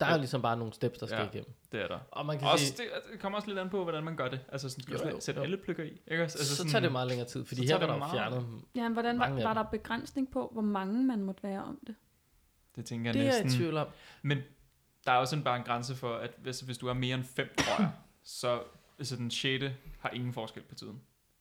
Der 0.00 0.06
er 0.06 0.12
jo 0.12 0.18
ligesom 0.18 0.42
bare 0.42 0.56
nogle 0.56 0.72
steps, 0.72 0.98
der 0.98 1.06
skal 1.06 1.18
Ja. 1.18 1.24
igennem. 1.28 1.52
det 1.72 1.80
er 1.82 1.88
der. 1.88 1.98
Og 2.10 2.26
man 2.26 2.38
kan 2.38 2.48
Også, 2.48 2.66
sige, 2.66 2.76
det, 2.76 3.12
det 3.12 3.20
kommer 3.20 3.36
også 3.38 3.48
lidt 3.48 3.58
an 3.58 3.70
på, 3.70 3.82
hvordan 3.82 4.04
man 4.04 4.16
gør 4.16 4.28
det. 4.28 4.40
Altså, 4.52 4.68
sådan, 4.68 4.82
skal 4.82 4.96
Jo, 4.96 5.08
jo, 5.10 5.20
sætte 5.20 5.38
jo. 5.38 5.44
alle 5.44 5.56
pløkker 5.56 5.84
i? 5.84 6.00
Ikke? 6.10 6.24
også? 6.24 6.38
Altså, 6.38 6.48
så 6.48 6.56
sådan, 6.56 6.70
tager 6.70 6.82
det 6.82 6.92
meget 6.92 7.08
længere 7.08 7.28
tid, 7.28 7.44
fordi 7.44 7.66
her 7.66 7.74
var 7.74 7.78
det 7.80 7.88
der 7.88 7.94
jo 7.94 7.98
meget- 7.98 8.12
fjernet 8.12 8.46
Ja, 8.74 8.82
men 8.82 8.92
hvordan 8.92 9.18
var, 9.18 9.28
var 9.42 9.54
der 9.54 9.62
begrænsning 9.62 10.30
på, 10.30 10.48
hvor 10.52 10.62
mange 10.62 11.04
man 11.04 11.22
måtte 11.22 11.42
være 11.42 11.62
om 11.64 11.78
det? 11.86 11.94
Det 12.76 12.84
tænker 12.84 13.06
jeg 13.06 13.14
Det 13.14 13.20
er 13.22 13.24
jeg 13.34 13.42
næsten. 13.42 13.60
i 13.60 13.62
tvivl 13.62 13.76
om. 13.76 13.86
Men 14.22 14.38
der 15.06 15.12
er 15.12 15.16
også 15.16 15.36
en, 15.36 15.44
bare 15.44 15.56
en 15.56 15.62
grænse 15.64 15.94
for, 15.94 16.14
at 16.14 16.30
hvis, 16.38 16.60
hvis 16.60 16.78
du 16.78 16.88
er 16.88 16.92
mere 16.94 17.14
end 17.14 17.24
fem, 17.24 17.54
tror 17.58 17.82
jeg, 17.82 17.90
så 18.24 18.60
altså, 18.98 19.16
den 19.16 19.30
6. 19.30 19.64
har 19.98 20.10
ingen 20.10 20.32
forskel 20.32 20.62
på 20.62 20.74
tiden. 20.74 21.00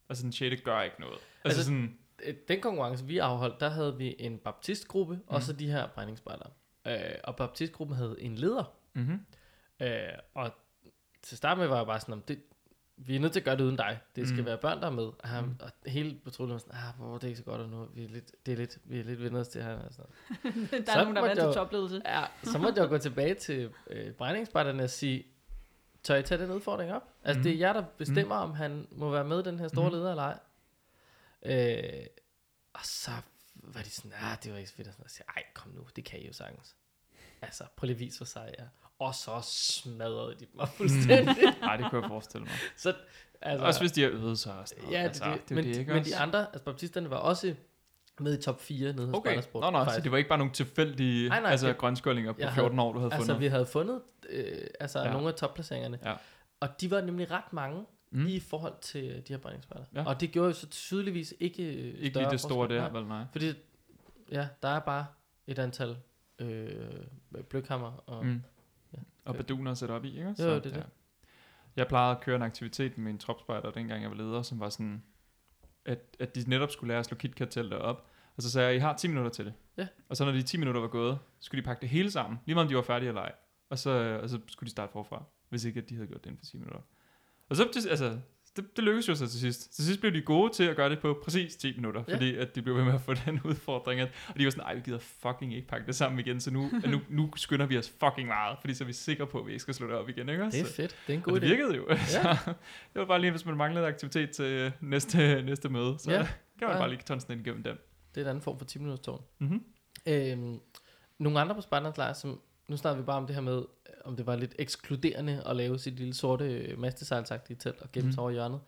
Altså 0.10 0.24
den 0.24 0.32
6. 0.32 0.62
gør 0.62 0.82
ikke 0.82 1.00
noget. 1.02 1.14
Altså, 1.16 1.28
Altså, 1.44 1.64
sådan, 1.64 1.98
Øh, 2.24 2.34
Den 2.48 2.62
konkurrence, 2.62 3.06
vi 3.06 3.18
afholdt, 3.18 3.60
der 3.60 3.70
havde 3.70 3.98
vi 3.98 4.16
en 4.20 4.38
baptistgruppe, 4.38 5.16
mm. 5.16 5.22
og 5.28 5.44
så 5.44 5.54
de 5.54 5.68
her 5.72 5.88
brændingsspejlere. 5.88 6.50
Øh, 6.88 7.00
og 7.24 7.36
baptistgruppen 7.36 7.98
havde 7.98 8.16
en 8.20 8.36
leder. 8.36 8.74
mm-hmm. 8.94 9.26
Øh, 9.80 10.00
og 10.34 10.52
til 11.22 11.36
at 11.36 11.38
starte 11.38 11.60
med 11.60 11.68
var 11.68 11.78
jeg 11.78 11.86
bare 11.86 12.00
sådan, 12.00 12.14
om 12.14 12.22
det, 12.22 12.42
vi 12.98 13.16
er 13.16 13.20
nødt 13.20 13.34
til 13.34 13.40
at 13.40 13.44
gøre 13.44 13.58
det 13.58 13.64
uden 13.64 13.76
dig. 13.78 14.00
Det 14.16 14.28
skal 14.28 14.36
Mm. 14.38 14.42
mm. 14.42 14.46
være 14.46 14.58
børn, 14.58 14.80
der 14.82 14.86
er 14.88 14.92
med. 14.92 15.04
Og, 15.04 15.28
han, 15.30 15.44
Mm. 15.46 15.56
og 15.62 15.72
hele 15.86 16.20
patruljen 16.24 16.54
var 16.54 16.58
sådan, 16.60 16.74
ah, 16.76 16.96
hvor 16.98 17.14
det 17.14 17.24
er 17.24 17.28
ikke 17.28 17.38
så 17.38 17.44
godt, 17.44 17.62
og 17.62 17.70
nu 17.70 17.86
vi 17.94 18.04
er 18.06 18.10
lidt, 18.10 18.32
det 18.46 18.52
er 18.52 18.58
lidt, 18.58 18.78
vi 18.84 19.00
er 19.00 19.04
lidt 19.04 19.24
venner 19.24 19.44
til 19.44 19.64
her. 19.64 19.74
Og 19.74 19.94
sådan. 19.94 20.10
noget. 20.44 20.72
der 20.88 20.92
Så 20.94 21.00
er 21.00 21.02
nogen, 21.04 21.16
der 21.16 21.22
er 21.22 21.26
vant 21.28 21.40
til 21.40 21.54
topledelse. 21.54 22.02
Ja, 22.06 22.24
så 22.44 22.58
måtte 22.58 22.82
jeg 22.82 22.90
gå 22.90 22.98
tilbage 22.98 23.34
til 23.36 23.72
øh, 23.90 24.12
brændingsspejlerne 24.14 24.84
og 24.84 24.90
sige, 24.90 25.24
tør 26.04 26.16
I 26.16 26.24
tage 26.24 26.42
den 26.44 26.52
udfordring 26.52 26.92
op? 26.94 27.04
Altså, 27.24 27.40
Mhm. 27.40 27.44
det 27.44 27.54
er 27.54 27.58
jer, 27.58 27.74
der 27.74 27.84
bestemmer, 27.98 28.36
om 28.36 28.54
han 28.54 28.88
må 28.92 29.10
være 29.12 29.24
med 29.26 29.44
den 29.44 29.60
her 29.60 29.68
store 29.68 29.90
Mhm. 29.90 29.96
leder 29.98 30.10
eller 30.12 30.24
ej. 30.24 30.40
Øh, 31.46 32.06
og 32.74 32.80
så 32.84 33.12
var 33.74 33.82
de 33.82 33.90
sådan, 33.90 34.12
ah, 34.22 34.38
det 34.44 34.52
var 34.52 34.58
ikke 34.58 34.70
så 34.70 34.76
fedt. 34.76 34.88
Og 34.88 34.94
sådan, 34.94 35.04
jeg 35.06 35.12
siger, 35.12 35.26
ej, 35.36 35.44
kom 35.54 35.72
nu, 35.72 35.88
det 35.96 36.06
kan 36.06 36.20
I 36.20 36.28
jo 36.28 36.34
sagtens. 36.34 36.76
Altså, 37.42 37.64
prøv 37.76 37.86
lige 37.86 37.96
at 37.96 38.00
vise, 38.00 38.18
hvor 38.20 38.26
sej 38.26 38.44
jeg 38.44 38.54
er. 38.58 38.68
Og 39.00 39.16
så 39.16 39.40
smadrede 39.44 40.36
de 40.40 40.46
mig 40.54 40.68
fuldstændig. 40.70 41.36
Nej, 41.62 41.78
det 41.78 41.90
kunne 41.90 42.02
jeg 42.02 42.10
forestille 42.10 42.44
mig. 42.46 42.54
så, 42.78 42.94
altså, 43.42 43.66
Også 43.66 43.80
hvis 43.80 43.92
de 43.92 44.02
har 44.02 44.10
øvet 44.10 44.40
sig 44.40 44.54
og 44.60 44.68
sådan 44.68 44.84
noget. 44.84 44.98
ja, 44.98 45.02
det, 45.04 45.08
altså, 45.08 45.24
det, 45.24 45.52
er 45.52 45.56
men, 45.56 45.64
det, 45.64 45.78
ikke 45.78 45.92
men 45.92 46.00
også? 46.00 46.12
de 46.12 46.18
andre, 46.18 46.40
altså 46.48 46.64
baptisterne 46.64 47.10
var 47.10 47.18
også 47.18 47.56
med 48.20 48.40
i 48.40 48.42
top 48.42 48.62
4 48.62 48.94
nede 48.94 49.08
hos 49.08 49.16
Okay, 49.16 49.32
Spartasport, 49.32 49.62
nå, 49.62 49.70
nå, 49.70 49.80
så 49.80 49.86
faktisk. 49.86 50.04
det 50.04 50.12
var 50.12 50.18
ikke 50.18 50.28
bare 50.28 50.38
nogle 50.38 50.54
tilfældige 50.54 51.30
Nej, 51.30 51.40
nej, 51.42 51.52
altså, 51.52 51.68
det- 51.68 51.78
grønskålinger 51.78 52.32
på 52.34 52.40
jeg 52.40 52.54
14 52.54 52.80
år, 52.80 52.94
du 52.94 53.00
havde 53.00 53.14
Altså, 53.14 53.26
fundet. 53.28 53.42
vi 53.42 53.48
havde 53.48 53.66
fundet 53.66 54.02
øh, 54.30 54.68
altså, 54.80 55.00
ja. 55.00 55.12
nogle 55.12 55.28
af 55.28 55.34
topplaceringerne. 55.36 56.00
Ja. 56.04 56.16
Og 56.60 56.70
de 56.82 56.92
var 56.92 57.02
nemlig 57.02 57.32
ret 57.32 57.54
mange 57.54 57.86
Mm. 58.18 58.28
i 58.28 58.40
forhold 58.40 58.74
til 58.82 59.04
øh, 59.04 59.16
de 59.16 59.24
her 59.28 59.38
brændingsspejder. 59.38 59.86
Ja. 59.94 60.02
Ja. 60.02 60.08
Og 60.08 60.22
det 60.22 60.32
gjorde 60.32 60.48
jo 60.48 60.54
så 60.54 60.68
tydeligvis 60.70 61.34
ikke 61.40 61.64
øh, 61.64 61.94
Ikke 62.00 62.20
lige 62.20 62.30
det 62.30 62.40
store 62.40 62.68
der, 62.68 62.90
vel 62.90 63.08
nej. 63.08 63.26
Fordi, 63.32 63.54
ja, 64.32 64.48
der 64.62 64.68
er 64.68 64.80
bare 64.80 65.06
et 65.48 65.60
antal 65.60 65.98
øh, 66.40 66.70
bløkhammer. 67.50 68.04
Og, 68.10 68.26
mm. 68.26 68.44
Ja. 68.94 68.98
Og 69.26 69.36
baduner 69.36 69.72
at 69.72 69.78
sætte 69.78 69.92
op 69.92 70.06
i, 70.06 70.10
ikke? 70.10 70.24
Jo, 70.24 70.34
det 70.36 70.50
er 70.50 70.60
det. 70.60 70.86
Jeg 71.76 71.88
plejede 71.88 72.16
at 72.16 72.22
køre 72.22 72.36
en 72.36 72.42
aktivitet 72.42 72.98
med 72.98 73.06
min 73.06 73.18
tropspejder, 73.18 73.72
dengang 73.72 74.02
jeg 74.02 74.10
var 74.10 74.18
leder, 74.18 74.42
som 74.42 74.60
var 74.60 74.70
sådan, 74.70 75.04
at, 75.86 76.00
at 76.20 76.36
de 76.36 76.44
netop 76.48 76.72
skulle 76.72 76.88
lære 76.88 77.00
at 77.00 77.06
slå 77.06 77.18
KitKat-teltet 77.18 77.80
op. 77.80 78.08
Og 78.38 78.44
så 78.44 78.52
sagde 78.52 78.68
jeg, 78.68 78.76
I 78.76 78.80
har 78.80 78.96
10 78.96 79.08
minutter 79.08 79.32
til 79.32 79.46
det. 79.46 79.54
Ja. 79.78 79.88
Og 80.10 80.18
så 80.18 80.26
når 80.26 80.32
de 80.32 80.42
10 80.42 80.58
minutter 80.58 80.82
var 80.82 80.88
gået, 80.88 81.20
så 81.40 81.46
skulle 81.46 81.62
de 81.62 81.66
pakke 81.66 81.82
det 81.82 81.90
hele 81.90 82.12
sammen, 82.12 82.40
lige 82.46 82.56
meget 82.56 82.66
om 82.66 82.70
de 82.70 82.76
var 82.76 82.82
færdige 82.82 83.08
eller 83.08 83.22
ej. 83.22 83.32
Og 83.70 83.80
så, 83.80 84.20
og 84.24 84.30
så 84.30 84.40
skulle 84.48 84.68
de 84.68 84.72
starte 84.72 84.92
forfra, 84.92 85.24
hvis 85.50 85.66
ikke 85.66 85.80
at 85.80 85.90
de 85.90 85.96
havde 85.96 86.08
gjort 86.08 86.24
det 86.24 86.30
inden 86.30 86.38
for 86.38 86.46
10 86.46 86.58
minutter. 86.58 86.80
Og 87.50 87.56
så, 87.56 87.70
det, 87.74 87.88
altså, 87.90 88.18
det, 88.56 88.76
det 88.76 88.84
lykkedes 88.84 89.08
jo 89.10 89.16
så 89.16 89.28
til 89.28 89.40
sidst. 89.40 89.76
Til 89.76 89.84
sidst 89.86 90.00
blev 90.00 90.14
de 90.14 90.22
gode 90.22 90.54
til 90.54 90.64
at 90.64 90.76
gøre 90.76 90.90
det 90.90 91.00
på 91.00 91.20
præcis 91.24 91.56
10 91.56 91.76
minutter, 91.76 92.04
Ja. 92.08 92.14
fordi 92.16 92.36
at 92.36 92.56
de 92.56 92.62
blev 92.62 92.76
ved 92.76 92.84
med 92.84 92.94
at 92.94 93.02
få 93.02 93.14
den 93.26 93.40
udfordring. 93.44 94.02
At, 94.02 94.10
og 94.30 94.40
de 94.40 94.44
var 94.46 94.52
sådan, 94.52 94.64
ej, 94.66 94.76
vi 94.76 94.82
gider 94.86 95.00
fucking 95.00 95.56
ikke 95.56 95.68
pakke 95.68 95.88
det 95.88 95.96
sammen 95.96 96.20
igen, 96.20 96.40
så 96.40 96.52
nu, 96.52 96.70
nu, 96.92 97.00
nu 97.10 97.32
skynder 97.36 97.66
vi 97.66 97.78
os 97.78 97.94
fucking 98.00 98.28
meget, 98.28 98.58
fordi 98.62 98.74
så 98.74 98.84
er 98.84 98.86
vi 98.86 98.94
sikre 98.94 99.28
på, 99.28 99.40
at 99.40 99.46
vi 99.48 99.52
ikke 99.52 99.62
skal 99.62 99.74
slå 99.74 99.88
det 99.88 99.96
op 99.96 100.10
igen, 100.10 100.30
ikke? 100.30 100.44
Det 100.46 100.60
er 100.60 100.66
Så- 100.66 100.74
fedt. 100.74 100.96
Det 101.08 101.14
er 101.14 101.18
en 101.18 101.24
god 101.24 101.34
det 101.40 101.42
idé. 101.42 101.50
virkede 101.50 101.76
jo. 101.76 101.86
Ja. 101.90 101.96
det 102.94 103.00
var 103.00 103.06
bare 103.06 103.22
lige, 103.22 103.32
hvis 103.32 103.46
man 103.46 103.58
manglede 103.58 103.88
aktivitet 103.88 104.32
til 104.32 104.46
øh, 104.46 104.72
næste, 104.82 105.42
næste 105.44 105.70
møde, 105.70 105.96
så 106.00 106.12
ja. 106.12 106.18
Kan 106.18 106.68
man 106.68 106.70
Ja. 106.72 106.78
bare 106.82 106.90
lige 106.90 107.02
tonsen 107.08 107.32
ind 107.34 107.42
igennem 107.42 107.64
dem. 107.64 107.78
Det 108.16 108.22
er 108.22 108.26
en 108.26 108.30
anden 108.30 108.42
form 108.42 108.58
for 108.58 108.66
10 108.66 108.80
minutters 108.80 109.00
tårn. 109.06 109.22
Mm-hmm. 109.40 109.64
Øhm, 110.08 110.60
nogle 111.20 111.40
andre 111.42 111.56
på 111.56 111.62
Spartans 111.62 111.98
lejr, 111.98 112.14
som 112.14 112.40
nu 112.68 112.78
snakker 112.78 113.02
vi 113.02 113.06
bare 113.06 113.18
om 113.18 113.26
det 113.28 113.36
her 113.36 113.42
med, 113.42 113.66
om 114.06 114.16
det 114.16 114.26
var 114.26 114.36
lidt 114.36 114.56
ekskluderende 114.60 115.44
at 115.46 115.56
lave 115.56 115.80
sit 115.80 115.94
lille 115.96 116.14
sorte 116.14 116.46
øh, 116.46 116.80
mastesejlsagtige 116.80 117.58
telt 117.58 117.82
og 117.82 117.92
gemme 117.92 118.06
Mhm. 118.08 118.14
sig 118.14 118.22
over 118.24 118.32
hjørnet. 118.32 118.60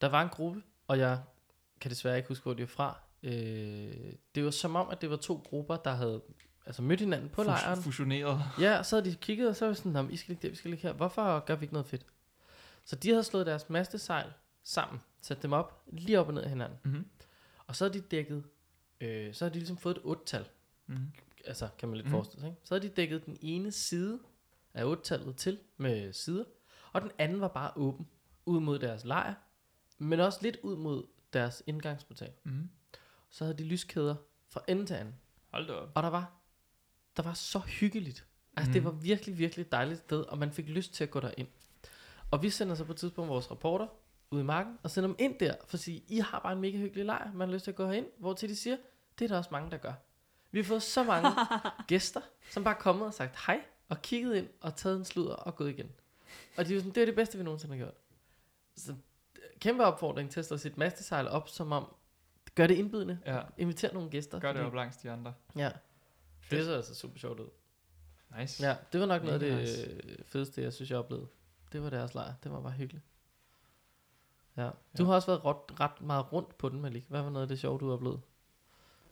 Der 0.00 0.08
var 0.08 0.22
en 0.22 0.28
gruppe, 0.28 0.62
og 0.88 0.98
jeg 0.98 1.20
kan 1.80 1.90
desværre 1.90 2.16
ikke 2.16 2.28
huske, 2.28 2.42
hvor 2.42 2.54
de 2.54 2.60
var 2.62 2.66
fra. 2.66 2.98
Øh, 3.22 4.12
det 4.34 4.44
var 4.44 4.50
som 4.50 4.76
om, 4.76 4.88
at 4.90 5.00
det 5.00 5.10
var 5.10 5.16
to 5.16 5.42
grupper, 5.44 5.76
der 5.76 5.90
havde 5.94 6.22
altså 6.66 6.82
mødt 6.82 7.00
hinanden 7.00 7.28
på 7.28 7.42
lejren. 7.42 7.82
Fusioneret. 7.82 8.40
Ja, 8.60 8.78
og 8.78 8.86
så 8.86 8.96
havde 8.96 9.10
de 9.10 9.16
kigget, 9.16 9.48
og 9.48 9.56
så 9.56 9.66
var 9.66 9.72
sådan, 9.72 9.92
"Nå, 9.92 10.02
men 10.02 10.10
I 10.10 10.16
skal 10.16 10.28
ligge 10.32 10.42
der, 10.42 10.50
vi 10.50 10.56
skal 10.56 10.70
ligge 10.70 10.82
her. 10.86 10.92
Hvorfor 10.94 11.38
gør 11.44 11.56
vi 11.56 11.64
ikke 11.64 11.74
noget 11.74 11.86
fedt? 11.86 12.06
Så 12.84 12.96
de 12.96 13.08
havde 13.10 13.24
slået 13.24 13.46
deres 13.46 13.70
mastesejl 13.70 14.26
sammen, 14.62 15.00
sat 15.22 15.42
dem 15.42 15.52
op, 15.52 15.82
lige 15.92 16.20
op 16.20 16.28
og 16.28 16.34
ned 16.34 16.42
af 16.42 16.48
hinanden. 16.48 16.78
Mm-hmm. 16.84 17.06
Og 17.66 17.76
så 17.76 17.84
havde 17.84 17.94
de 17.98 18.00
dækket 18.00 18.44
øh, 19.00 19.34
så 19.34 19.44
har 19.44 19.50
de 19.50 19.58
ligesom 19.58 19.76
fået 19.76 19.96
et 19.96 20.02
8-tal. 20.04 20.44
Mm. 20.86 20.96
Altså, 21.46 21.68
kan 21.78 21.88
man 21.88 21.96
lidt 21.96 22.06
mm. 22.06 22.10
forestille 22.10 22.40
sig. 22.40 22.48
Ikke? 22.48 22.60
Så 22.64 22.74
havde 22.74 22.88
de 22.88 22.94
dækket 22.94 23.26
den 23.26 23.38
ene 23.40 23.72
side 23.72 24.18
af 24.74 24.94
8-tallet 24.94 25.36
til 25.36 25.58
med 25.76 26.12
sider, 26.12 26.44
og 26.92 27.00
den 27.00 27.10
anden 27.18 27.40
var 27.40 27.48
bare 27.48 27.72
åben 27.76 28.08
ud 28.46 28.60
mod 28.60 28.78
deres 28.78 29.04
lejr, 29.04 29.34
men 29.98 30.20
også 30.20 30.38
lidt 30.42 30.56
ud 30.62 30.76
mod 30.76 31.06
deres 31.32 31.62
indgangsportal. 31.66 32.32
Mm. 32.44 32.70
Så 33.30 33.44
havde 33.44 33.58
de 33.58 33.64
lyskæder 33.64 34.14
fra 34.48 34.60
ende 34.68 34.86
til 34.86 34.94
anden. 34.94 35.14
Hold 35.50 35.66
da 35.66 35.72
op. 35.72 35.90
Og 35.94 36.02
der 36.02 36.08
var, 36.08 36.32
der 37.16 37.22
var 37.22 37.34
så 37.34 37.58
hyggeligt. 37.58 38.26
Altså, 38.56 38.70
mm. 38.70 38.72
det 38.72 38.84
var 38.84 38.90
virkelig, 38.90 39.38
virkelig 39.38 39.72
dejligt 39.72 40.00
sted, 40.00 40.20
og 40.20 40.38
man 40.38 40.52
fik 40.52 40.68
lyst 40.68 40.94
til 40.94 41.04
at 41.04 41.10
gå 41.10 41.20
derind. 41.20 41.48
Og 42.30 42.42
vi 42.42 42.50
sender 42.50 42.74
så 42.74 42.84
på 42.84 42.92
et 42.92 42.98
tidspunkt 42.98 43.28
vores 43.28 43.50
rapporter 43.50 43.86
ud 44.30 44.40
i 44.40 44.44
marken, 44.44 44.78
og 44.82 44.90
sender 44.90 45.08
dem 45.08 45.16
ind 45.18 45.38
der, 45.38 45.54
for 45.66 45.76
at 45.76 45.80
sige, 45.80 46.04
I 46.08 46.18
har 46.18 46.40
bare 46.40 46.52
en 46.52 46.60
mega 46.60 46.78
hyggelig 46.78 47.04
lejr, 47.04 47.32
man 47.32 47.48
har 47.48 47.54
lyst 47.54 47.64
til 47.64 47.70
at 47.70 47.76
gå 47.76 47.86
herind, 47.86 48.06
hvor 48.18 48.34
til 48.34 48.48
de 48.48 48.56
siger, 48.56 48.76
det 49.18 49.24
er 49.24 49.28
der 49.28 49.36
også 49.36 49.50
mange, 49.52 49.70
der 49.70 49.76
gør. 49.76 49.92
Vi 50.56 50.60
har 50.60 50.64
fået 50.64 50.82
så 50.82 51.02
mange 51.04 51.28
gæster, 51.88 52.20
som 52.50 52.64
bare 52.64 52.74
er 52.74 52.78
kommet 52.78 53.06
og 53.06 53.14
sagt 53.14 53.36
hej, 53.46 53.60
og 53.88 54.02
kigget 54.02 54.36
ind, 54.36 54.48
og 54.60 54.76
taget 54.76 54.96
en 54.98 55.04
sludder 55.04 55.34
og 55.34 55.56
gået 55.56 55.70
igen. 55.70 55.90
Og 56.56 56.66
de 56.66 56.70
er 56.70 56.74
jo 56.74 56.80
sådan, 56.80 56.94
det 56.94 57.00
er 57.00 57.04
det 57.06 57.14
bedste, 57.14 57.38
vi 57.38 57.44
nogensinde 57.44 57.76
har 57.76 57.84
gjort. 57.84 57.94
Så 58.76 58.94
kæmpe 59.60 59.84
opfordring 59.84 60.30
til 60.30 60.40
at 60.40 60.46
slå 60.46 60.56
sit 60.56 60.78
mastesejl 60.78 61.28
op, 61.28 61.48
som 61.48 61.72
om, 61.72 61.94
gør 62.54 62.66
det 62.66 62.74
indbydende, 62.74 63.18
Ja, 63.26 63.40
inviter 63.58 63.92
nogle 63.92 64.10
gæster. 64.10 64.40
gør 64.40 64.48
det 64.52 64.56
fordi- 64.58 64.66
op 64.66 64.74
langs 64.74 64.96
de 64.96 65.10
andre. 65.10 65.34
Ja, 65.56 65.70
det 66.50 66.64
så 66.64 66.74
altså 66.74 66.94
super 66.94 67.18
sjovt 67.18 67.40
ud. 67.40 67.48
Nice. 68.38 68.66
Ja, 68.68 68.76
det 68.92 69.00
var 69.00 69.06
nok 69.06 69.22
noget 69.22 69.34
af 69.34 69.40
det 69.40 69.58
nice. 69.58 69.82
øh, 69.90 70.18
fedeste, 70.26 70.62
jeg 70.62 70.72
synes, 70.72 70.90
jeg 70.90 70.98
oplevede. 70.98 71.26
Det 71.72 71.82
var 71.82 71.90
deres 71.90 72.14
lejr. 72.14 72.34
Det 72.44 72.52
var 72.52 72.60
bare 72.60 72.72
hyggeligt. 72.72 73.04
Ja. 74.56 74.62
Du 74.62 74.70
Ja. 74.98 75.04
har 75.04 75.14
også 75.14 75.26
været 75.26 75.44
ret, 75.44 75.80
ret 75.80 76.00
meget 76.00 76.32
rundt 76.32 76.58
på 76.58 76.68
den, 76.68 76.80
Malik. 76.80 77.04
Hvad 77.08 77.22
var 77.22 77.30
noget 77.30 77.42
af 77.44 77.48
det 77.48 77.58
sjove, 77.58 77.78
du 77.78 77.86
har 77.86 77.92
oplevet? 77.94 78.20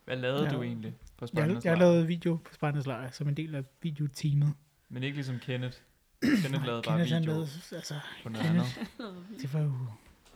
Hvad 0.05 0.16
lavede 0.16 0.44
Ja. 0.44 0.50
du 0.50 0.62
egentlig 0.62 0.94
på 1.16 1.22
Jeg, 1.24 1.28
Spartans 1.28 1.64
jeg 1.64 1.76
Lejr? 1.76 1.90
lavede 1.90 2.07
video 2.07 2.36
på 2.36 2.55
Spartans 2.55 2.86
Lejr 2.86 3.11
som 3.11 3.28
en 3.28 3.34
del 3.36 3.55
af 3.55 3.64
videoteamet. 3.82 4.52
Men 4.88 5.02
ikke 5.02 5.14
ligesom 5.16 5.38
Kenneth. 5.38 5.76
Kenneth 6.22 6.64
lavede 6.64 6.82
bare 6.82 6.98
Kenneth, 6.98 7.20
video 7.20 7.32
lavede, 7.32 7.48
altså, 7.72 7.94
på 8.22 8.28
noget 8.28 8.46
Kenneth. 8.46 8.78
andet. 8.98 9.40
det 9.42 9.55
var 9.55 9.61
jo 9.61 9.72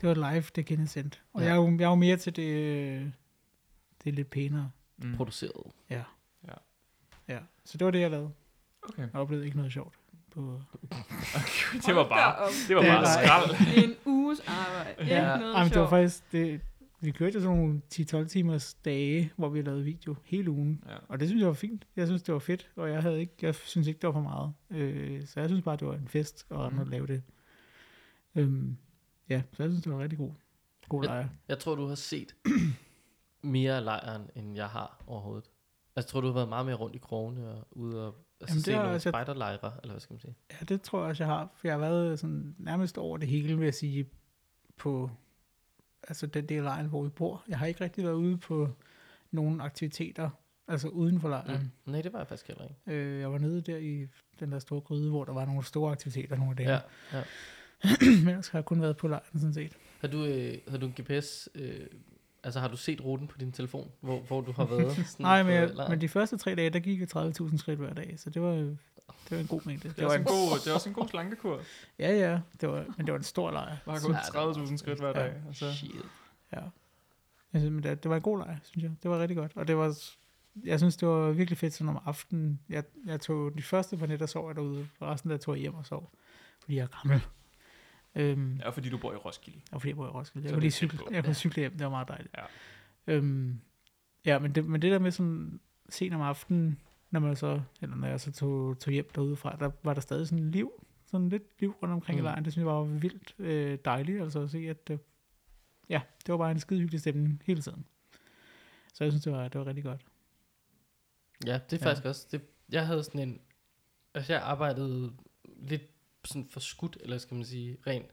det 0.00 0.08
var 0.08 0.30
live, 0.32 0.44
det 0.56 0.66
Kenneth 0.66 0.90
sendte. 0.90 1.18
Og 1.32 1.40
Ja. 1.40 1.46
jeg, 1.46 1.52
er 1.52 1.56
jo, 1.56 1.70
jeg 1.78 1.84
er 1.84 1.88
jo 1.88 1.94
mere 1.94 2.16
til 2.16 2.36
det, 2.36 2.42
øh, 2.42 3.02
det 4.04 4.10
er 4.10 4.12
lidt 4.12 4.30
pænere. 4.30 4.70
Mm. 4.96 5.14
Produceret. 5.16 5.72
Ja. 5.90 6.02
Ja. 6.48 6.52
Ja, 7.28 7.38
så 7.64 7.78
det 7.78 7.84
var 7.84 7.90
det, 7.90 8.00
jeg 8.00 8.10
lavede. 8.10 8.30
Okay. 8.82 9.02
Jeg 9.02 9.14
oplevede 9.14 9.44
ikke 9.46 9.56
noget 9.56 9.72
sjovt. 9.72 9.94
På, 10.30 10.62
det 11.86 11.94
var 11.96 12.08
bare, 12.08 12.48
det 12.68 12.76
var 12.76 12.82
bare 12.82 13.06
skrald. 13.06 13.84
En 13.84 13.94
uges 14.06 14.40
arbejde. 14.46 15.02
Ikke 15.02 15.14
Ja. 15.14 15.36
noget 15.36 15.54
Jamen, 15.54 15.54
det 15.54 15.56
var 15.64 15.68
sjovt. 15.68 15.90
faktisk, 15.90 16.32
det, 16.32 16.60
vi 17.01 17.11
kørte 17.11 17.34
jo 17.34 17.40
sådan 17.40 17.57
nogle 17.57 17.82
10-12 17.94 18.28
timers 18.28 18.74
dage, 18.74 19.32
hvor 19.36 19.49
vi 19.49 19.62
lavede 19.62 19.84
video 19.84 20.16
hele 20.24 20.51
ugen. 20.51 20.84
Ja. 20.88 20.96
Og 21.09 21.20
det 21.20 21.28
synes 21.28 21.40
jeg 21.40 21.49
var 21.49 21.55
fint. 21.55 21.86
Jeg 21.96 22.07
synes, 22.07 22.22
det 22.22 22.32
var 22.34 22.38
fedt, 22.40 22.70
og 22.76 22.90
jeg, 22.90 23.03
havde 23.03 23.20
ikke, 23.20 23.34
jeg 23.42 23.55
synes 23.55 23.86
ikke, 23.88 24.01
det 24.01 24.07
var 24.07 24.12
for 24.12 24.20
meget. 24.20 24.53
Øh, 24.70 25.26
så 25.26 25.40
jeg 25.40 25.49
synes 25.49 25.62
bare, 25.64 25.76
det 25.76 25.88
var 25.88 25.94
en 25.94 26.09
fest 26.09 26.46
at 26.51 26.72
Mhm. 26.72 26.82
mm. 26.84 26.90
lave 26.90 27.07
det. 27.07 27.22
Øhm, 28.34 28.76
ja, 29.28 29.42
så 29.53 29.62
jeg 29.62 29.70
synes, 29.70 29.82
det 29.84 29.92
var 29.92 29.99
rigtig 29.99 30.18
god, 30.18 30.30
god 30.88 31.05
lejr. 31.05 31.28
Jeg 31.49 31.59
tror, 31.59 31.74
du 31.74 31.86
har 31.86 31.94
set 31.94 32.34
mere 33.42 33.76
af 33.76 33.84
lejren, 33.84 34.22
end 34.36 34.55
jeg 34.57 34.66
har 34.68 35.03
overhovedet. 35.07 35.44
Altså, 35.96 36.07
jeg 36.09 36.12
tror, 36.12 36.20
du 36.20 36.26
har 36.26 36.34
været 36.34 36.49
meget 36.49 36.66
mere 36.66 36.74
rundt 36.74 36.96
i 36.96 36.99
krogene 36.99 37.49
og 37.49 37.66
ude 37.70 38.07
og 38.07 38.14
altså, 38.40 38.55
Jamen, 38.55 38.62
se 38.62 38.72
nogle 38.72 38.88
jeg 38.88 39.03
set. 39.03 39.11
spejderlejre, 39.11 39.72
eller 39.82 39.92
hvad 39.94 40.01
skal 40.01 40.14
man 40.14 40.20
sige? 40.20 40.34
Ja, 40.51 40.57
det 40.68 40.82
tror 40.82 41.01
jeg 41.01 41.09
også, 41.09 41.24
jeg 41.24 41.32
har. 41.34 41.51
For 41.57 41.68
jeg 41.68 41.74
har 41.74 41.80
været 41.80 42.18
sådan 42.18 42.55
nærmest 42.59 42.99
over 42.99 43.16
det 43.16 43.28
hele, 43.28 43.57
vil 43.59 43.64
jeg 43.64 43.74
sige, 43.74 44.07
på 44.76 45.11
altså 46.03 46.26
den 46.26 46.46
del 46.46 46.59
af 46.59 46.64
lejren, 46.64 46.86
hvor 46.86 47.03
vi 47.03 47.09
bor. 47.09 47.44
Jeg 47.49 47.59
har 47.59 47.66
ikke 47.66 47.84
rigtig 47.84 48.05
været 48.05 48.14
ude 48.14 48.36
på 48.38 48.68
nogle 49.30 49.62
aktiviteter, 49.62 50.30
altså 50.68 50.88
uden 50.88 51.20
for 51.20 51.28
lejren. 51.28 51.72
Mm. 51.84 51.92
Nej, 51.92 52.03
det 52.03 52.12
var 52.12 52.18
jeg 52.18 52.28
faktisk 52.28 52.49
heller 52.49 52.64
ikke. 52.64 53.01
Øh, 53.01 53.20
jeg 53.20 53.32
var 53.32 53.38
nede 53.38 53.61
der 53.61 53.76
i 53.76 54.07
den 54.40 54.53
der 54.53 54.59
store 54.59 54.80
gryde, 54.80 55.11
hvor 55.11 55.24
der 55.24 55.32
var 55.32 55.44
nogle 55.44 55.64
store 55.64 55.92
aktiviteter 55.92 56.36
nogle 56.36 56.55
dage. 56.57 56.70
Ja, 56.70 56.80
ja. 57.12 57.22
Men 58.24 58.28
ellers 58.28 58.49
har 58.49 58.59
jeg 58.59 58.64
kun 58.64 58.80
været 58.80 58.96
på 58.96 59.09
lejren, 59.09 59.40
sådan 59.40 59.55
set. 59.55 59.72
Har 60.01 60.09
du, 60.09 60.24
øh, 60.24 60.59
har 60.68 60.78
du 60.78 60.86
en 60.86 60.94
GPS, 61.01 61.49
øh, 61.55 61.86
altså 62.44 62.61
har 62.61 62.68
du 62.68 62.76
set 62.76 63.05
ruten 63.05 63.28
på 63.28 63.38
din 63.38 63.53
telefon, 63.53 63.90
hvor, 64.01 64.20
hvor 64.20 64.40
du 64.40 64.53
har 64.53 64.64
været? 64.64 64.96
Sådan 65.07 65.24
Nej, 65.24 65.42
men, 65.42 65.53
jeg, 65.53 65.70
men 65.88 66.01
de 66.01 66.09
første 66.09 66.36
tre 66.36 66.55
dage, 66.55 66.70
der 66.70 66.78
gik 66.78 67.01
jeg 67.01 67.16
30.000 67.16 67.59
skridt 67.59 67.78
hver 67.78 67.94
dag, 67.94 68.14
så 68.16 68.30
det 68.30 68.42
var, 68.42 68.76
det 69.28 69.30
var 69.36 69.38
en 69.38 69.46
god 69.46 69.61
mængde. 69.66 69.88
Det 69.88 69.98
er, 69.98 70.04
også 70.04 70.18
en 70.18 70.24
god, 70.24 70.59
det 70.64 70.70
er 70.70 70.74
også 70.74 70.88
en 70.88 70.94
god 70.94 71.09
slankekur. 71.09 71.61
Ja, 71.98 72.11
ja, 72.16 72.40
det 72.61 72.68
var, 72.68 72.84
men 72.96 73.06
det 73.06 73.12
var 73.12 73.18
en 73.18 73.24
stor 73.24 73.50
lejr. 73.50 73.76
Bare 73.86 74.00
Så- 74.00 74.09
Ja, 74.12 74.18
det 74.18 74.34
var 74.34 74.52
30.000 74.66 74.76
skridt 74.76 74.98
hver 74.98 75.09
Ja. 75.09 75.12
dag. 75.24 75.42
Og 75.48 75.54
så, 75.54 75.74
Shit. 75.74 75.90
Ja. 76.52 76.61
Jeg 77.52 77.61
synes, 77.61 77.72
men 77.72 77.82
det, 77.82 78.02
det 78.02 78.09
var 78.11 78.16
en 78.16 78.22
god 78.22 78.38
lejr, 78.38 78.56
synes 78.62 78.82
jeg. 78.82 78.92
Det 79.02 79.11
var 79.11 79.18
rigtig 79.18 79.36
godt. 79.36 79.52
Og 79.54 79.68
det 79.68 79.76
var, 79.76 79.96
jeg 80.64 80.78
synes, 80.78 80.96
det 80.96 81.09
var 81.09 81.30
virkelig 81.30 81.59
fedt 81.59 81.74
sådan 81.74 81.88
om 81.88 82.02
aftenen. 82.04 82.61
Jeg, 82.68 82.84
jeg 83.06 83.20
tog 83.20 83.59
de 83.59 83.62
første 83.62 83.96
par 83.96 84.06
nætter 84.06 84.26
sov 84.26 84.48
jeg 84.48 84.56
derude, 84.56 84.88
og 85.00 85.09
resten 85.09 85.30
der 85.30 85.36
tog 85.36 85.54
jeg 85.54 85.61
hjem 85.61 85.74
og 85.74 85.86
sov, 85.86 86.12
fordi 86.61 86.76
jeg 86.76 86.82
er 86.82 86.86
gammel. 87.02 87.22
Øhm, 88.14 88.56
ja, 88.56 88.68
fordi 88.68 88.88
du 88.88 88.98
bor 88.98 89.12
i 89.12 89.16
Roskilde. 89.16 89.61
og 89.72 89.80
fordi 89.80 89.88
jeg 89.88 89.96
bor 89.96 90.06
i 90.06 90.11
Roskilde. 90.11 90.48
Så 90.48 90.48
Jeg 90.48 90.52
er 90.52 90.56
kunne 90.56 90.61
lige 90.61 90.68
det 90.70 90.74
cykle, 90.74 90.98
jeg 91.11 91.24
kunne 91.24 91.34
cykle 91.34 91.61
hjem, 91.61 91.72
det 91.72 91.80
var 91.84 91.90
meget 91.90 92.09
dejligt. 92.09 92.36
Ja. 92.36 92.42
Øhm, 93.14 93.61
ja, 94.24 94.38
men 94.38 94.54
det, 94.54 94.64
men 94.64 94.82
det 94.82 94.92
der 94.92 94.98
med 94.98 95.11
sådan 95.11 95.61
sent 95.88 96.14
om 96.14 96.20
aftenen, 96.20 96.78
når 97.11 97.20
man 97.20 97.36
så, 97.36 97.62
eller 97.80 97.96
når 97.96 98.09
jeg 98.09 98.20
så 98.20 98.32
tog, 98.32 98.78
tog 98.78 98.92
hjem 98.92 99.11
derude 99.14 99.36
fra, 99.36 99.56
der 99.61 99.70
var 99.82 99.94
der 99.94 100.00
stadig 100.00 100.28
sådan 100.28 100.50
liv, 100.50 100.86
sådan 101.06 101.28
lidt 101.28 101.61
liv 101.61 101.70
rundt 101.82 101.92
omkring 101.94 102.18
mm. 102.20 102.24
I 102.24 102.28
lejren. 102.28 102.44
Det 102.44 102.52
synes 102.52 102.64
jeg 102.66 102.74
var 102.74 102.82
vildt 102.82 103.34
øh, 103.38 103.78
dejligt, 103.84 104.20
altså 104.22 104.40
at 104.40 104.50
se, 104.50 104.59
at 104.59 104.88
det, 104.88 105.00
ja, 105.88 106.00
det 106.26 106.32
var 106.32 106.38
bare 106.38 106.50
en 106.50 106.61
skide 106.61 106.80
hyggelig 106.80 107.00
stemning 107.00 107.42
hele 107.46 107.62
tiden. 107.62 107.84
Så 108.94 109.04
jeg 109.04 109.12
synes, 109.12 109.24
det 109.24 109.32
var, 109.32 109.48
det 109.48 109.59
var 109.59 109.66
rigtig 109.66 109.84
godt. 109.84 110.06
Ja, 111.46 111.61
det 111.70 111.72
er 111.72 111.86
Ja. 111.86 111.90
faktisk 111.90 112.04
også, 112.06 112.26
det, 112.32 112.42
jeg 112.68 112.86
havde 112.86 113.04
sådan 113.04 113.20
en, 113.28 113.40
altså 114.14 114.32
jeg 114.32 114.42
arbejdede 114.42 115.12
lidt 115.56 115.82
sådan 116.24 116.48
for 116.50 116.61
skudt, 116.61 116.96
eller 117.00 117.18
skal 117.18 117.34
man 117.34 117.44
sige, 117.44 117.76
rent 117.86 118.06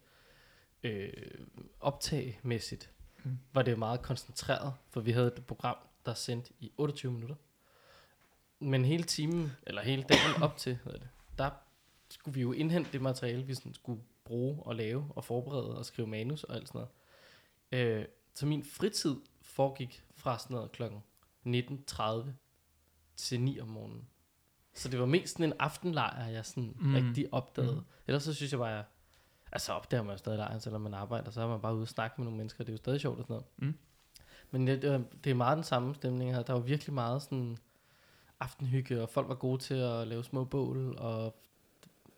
øh, 0.83 1.13
optagmæssigt, 1.79 2.91
Mm. 3.23 3.37
var 3.53 3.61
det 3.61 3.71
jo 3.71 3.77
meget 3.77 4.01
koncentreret, 4.01 4.73
for 4.89 5.01
vi 5.01 5.11
havde 5.11 5.27
et 5.27 5.45
program, 5.45 5.75
der 6.05 6.13
sendte 6.13 6.53
i 6.59 6.71
28 6.77 7.11
minutter. 7.11 7.35
Men 8.59 8.85
hele 8.85 9.03
timen, 9.03 9.51
eller 9.63 9.81
hele 9.81 10.03
dagen 10.03 10.43
op 10.43 10.57
til, 10.57 10.77
hedder 10.83 10.99
det, 10.99 11.07
der 11.37 11.49
skulle 12.09 12.35
vi 12.35 12.41
jo 12.41 12.51
indhente 12.51 12.91
det 12.91 13.01
materiale, 13.01 13.43
vi 13.43 13.53
sådan 13.53 13.73
skulle 13.73 14.01
bruge 14.23 14.63
og 14.63 14.75
lave 14.75 15.07
og 15.15 15.23
forberede 15.23 15.77
og 15.77 15.85
skrive 15.85 16.07
manus 16.07 16.43
og 16.43 16.55
alt 16.55 16.67
sådan 16.67 16.87
noget. 17.71 17.97
Øh, 17.99 18.05
så 18.33 18.45
min 18.45 18.63
fritid 18.63 19.15
foregik 19.41 20.03
fra 20.15 20.39
sådan 20.39 20.55
noget 20.55 20.71
klokken 20.71 21.03
19.30 21.47 22.29
til 23.17 23.41
9 23.41 23.59
om 23.59 23.67
morgenen. 23.67 24.07
Så 24.73 24.89
det 24.89 24.99
var 24.99 25.05
mest 25.05 25.33
sådan 25.33 25.45
en 25.45 25.53
aftenlejr, 25.59 26.27
jeg 26.27 26.45
sådan 26.45 26.75
Mm. 26.79 26.93
rigtig 26.93 27.33
opdagede. 27.33 27.75
Mm. 27.75 27.81
Ellers 28.07 28.23
så 28.23 28.33
synes 28.33 28.51
jeg 28.51 28.59
bare, 28.59 28.69
jeg, 28.69 28.83
altså 29.51 29.71
opdager 29.73 30.03
man 30.03 30.11
jo 30.11 30.17
stadig 30.17 30.37
lejren, 30.37 30.59
selvom 30.61 30.81
man 30.81 30.93
arbejder, 30.93 31.31
så 31.31 31.41
er 31.41 31.47
man 31.47 31.61
bare 31.61 31.73
ude 31.75 31.81
og 31.81 31.87
snakke 31.87 32.15
med 32.17 32.25
nogle 32.25 32.37
mennesker, 32.37 32.63
det 32.63 32.69
er 32.69 32.73
jo 32.73 32.77
stadig 32.77 33.01
sjovt 33.01 33.19
og 33.19 33.23
sådan 33.23 33.33
noget. 33.33 33.45
Mm. 33.57 33.77
Men 34.51 34.67
det, 34.67 34.81
det, 34.81 34.91
var- 34.91 35.03
det 35.23 35.29
er 35.29 35.33
meget 35.35 35.55
den 35.55 35.63
samme 35.63 35.95
stemning 35.95 36.35
her. 36.35 36.43
Der 36.43 36.53
var 36.53 36.59
virkelig 36.59 36.93
meget 36.93 37.21
sådan 37.21 37.57
aftenhygge, 38.39 39.01
og 39.01 39.09
folk 39.09 39.27
var 39.27 39.35
gode 39.35 39.61
til 39.61 39.73
at 39.75 40.07
lave 40.07 40.23
små 40.23 40.43
bål, 40.45 40.97
og 40.97 41.35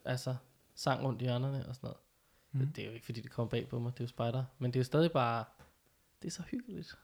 altså 0.05 0.35
sang 0.75 1.03
rundt 1.03 1.21
i 1.21 1.25
hjørnerne 1.25 1.65
og 1.69 1.75
sådan 1.75 1.87
noget. 1.87 1.97
Mm. 2.51 2.73
Det 2.73 2.81
er 2.81 2.85
jo 2.87 2.93
ikke 2.93 3.05
fordi, 3.05 3.21
det 3.21 3.31
kommer 3.31 3.49
bag 3.49 3.67
på 3.69 3.79
mig, 3.79 3.91
det 3.93 3.99
er 3.99 4.03
jo 4.03 4.07
spejder. 4.09 4.45
Men 4.57 4.71
det 4.71 4.75
er 4.75 4.79
jo 4.79 4.83
stadig 4.85 5.11
bare, 5.11 5.45
det 6.21 6.27
er 6.27 6.31
så 6.31 6.41
hyggeligt. 6.43 6.97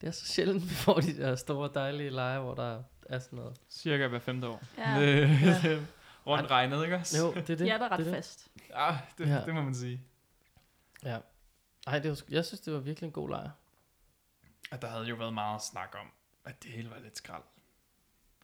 Det 0.00 0.06
er 0.06 0.10
så 0.10 0.26
sjældent, 0.26 0.62
vi 0.70 0.74
får 0.74 1.00
de 1.00 1.16
der 1.16 1.36
store 1.36 1.70
dejlige 1.74 2.10
lejre, 2.10 2.40
hvor 2.42 2.54
der 2.54 2.82
er 3.06 3.18
sådan 3.18 3.36
noget. 3.36 3.60
Cirka 3.70 4.06
hver 4.06 4.18
femte 4.18 4.48
år. 4.48 4.62
Ja. 4.78 5.78
Rundt 6.26 6.50
regnet, 6.50 6.84
ikke 6.84 6.96
også? 6.96 7.18
Jo, 7.26 7.34
det 7.34 7.50
er 7.50 7.56
det. 7.56 7.68
Er 7.70 7.78
der 7.78 7.88
ret 7.88 7.98
det 7.98 8.06
er 8.06 8.10
det. 8.10 8.16
fast. 8.16 8.48
Ja, 8.70 8.98
det, 9.18 9.28
Ja. 9.28 9.44
det 9.44 9.54
må 9.54 9.62
man 9.62 9.74
sige. 9.74 10.00
Ja. 11.04 11.18
Ej, 11.86 11.98
det 11.98 12.10
var, 12.10 12.20
jeg 12.30 12.44
synes, 12.44 12.60
det 12.60 12.72
var 12.72 12.78
virkelig 12.80 13.06
en 13.06 13.12
god 13.12 13.28
lejr. 13.30 13.50
At 14.70 14.82
der 14.82 14.88
havde 14.88 15.04
jo 15.04 15.14
været 15.14 15.34
meget 15.34 15.62
snak 15.62 15.94
om, 16.00 16.06
at 16.44 16.62
det 16.62 16.70
hele 16.70 16.90
var 16.90 16.98
lidt 16.98 17.16
skrald. 17.16 17.42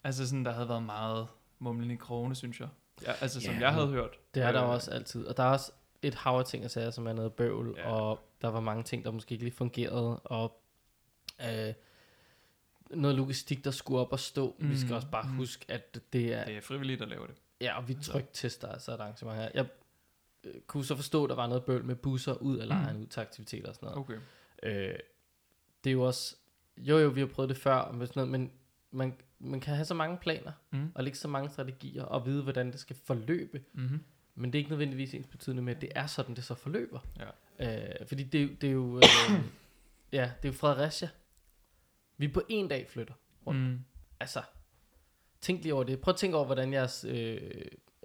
Altså 0.04 0.28
sådan, 0.28 0.44
der 0.44 0.52
havde 0.52 0.68
været 0.68 0.82
meget 0.82 1.28
mumlen 1.58 1.90
i 1.90 1.96
krogene, 1.96 2.34
synes 2.34 2.60
jeg. 2.60 2.68
Ja, 3.06 3.12
altså 3.20 3.40
som 3.40 3.54
Ja, 3.54 3.60
jeg 3.60 3.72
havde 3.72 3.86
men 3.86 3.94
hørt. 3.94 4.10
Det 4.34 4.42
er 4.42 4.52
der 4.52 4.62
Øh, 4.64 4.68
også 4.70 4.90
altid. 4.90 5.26
Og 5.26 5.36
der 5.36 5.42
er 5.42 5.48
også 5.50 5.72
et 6.02 6.14
hav 6.14 6.32
af 6.38 6.44
ting 6.44 6.64
at 6.64 6.70
sige, 6.70 6.92
som 6.92 7.06
er 7.06 7.12
noget 7.12 7.32
bøvl, 7.32 7.74
Ja. 7.78 7.90
og 7.92 8.20
der 8.42 8.48
var 8.48 8.60
mange 8.60 8.82
ting, 8.82 9.04
der 9.04 9.10
måske 9.10 9.32
ikke 9.32 9.44
lige 9.44 9.54
fungerede, 9.56 10.18
og 10.20 10.60
øh, 11.48 11.74
noget 12.90 13.16
logistik, 13.16 13.64
der 13.64 13.70
skulle 13.70 14.00
op 14.00 14.12
og 14.12 14.20
stå. 14.20 14.56
Mm. 14.58 14.70
Vi 14.70 14.76
skal 14.76 14.88
Mm, 14.90 14.94
også 14.96 15.08
bare 15.10 15.22
mm. 15.22 15.30
mm. 15.30 15.36
huske, 15.36 15.64
at 15.68 15.98
det 16.12 16.34
er... 16.34 16.44
Det 16.44 16.56
er 16.56 16.60
frivilligt 16.60 17.02
at 17.02 17.08
lave 17.08 17.26
det. 17.26 17.34
Ja, 17.60 17.76
og 17.78 17.88
vi 17.88 17.94
Altså- 17.94 18.12
tryktester 18.12 18.68
altså 18.68 18.92
et 18.94 19.00
arrangement 19.00 19.36
her. 19.38 19.48
Jeg 19.54 19.66
øh, 20.44 20.60
kunne 20.66 20.84
så 20.84 20.96
forstå, 20.96 21.24
at 21.24 21.30
der 21.30 21.36
var 21.36 21.46
noget 21.46 21.64
bøvl 21.64 21.84
med 21.84 21.94
busser 21.94 22.34
ud 22.34 22.58
af 22.58 22.68
lejren, 22.68 22.96
mm. 22.96 23.02
ud 23.02 23.06
til 23.06 23.20
aktiviteter 23.20 23.68
og 23.68 23.74
sådan 23.74 23.86
noget. 23.88 23.98
Okay. 23.98 24.18
Øh, 24.62 24.98
det 25.84 25.90
er 25.90 25.94
jo 25.94 26.02
også... 26.02 26.36
Jo, 26.76 26.98
jo, 26.98 27.08
vi 27.08 27.20
har 27.20 27.26
prøvet 27.26 27.48
det 27.48 27.56
før, 27.56 27.74
og 27.74 27.94
sådan 27.94 28.10
noget, 28.14 28.30
men 28.30 28.52
man, 28.90 29.16
man 29.40 29.60
kan 29.60 29.74
have 29.74 29.84
så 29.84 29.94
mange 29.94 30.18
planer, 30.18 30.52
Mm. 30.70 30.92
og 30.94 31.04
lægge 31.04 31.18
så 31.18 31.28
mange 31.28 31.50
strategier, 31.50 32.02
og 32.02 32.26
vide, 32.26 32.42
hvordan 32.42 32.70
det 32.72 32.80
skal 32.80 32.96
forløbe. 33.04 33.62
Mm-hmm. 33.72 34.00
Men 34.34 34.52
det 34.52 34.58
er 34.58 34.60
ikke 34.60 34.70
nødvendigvis 34.70 35.14
ens 35.14 35.26
betydende 35.26 35.62
med, 35.62 35.74
at 35.76 35.80
det 35.80 35.88
er 35.94 36.06
sådan, 36.06 36.36
det 36.36 36.44
så 36.44 36.54
forløber. 36.54 37.00
Ja. 37.58 37.90
Øh, 38.00 38.06
fordi 38.08 38.22
det, 38.24 38.42
er 38.42 38.48
det 38.60 38.68
er 38.68 38.72
jo... 38.72 38.96
Øh, 38.96 39.02
ja, 40.12 40.32
det 40.42 40.48
er 40.48 40.52
jo 40.52 40.52
Fredericia. 40.52 41.08
Vi 42.16 42.28
på 42.28 42.42
en 42.48 42.68
dag 42.68 42.88
flytter. 42.88 43.14
rundt. 43.46 43.60
Mm. 43.60 43.78
Altså, 44.20 44.42
tænk 45.40 45.62
lige 45.62 45.74
over 45.74 45.84
det. 45.84 46.00
Prøv 46.00 46.12
at 46.12 46.18
tænke 46.18 46.36
over, 46.36 46.46
hvordan 46.46 46.72
jeres 46.72 47.04
øh, 47.08 47.40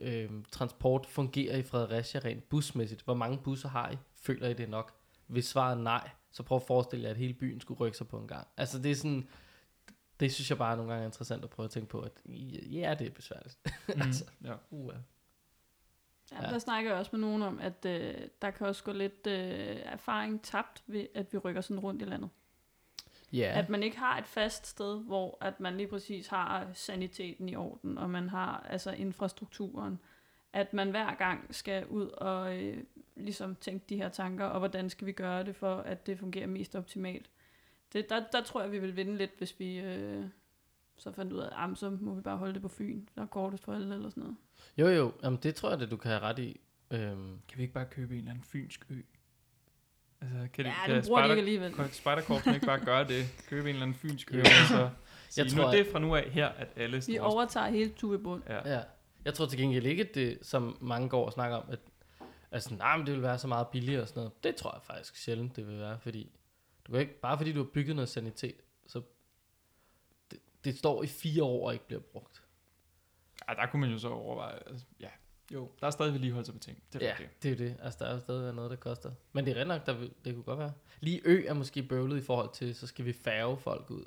øh, 0.01 0.29
transport 0.51 1.05
fungerer 1.05 1.57
i 1.57 1.63
Fredericia 1.63 2.19
rent 2.25 2.49
busmæssigt. 2.49 3.01
Hvor 3.01 3.13
mange 3.13 3.37
busser 3.43 3.69
har 3.69 3.91
I? 3.91 3.95
Føler 4.21 4.47
I 4.49 4.53
det 4.53 4.69
nok? 4.69 4.93
Hvis 5.27 5.45
svaret 5.45 5.77
er 5.77 5.81
nej, 5.81 6.09
så 6.31 6.43
prøv 6.43 6.55
at 6.55 6.63
forestille 6.67 7.03
jer, 7.03 7.09
at 7.11 7.17
hele 7.17 7.33
byen 7.33 7.61
skulle 7.61 7.79
rykke 7.79 7.97
sig 7.97 8.07
på 8.07 8.17
en 8.19 8.27
gang. 8.27 8.47
Altså, 8.57 8.79
det 8.81 8.91
er 8.91 8.95
sådan... 8.95 9.27
Det 10.19 10.33
synes 10.33 10.49
jeg 10.49 10.57
bare 10.57 10.75
nogle 10.77 10.91
gange 10.91 11.01
er 11.03 11.07
interessant 11.07 11.43
at 11.43 11.49
prøve 11.49 11.65
at 11.65 11.71
tænke 11.71 11.89
på, 11.89 12.01
at 12.01 12.11
ja, 12.71 12.95
det 12.99 13.07
er 13.07 13.11
besværligt. 13.11 13.57
Mm. 13.87 14.01
Altså. 14.01 14.25
Ja. 14.43 14.53
Uh, 14.69 14.93
Ja, 16.31 16.43
Ja. 16.45 16.49
der 16.49 16.59
snakker 16.59 16.91
jeg 16.91 16.99
også 16.99 17.09
med 17.13 17.19
nogen 17.19 17.41
om, 17.41 17.59
at 17.59 17.85
øh, 17.85 18.13
der 18.41 18.51
kan 18.51 18.67
også 18.67 18.83
gå 18.83 18.91
lidt 18.91 19.27
øh, 19.27 19.77
erfaring 19.83 20.41
tabt 20.43 20.83
ved, 20.87 21.07
at 21.15 21.33
vi 21.33 21.37
rykker 21.37 21.61
sådan 21.61 21.79
rundt 21.79 22.01
i 22.01 22.05
landet. 22.05 22.29
ja, 23.33 23.51
At 23.59 23.69
man 23.69 23.83
ikke 23.83 23.97
har 23.97 24.17
et 24.17 24.25
fast 24.27 24.67
sted, 24.67 25.03
hvor 25.03 25.37
at 25.41 25.59
man 25.59 25.77
lige 25.77 25.87
præcis 25.87 26.27
har 26.27 26.67
saniteten 26.73 27.49
i 27.49 27.55
orden, 27.55 27.97
og 27.97 28.09
man 28.09 28.29
har 28.29 28.65
altså 28.69 28.91
infrastrukturen. 28.91 29.99
At 30.53 30.73
man 30.73 30.89
hver 30.91 31.15
gang 31.15 31.55
skal 31.55 31.85
ud 31.87 32.07
og 32.07 32.57
øh, 32.57 32.83
ligesom 33.15 33.55
tænke 33.55 33.85
de 33.89 33.95
her 33.95 34.09
tanker, 34.09 34.45
og 34.45 34.59
hvordan 34.59 34.89
skal 34.89 35.07
vi 35.07 35.11
gøre 35.11 35.43
det 35.43 35.55
for, 35.55 35.75
at 35.77 36.07
det 36.07 36.19
fungerer 36.19 36.47
mest 36.47 36.75
optimalt. 36.75 37.29
Det, 37.93 38.09
der, 38.09 38.23
der 38.31 38.43
tror 38.43 38.61
jeg, 38.61 38.71
vi 38.71 38.79
vil 38.79 38.95
vinde 38.95 39.17
lidt, 39.17 39.31
hvis 39.37 39.59
vi 39.59 39.77
øh, 39.79 40.23
så 40.97 41.11
fandt 41.11 41.33
ud 41.33 41.39
af, 41.39 41.45
at 41.45 41.53
ah, 41.55 41.75
så 41.75 41.89
må 41.89 42.13
vi 42.13 42.21
bare 42.21 42.37
holde 42.37 42.53
det 42.53 42.61
på 42.61 42.67
Fyn. 42.67 43.05
Der 43.15 43.21
er 43.21 43.25
kortest 43.25 43.63
for 43.63 43.73
alle 43.73 43.95
eller 43.95 44.09
sådan 44.09 44.23
noget. 44.23 44.37
jo 44.77 44.87
jo, 44.87 45.11
jamen, 45.23 45.39
det 45.43 45.55
tror 45.55 45.69
jeg, 45.71 45.81
at 45.81 45.91
du 45.91 45.97
kan 45.97 46.11
have 46.11 46.21
ret 46.21 46.39
i. 46.39 46.59
Øhm, 46.91 47.39
Kan 47.47 47.57
vi 47.57 47.61
ikke 47.61 47.73
bare 47.73 47.85
købe 47.85 48.13
en 48.13 48.19
eller 48.19 48.31
anden 48.31 48.43
fynsk 48.43 48.85
ø? 48.89 48.95
Altså, 50.21 50.47
kan, 50.53 50.65
Ja, 50.65 50.73
kan 50.85 50.95
det 50.95 51.05
bruger 51.05 51.19
de 51.19 51.23
Spider- 51.25 51.33
ikke 51.33 51.39
alligevel. 51.39 51.73
kan 51.73 51.91
Spiderkorpsen 51.91 52.53
ikke 52.53 52.65
bare 52.65 52.79
gøre 52.85 53.07
det? 53.07 53.25
Købe 53.49 53.61
en 53.69 53.75
eller 53.75 53.81
anden 53.81 53.97
fynsk 53.97 54.33
ø, 54.33 54.39
og 54.39 54.45
så 54.45 54.89
sige, 55.29 55.45
Jeg 55.45 55.55
nu 55.55 55.61
tror, 55.61 55.67
er 55.69 55.71
det 55.71 55.87
fra 55.91 55.99
nu 55.99 56.15
af 56.15 56.29
her, 56.29 56.47
at 56.47 56.67
alle 56.75 57.01
Vi 57.07 57.19
overtager 57.19 57.67
hele 57.67 57.89
Tuvebund. 57.89 58.43
Ja. 58.49 58.73
Ja. 58.75 58.81
Jeg 59.25 59.33
tror 59.33 59.45
til 59.45 59.59
gengæld 59.59 59.85
ikke, 59.85 60.03
at 60.03 60.15
det, 60.15 60.37
som 60.41 60.77
mange 60.81 61.09
går 61.09 61.25
og 61.25 61.31
snakker 61.31 61.57
om, 61.57 61.63
at 61.69 61.79
altså, 62.51 62.75
nej, 62.75 62.97
men 62.97 63.05
det 63.05 63.13
vil 63.13 63.21
være 63.21 63.37
så 63.37 63.47
meget 63.47 63.67
billigere 63.67 64.01
og 64.01 64.07
sådan 64.07 64.19
noget. 64.19 64.43
Det 64.43 64.55
tror 64.55 64.73
jeg 64.73 64.81
faktisk 64.83 65.15
sjældent, 65.15 65.55
det 65.55 65.67
vil 65.67 65.79
være, 65.79 65.99
fordi 65.99 66.31
du 66.87 66.91
kan 66.91 67.01
ikke, 67.01 67.19
bare 67.19 67.37
fordi 67.37 67.51
du 67.53 67.63
har 67.63 67.69
bygget 67.73 67.95
noget 67.95 68.09
sanitet, 68.09 68.55
så 68.87 69.01
det, 70.31 70.39
det 70.65 70.77
står 70.77 71.03
i 71.03 71.07
fire 71.07 71.43
år 71.43 71.67
og 71.67 71.73
ikke 71.73 71.87
bliver 71.87 72.01
brugt. 72.01 72.43
ja, 73.49 73.53
der 73.53 73.65
kunne 73.65 73.79
man 73.79 73.89
jo 73.91 73.97
så 73.99 74.09
overveje, 74.09 74.59
altså, 74.67 74.85
ja, 74.99 75.09
jo, 75.53 75.71
der 75.81 75.87
er 75.87 75.91
stadig 75.91 76.13
vedligeholdelse 76.13 76.51
på 76.53 76.59
ting. 76.59 76.83
Det 76.93 77.01
er 77.01 77.05
Ja, 77.05 77.11
rigtigt. 77.11 77.43
det 77.43 77.51
er 77.51 77.55
jo 77.65 77.69
det. 77.71 77.77
Altså, 77.83 77.99
der 78.03 78.09
er 78.09 78.13
jo 78.13 78.19
stadig 78.19 78.53
noget, 78.53 78.71
der 78.71 78.77
koster. 78.77 79.11
Men 79.33 79.45
det 79.45 79.51
er 79.57 79.61
rent 79.61 79.67
nok, 79.67 79.85
der 79.85 79.93
vil, 79.93 80.11
det 80.25 80.33
kunne 80.33 80.43
godt 80.43 80.59
være. 80.59 80.73
Lige 80.99 81.21
ø 81.25 81.43
er 81.47 81.53
måske 81.53 81.83
bøvlet 81.83 82.17
i 82.17 82.21
forhold 82.21 82.49
til, 82.53 82.75
så 82.75 82.87
skal 82.87 83.05
vi 83.05 83.13
færge 83.13 83.57
folk 83.57 83.91
ud. 83.91 84.03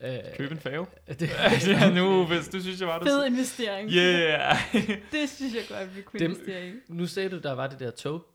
Øh, 0.00 0.18
Købe 0.36 0.52
en 0.54 0.60
fave. 0.60 0.86
det, 1.08 1.30
ja, 1.68 1.94
nu, 1.94 2.26
hvis 2.26 2.48
du 2.48 2.60
synes, 2.60 2.80
jeg 2.80 2.88
var 2.88 2.98
det. 2.98 3.08
Fed 3.08 3.26
investering. 3.26 3.90
Yeah! 3.92 4.56
Det 5.12 5.28
synes 5.30 5.54
jeg 5.54 5.64
godt, 5.68 5.96
vi 5.96 6.02
kunne 6.02 6.20
investere 6.24 6.68
i. 6.68 6.72
Nu 6.88 7.06
sagde 7.06 7.28
du, 7.28 7.38
der 7.38 7.52
var 7.52 7.66
det 7.66 7.80
der 7.80 7.90
tog. 7.90 8.26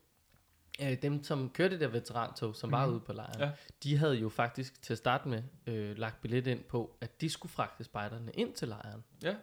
Øh, 0.84 1.02
dem, 1.02 1.24
som 1.24 1.50
kørte 1.50 1.74
det 1.74 1.80
der 1.82 1.88
veterantog, 1.88 2.56
som 2.56 2.72
var 2.72 2.86
Mhm. 2.86 2.94
ude 2.96 3.02
på 3.02 3.14
lejren, 3.14 3.40
Ja. 3.40 3.52
de 3.84 3.98
havde 3.98 4.16
jo 4.16 4.30
faktisk 4.30 4.82
til 4.82 4.94
at 4.94 4.98
starte 4.98 5.28
med 5.30 5.44
øh, 5.68 5.98
lagt 5.98 6.22
billet 6.22 6.48
ind 6.48 6.64
på, 6.64 6.98
at 7.02 7.22
de 7.22 7.30
skulle 7.30 7.52
fragte 7.52 7.84
spejderne 7.84 8.32
ind 8.32 8.54
til 8.54 8.68
lejren. 8.68 9.04
ja, 9.24 9.36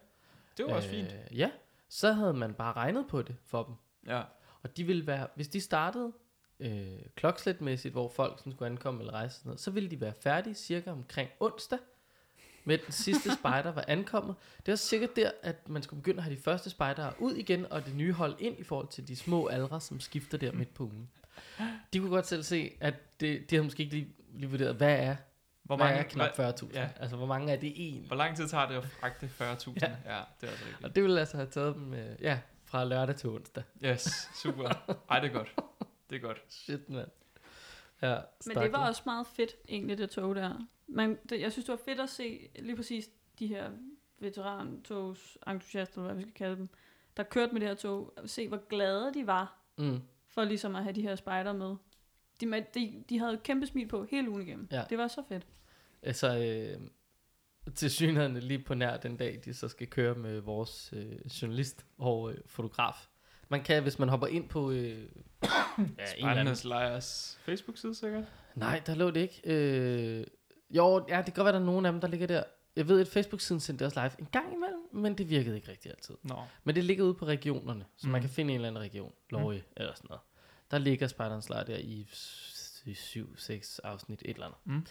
det 0.57 0.67
var 0.67 0.73
også 0.73 0.89
fint. 0.89 1.13
Øh, 1.31 1.39
ja, 1.39 1.51
så 1.89 2.13
havde 2.13 2.35
man 2.35 2.55
bare 2.55 2.73
regnet 2.73 3.07
på 3.09 3.23
det 3.23 3.37
for 3.45 3.63
dem. 3.63 3.75
Ja. 4.07 4.23
Og 4.63 4.77
de 4.77 4.85
ville 4.85 5.07
være, 5.07 5.27
hvis 5.35 5.49
de 5.49 5.61
startede 5.61 6.13
øh, 6.61 6.99
klokslætmæssigt, 7.15 7.95
hvor 7.95 8.09
folk 8.09 8.39
sådan 8.39 8.53
skulle 8.53 8.67
ankomme 8.71 9.01
eller 9.01 9.13
rejse, 9.13 9.37
sådan 9.37 9.49
noget, 9.49 9.61
så 9.61 9.71
ville 9.71 9.91
de 9.91 10.01
være 10.01 10.15
færdige 10.21 10.55
cirka 10.55 10.91
omkring 10.91 11.31
onsdag, 11.41 11.79
med 12.69 12.79
den 12.79 12.93
sidste 12.93 13.35
spejder 13.35 13.73
var 13.73 13.85
ankommet. 13.89 14.37
Det 14.67 14.73
var 14.73 14.77
sikkert 14.77 15.17
der, 15.17 15.31
at 15.43 15.69
man 15.69 15.83
skulle 15.83 16.03
begynde 16.03 16.19
at 16.19 16.25
have 16.25 16.37
de 16.37 16.41
første 16.41 16.71
spejdere 16.71 17.13
ud 17.19 17.35
igen, 17.35 17.73
og 17.73 17.85
det 17.87 17.95
nye 17.95 18.13
hold 18.13 18.37
ind 18.39 18.59
i 18.59 18.63
forhold 18.63 18.89
til 18.89 19.09
de 19.09 19.17
små 19.17 19.47
aldre, 19.47 19.81
som 19.81 20.01
skifter 20.01 20.39
der 20.39 20.53
midt 20.53 20.75
på 20.75 20.83
ugen. 20.85 21.09
De 21.93 21.99
kunne 21.99 22.11
godt 22.11 22.27
selv 22.27 22.43
se, 22.43 22.73
at 22.81 23.21
det, 23.21 23.51
de 23.51 23.57
havde 23.57 23.65
måske 23.65 23.83
ikke 23.83 23.95
lige, 23.95 24.09
lige 24.35 24.51
vurderet, 24.51 24.75
hvad 24.75 24.99
er, 24.99 25.17
Hvor 25.63 25.77
hvad 25.77 25.87
mange, 25.87 25.99
er 25.99 26.03
knap 26.03 26.39
40.000? 26.61 26.75
ja. 26.75 26.89
Altså, 27.01 27.17
hvor 27.17 27.27
mange 27.27 27.53
er 27.53 27.57
det 27.57 27.73
egentlig? 27.77 28.07
hvor 28.07 28.17
lang 28.17 28.37
tid 28.37 28.49
tager 28.49 28.69
det 28.69 28.75
at 28.75 28.85
fragte 28.85 29.27
40.000? 29.27 29.41
Ja. 29.41 29.87
Ja. 30.15 30.21
det 30.41 30.47
er 30.47 30.51
altså 30.51 30.65
rigtigt. 30.65 30.85
Og 30.85 30.95
det 30.95 31.03
ville 31.03 31.21
altså 31.21 31.37
have 31.37 31.49
taget 31.51 31.75
dem, 31.75 31.95
øh, 31.95 32.23
ja, 32.23 32.39
fra 32.65 32.85
lørdag 32.85 33.17
til 33.17 33.29
onsdag. 33.29 33.63
Yes, 33.85 34.29
super. 34.43 34.69
Ej, 35.11 35.21
det 35.21 35.29
er 35.31 35.33
godt. 35.33 35.55
Det 36.11 36.17
er 36.17 36.21
godt. 36.21 36.43
Shit, 36.49 36.91
mand. 36.91 37.09
Ja, 38.03 38.19
Men 38.47 38.57
det 38.57 38.73
var 38.73 38.89
også 38.89 39.03
meget 39.07 39.27
fedt, 39.27 39.51
egentlig, 39.69 39.99
det 39.99 40.11
tog 40.11 40.35
der. 40.35 40.67
Men 40.89 41.17
det, 41.29 41.41
jeg 41.41 41.53
synes, 41.53 41.65
det 41.67 41.73
var 41.73 41.81
fedt 41.85 42.01
at 42.01 42.09
se 42.11 42.49
lige 42.59 42.77
præcis 42.77 43.11
de 43.39 43.47
her 43.47 43.71
veterantogs 44.19 45.39
entusiaster, 45.49 45.99
eller 45.99 46.07
hvad 46.15 46.17
vi 46.17 46.23
skal 46.23 46.35
kalde 46.35 46.57
dem, 46.57 46.69
der 47.17 47.23
kørte 47.23 47.53
med 47.53 47.61
det 47.61 47.69
her 47.69 47.75
tog, 47.77 48.13
og 48.17 48.29
se 48.31 48.49
hvor 48.49 48.69
glade 48.69 49.15
de 49.15 49.27
var, 49.27 49.55
Mm. 49.79 50.01
for 50.29 50.45
ligesom 50.45 50.77
at 50.77 50.83
have 50.83 50.93
de 50.93 51.03
her 51.03 51.17
spejder 51.17 51.53
med. 51.53 51.77
De, 52.41 52.65
de, 52.75 53.05
de 53.09 53.19
havde 53.19 53.41
kæmpe 53.45 53.67
smil 53.67 53.89
på 53.89 54.05
hele 54.11 54.31
ugen 54.31 54.43
igennem. 54.43 54.69
Ja. 54.71 54.85
Det 54.91 54.99
var 54.99 55.09
så 55.09 55.23
fedt. 55.29 55.47
Altså, 56.03 56.39
øh, 56.39 56.81
til 57.75 57.91
synligheden 57.91 58.37
lige 58.37 58.59
på 58.63 58.75
nær 58.75 58.97
den 58.97 59.17
dag, 59.17 59.41
de 59.45 59.55
så 59.55 59.69
skal 59.69 59.87
køre 59.87 60.15
med 60.15 60.41
vores 60.41 60.93
øh, 60.97 61.27
journalist 61.43 61.87
og 61.99 62.33
øh, 62.33 62.39
fotograf. 62.47 63.09
Man 63.49 63.63
kan, 63.63 63.83
hvis 63.83 63.99
man 63.99 64.09
hopper 64.09 64.27
ind 64.27 64.49
på... 64.49 64.71
Øh, 64.71 64.79
ja, 65.99 66.07
Spejdernes 66.19 66.65
Lejers 66.65 67.39
Facebook-side, 67.43 67.95
sikkert. 67.95 68.25
nej, 68.55 68.83
der 68.87 68.95
lå 68.95 69.11
det 69.11 69.21
ikke. 69.21 69.41
Øh, 69.45 70.27
jo, 70.71 71.07
ja, 71.09 71.17
det 71.17 71.25
kan 71.25 71.35
godt 71.35 71.45
være, 71.45 71.53
der 71.53 71.61
er 71.61 71.65
nogen 71.65 71.87
af 71.87 71.93
dem, 71.93 72.01
der 72.01 72.09
ligger 72.09 72.27
der. 72.27 72.43
Jeg 72.77 72.89
ved, 72.89 73.01
at 73.01 73.09
Facebook-siden 73.09 73.61
sendte 73.61 73.85
det 73.85 73.87
også 73.87 74.01
live 74.01 74.21
en 74.21 74.29
gang 74.33 74.53
imellem, 74.55 74.81
men 74.93 75.19
det 75.19 75.31
virkede 75.31 75.57
ikke 75.57 75.71
rigtig 75.71 75.91
altid. 75.91 76.15
Nå. 76.23 76.43
Men 76.65 76.75
det 76.75 76.85
ligger 76.85 77.05
ude 77.05 77.15
på 77.15 77.27
regionerne, 77.27 77.85
så 77.97 78.07
mm. 78.07 78.13
man 78.13 78.19
Mm. 78.19 78.23
kan 78.23 78.31
finde 78.31 78.51
en 78.51 78.55
eller 78.55 78.69
anden 78.69 78.83
region, 78.83 79.13
Lorge 79.31 79.57
mm. 79.59 79.73
eller 79.77 79.95
sådan 79.95 80.07
noget. 80.09 80.21
Der 80.71 80.79
ligger 80.79 81.07
Spejderens 81.07 81.49
Lejr 81.49 81.65
der 81.65 81.77
i 81.77 82.07
7-6 82.13 83.79
afsnit, 83.85 84.23
et 84.25 84.31
eller 84.35 84.47
andet. 84.47 84.59
Mm. 84.65 84.87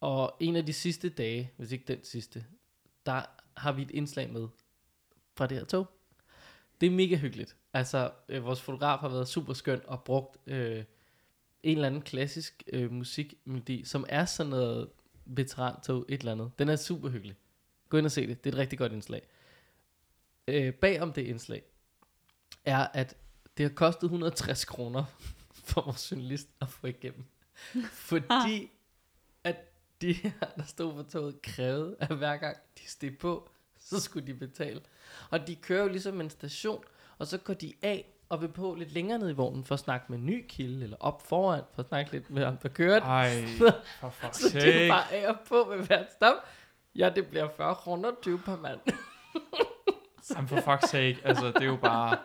Og 0.00 0.36
en 0.40 0.56
af 0.56 0.66
de 0.66 0.72
sidste 0.72 1.08
dage, 1.08 1.52
hvis 1.56 1.72
ikke 1.72 1.84
den 1.88 2.04
sidste, 2.04 2.44
der 3.06 3.22
har 3.56 3.72
vi 3.72 3.82
et 3.82 3.90
indslag 3.90 4.32
med 4.32 4.48
fra 5.36 5.46
det 5.46 5.58
her 5.58 5.64
tog. 5.64 5.86
Det 6.80 6.86
er 6.86 6.90
mega 6.90 7.16
hyggeligt. 7.16 7.56
Altså, 7.72 8.10
øh, 8.28 8.44
vores 8.44 8.60
fotograf 8.60 8.98
har 8.98 9.08
været 9.08 9.28
super 9.28 9.52
skøn 9.52 9.80
og 9.86 10.04
brugt 10.04 10.36
øh, 10.46 10.84
en 11.62 11.76
eller 11.76 11.86
anden 11.86 12.02
klassisk 12.02 12.62
øh, 12.72 12.92
musikmelodi, 12.92 13.84
som 13.84 14.06
er 14.08 14.24
sådan 14.24 14.50
noget 14.50 14.88
veterantog, 15.26 16.06
et 16.08 16.20
eller 16.20 16.32
andet. 16.32 16.58
Den 16.58 16.68
er 16.68 16.76
super 16.76 17.08
hyggelig. 17.08 17.36
Gå 17.88 17.96
ind 17.96 18.06
og 18.06 18.12
se 18.12 18.26
det. 18.26 18.44
Det 18.44 18.50
er 18.50 18.54
et 18.54 18.58
rigtig 18.58 18.78
godt 18.78 18.92
indslag. 18.92 19.22
Øh, 20.48 20.74
bag 20.74 21.02
om 21.02 21.12
det 21.12 21.22
indslag, 21.22 21.62
er, 22.64 22.86
at 22.94 23.16
det 23.56 23.64
har 23.64 23.74
kostet 23.74 24.02
160 24.02 24.64
kroner 24.64 25.04
for 25.50 25.80
vores 25.80 26.10
journalist 26.10 26.48
at 26.60 26.68
få 26.68 26.86
igennem. 26.86 27.24
Fordi 27.90 28.70
at 29.44 29.56
de 30.00 30.12
her, 30.12 30.30
der 30.56 30.64
stod 30.64 30.94
på 30.94 31.02
toget, 31.02 31.42
krævede, 31.42 31.96
at 32.00 32.16
hver 32.16 32.36
gang 32.36 32.56
de 32.78 32.88
steg 32.88 33.18
på, 33.18 33.50
så 33.78 34.00
skulle 34.00 34.26
de 34.26 34.34
betale. 34.34 34.80
Og 35.30 35.46
de 35.46 35.56
kører 35.56 35.82
jo 35.82 35.88
ligesom 35.88 36.20
en 36.20 36.30
station, 36.30 36.84
og 37.18 37.26
så 37.26 37.38
går 37.38 37.54
de 37.54 37.74
af 37.82 38.15
og 38.28 38.40
vil 38.40 38.48
på 38.48 38.74
lidt 38.78 38.92
længere 38.92 39.18
ned 39.18 39.30
i 39.30 39.32
vognen 39.32 39.64
for 39.64 39.74
at 39.74 39.80
snakke 39.80 40.06
med 40.08 40.18
en 40.18 40.26
ny 40.26 40.44
kilde, 40.48 40.84
eller 40.84 40.96
op 41.00 41.26
foran 41.28 41.62
for 41.74 41.82
at 41.82 41.88
snakke 41.88 42.12
lidt 42.12 42.30
med 42.30 42.44
ham, 42.44 42.56
der 42.56 42.68
kører 42.68 42.98
den. 43.00 43.08
Ej, 43.08 43.44
for 44.00 44.08
fuck's 44.22 44.32
Så 44.32 44.48
det 44.58 44.68
er 44.68 44.72
sake. 44.72 44.88
bare 44.88 45.12
af 45.12 45.28
og 45.28 45.36
på 45.48 45.64
med 45.76 45.86
hvert 45.86 46.06
stop. 46.12 46.34
Ja, 46.96 47.10
det 47.16 47.26
bliver 47.26 47.48
40 47.56 47.74
kroner 47.74 48.10
20 48.22 48.38
per 48.38 48.56
mand. 48.56 48.80
Jamen 50.34 50.48
for 50.48 50.56
fuck's 50.56 50.86
sake. 50.86 51.18
Altså, 51.24 51.46
det 51.46 51.62
er 51.62 51.66
jo 51.66 51.76
bare... 51.76 52.16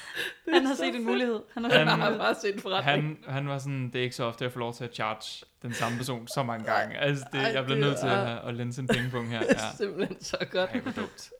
Han 0.54 0.66
har 0.66 0.74
set 0.74 0.94
en 0.94 1.04
mulighed. 1.04 1.40
Han 1.54 1.64
har 1.64 1.70
set 1.70 1.78
Han- 1.78 1.88
Han 1.88 2.00
har 2.00 2.18
bare 2.18 2.34
set 2.34 2.54
en 2.54 2.60
forretning. 2.60 3.18
Han, 3.24 3.32
han 3.34 3.48
var 3.48 3.58
sådan, 3.58 3.86
det 3.92 3.96
er 3.96 4.02
ikke 4.02 4.16
så 4.16 4.24
ofte, 4.24 4.44
jeg 4.44 4.52
får 4.52 4.60
lov 4.60 4.74
til 4.74 4.84
at 4.84 4.94
charge 4.94 5.46
den 5.62 5.72
samme 5.74 5.96
person 5.98 6.28
så 6.34 6.42
mange 6.42 6.64
gange. 6.72 6.98
Altså, 6.98 7.24
det, 7.32 7.40
Ej, 7.40 7.46
jeg 7.54 7.64
bliver 7.64 7.78
det 7.78 7.86
nødt 7.86 7.98
til 7.98 8.08
er- 8.08 8.12
at, 8.36 8.48
at 8.48 8.54
lænse 8.54 8.80
en 8.80 8.86
pengepunkt 8.88 9.30
her. 9.30 9.38
Det 9.40 9.50
er 9.50 9.54
Ja. 9.70 9.76
simpelthen 9.76 10.22
så 10.22 10.36
godt. 10.52 10.70
Ej, 10.70 10.80
hvor 10.80 10.92
dumt. 10.92 11.30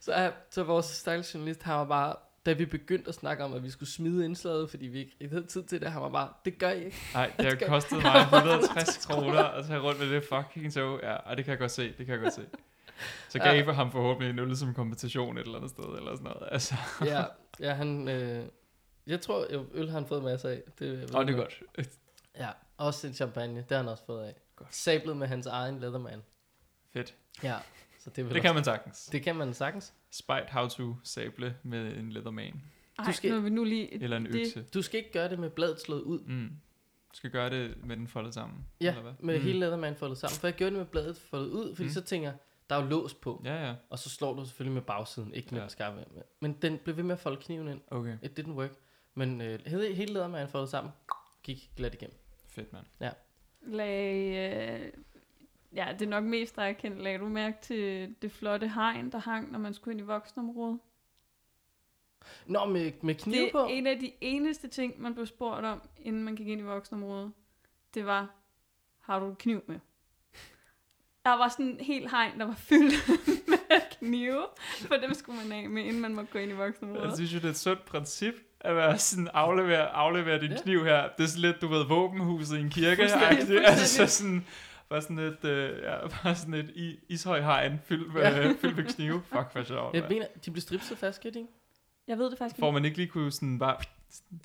Så, 0.00 0.12
er, 0.12 0.30
så 0.50 0.62
vores 0.62 0.86
stakkels 0.86 1.34
journalist, 1.34 1.62
han 1.62 1.74
var 1.74 1.84
bare, 1.84 2.14
da 2.46 2.52
vi 2.52 2.66
begyndte 2.66 3.08
at 3.08 3.14
snakke 3.14 3.44
om, 3.44 3.54
at 3.54 3.62
vi 3.62 3.70
skulle 3.70 3.90
smide 3.90 4.24
indslaget, 4.24 4.70
fordi 4.70 4.86
vi 4.86 4.98
ikke 4.98 5.34
havde 5.34 5.46
tid 5.46 5.62
til 5.62 5.80
det, 5.80 5.92
han 5.92 6.02
var 6.02 6.08
bare, 6.08 6.32
det 6.44 6.58
gør 6.58 6.70
I 6.70 6.84
ikke. 6.84 6.96
Nej, 7.14 7.32
det 7.38 7.46
har 7.46 7.68
kostet 7.68 8.02
mig 8.02 8.20
160 8.32 9.06
kroner 9.06 9.42
at 9.42 9.66
tage 9.66 9.80
rundt 9.80 10.00
med 10.00 10.10
det 10.10 10.24
fucking 10.24 10.72
tog. 10.72 11.00
Ja, 11.02 11.14
og 11.14 11.36
det 11.36 11.44
kan 11.44 11.50
jeg 11.50 11.58
godt 11.58 11.70
se, 11.70 11.82
det 11.98 12.06
kan 12.06 12.08
jeg 12.08 12.20
godt 12.20 12.34
se. 12.34 12.46
Så 13.28 13.38
gav 13.38 13.54
ja. 13.54 13.72
ham 13.72 13.92
forhåbentlig 13.92 14.30
en 14.30 14.38
øl 14.38 14.56
som 14.56 14.74
kompensation 14.74 15.38
et 15.38 15.42
eller 15.42 15.56
andet 15.56 15.70
sted, 15.70 15.84
eller 15.84 16.16
sådan 16.16 16.24
noget. 16.24 16.48
Altså, 16.50 16.74
ja, 17.04 17.24
ja, 17.60 17.74
han, 17.74 18.08
øh, 18.08 18.46
jeg 19.06 19.20
tror, 19.20 19.52
jo, 19.52 19.66
øl 19.72 19.90
har 19.90 19.98
han 19.98 20.06
fået 20.06 20.24
masser 20.24 20.48
af. 20.48 20.62
Det, 20.78 21.00
ved 21.00 21.14
og 21.14 21.26
det 21.26 21.32
er 21.34 21.38
godt. 21.38 21.62
godt. 21.76 21.88
Ja, 22.38 22.48
også 22.76 23.06
en 23.06 23.14
champagne, 23.14 23.56
det 23.56 23.70
har 23.70 23.76
han 23.76 23.88
også 23.88 24.04
fået 24.06 24.24
af. 24.24 24.34
Godt. 24.56 24.74
Sablet 24.74 25.16
med 25.16 25.26
hans 25.26 25.46
egen 25.46 25.80
Leatherman. 25.80 26.22
Fedt. 26.92 27.14
Ja, 27.42 27.56
så 28.04 28.10
det, 28.10 28.30
Det 28.34 28.42
kan 28.42 28.54
man 28.54 28.64
sagtens. 28.64 29.06
det 29.06 29.22
kan 29.22 29.36
man 29.36 29.54
sagtens. 29.54 29.94
Spite 30.10 30.46
how 30.48 30.68
to 30.68 30.94
sable 31.04 31.56
med 31.62 31.96
en 31.96 32.12
leatherman. 32.12 32.62
Ej, 32.98 33.04
Du 33.06 33.12
skal- 33.12 33.30
nu 33.30 33.36
er 33.36 33.40
vi 33.40 33.50
nu 33.50 33.64
lige... 33.64 34.02
Eller 34.02 34.16
en 34.16 34.26
Det- 34.26 34.34
økse. 34.40 34.62
Du 34.74 34.82
skal 34.82 34.98
ikke 34.98 35.12
gøre 35.12 35.28
det 35.30 35.38
med 35.38 35.50
bladet 35.50 35.80
slået 35.80 36.02
ud. 36.02 36.20
Mm. 36.20 36.50
skal 37.14 37.30
gøre 37.30 37.50
det 37.50 37.84
med 37.84 37.96
den 37.96 38.08
foldet 38.08 38.34
sammen? 38.34 38.66
Ja, 38.80 38.88
eller 38.90 39.02
hvad? 39.02 39.12
med 39.20 39.38
Mm. 39.38 39.44
hele 39.44 39.58
Leatherman 39.58 39.96
foldet 39.96 40.18
sammen. 40.18 40.34
For 40.40 40.46
jeg 40.46 40.54
gjorde 40.54 40.70
det 40.70 40.78
med 40.78 40.86
bladet 40.86 41.16
foldet 41.16 41.48
ud, 41.50 41.74
fordi 41.76 41.88
Mm. 41.88 41.92
så 41.92 42.00
tænker 42.00 42.28
jeg, 42.28 42.38
der 42.70 42.76
er 42.76 42.82
jo 42.82 42.88
lås 42.88 43.14
på. 43.14 43.42
Ja, 43.44 43.66
ja. 43.68 43.74
Og 43.90 43.98
så 43.98 44.10
slår 44.10 44.34
du 44.34 44.44
selvfølgelig 44.44 44.74
med 44.74 44.82
bagsiden, 44.82 45.34
ikke 45.34 45.48
med 45.50 45.58
Ja. 45.58 45.62
ja. 45.64 45.68
skarpe. 45.68 46.04
Men 46.40 46.52
den 46.62 46.78
blev 46.78 46.96
ved 46.96 47.02
med 47.04 47.12
at 47.12 47.18
folde 47.20 47.36
kniven 47.42 47.68
ind. 47.68 47.80
Okay, 47.90 48.16
It 48.22 48.38
didn't 48.40 48.50
work. 48.52 48.70
Men 49.14 49.40
øh, 49.40 49.58
hele, 49.66 49.94
hele 49.94 50.12
Leatherman 50.12 50.48
foldet 50.48 50.68
sammen, 50.68 50.92
gik 51.42 51.70
glat 51.76 51.94
igennem. 51.94 52.16
fedt 52.48 52.72
mand. 52.72 52.86
Lag, 53.66 54.80
øh, 54.84 54.92
ja, 55.74 55.88
det 55.98 56.02
er 56.02 56.10
nok 56.10 56.24
mest 56.24 56.56
dig 56.56 56.76
kendt. 56.78 56.98
Lagde 57.02 57.18
du 57.18 57.28
mærke 57.28 57.56
til 57.62 58.14
det 58.22 58.32
flotte 58.32 58.68
hegn, 58.68 59.12
der 59.12 59.18
hang, 59.18 59.52
når 59.52 59.58
man 59.58 59.74
skulle 59.74 59.92
ind 59.92 60.00
i 60.00 60.04
voksenområdet? 60.06 60.78
Nå, 62.46 62.64
med, 62.64 62.92
med 63.02 63.14
kniv 63.14 63.42
Det 63.42 63.52
på? 63.52 63.58
er 63.58 63.66
en 63.66 63.86
af 63.86 63.98
de 63.98 64.12
eneste 64.20 64.68
ting, 64.68 65.00
man 65.02 65.14
blev 65.14 65.26
spurgt 65.26 65.64
om, 65.66 65.82
inden 66.02 66.24
man 66.24 66.36
gik 66.36 66.48
ind 66.48 66.60
i 66.60 66.64
voksenområdet. 66.64 67.32
Det 67.94 68.06
var, 68.06 68.28
har 69.00 69.18
du 69.18 69.26
en 69.26 69.36
kniv 69.36 69.62
med? 69.66 69.78
Der 71.24 71.30
var 71.32 71.48
sådan 71.48 71.66
en 71.66 71.80
helt 71.80 72.10
hegn, 72.10 72.38
der 72.40 72.44
var 72.46 72.54
fyldt 72.54 73.08
med 73.48 73.80
knive, 73.98 74.42
for 74.78 74.94
dem 74.94 75.14
skulle 75.14 75.38
man 75.48 75.52
af 75.64 75.70
med, 75.70 75.84
inden 75.84 76.00
man 76.00 76.14
måtte 76.14 76.32
gå 76.32 76.38
ind 76.38 76.50
i 76.50 76.54
Jeg 76.54 76.66
voksenområdet. 76.66 77.14
synes 77.14 77.34
jo, 77.34 77.38
det 77.38 77.44
er 77.44 77.50
et 77.50 77.56
sundt 77.56 77.84
princip, 77.84 78.34
at 78.60 78.76
være 78.76 78.98
sådan, 78.98 79.28
aflevere, 79.34 79.88
aflevere 79.88 80.40
din 80.40 80.50
Ja. 80.50 80.60
kniv 80.62 80.84
her. 80.84 81.08
Det 81.18 81.24
er 81.24 81.28
sådan 81.28 81.40
lidt, 81.40 81.60
du 81.60 81.68
ved, 81.68 81.84
våbenhuset 81.88 82.58
i 82.58 82.60
en 82.60 82.70
kirke. 82.70 82.96
Fuldstændig. 82.96 83.64
Altså 83.66 83.78
fuldstændig. 83.78 84.10
sådan, 84.10 84.46
bare 84.92 85.02
sådan 85.02 85.18
et, 85.18 85.44
øh, 85.44 85.82
ja, 85.82 86.06
bare 86.22 86.34
sådan 86.34 86.54
et 86.54 86.70
i, 86.74 86.98
ishøjhegn 87.08 87.80
fyldt 87.84 88.14
med, 88.14 88.22
Ja. 88.22 88.52
fyldt 88.60 88.76
med 88.76 88.84
knive. 88.84 89.22
Fuck, 89.22 89.52
hvor 89.52 89.62
sjovt. 89.64 89.94
Jeg 89.94 90.04
mener, 90.08 90.26
de 90.44 90.50
blev 90.50 90.60
stripset 90.60 90.98
fast, 90.98 91.22
de 91.22 91.28
ikke? 91.28 91.46
Jeg 92.08 92.18
ved 92.18 92.30
det 92.30 92.38
faktisk 92.38 92.60
Får 92.60 92.70
man 92.70 92.84
ikke 92.84 92.96
lige 92.96 93.08
kunne 93.08 93.32
sådan 93.32 93.58
bare 93.58 93.76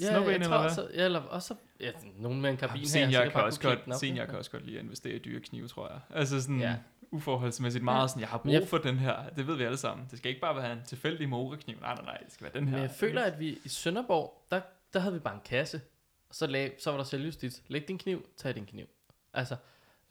Ja, 0.02 0.12
snuppe 0.12 0.34
ind, 0.36 0.44
eller 0.44 0.62
hvad? 0.62 0.70
så, 0.70 0.88
ja, 0.94 1.06
eller 1.06 1.20
også, 1.22 1.56
ja, 1.80 1.92
nogen 2.18 2.42
med 2.42 2.50
en 2.50 2.58
karbin 2.58 2.80
her. 2.82 2.88
Senior 2.88 3.22
det 3.22 3.32
kan, 3.32 3.32
bare 3.34 3.44
også 3.46 3.62
godt, 3.62 3.80
op, 3.88 3.94
senior 3.94 4.26
kan 4.26 4.36
også 4.38 4.52
godt 4.52 4.66
lide 4.66 4.78
at 4.78 4.84
investere 4.84 5.14
i 5.14 5.20
dyre 5.20 5.40
knive, 5.40 5.68
tror 5.68 5.88
jeg. 5.90 6.00
Altså 6.14 6.42
sådan 6.42 6.60
Ja. 6.60 6.70
ja. 6.70 6.76
uforholdsmæssigt 7.12 7.84
meget 7.84 8.02
Ja. 8.02 8.08
sådan, 8.08 8.22
jeg 8.22 8.30
har 8.30 8.42
Men 8.44 8.54
jeg- 8.54 8.62
brug 8.62 8.70
for 8.70 8.78
den 8.78 8.98
her. 8.98 9.30
Det 9.36 9.48
ved 9.48 9.56
vi 9.56 9.64
alle 9.64 9.78
sammen. 9.78 10.08
Det 10.12 10.18
skal 10.18 10.30
ikke 10.30 10.42
bare 10.42 10.56
være 10.56 10.74
en 10.74 10.80
tilfældig 10.86 11.30
morekniv. 11.30 11.78
Nej, 11.82 11.96
nej, 11.96 12.06
nej. 12.06 12.18
Det 12.18 12.34
skal 12.34 12.44
være 12.44 12.54
den 12.54 12.68
her. 12.68 12.76
Men 12.78 12.82
jeg 12.84 12.92
føler, 12.92 13.22
at 13.22 13.40
vi 13.40 13.60
i 13.66 13.70
Sønderborg, 13.70 14.46
der, 14.52 14.62
der 14.94 15.00
havde 15.00 15.14
vi 15.14 15.20
bare 15.20 15.34
en 15.36 15.42
kasse. 15.46 15.82
Og 16.30 16.36
så, 16.36 16.48
lag, 16.48 16.76
så 16.80 16.90
var 16.92 16.98
der 16.98 17.04
selvjustits. 17.04 17.64
Læg 17.68 17.88
din 17.88 17.98
kniv, 17.98 18.26
tag 18.38 18.56
din 18.56 18.66
kniv. 18.66 18.86
Altså, 19.34 19.56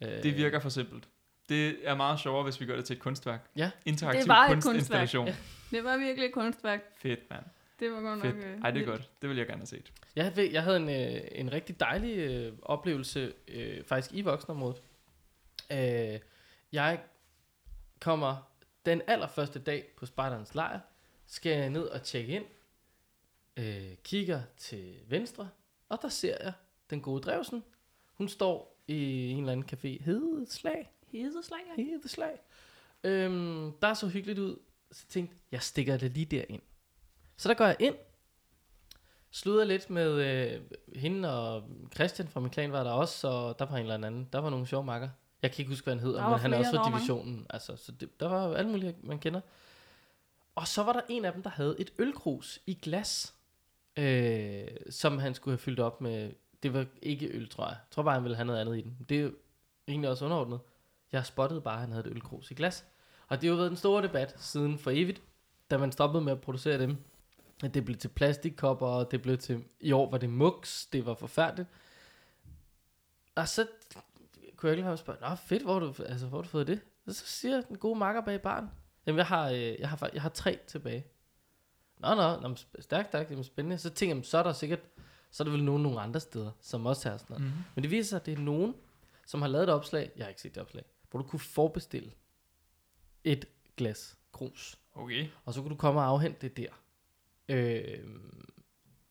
øh, 0.01 0.23
Det 0.23 0.37
virker 0.37 0.59
for 0.59 0.69
simpelt. 0.69 1.07
Det 1.49 1.87
er 1.87 1.95
meget 1.95 2.19
sjovere, 2.19 2.43
hvis 2.43 2.61
vi 2.61 2.65
gør 2.65 2.75
det 2.75 2.85
til 2.85 2.95
et 2.95 3.01
kunstværk. 3.01 3.49
Ja. 3.55 3.71
Interaktiv 3.85 4.21
Det 4.21 4.29
var 4.29 4.45
et 4.47 4.51
kunstinstallation. 4.63 5.27
Det 5.71 5.83
var 5.83 5.97
virkelig 5.97 6.27
et 6.27 6.33
kunstværk. 6.33 6.81
Fedt, 6.97 7.29
mand. 7.29 7.43
Det 7.79 7.91
var 7.91 8.01
godt 8.01 8.21
Fedt. 8.21 8.35
nok... 8.35 8.45
øh, 8.45 8.61
Ej, 8.61 8.71
det 8.71 8.81
er 8.81 8.85
godt. 8.85 9.09
Det 9.21 9.29
vil 9.29 9.37
jeg 9.37 9.47
gerne 9.47 9.59
have 9.59 9.67
set. 9.67 9.91
Jeg, 10.15 10.35
ved, 10.35 10.51
jeg 10.51 10.63
havde 10.63 10.77
en, 10.77 10.89
øh, 10.89 11.21
en 11.31 11.51
rigtig 11.51 11.79
dejlig 11.79 12.17
øh, 12.17 12.53
oplevelse, 12.61 13.33
øh, 13.47 13.83
faktisk 13.83 14.13
i 14.15 14.21
voksenområdet. 14.21 14.81
Øh, 15.71 16.19
jeg 16.71 16.99
kommer 17.99 18.51
den 18.85 19.01
allerførste 19.07 19.59
dag 19.59 19.85
på 19.97 20.05
Spejderens 20.05 20.55
lejr, 20.55 20.79
skal 21.27 21.51
jeg 21.59 21.69
ned 21.69 21.83
og 21.83 22.03
tjekke 22.03 22.33
ind, 22.33 22.45
øh, 23.57 23.95
kigger 24.03 24.41
til 24.57 24.95
venstre, 25.07 25.49
og 25.89 25.99
der 26.01 26.09
ser 26.09 26.37
jeg 26.43 26.53
den 26.89 27.01
gode 27.01 27.21
Drevsen. 27.21 27.63
Hun 28.13 28.29
står 28.29 28.76
i 28.87 29.29
en 29.29 29.39
eller 29.39 29.51
anden 29.51 29.69
café, 29.73 30.03
Hedeslag. 30.03 30.91
Hedeslag, 31.07 31.59
ja. 31.77 31.83
Hedeslag. 31.83 32.39
Øhm, 33.03 33.71
der 33.81 33.93
så 33.93 34.07
hyggeligt 34.07 34.39
ud, 34.39 34.55
så 34.91 35.05
tænkte 35.07 35.35
jeg, 35.35 35.51
jeg 35.51 35.61
stikker 35.61 35.97
det 35.97 36.11
lige 36.11 36.25
derind. 36.25 36.61
Så 37.37 37.49
der 37.49 37.55
går 37.55 37.65
jeg 37.65 37.75
ind, 37.79 37.95
sluder 39.31 39.65
lidt 39.65 39.89
med 39.89 40.11
øh, 40.13 40.61
hende 40.95 41.39
og 41.39 41.63
Christian 41.95 42.27
fra 42.27 42.39
min 42.39 42.49
klan 42.49 42.71
var 42.71 42.83
der 42.83 42.91
også, 42.91 43.27
og 43.27 43.59
der 43.59 43.65
var 43.65 43.77
en 43.77 43.81
eller 43.81 44.07
anden, 44.07 44.29
der 44.33 44.39
var 44.39 44.49
nogle 44.49 44.67
sjove 44.67 44.83
makker. 44.83 45.09
Jeg 45.41 45.51
kan 45.51 45.61
ikke 45.61 45.71
huske, 45.71 45.83
hvad 45.83 45.93
han 45.93 46.03
hedder, 46.03 46.29
men 46.29 46.39
han 46.39 46.53
er 46.53 46.57
også 46.57 46.71
fra 46.71 46.77
mange. 46.77 46.97
divisionen. 46.97 47.45
Altså, 47.49 47.75
så 47.75 47.91
det, 47.91 48.19
der 48.19 48.27
var 48.27 48.55
alle 48.55 48.71
mulige, 48.71 48.95
man 49.03 49.19
kender. 49.19 49.41
Og 50.55 50.67
så 50.67 50.83
var 50.83 50.93
der 50.93 51.01
en 51.09 51.25
af 51.25 51.33
dem, 51.33 51.43
der 51.43 51.49
havde 51.49 51.75
et 51.79 51.93
ølkrus 51.97 52.59
i 52.65 52.73
glas, 52.73 53.35
øh, 53.97 54.67
som 54.89 55.17
han 55.17 55.35
skulle 55.35 55.53
have 55.53 55.59
fyldt 55.59 55.79
op 55.79 56.01
med. 56.01 56.31
Det 56.63 56.73
var 56.73 56.85
ikke 57.01 57.27
øl, 57.27 57.49
tror 57.49 57.63
jeg. 57.63 57.71
Jeg 57.71 57.91
tror 57.91 58.03
bare, 58.03 58.13
han 58.13 58.23
ville 58.23 58.35
have 58.35 58.45
noget 58.45 58.59
andet 58.59 58.77
i 58.77 58.81
den. 58.81 58.97
Det 59.09 59.17
er 59.17 59.21
jo 59.21 59.31
egentlig 59.87 60.09
også 60.09 60.25
underordnet. 60.25 60.59
Jeg 61.11 61.25
spottede 61.25 61.61
bare, 61.61 61.73
at 61.73 61.81
han 61.81 61.91
havde 61.91 62.07
et 62.07 62.11
ølkrus 62.11 62.51
i 62.51 62.53
glas. 62.53 62.85
Og 63.27 63.41
det 63.41 63.47
har 63.47 63.51
jo 63.51 63.57
været 63.57 63.69
den 63.69 63.77
store 63.77 64.03
debat 64.03 64.35
siden 64.37 64.79
for 64.79 64.91
evigt, 64.91 65.21
da 65.71 65.77
man 65.77 65.91
stoppede 65.91 66.23
med 66.23 66.31
at 66.31 66.41
producere 66.41 66.79
dem. 66.79 66.97
At 67.63 67.73
det 67.73 67.85
blev 67.85 67.97
til 67.97 68.07
plastikkopper, 68.07 68.87
og 68.87 69.11
det 69.11 69.21
blev 69.21 69.37
til, 69.37 69.63
i 69.79 69.91
år 69.91 70.11
var 70.11 70.17
det 70.17 70.29
muks, 70.29 70.85
det 70.85 71.05
var 71.05 71.13
forfærdeligt. 71.13 71.69
Og 73.35 73.47
så 73.47 73.67
kunne 74.55 74.69
jeg 74.69 74.77
ikke 74.77 74.87
lade 74.87 74.97
spørge, 74.97 75.19
Nå 75.21 75.35
fedt, 75.35 75.63
hvor 75.63 75.73
har 75.73 75.79
du, 75.79 76.03
altså, 76.03 76.27
hvor 76.27 76.41
du 76.41 76.47
fået 76.47 76.67
det? 76.67 76.81
Og 77.05 77.13
så 77.13 77.25
siger 77.25 77.61
den 77.61 77.77
gode 77.77 77.99
makker 77.99 78.21
bag 78.21 78.41
barn, 78.41 78.69
jamen 79.07 79.17
jeg 79.17 79.25
har, 79.25 79.49
øh, 79.49 79.79
jeg 79.79 79.89
har, 79.89 80.09
jeg 80.13 80.21
har 80.21 80.29
tre 80.29 80.59
tilbage. 80.67 81.05
Nå, 81.99 82.15
nå, 82.15 82.39
nå 82.39 82.55
stærkt, 82.79 83.07
stærkt, 83.07 83.31
jamen 83.31 83.43
spændende. 83.43 83.77
Så 83.77 83.89
tænker 83.89 84.15
jeg, 84.15 84.25
så 84.25 84.37
er 84.37 84.43
der 84.43 84.53
sikkert, 84.53 84.79
så 85.31 85.43
er 85.43 85.45
der 85.45 85.51
vel 85.51 85.63
nogen 85.63 85.83
nogle 85.83 86.01
andre 86.01 86.19
steder, 86.19 86.51
som 86.61 86.85
også 86.85 87.09
har 87.09 87.17
sådan 87.17 87.33
noget. 87.33 87.45
Mm-hmm. 87.45 87.63
Men 87.75 87.83
det 87.83 87.91
viser 87.91 88.09
sig, 88.09 88.19
at 88.19 88.25
det 88.25 88.33
er 88.33 88.41
nogen, 88.41 88.75
som 89.25 89.41
har 89.41 89.49
lavet 89.49 89.63
et 89.63 89.69
opslag, 89.69 90.11
jeg 90.17 90.25
har 90.25 90.29
ikke 90.29 90.41
set 90.41 90.55
det 90.55 90.61
opslag, 90.61 90.83
hvor 91.11 91.21
du 91.21 91.27
kunne 91.27 91.39
forbestille 91.39 92.11
et 93.23 93.45
glas 93.77 94.17
grus. 94.31 94.79
Okay. 94.95 95.27
Og 95.45 95.53
så 95.53 95.61
kunne 95.61 95.69
du 95.69 95.75
komme 95.75 95.99
og 95.99 96.05
afhente 96.05 96.39
det 96.41 96.57
der. 96.57 96.69
Øh, 97.49 98.05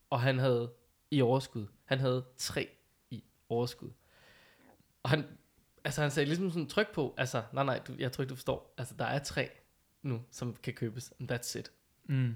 og 0.09 0.21
han 0.21 0.39
havde 0.39 0.73
i 1.11 1.21
overskud. 1.21 1.67
Han 1.85 1.99
havde 1.99 2.25
tre 2.37 2.69
i 3.09 3.23
overskud. 3.49 3.89
Og 5.03 5.09
han, 5.09 5.25
altså 5.83 6.01
han 6.01 6.11
sagde 6.11 6.25
ligesom 6.25 6.51
sådan 6.51 6.67
tryk 6.67 6.93
på, 6.93 7.13
altså 7.17 7.43
nej 7.53 7.63
nej, 7.63 7.79
du, 7.87 7.93
jeg 7.99 8.11
tror 8.11 8.21
ikke 8.21 8.29
du 8.29 8.35
forstår. 8.35 8.73
Altså 8.77 8.95
der 8.99 9.05
er 9.05 9.19
tre 9.23 9.49
nu, 10.01 10.21
som 10.31 10.55
kan 10.55 10.73
købes. 10.73 11.13
And 11.19 11.31
that's 11.31 11.59
it. 11.59 11.71
Mm. 12.05 12.35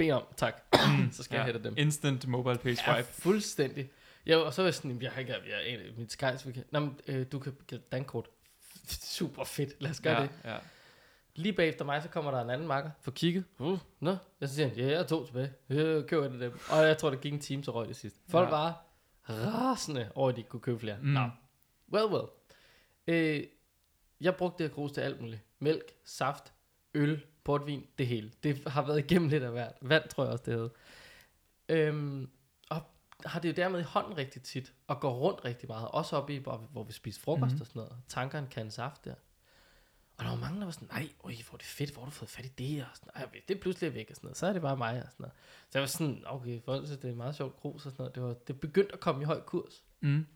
Bed 0.00 0.10
om, 0.12 0.22
tak. 0.36 0.62
så 1.12 1.22
skal 1.22 1.36
ja. 1.36 1.42
jeg 1.42 1.52
hætte 1.52 1.68
dem. 1.68 1.74
Instant 1.76 2.26
mobile 2.26 2.58
Ja, 2.64 2.74
swipe. 2.74 3.08
fuldstændig. 3.12 3.90
Ja, 4.26 4.36
og 4.36 4.54
så 4.54 4.62
var 4.62 4.66
jeg 4.66 4.74
sådan, 4.74 5.02
jeg 5.02 5.10
har 5.12 5.20
ikke, 5.20 5.32
jeg 5.32 5.72
er 5.72 5.78
en, 5.78 5.98
mit 5.98 6.12
Skies, 6.12 6.46
vi 6.46 6.52
kan, 6.52 6.64
men, 6.72 7.00
øh, 7.06 7.26
du 7.32 7.38
kan 7.38 7.56
give 7.68 7.80
dankort. 7.92 8.28
Super 9.16 9.44
fedt, 9.44 9.82
lad 9.82 9.90
os 9.90 10.00
gøre 10.00 10.16
ja, 10.16 10.22
det. 10.22 10.30
Ja. 10.44 10.56
Lige 11.34 11.52
bagefter 11.52 11.84
mig, 11.84 12.02
så 12.02 12.08
kommer 12.08 12.30
der 12.30 12.40
en 12.40 12.50
anden 12.50 12.66
makker 12.68 12.90
for 13.00 13.10
kigget. 13.10 13.44
Uh, 13.58 13.78
nå, 14.00 14.16
jeg 14.40 14.48
siger 14.48 14.68
ja, 14.76 14.82
jeg 14.86 14.92
er 14.92 15.02
to 15.06 15.26
tilbage. 15.26 15.52
Jeg 15.68 16.06
køber 16.06 16.28
det 16.28 16.40
dem. 16.40 16.58
Og 16.70 16.86
jeg 16.86 16.98
tror, 16.98 17.10
det 17.10 17.20
gik 17.20 17.32
en 17.32 17.40
time, 17.40 17.64
så 17.64 17.70
røg 17.70 17.88
det 17.88 17.96
sidst. 17.96 18.16
Folk 18.28 18.46
Ja. 18.48 18.50
var 18.50 18.84
rasende 19.28 20.10
over, 20.14 20.28
at 20.28 20.34
de 20.36 20.40
ikke 20.40 20.50
kunne 20.50 20.60
købe 20.60 20.78
flere. 20.78 20.96
Mm. 21.02 21.08
Nå, 21.08 21.30
well, 21.92 22.06
well. 22.06 22.26
Øh, 23.06 23.44
jeg 24.20 24.36
brugte 24.36 24.62
det 24.62 24.70
her 24.70 24.74
grus 24.74 24.92
til 24.92 25.00
alt 25.00 25.20
muligt. 25.20 25.42
Mælk, 25.58 25.92
saft, 26.04 26.52
øl, 26.94 27.24
portvin, 27.44 27.86
det 27.98 28.06
hele. 28.06 28.32
Det 28.42 28.62
har 28.68 28.82
været 28.86 28.98
igennem 28.98 29.28
lidt 29.28 29.42
af 29.42 29.50
hvert. 29.50 29.72
Vand 29.80 30.08
tror 30.08 30.24
jeg 30.24 30.32
også, 30.32 30.44
det 30.46 30.54
havde. 30.54 30.70
Øhm, 31.68 32.30
og 32.70 32.82
har 33.26 33.40
det 33.40 33.48
jo 33.48 33.54
dermed 33.54 33.80
i 33.80 33.82
hånden 33.82 34.16
rigtig 34.16 34.42
tit, 34.42 34.72
og 34.86 35.00
går 35.00 35.14
rundt 35.14 35.44
rigtig 35.44 35.68
meget. 35.68 35.88
Også 35.88 36.16
oppe 36.16 36.34
i, 36.34 36.38
hvor, 36.38 36.56
hvor 36.56 36.84
vi 36.84 36.92
spiser 36.92 37.20
frokost 37.20 37.52
Mhm. 37.52 37.60
og 37.60 37.66
sådan 37.66 37.80
noget. 37.80 37.96
Tanker 38.08 38.38
en 38.38 38.46
kan 38.46 38.70
saft 38.70 39.04
der. 39.04 39.14
Og 40.18 40.24
der 40.24 40.30
var 40.30 40.38
mange, 40.38 40.58
der 40.58 40.64
var 40.64 40.72
sådan, 40.72 40.88
nej, 40.92 41.08
øj, 41.24 41.32
hvor 41.48 41.54
er 41.54 41.56
det 41.56 41.66
fedt, 41.66 41.90
hvor 41.92 42.02
har 42.02 42.10
du 42.10 42.14
fået 42.14 42.28
fat 42.30 42.44
i 42.46 42.48
det? 42.48 42.82
Og 42.82 42.96
sådan, 42.96 43.10
Ej, 43.14 43.28
det 43.48 43.56
er 43.56 43.60
pludselig 43.60 43.94
væk 43.94 44.06
og 44.10 44.16
sådan 44.16 44.26
noget. 44.26 44.36
Så 44.36 44.46
er 44.46 44.52
det 44.52 44.62
bare 44.62 44.76
mig 44.76 44.90
og 45.02 45.08
sådan 45.12 45.14
noget. 45.18 45.32
Så 45.70 45.78
jeg 45.78 45.80
var 45.80 45.86
sådan, 45.86 46.22
okay, 46.26 46.60
folk 46.64 46.86
synes, 46.86 47.00
det 47.00 47.10
er 47.10 47.14
meget 47.14 47.36
sjovt 47.36 47.56
grus 47.56 47.86
og 47.86 47.92
sådan 47.92 48.02
noget. 48.02 48.14
Det, 48.14 48.22
var, 48.22 48.32
det 48.32 48.60
begyndte 48.60 48.92
at 48.92 49.00
komme 49.00 49.22
i 49.22 49.24
høj 49.24 49.40
kurs. 49.40 49.84
Mm. 50.00 50.26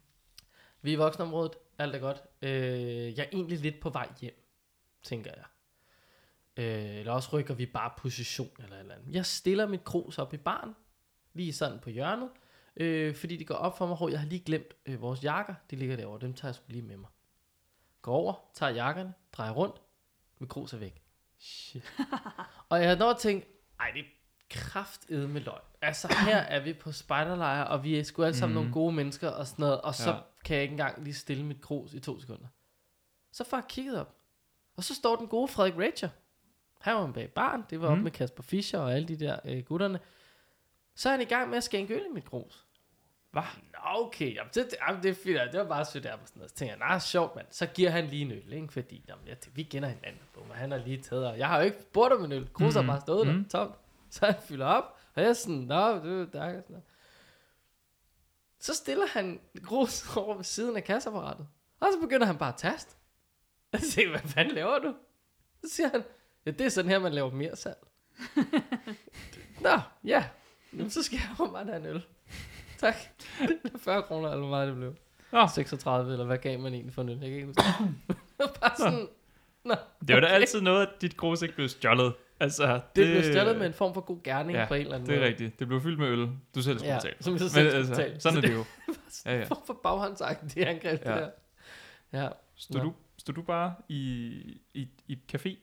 Vi 0.83 0.91
er 0.91 0.95
i 0.95 0.99
voksenområdet, 0.99 1.53
alt 1.79 1.95
er 1.95 1.99
godt. 1.99 2.23
Øh, 2.43 3.19
jeg 3.19 3.25
er 3.25 3.29
egentlig 3.33 3.59
lidt 3.59 3.81
på 3.81 3.91
vej 3.91 4.09
hjem, 4.21 4.45
tænker 5.03 5.31
jeg. 5.37 5.45
Øh, 6.57 6.97
eller 6.97 7.13
også 7.13 7.29
rykker 7.33 7.55
vi 7.55 7.67
bare 7.67 7.91
position 7.99 8.51
eller 8.59 8.79
eller 8.79 8.95
andet. 8.95 9.15
Jeg 9.15 9.27
stiller 9.27 9.67
mit 9.67 9.85
krus 9.85 10.19
op 10.19 10.35
i 10.35 10.37
barn, 10.37 10.75
lige 11.33 11.53
sådan 11.53 11.79
på 11.79 11.91
hjørnet, 11.91 12.31
øh, 12.77 13.15
fordi 13.17 13.37
det 13.37 13.47
går 13.47 13.55
op 13.55 13.79
for 13.79 13.87
mig, 13.87 13.97
hvor 13.97 14.09
jeg 14.09 14.21
har 14.21 14.27
lige 14.27 14.45
glemt 14.45 14.75
øh, 14.87 15.01
vores 15.01 15.25
jakker, 15.25 15.55
de 15.71 15.77
ligger 15.77 15.97
derovre, 15.97 16.21
dem 16.21 16.35
tager 16.35 16.49
jeg 16.49 16.55
sgu 16.55 16.65
lige 16.69 16.83
med 16.83 16.97
mig. 16.97 17.09
Går 18.03 18.13
over, 18.15 18.35
tager 18.55 18.73
jakkerne, 18.73 19.15
drejer 19.33 19.51
rundt, 19.53 19.83
mit 20.39 20.51
krus 20.51 20.73
er 20.73 20.79
væk. 20.79 21.03
Shit. 21.39 21.93
og 22.69 22.81
jeg 22.81 22.89
har 22.89 22.97
nået 22.97 23.19
tænkt, 23.19 23.47
ej 23.81 23.91
det 23.95 24.01
er 24.01 24.05
kraftede 24.51 25.29
med 25.29 25.41
løg. 25.41 25.61
Altså 25.83 26.15
her 26.27 26.37
er 26.37 26.61
vi 26.61 26.73
på 26.73 26.93
spejderlejr, 26.93 27.63
og 27.65 27.85
vi 27.85 27.99
er 27.99 28.03
sgu 28.05 28.23
alle 28.23 28.37
sammen 28.37 28.55
Mhm. 28.55 28.63
nogle 28.63 28.73
gode 28.73 28.93
mennesker 28.93 29.29
og 29.29 29.47
sådan 29.47 29.63
noget, 29.63 29.81
og 29.81 29.95
så 29.95 30.11
Ja. 30.11 30.19
kan 30.45 30.55
jeg 30.55 30.63
ikke 30.63 30.73
engang 30.73 31.05
lige 31.05 31.15
stille 31.15 31.45
mit 31.45 31.61
krus 31.61 31.93
i 31.95 32.01
to 32.01 32.21
sekunder. 32.21 32.47
Så 33.33 33.45
får 33.45 33.57
jeg 33.57 33.65
kigget 33.69 34.01
op, 34.01 34.15
og 34.77 34.85
så 34.85 34.95
står 34.95 35.17
den 35.17 35.29
gode 35.29 35.49
Frederik 35.49 35.75
Racher. 35.91 36.09
Han 36.81 36.95
var 36.95 37.13
bag 37.13 37.31
barn, 37.33 37.65
det 37.71 37.81
var 37.81 37.89
op 37.89 37.93
Mhm. 37.95 38.03
med 38.05 38.11
Kasper 38.11 38.43
Fischer 38.43 38.79
og 38.81 38.95
alle 38.95 39.09
de 39.09 39.17
der 39.17 39.39
øh, 39.45 39.65
gutterne. 39.65 40.01
Så 40.95 41.09
er 41.09 41.11
han 41.13 41.21
i 41.21 41.25
gang 41.25 41.49
med 41.51 41.57
at 41.57 41.65
skænke 41.65 41.95
øl 41.95 42.03
i 42.11 42.13
mit 42.15 42.25
krus. 42.25 42.65
Hvad? 43.31 43.43
Nå, 43.73 43.79
okay, 43.85 44.35
jamen, 44.35 44.51
det, 44.55 44.75
jamen, 44.89 45.03
det 45.03 45.11
er 45.11 45.15
fint, 45.15 45.39
det 45.53 45.61
var 45.61 45.67
bare 45.69 45.85
sødt 45.85 46.05
der 46.05 46.17
på 46.17 46.27
sådan 46.27 46.39
noget. 46.39 46.51
Så 46.51 46.57
tænker 46.57 46.73
jeg, 46.75 46.79
nej, 46.79 46.99
sjovt 46.99 47.37
mand, 47.37 47.47
så 47.51 47.67
giver 47.67 47.91
han 47.91 48.07
lige 48.07 48.23
en 48.23 48.33
øl, 48.33 48.53
ikke? 48.53 48.69
fordi 48.73 49.05
jamen, 49.09 49.27
jeg, 49.29 49.37
vi 49.55 49.63
kender 49.63 49.89
hinanden, 49.89 50.21
bum, 50.35 50.51
og 50.51 50.57
han 50.57 50.71
har 50.71 50.79
lige 50.79 51.03
taget, 51.03 51.27
og 51.29 51.39
jeg 51.39 51.49
har 51.49 51.59
jo 51.59 51.65
ikke 51.65 51.83
spurgt 51.83 52.13
om 52.13 52.25
en 52.25 52.33
øl, 52.33 52.49
krus 52.53 52.75
har 52.75 52.81
Mhm. 52.83 52.89
bare 52.89 53.01
stået 53.01 53.27
Mhm. 53.27 53.43
der, 53.45 53.49
tomt. 53.49 53.75
Så 54.11 54.27
han 54.27 54.35
fylder 54.43 54.67
op, 54.67 54.99
og 55.15 55.23
jeg 55.23 55.29
er 55.29 55.33
sådan, 55.33 55.57
nå, 55.57 55.95
det 55.95 56.05
er 56.21 56.25
der, 56.27 56.49
sådan 56.51 56.65
noget. 56.69 56.85
Så 58.61 58.75
stiller 58.75 59.07
han 59.07 59.41
grus 59.63 60.05
over 60.17 60.35
ved 60.37 60.45
siden 60.45 60.77
af 60.77 60.85
kasseapparatet. 60.85 61.47
Og 61.81 61.89
så 61.93 62.01
begynder 62.01 62.27
han 62.27 62.39
bare 62.39 62.53
at 62.53 62.59
taste. 62.59 62.97
Jeg 63.73 63.81
siger, 63.81 64.11
hvad 64.11 64.21
fanden 64.21 64.55
laver 64.55 64.79
du? 64.79 64.95
Så 65.65 65.75
siger 65.75 65.89
han, 65.89 66.05
ja, 66.47 66.51
det 66.51 66.61
er 66.61 66.69
sådan 66.69 66.91
her, 66.91 66.99
man 66.99 67.13
laver 67.13 67.31
mere 67.31 67.57
salg. 67.57 67.77
Nå, 69.61 69.79
ja. 70.05 70.25
Jamen, 70.73 70.91
så 70.91 71.03
skal 71.03 71.17
jeg 71.17 71.37
jo 71.41 71.47
bare 71.53 71.65
have 71.65 71.77
en 71.77 71.87
øl. 71.87 72.03
Tak. 72.79 72.95
40 73.79 74.03
kroner, 74.03 74.29
eller 74.29 74.41
hvor 74.41 74.49
meget 74.51 74.69
det 74.69 74.77
blev. 74.77 74.95
Nå. 75.33 75.47
36, 75.55 76.13
eller 76.13 76.25
hvad 76.25 76.39
gav 76.39 76.59
man 76.61 76.73
egentlig 76.75 76.95
for 76.95 77.03
en 77.03 77.09
øl? 77.09 77.19
Jeg 77.19 77.29
kan 77.29 77.35
ikke 77.35 77.47
huske. 77.47 77.63
det. 78.09 78.15
bare 78.61 78.77
sådan, 78.79 79.09
Nå, 79.65 79.75
Det 80.09 80.15
var 80.15 80.21
da 80.21 80.27
okay. 80.27 80.35
altid 80.35 80.61
noget, 80.61 80.87
at 80.87 80.93
dit 81.01 81.17
grus 81.17 81.43
ikke 81.43 81.55
blev 81.55 81.69
stjålet. 81.69 82.15
Altså, 82.41 82.67
det, 82.75 82.81
Det 82.97 83.07
blev 83.07 83.33
stjålet 83.33 83.57
med 83.59 83.67
en 83.67 83.73
form 83.73 83.95
for 83.95 84.01
god 84.01 84.23
gerning 84.25 84.59
Ja, 84.59 84.65
på 84.69 84.75
en 84.75 84.81
eller 84.81 84.95
anden 84.95 85.09
Det 85.09 85.15
er 85.15 85.19
måde. 85.21 85.29
rigtigt. 85.29 85.59
Det 85.59 85.69
blev 85.69 85.81
fyldt 85.83 85.99
med 85.99 86.09
øl. 86.09 86.29
Du 86.55 86.63
selv 86.63 86.79
skulle 86.79 86.93
Ja, 86.93 86.99
betale. 86.99 87.17
som 87.21 87.33
jeg 87.33 87.41
så 87.41 87.45
Men 87.45 87.51
selv 87.51 87.69
skulle 87.71 87.73
altså, 87.79 87.93
betale. 87.95 88.21
sådan 88.21 88.33
Så 88.33 88.39
er 88.39 88.51
det 88.51 88.55
jo. 88.55 88.65
Ja, 89.33 89.39
ja. 89.39 89.45
form 89.45 89.67
for 89.67 89.81
baghåndsagt, 89.83 90.55
det 90.55 90.65
angreb, 90.65 91.01
Ja. 91.05 91.13
det 91.15 91.23
der. 92.13 92.23
Ja. 92.23 92.29
Stod, 92.57 92.77
Nå. 92.81 92.85
du, 92.85 92.95
stod 93.19 93.35
du 93.35 93.43
bare 93.43 93.75
i, 93.89 93.97
i, 94.75 94.89
i 95.07 95.13
et 95.13 95.35
café 95.35 95.57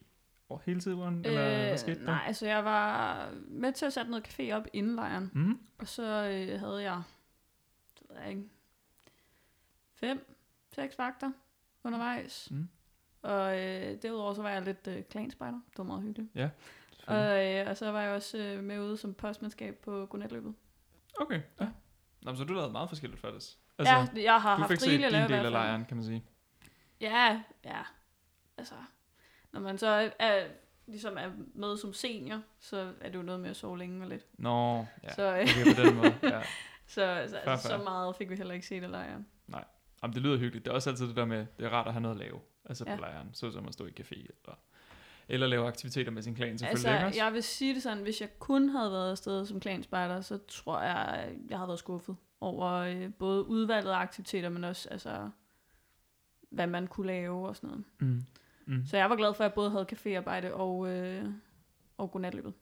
over 0.51 0.59
hele 0.65 0.79
tiden, 0.79 1.25
eller 1.25 1.67
hvad 1.67 1.77
skete 1.77 1.95
der? 1.95 2.01
Øh, 2.01 2.05
nej, 2.05 2.23
altså 2.27 2.47
jeg 2.47 2.65
var 2.65 3.29
med 3.47 3.73
til 3.73 3.85
at 3.85 3.93
sætte 3.93 4.11
noget 4.11 4.27
café 4.27 4.51
op 4.51 4.67
inden 4.73 4.95
lejren. 4.95 5.31
Mm. 5.33 5.59
Og 5.77 5.87
så 5.87 6.03
øh, 6.03 6.59
havde 6.59 6.83
jeg, 6.83 7.01
det 7.99 8.09
ved 8.09 8.17
jeg 8.17 8.29
ikke, 8.29 8.49
fem, 9.93 10.35
seks 10.75 10.97
vagter 10.97 11.31
undervejs. 11.83 12.47
Mm. 12.51 12.69
Og 13.21 13.59
øh, 13.59 14.01
derudover 14.01 14.33
så 14.33 14.41
var 14.41 14.49
jeg 14.49 14.61
lidt 14.61 14.87
øh, 14.87 15.03
klanspejder. 15.03 15.59
Det 15.69 15.77
var 15.77 15.83
meget 15.83 16.01
hyggeligt. 16.01 16.35
Ja. 16.35 16.49
Og, 17.07 17.47
øh, 17.47 17.69
og 17.69 17.77
så 17.77 17.91
var 17.91 18.01
jeg 18.01 18.11
også 18.11 18.37
øh, 18.37 18.63
med 18.63 18.79
ude 18.79 18.97
som 18.97 19.13
postmandskab 19.13 19.75
på 19.75 20.05
godnatløbet. 20.05 20.53
Okay, 21.19 21.41
ja. 21.59 21.67
Nå, 22.21 22.31
men 22.31 22.37
så 22.37 22.43
du 22.43 22.53
lavet 22.53 22.71
meget 22.71 22.89
forskelligt 22.89 23.21
faktisk. 23.21 23.57
Altså, 23.77 23.93
ja, 23.93 24.23
jeg 24.23 24.41
har 24.41 24.55
du 24.55 24.61
haft 24.61 24.71
fik 24.71 24.79
set 24.79 24.89
din 24.89 25.11
del 25.11 25.45
af 25.45 25.51
lejren, 25.51 25.85
kan 25.85 25.97
man 25.97 26.05
sige. 26.05 26.23
Ja, 27.01 27.43
ja. 27.65 27.81
Altså, 28.57 28.75
når 29.53 29.59
man 29.59 29.77
så 29.77 30.11
er, 30.19 30.47
ligesom 30.87 31.17
er 31.17 31.29
med 31.53 31.77
som 31.77 31.93
senior, 31.93 32.41
så 32.59 32.93
er 33.01 33.09
det 33.09 33.15
jo 33.15 33.21
noget 33.21 33.41
med 33.41 33.49
at 33.49 33.55
sove 33.55 33.77
længe 33.77 34.03
og 34.03 34.09
lidt. 34.09 34.25
Nå, 34.37 34.85
ja. 35.03 35.13
Så, 35.13 35.23
øh, 35.35 35.41
Okay, 35.41 35.75
på 35.75 35.81
den 35.81 35.95
måde, 35.95 36.15
ja. 36.23 36.41
så, 36.87 37.01
altså, 37.01 37.37
Fair, 37.45 37.55
så 37.55 37.77
meget 37.77 38.15
fik 38.15 38.29
vi 38.29 38.35
heller 38.35 38.53
ikke 38.53 38.67
set 38.67 38.83
af 38.83 38.91
lejren. 38.91 39.27
Jamen, 40.03 40.13
det 40.15 40.21
lyder 40.21 40.37
hyggeligt. 40.37 40.65
Det 40.65 40.71
er 40.71 40.75
også 40.75 40.89
altid 40.89 41.07
det 41.07 41.15
der 41.15 41.25
med, 41.25 41.45
det 41.57 41.65
er 41.65 41.69
rart 41.69 41.87
at 41.87 41.93
have 41.93 42.01
noget 42.01 42.15
at 42.15 42.19
lave. 42.21 42.39
Altså 42.65 42.83
Ja. 42.87 42.95
på 42.95 43.01
lejren, 43.01 43.29
så 43.33 43.51
som 43.51 43.67
at 43.67 43.73
stå 43.73 43.85
i 43.85 43.91
café, 43.99 44.15
eller, 44.19 44.55
eller 45.29 45.47
lave 45.47 45.67
aktiviteter 45.67 46.11
med 46.11 46.21
sin 46.21 46.35
klan 46.35 46.57
selvfølgelig, 46.57 46.91
Altså, 46.91 47.07
ikke 47.07 47.23
jeg 47.25 47.33
vil 47.33 47.43
sige 47.43 47.73
det 47.73 47.83
sådan, 47.83 48.03
hvis 48.03 48.21
jeg 48.21 48.39
kun 48.39 48.69
havde 48.69 48.91
været 48.91 49.11
afsted 49.11 49.45
som 49.45 49.59
klanspejder, 49.59 50.21
så 50.21 50.39
tror 50.47 50.81
jeg, 50.81 51.35
jeg 51.49 51.57
havde 51.57 51.67
været 51.67 51.79
skuffet 51.79 52.15
over 52.41 52.67
øh, 52.71 53.13
både 53.13 53.45
udvalget 53.45 53.91
af 53.91 53.95
aktiviteter, 53.97 54.49
men 54.49 54.63
også 54.63 54.89
altså, 54.89 55.29
hvad 56.49 56.67
man 56.67 56.87
kunne 56.87 57.07
lave 57.07 57.47
og 57.47 57.55
sådan 57.55 57.69
noget. 57.69 57.85
Mm. 57.99 58.23
Mm. 58.71 58.85
Så 58.85 58.97
jeg 58.97 59.09
var 59.09 59.15
glad 59.15 59.33
for, 59.33 59.43
at 59.43 59.49
jeg 59.49 59.53
både 59.53 59.69
havde 59.69 59.85
caféarbejde 59.91 60.53
og, 60.53 60.87
øh, 60.87 61.25
og 61.97 62.11
godnatløbet. 62.11 62.53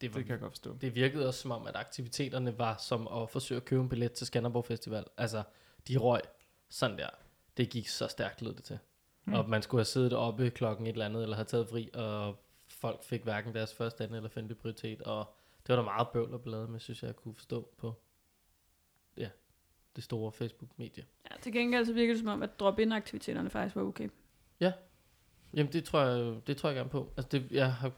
Det, 0.00 0.14
var, 0.14 0.18
Det 0.18 0.26
kan 0.26 0.32
jeg 0.32 0.40
godt 0.40 0.52
forstå. 0.52 0.76
det 0.80 0.94
virkede 0.94 1.28
også 1.28 1.40
som 1.40 1.50
om, 1.50 1.66
at 1.66 1.76
aktiviteterne 1.76 2.58
var 2.58 2.76
som 2.76 3.08
at 3.08 3.30
forsøge 3.30 3.56
at 3.56 3.64
købe 3.64 3.82
en 3.82 3.88
billet 3.88 4.12
til 4.12 4.26
Skanderborg 4.26 4.64
Festival. 4.64 5.04
Altså, 5.16 5.42
de 5.88 5.96
røg 5.96 6.20
sådan 6.68 6.98
der. 6.98 7.08
Det 7.56 7.70
gik 7.70 7.88
så 7.88 8.08
stærkt, 8.08 8.42
lød 8.42 8.54
det 8.54 8.64
til. 8.64 8.78
Mm. 9.24 9.34
Og 9.34 9.48
man 9.48 9.62
skulle 9.62 9.78
have 9.78 9.84
siddet 9.84 10.12
oppe 10.12 10.50
klokken 10.50 10.86
et 10.86 10.92
eller 10.92 11.04
andet, 11.04 11.22
eller 11.22 11.36
have 11.36 11.44
taget 11.44 11.68
fri, 11.68 11.90
og 11.94 12.44
folk 12.68 13.04
fik 13.04 13.22
hverken 13.22 13.54
deres 13.54 13.74
første, 13.74 14.04
anden 14.04 14.16
eller 14.16 14.28
femte 14.28 14.54
prioritet. 14.54 15.02
Og 15.02 15.34
det 15.66 15.68
var 15.68 15.76
der 15.76 15.84
meget 15.84 16.08
bøvl 16.08 16.34
og 16.34 16.42
ballade 16.42 16.68
med, 16.68 16.80
synes 16.80 17.02
jeg, 17.02 17.06
jeg 17.06 17.16
kunne 17.16 17.34
forstå 17.34 17.74
på 17.78 17.94
ja, 19.16 19.28
det 19.96 20.04
store 20.04 20.32
Facebook-medie. 20.32 21.04
Ja, 21.30 21.36
til 21.42 21.52
gengæld 21.52 21.86
så 21.86 21.92
virkede 21.92 22.12
det 22.12 22.18
som 22.18 22.28
om, 22.28 22.42
at 22.42 22.60
drop-in-aktiviteterne 22.60 23.50
faktisk 23.50 23.76
var 23.76 23.82
okay. 23.82 24.08
Jamen, 25.54 25.72
det 25.72 25.84
tror 25.84 26.00
jeg, 26.00 26.40
det 26.46 26.56
tror 26.56 26.68
jeg 26.68 26.76
gerne 26.76 26.90
på. 26.90 27.12
Altså, 27.16 27.28
det, 27.38 27.52
jeg 27.52 27.72
har 27.74 27.92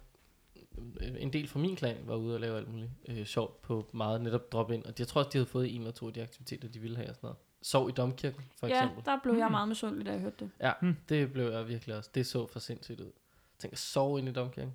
en 1.18 1.32
del 1.32 1.48
fra 1.48 1.58
min 1.58 1.76
klan 1.76 1.96
var 2.04 2.14
ude 2.16 2.34
og 2.34 2.40
lave 2.40 2.56
alt 2.56 2.68
muligt 2.72 2.90
øh, 3.08 3.24
sjovt 3.26 3.62
på 3.62 3.90
meget 3.92 4.20
netop 4.20 4.52
drop 4.52 4.70
ind. 4.70 4.84
Og 4.84 4.94
jeg 4.98 5.08
tror 5.08 5.18
også, 5.20 5.30
de 5.32 5.38
havde 5.38 5.46
fået 5.46 5.74
en 5.74 5.80
eller 5.80 5.92
to 5.92 6.06
af 6.06 6.12
de 6.12 6.22
aktiviteter, 6.22 6.68
de 6.68 6.78
ville 6.80 6.96
have 6.96 7.08
og 7.08 7.14
sådan 7.14 7.26
noget. 7.26 7.36
Sov 7.62 7.88
i 7.88 7.92
domkirken, 7.92 8.44
for 8.56 8.66
ja, 8.66 8.82
eksempel. 8.84 9.04
der 9.04 9.18
blev 9.22 9.34
jeg 9.34 9.46
Mm. 9.46 9.50
meget 9.50 9.68
misundelig, 9.68 10.06
da 10.06 10.10
jeg 10.12 10.20
hørte 10.20 10.36
det. 10.40 10.50
Ja, 10.60 10.72
Hmm. 10.80 10.96
det 11.08 11.32
blev 11.32 11.50
jeg 11.50 11.68
virkelig 11.68 11.96
også. 11.96 12.10
Det 12.14 12.26
så 12.26 12.46
for 12.46 12.58
sindssygt 12.58 13.00
ud. 13.00 13.04
Jeg 13.06 13.12
tænker, 13.58 13.76
sove 13.76 14.18
inde 14.18 14.30
i 14.30 14.34
domkirken. 14.34 14.74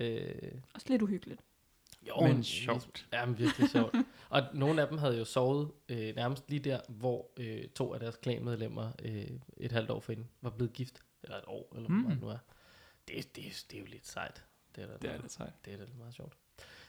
Øh, 0.00 0.32
Også 0.74 0.86
lidt 0.90 1.02
uhyggeligt. 1.02 1.40
jo, 2.08 2.20
Men 2.20 2.36
en- 2.36 2.44
sjovt. 2.44 3.06
Ja, 3.12 3.26
men 3.26 3.38
virkelig 3.38 3.68
sjovt. 3.70 3.94
og 4.30 4.42
nogle 4.54 4.82
af 4.82 4.88
dem 4.88 4.98
havde 4.98 5.18
jo 5.18 5.24
sovet 5.24 5.70
øh, 5.88 6.16
nærmest 6.16 6.44
lige 6.50 6.60
der, 6.60 6.80
hvor 6.88 7.30
øh, 7.36 7.64
to 7.68 7.94
af 7.94 8.00
deres 8.00 8.16
klanmedlemmer 8.16 8.90
øh, 9.04 9.26
et 9.56 9.72
halvt 9.72 9.90
år 9.90 10.00
forinden 10.00 10.28
var 10.42 10.50
blevet 10.50 10.72
gift. 10.72 11.02
Eller 11.22 11.36
et 11.36 11.44
år, 11.46 11.72
eller 11.76 11.88
Mm. 11.88 12.00
hvad 12.02 12.12
det 12.14 12.20
nu 12.22 12.28
er. 12.28 12.38
Det, 13.08 13.36
det, 13.36 13.64
det 13.70 13.76
er 13.76 13.80
jo 13.80 13.86
lidt 13.86 14.06
sejt. 14.06 14.44
Det 14.76 14.82
er, 14.82 14.86
da 14.86 14.92
Det 14.92 15.04
er 15.04 15.08
meget- 15.08 15.20
lidt 15.20 15.32
sejt. 15.32 15.52
det 15.64 15.72
er 15.72 15.76
da 15.76 15.84
lidt 15.84 15.98
meget 15.98 16.14
sjovt. 16.14 16.32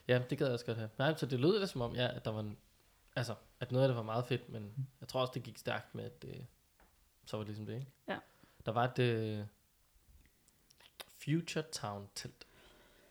Ja, 0.08 0.22
det 0.30 0.38
gad 0.38 0.48
jeg 0.48 0.54
også 0.54 0.66
godt 0.66 0.78
have. 0.78 0.90
Nej, 0.98 1.16
så 1.16 1.26
det 1.26 1.40
lød 1.40 1.60
da 1.60 1.66
som 1.66 1.82
om, 1.82 1.96
ja, 1.96 2.16
at 2.16 2.26
der 2.26 2.32
var 2.32 2.40
en, 2.40 2.58
altså, 3.16 3.36
at 3.60 3.72
noget 3.72 3.84
af 3.84 3.88
det 3.90 3.96
var 3.98 4.04
meget 4.04 4.26
fedt, 4.26 4.50
men 4.50 4.88
jeg 5.02 5.08
tror 5.08 5.22
også, 5.22 5.32
det 5.34 5.44
gik 5.44 5.58
stærkt 5.58 5.96
med, 5.96 6.04
at 6.04 6.26
øh, 6.28 6.36
så 7.26 7.38
var 7.38 7.44
det 7.44 7.48
ligesom 7.48 7.66
det, 7.66 7.74
ikke? 7.74 7.88
Ja. 8.08 8.18
Der 8.66 8.72
var 8.72 8.84
et 8.84 9.00
øh, 9.00 9.46
Future 11.24 11.64
Town 11.72 12.10
telt. 12.16 12.48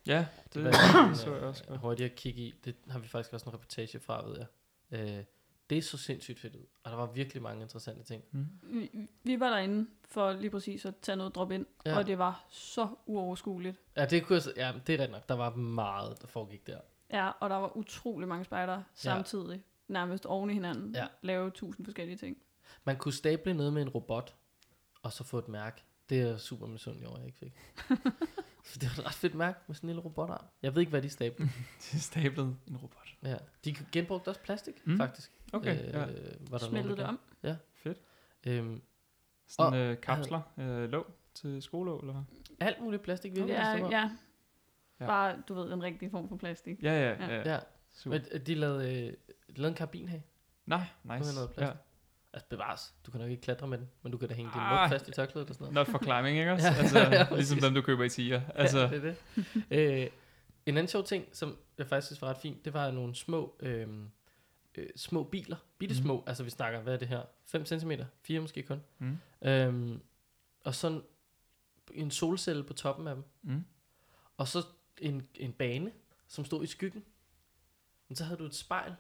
Ja, 0.07 0.27
det, 0.45 0.55
Det, 0.55 0.55
det 0.55 0.65
var 0.65 1.15
så 1.25 1.35
jeg 1.35 1.43
også 1.43 1.63
øh, 1.65 1.69
godt. 1.69 1.81
hurtigt 1.81 2.11
at 2.11 2.17
kigge 2.17 2.43
i. 2.43 2.55
Det 2.65 2.77
har 2.91 2.99
vi 2.99 3.09
faktisk 3.09 3.33
også 3.33 3.47
en 3.47 3.55
reportage 3.55 4.01
fra, 4.01 4.27
ved 4.27 4.39
jeg. 4.39 4.47
Øh, 5.19 5.25
det 5.71 5.85
så 5.85 5.99
sindssygt 5.99 6.41
fedt 6.41 6.57
ud, 6.57 6.67
og 6.83 6.91
der 6.91 6.97
var 6.97 7.07
virkelig 7.07 7.43
mange 7.43 7.63
interessante 7.63 8.03
ting. 8.03 8.23
Mm. 8.33 8.47
Vi, 8.63 9.09
vi 9.23 9.41
var 9.41 9.51
derinde 9.51 9.91
for 10.05 10.33
lige 10.33 10.51
præcis 10.51 10.85
at 10.87 10.95
tage 11.03 11.17
noget 11.17 11.35
drop 11.35 11.51
ind, 11.53 11.67
Ja. 11.87 11.91
ja. 11.91 11.99
og 11.99 12.07
det 12.07 12.19
var 12.19 12.45
så 12.51 12.89
uoverskueligt. 13.07 13.77
Ja, 13.97 14.05
det, 14.07 14.25
kunne 14.27 14.37
jeg, 14.47 14.57
ja, 14.57 14.73
det 14.87 14.95
er 15.01 15.05
ret 15.05 15.11
nok. 15.11 15.29
Der 15.29 15.35
var 15.35 15.55
meget, 15.55 16.21
der 16.23 16.27
foregik 16.27 16.67
der. 16.67 16.81
Ja, 17.11 17.31
og 17.41 17.51
der 17.51 17.57
var 17.57 17.77
utrolig 17.77 18.29
mange 18.29 18.45
spejdere 18.45 18.85
samtidig, 18.95 19.63
nærmest 19.89 20.27
oven 20.27 20.51
i 20.51 20.53
hinanden, 20.55 20.95
Ja. 20.95 21.07
lave 21.23 21.51
tusind 21.51 21.87
forskellige 21.87 22.17
ting. 22.17 22.37
Man 22.85 22.97
kunne 22.97 23.13
stable 23.13 23.55
noget 23.55 23.73
med 23.73 23.83
en 23.83 23.89
robot, 23.89 24.35
og 25.03 25.13
så 25.13 25.25
få 25.25 25.39
et 25.39 25.49
mærke. 25.49 25.85
Det 26.11 26.21
er 26.21 26.27
jeg 26.27 26.41
super 26.41 26.67
misundelig 26.67 27.09
over, 27.09 27.19
jeg 27.19 27.27
ikke 27.27 27.39
fik. 27.39 27.53
For 28.65 28.79
det 28.79 28.89
var 28.89 29.03
et 29.03 29.07
ret 29.07 29.15
fedt 29.15 29.35
mærke 29.35 29.59
med 29.67 29.75
sådan 29.75 29.89
en 29.91 29.95
lille 29.95 30.03
robotarm. 30.05 30.45
Jeg 30.63 30.75
ved 30.75 30.81
ikke, 30.83 30.91
hvad 30.91 31.03
de 31.03 31.09
stablede. 31.11 31.51
De 31.83 31.97
er 31.97 32.01
stablet 32.01 32.57
en 32.69 32.77
robot. 32.77 33.09
ja. 33.23 33.37
De 33.65 33.75
genbrugte 33.93 34.29
også 34.29 34.41
plastik, 34.41 34.87
Mm. 34.87 34.97
faktisk. 34.97 35.33
Okay, 35.53 35.93
ja. 35.93 35.99
var 35.99 36.07
der 36.07 36.59
Smeltede 36.59 36.73
nogen, 36.73 36.89
det 36.89 36.99
der 36.99 37.07
om. 37.09 37.19
gjorde. 37.43 37.59
Fedt. 37.75 37.99
Øhm, 38.47 38.83
Sådan 39.47 39.73
Og- 39.73 39.79
øh, 39.79 40.01
kapsler, 40.01 40.41
øh, 40.59 40.89
låg 40.91 41.07
til 41.35 41.63
skolelåg, 41.63 42.01
eller 42.01 42.13
hvad? 42.13 42.23
alt 42.69 42.81
muligt 42.83 43.03
plastik 43.03 43.33
virkelig. 43.37 43.53
Ja, 43.55 43.71
ja. 43.73 44.11
Ja. 45.01 45.07
Bare, 45.07 45.43
du 45.49 45.55
ved, 45.55 45.71
den 45.71 45.83
rigtige 45.83 46.11
form 46.11 46.29
for 46.29 46.37
plastik. 46.37 46.83
Ja, 46.83 46.93
ja, 46.93 47.27
Ja. 47.27 47.35
ja. 47.37 47.53
ja. 47.53 47.59
Super. 47.93 48.19
Men 48.19 48.27
øh, 48.33 48.41
de 48.47 48.55
lavede, 48.55 49.07
øh, 49.07 49.13
de 49.49 49.55
lavede 49.57 49.69
en 49.69 49.75
karbin 49.75 50.09
her. 50.09 50.21
Nej, 50.67 50.85
nice. 51.05 51.35
noget 51.35 51.49
Ja. 51.49 51.53
plastik. 51.53 51.81
Altså 52.33 52.47
bevares. 52.51 52.95
Du 53.07 53.11
kan 53.11 53.21
nok 53.21 53.31
ikke 53.31 53.43
klatre 53.43 53.67
med 53.67 53.79
den, 53.79 53.89
men 54.03 54.13
du 54.13 54.19
kan 54.19 54.29
da 54.29 54.35
hænge 54.35 54.53
din 54.53 54.61
Ah. 54.61 54.83
mug 54.83 54.91
fast 54.99 55.09
i 55.09 55.13
tørklædet 55.13 55.49
og 55.49 55.55
sådan 55.55 55.73
noget. 55.73 55.75
Not 55.75 55.87
for 56.01 56.05
climbing, 56.05 56.39
ikke 56.39 56.53
også? 56.53 56.67
Ja, 56.73 56.75
altså, 56.75 56.99
ja, 57.31 57.35
ligesom 57.35 57.59
dem, 57.61 57.75
du 57.75 57.83
køber 57.83 58.05
i 58.05 58.09
tiger. 58.09 58.43
Altså, 58.55 58.79
Ja, 58.79 58.87
det 58.91 59.05
er 59.05 59.15
det. 59.71 60.03
øh, 60.05 60.11
en 60.67 60.77
anden 60.77 60.89
sjov 60.89 61.05
ting, 61.05 61.25
som 61.33 61.57
jeg 61.79 61.87
faktisk 61.87 62.07
synes 62.07 62.23
var 62.23 62.29
ret 62.29 62.37
fint, 62.37 62.65
det 62.65 62.75
var 62.75 62.91
nogle 62.91 63.15
små, 63.15 63.57
øh, 63.61 63.89
øh, 64.75 64.87
små 64.97 65.23
biler. 65.25 65.57
Bitte 65.79 65.97
små, 65.97 66.17
mm. 66.17 66.23
altså 66.27 66.45
vi 66.45 66.51
snakker, 66.51 66.81
hvad 66.81 66.95
er 66.95 66.99
det 66.99 67.09
her? 67.09 67.23
5 67.47 67.67
cm? 67.67 67.93
4 68.23 68.41
måske 68.41 68.63
kun. 68.63 68.83
mm, 68.99 69.19
Øhm, 69.43 70.01
og 70.65 70.75
sådan 70.75 71.03
en 71.95 72.11
solcelle 72.11 72.65
på 72.65 72.73
toppen 72.73 73.07
af 73.09 73.15
dem. 73.15 73.25
mm. 73.43 73.65
Og 74.37 74.49
så 74.49 74.63
en, 74.99 75.29
en 75.35 75.53
bane, 75.53 75.93
som 76.29 76.45
stod 76.45 76.65
i 76.65 76.67
skyggen. 76.67 77.05
Men 78.09 78.17
så 78.17 78.25
havde 78.25 78.39
du 78.39 78.45
et 78.45 78.55
spejl. 78.55 78.95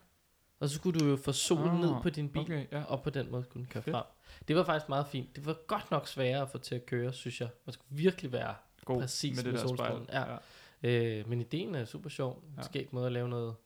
Og 0.60 0.68
så 0.68 0.74
skulle 0.74 1.00
du 1.00 1.04
jo 1.06 1.16
få 1.16 1.32
solen 1.32 1.68
Ah, 1.68 1.80
ned 1.80 1.94
på 2.02 2.10
din 2.10 2.28
bil. 2.28 2.42
Okay, 2.42 2.66
ja. 2.72 2.84
Og 2.84 3.02
på 3.02 3.10
den 3.10 3.30
måde 3.30 3.42
kunne 3.44 3.60
den 3.64 3.70
køre 3.70 3.82
Fedt. 3.82 3.94
frem. 3.94 4.04
Det 4.48 4.56
var 4.56 4.64
faktisk 4.64 4.88
meget 4.88 5.06
fint. 5.06 5.36
Det 5.36 5.46
var 5.46 5.56
godt 5.66 5.90
nok 5.90 6.08
sværere 6.08 6.42
at 6.42 6.48
få 6.50 6.58
til 6.58 6.74
at 6.74 6.86
køre, 6.86 7.12
synes 7.12 7.40
jeg. 7.40 7.48
Man 7.66 7.72
skulle 7.72 7.96
virkelig 7.98 8.32
være 8.32 8.54
God 8.84 9.00
præcis 9.00 9.36
med 9.36 9.44
det 9.44 9.52
med 9.52 9.60
solstrålen. 9.60 10.06
Ja. 10.12 10.36
Øh, 10.82 11.28
men 11.28 11.40
ideen 11.40 11.74
er 11.74 11.84
super 11.84 12.10
sjov. 12.10 12.42
Ja. 12.56 12.60
Ja. 12.60 12.62
Skæg 12.66 12.88
måde 12.92 13.06
at 13.06 13.12
lave 13.12 13.28
noget 13.28 13.56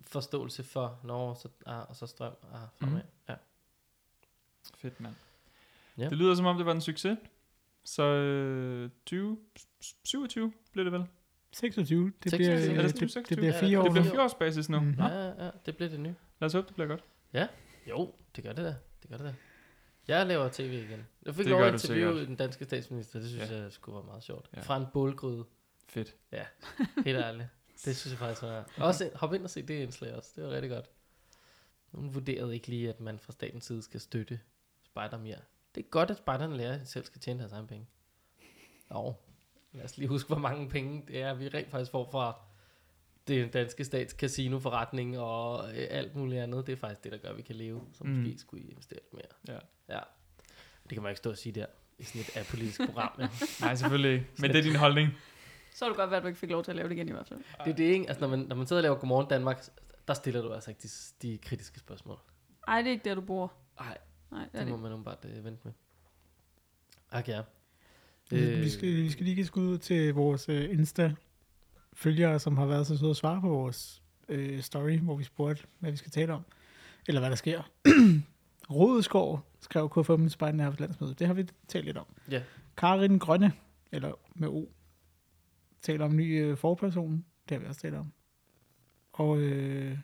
forståelse 0.00 0.62
for, 0.64 1.00
når 1.04 1.34
så, 1.34 1.48
ah, 1.66 1.88
og 1.88 1.96
så 1.96 2.06
strøm 2.06 2.32
ah, 2.52 2.60
fremad. 2.80 3.02
Mm. 3.02 3.08
Ja. 3.28 3.34
Fedt, 4.76 5.00
mand. 5.00 5.14
Ja. 5.98 6.08
Det 6.08 6.18
lyder 6.18 6.34
som 6.34 6.46
om, 6.46 6.56
det 6.56 6.66
var 6.66 6.72
en 6.72 6.80
succes. 6.80 7.18
Så 7.84 8.02
øh, 8.02 8.90
20, 9.06 9.38
27 10.04 10.52
blev 10.72 10.84
det 10.84 10.92
vel? 10.92 11.06
26. 11.52 12.12
Det 12.24 12.30
26. 12.30 12.56
bliver, 12.56 12.78
Er 12.78 12.82
det 12.82 12.90
det, 12.90 12.98
26? 12.98 13.24
det, 13.28 13.36
bliver 13.38 13.52
Ja, 13.54 13.60
fire 13.60 13.78
år. 13.78 13.82
Det 13.82 13.92
bliver 13.92 14.04
nu. 14.04 14.10
fireårsbasis 14.10 14.68
nu. 14.68 14.80
Mhm. 14.80 14.88
Mm. 14.88 14.98
Ja, 14.98 15.06
ja, 15.08 15.44
ja, 15.44 15.50
det 15.66 15.76
bliver 15.76 15.90
det 15.90 16.00
nye. 16.00 16.14
Lad 16.40 16.46
os 16.46 16.52
håbe, 16.52 16.66
det 16.66 16.74
bliver 16.74 16.88
godt. 16.88 17.04
Jo, 17.88 18.14
det 18.36 18.44
gør 18.44 18.52
det 18.52 18.64
da. 18.64 18.74
Det 19.02 19.10
gør 19.10 19.16
det 19.16 19.26
da. 19.26 19.34
Jeg 20.08 20.26
laver 20.26 20.48
tv 20.52 20.60
igen. 20.88 21.06
Jeg 21.26 21.34
fik 21.34 21.44
Det 21.44 21.50
lov 21.50 21.62
at 21.62 21.72
interviewe 21.72 22.26
den 22.26 22.36
danske 22.36 22.64
statsminister. 22.64 23.18
Det 23.20 23.28
synes 23.28 23.50
Ja. 23.50 23.56
ja. 23.56 23.62
jeg 23.62 23.72
skulle 23.72 23.96
være 23.96 24.04
meget 24.04 24.22
sjovt. 24.22 24.48
Ja. 24.52 24.58
Ja. 24.58 24.64
Fra 24.64 24.76
en 24.76 24.86
bålgryde. 24.92 25.44
Fedt. 25.88 26.14
Helt 27.04 27.18
ærligt. 27.18 27.48
Det 27.84 27.96
synes 27.96 28.10
jeg 28.12 28.18
faktisk 28.18 28.42
var... 28.42 28.68
Også 28.76 29.10
hop 29.14 29.34
ind 29.34 29.44
og 29.44 29.50
se 29.50 29.62
det 29.62 29.74
indslag 29.74 30.14
også. 30.14 30.32
Det 30.36 30.44
var 30.44 30.50
rigtig 30.50 30.70
godt. 30.70 30.90
Hun 31.92 32.14
vurderede 32.14 32.54
ikke 32.54 32.68
lige, 32.68 32.88
at 32.88 33.00
man 33.00 33.18
fra 33.18 33.32
statens 33.32 33.64
side 33.64 33.82
skal 33.82 34.00
støtte 34.00 34.40
spejder 34.84 35.18
mere. 35.18 35.36
Det 35.74 35.84
er 35.84 35.88
godt, 35.88 36.10
at 36.10 36.16
spejderne 36.16 36.56
lærer, 36.56 36.74
at 36.74 36.80
de 36.80 36.86
selv 36.86 37.04
skal 37.04 37.20
tjene 37.20 37.40
deres 37.40 37.52
egen 37.52 37.66
penge. 37.66 37.86
Jo, 38.90 39.14
lad 39.72 39.84
os 39.84 39.96
lige 39.98 40.08
huske, 40.08 40.26
hvor 40.26 40.38
mange 40.38 40.68
penge 40.68 41.04
det 41.08 41.22
er, 41.22 41.34
vi 41.34 41.48
rent 41.48 41.70
faktisk 41.70 41.90
får 41.90 42.08
fra 42.10 42.40
det 43.28 43.52
danske 43.52 43.84
stats 43.84 44.12
casinoforretning 44.14 45.18
og 45.18 45.68
øh, 45.70 45.86
alt 45.90 46.16
muligt 46.16 46.40
andet. 46.42 46.66
Det 46.66 46.72
er 46.72 46.76
faktisk 46.76 47.04
det, 47.04 47.12
der 47.12 47.18
gør, 47.18 47.28
at 47.28 47.36
vi 47.36 47.42
kan 47.42 47.56
leve, 47.56 47.82
så 47.92 48.04
Mm. 48.04 48.10
måske 48.10 48.38
skulle 48.38 48.64
I 48.64 48.70
investere 48.70 48.98
lidt 49.02 49.14
mere. 49.14 49.56
Ja. 49.88 49.94
Ja. 49.94 50.00
Det 50.82 50.92
kan 50.92 51.02
man 51.02 51.10
ikke 51.10 51.18
stå 51.18 51.30
og 51.30 51.38
sige 51.38 51.52
der 51.52 51.66
i 51.98 52.04
sådan 52.04 52.20
et 52.20 52.36
apolitisk 52.36 52.80
program. 52.86 53.10
Ja. 53.18 53.28
Nej, 53.60 53.74
selvfølgelig 53.74 54.12
ikke. 54.12 54.26
Men 54.38 54.50
det 54.50 54.58
er 54.58 54.62
din 54.62 54.76
holdning. 54.76 55.08
Så 55.74 55.84
er 55.84 55.88
det 55.88 55.96
godt 55.96 56.10
være, 56.10 56.16
at 56.16 56.22
du 56.22 56.28
ikke 56.28 56.40
fik 56.40 56.50
lov 56.50 56.64
til 56.64 56.70
at 56.72 56.76
lave 56.76 56.88
det 56.88 56.94
igen 56.96 57.08
i 57.08 57.12
hvert 57.12 57.28
fald. 57.28 57.38
Det 57.64 57.70
er 57.70 57.76
det, 57.76 57.84
ikke? 57.84 58.08
Altså, 58.08 58.20
når 58.20 58.28
man, 58.28 58.38
når 58.38 58.56
man 58.56 58.66
sidder 58.66 58.80
og 58.80 58.82
laver 58.82 58.96
Godmorgen 58.96 59.28
Danmark, 59.28 59.64
der 60.08 60.14
stiller 60.14 60.42
du 60.42 60.52
altså 60.52 60.70
ikke 60.70 60.80
de, 60.82 60.88
de 61.28 61.38
kritiske 61.38 61.80
spørgsmål. 61.80 62.18
Ej, 62.68 62.78
det 62.82 62.86
er 62.86 62.90
ikke 62.92 63.04
der, 63.08 63.14
du 63.14 63.20
bor. 63.20 63.52
Nej, 63.80 63.98
Nej, 64.30 64.40
det 64.44 64.52
det 64.52 64.60
det 64.60 64.68
må 64.68 64.76
ikke. 64.86 64.88
man 64.96 65.04
bare 65.04 65.16
øh, 65.24 65.44
vente 65.44 65.60
med. 65.64 65.72
Ak 67.10 67.28
ja. 67.28 67.42
Vi, 68.32 68.60
vi, 68.60 68.70
skal, 68.70 68.88
vi 68.88 69.10
skal 69.10 69.24
lige 69.24 69.34
give 69.34 69.46
skud 69.46 69.68
ud 69.68 69.78
til 69.78 70.14
vores 70.14 70.48
øh, 70.48 70.70
Insta-følgere, 70.70 72.38
som 72.38 72.56
har 72.58 72.66
været 72.66 72.86
så 72.86 72.96
søde 72.96 73.10
at 73.10 73.16
svare 73.16 73.40
på 73.40 73.48
vores 73.48 74.02
øh, 74.28 74.60
story, 74.60 74.98
hvor 74.98 75.16
vi 75.16 75.24
spurgte, 75.24 75.64
hvad 75.78 75.90
vi 75.90 75.96
skal 75.96 76.10
tale 76.10 76.32
om. 76.32 76.44
Eller 77.08 77.20
hvad 77.20 77.30
der 77.30 77.36
sker. 77.36 77.70
Rodeskov 78.70 79.40
skrev 79.60 79.92
K5 79.96 80.28
Spejden 80.28 80.60
landsmødet. 80.78 81.18
Det 81.18 81.26
har 81.26 81.34
vi 81.34 81.46
talt 81.68 81.84
lidt 81.84 81.96
om. 81.96 82.06
Ja. 82.30 82.42
Karin 82.76 83.18
Grønne, 83.18 83.52
eller 83.92 84.12
med 84.34 84.48
O, 84.48 84.68
taler 85.82 86.04
om 86.04 86.16
ny 86.16 86.42
øh, 86.42 86.56
forperson. 86.56 87.24
Det 87.48 87.56
har 87.56 87.58
vi 87.58 87.66
også 87.66 87.80
talt 87.80 87.94
om. 87.94 88.12
Og 89.12 89.38
øh, 89.38 89.98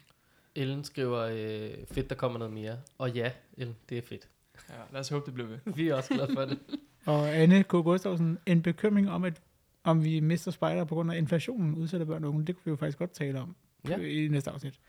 Ellen 0.54 0.84
skriver, 0.84 1.18
øh, 1.18 1.86
fedt, 1.86 2.10
der 2.10 2.16
kommer 2.16 2.38
noget 2.38 2.54
mere. 2.54 2.78
Og 2.98 3.10
ja, 3.10 3.32
Ellen, 3.56 3.76
det 3.88 3.98
er 3.98 4.02
fedt. 4.02 4.28
Ja, 4.68 4.74
lad 4.92 5.00
os 5.00 5.08
håbe, 5.08 5.26
det 5.26 5.34
bliver 5.34 5.48
ved. 5.48 5.58
Vi 5.64 5.88
er 5.88 5.94
også 5.94 6.14
glade 6.14 6.34
for 6.34 6.44
det. 6.44 6.58
Og 7.08 7.34
Anne 7.36 7.62
K. 7.62 7.68
Gustafsen, 7.68 8.38
en 8.46 8.62
bekymring 8.62 9.10
om, 9.10 9.24
at 9.24 9.42
om 9.84 10.04
vi 10.04 10.20
mister 10.20 10.50
spejder 10.50 10.84
på 10.84 10.94
grund 10.94 11.12
af 11.12 11.18
inflationen 11.18 11.74
udsætter 11.74 12.06
børn 12.06 12.24
og 12.24 12.30
unge, 12.30 12.46
det 12.46 12.54
kunne 12.56 12.64
vi 12.64 12.70
jo 12.70 12.76
faktisk 12.76 12.98
godt 12.98 13.10
tale 13.12 13.40
om 13.40 13.56
Ja. 13.88 13.98
ja. 13.98 14.06
i 14.24 14.28
næste 14.28 14.50
afsnit. 14.50 14.80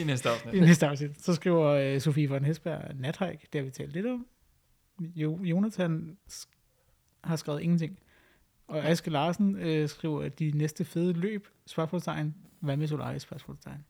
I 0.00 0.04
næste 0.04 0.28
afsnit. 0.30 0.54
I 0.54 0.60
næste 0.60 0.86
afsnit. 0.86 1.22
Så 1.22 1.34
skriver 1.34 1.94
uh, 1.94 2.00
Sofie 2.00 2.28
von 2.28 2.44
Hesberg 2.44 2.94
nathike, 2.96 3.48
det 3.52 3.58
har 3.58 3.62
vi 3.64 3.70
talt 3.70 3.92
lidt 3.92 4.06
om. 4.06 4.26
Jo, 5.00 5.44
Jonathan 5.44 6.16
sk- 6.30 6.50
har 7.24 7.36
skrevet 7.36 7.60
ingenting. 7.62 7.98
Og 8.68 8.84
Aske 8.84 9.10
Larsen 9.10 9.54
uh, 9.82 9.88
skriver, 9.88 10.22
at 10.22 10.38
de 10.38 10.50
næste 10.54 10.84
fede 10.84 11.12
løb, 11.12 11.48
spørgsmålstegn, 11.66 12.34
hvad 12.60 12.76
med 12.76 12.86
Solaris, 12.86 13.22
spørgsmålstegn. 13.22 13.84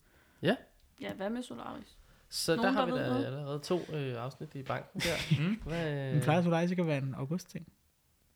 Ja, 1.01 1.13
hvad 1.15 1.31
med 1.31 1.43
Solaris? 1.43 1.97
Så 2.31 2.57
Nogen, 2.57 2.67
der 2.75 2.81
har 2.81 2.87
der 2.87 2.95
vi 2.95 3.01
da 3.01 3.09
noget? 3.09 3.27
allerede 3.27 3.59
to 3.59 3.81
øh, 3.93 4.23
afsnit 4.25 4.55
i 4.55 4.63
banken 4.63 5.01
der. 5.01 5.17
Mm? 5.49 5.61
Hvad, 5.65 6.13
Men 6.13 6.23
plejer 6.23 6.43
Solaris 6.43 6.71
ikke 6.71 6.83
at 6.83 6.89
være 6.89 6.99
en 6.99 7.15
august-ting? 7.15 7.67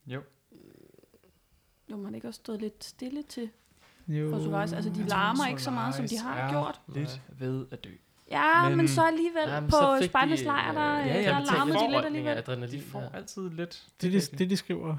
Jo. 0.06 0.22
Jo, 1.90 1.96
man 1.96 2.04
har 2.06 2.14
ikke 2.14 2.28
også 2.28 2.38
stået 2.38 2.60
lidt 2.60 2.84
stille 2.84 3.22
til 3.22 3.50
Jo. 4.08 4.30
for 4.30 4.38
Solaris. 4.40 4.72
Altså, 4.72 4.90
de 4.90 5.02
larmer 5.08 5.46
ikke 5.46 5.62
så 5.62 5.70
meget, 5.70 5.94
som 5.94 6.08
de 6.08 6.18
har 6.18 6.38
er 6.38 6.50
gjort. 6.50 6.80
lidt 6.94 7.20
ved 7.38 7.66
at 7.70 7.84
dø. 7.84 7.90
Ja, 8.30 8.68
men, 8.68 8.76
Men- 8.76 8.88
så 8.88 9.02
alligevel 9.06 9.48
Jamen, 9.48 9.70
på 9.70 9.76
de, 10.02 10.44
lejr, 10.44 10.72
der, 10.72 11.00
øh, 11.00 11.06
ja, 11.06 11.14
ja, 11.20 11.28
der 11.28 11.34
men 11.38 11.46
tænk, 11.46 11.56
larmede 11.58 11.78
de 11.78 11.90
lidt 11.90 12.04
alligevel. 12.06 12.36
adrenalin. 12.36 12.80
De 12.80 12.84
får 12.84 13.00
ja. 13.00 13.08
altid 13.16 13.50
lidt. 13.50 13.88
Det 14.00 14.06
er 14.16 14.20
det, 14.20 14.38
det, 14.38 14.50
de 14.50 14.56
skriver 14.56 14.96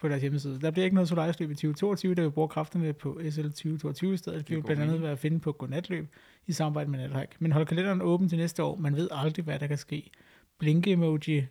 på 0.00 0.08
deres 0.08 0.22
hjemmeside. 0.22 0.60
Der 0.60 0.70
bliver 0.70 0.84
ikke 0.84 0.94
noget 0.94 1.08
solarisløb 1.08 1.50
i 1.50 1.54
2022, 1.54 2.14
da 2.14 2.22
vi 2.22 2.28
bruger 2.28 2.48
kræfterne 2.48 2.92
på 2.92 3.20
SL 3.30 3.42
2022 3.42 4.14
i 4.14 4.16
stedet. 4.16 4.48
Det 4.48 4.56
vil 4.56 4.62
blandt 4.62 4.82
andet 4.82 5.02
være 5.02 5.12
at 5.12 5.18
finde 5.18 5.40
på 5.40 5.52
godnatløb 5.52 6.08
i 6.46 6.52
samarbejde 6.52 6.90
med 6.90 7.08
Nathike. 7.08 7.36
Men 7.38 7.52
hold 7.52 7.66
kalenderen 7.66 8.02
åben 8.02 8.28
til 8.28 8.38
næste 8.38 8.62
år. 8.62 8.76
Man 8.76 8.96
ved 8.96 9.08
aldrig, 9.12 9.44
hvad 9.44 9.58
der 9.58 9.66
kan 9.66 9.78
ske. 9.78 10.10
Blinke-emoji, 10.58 11.46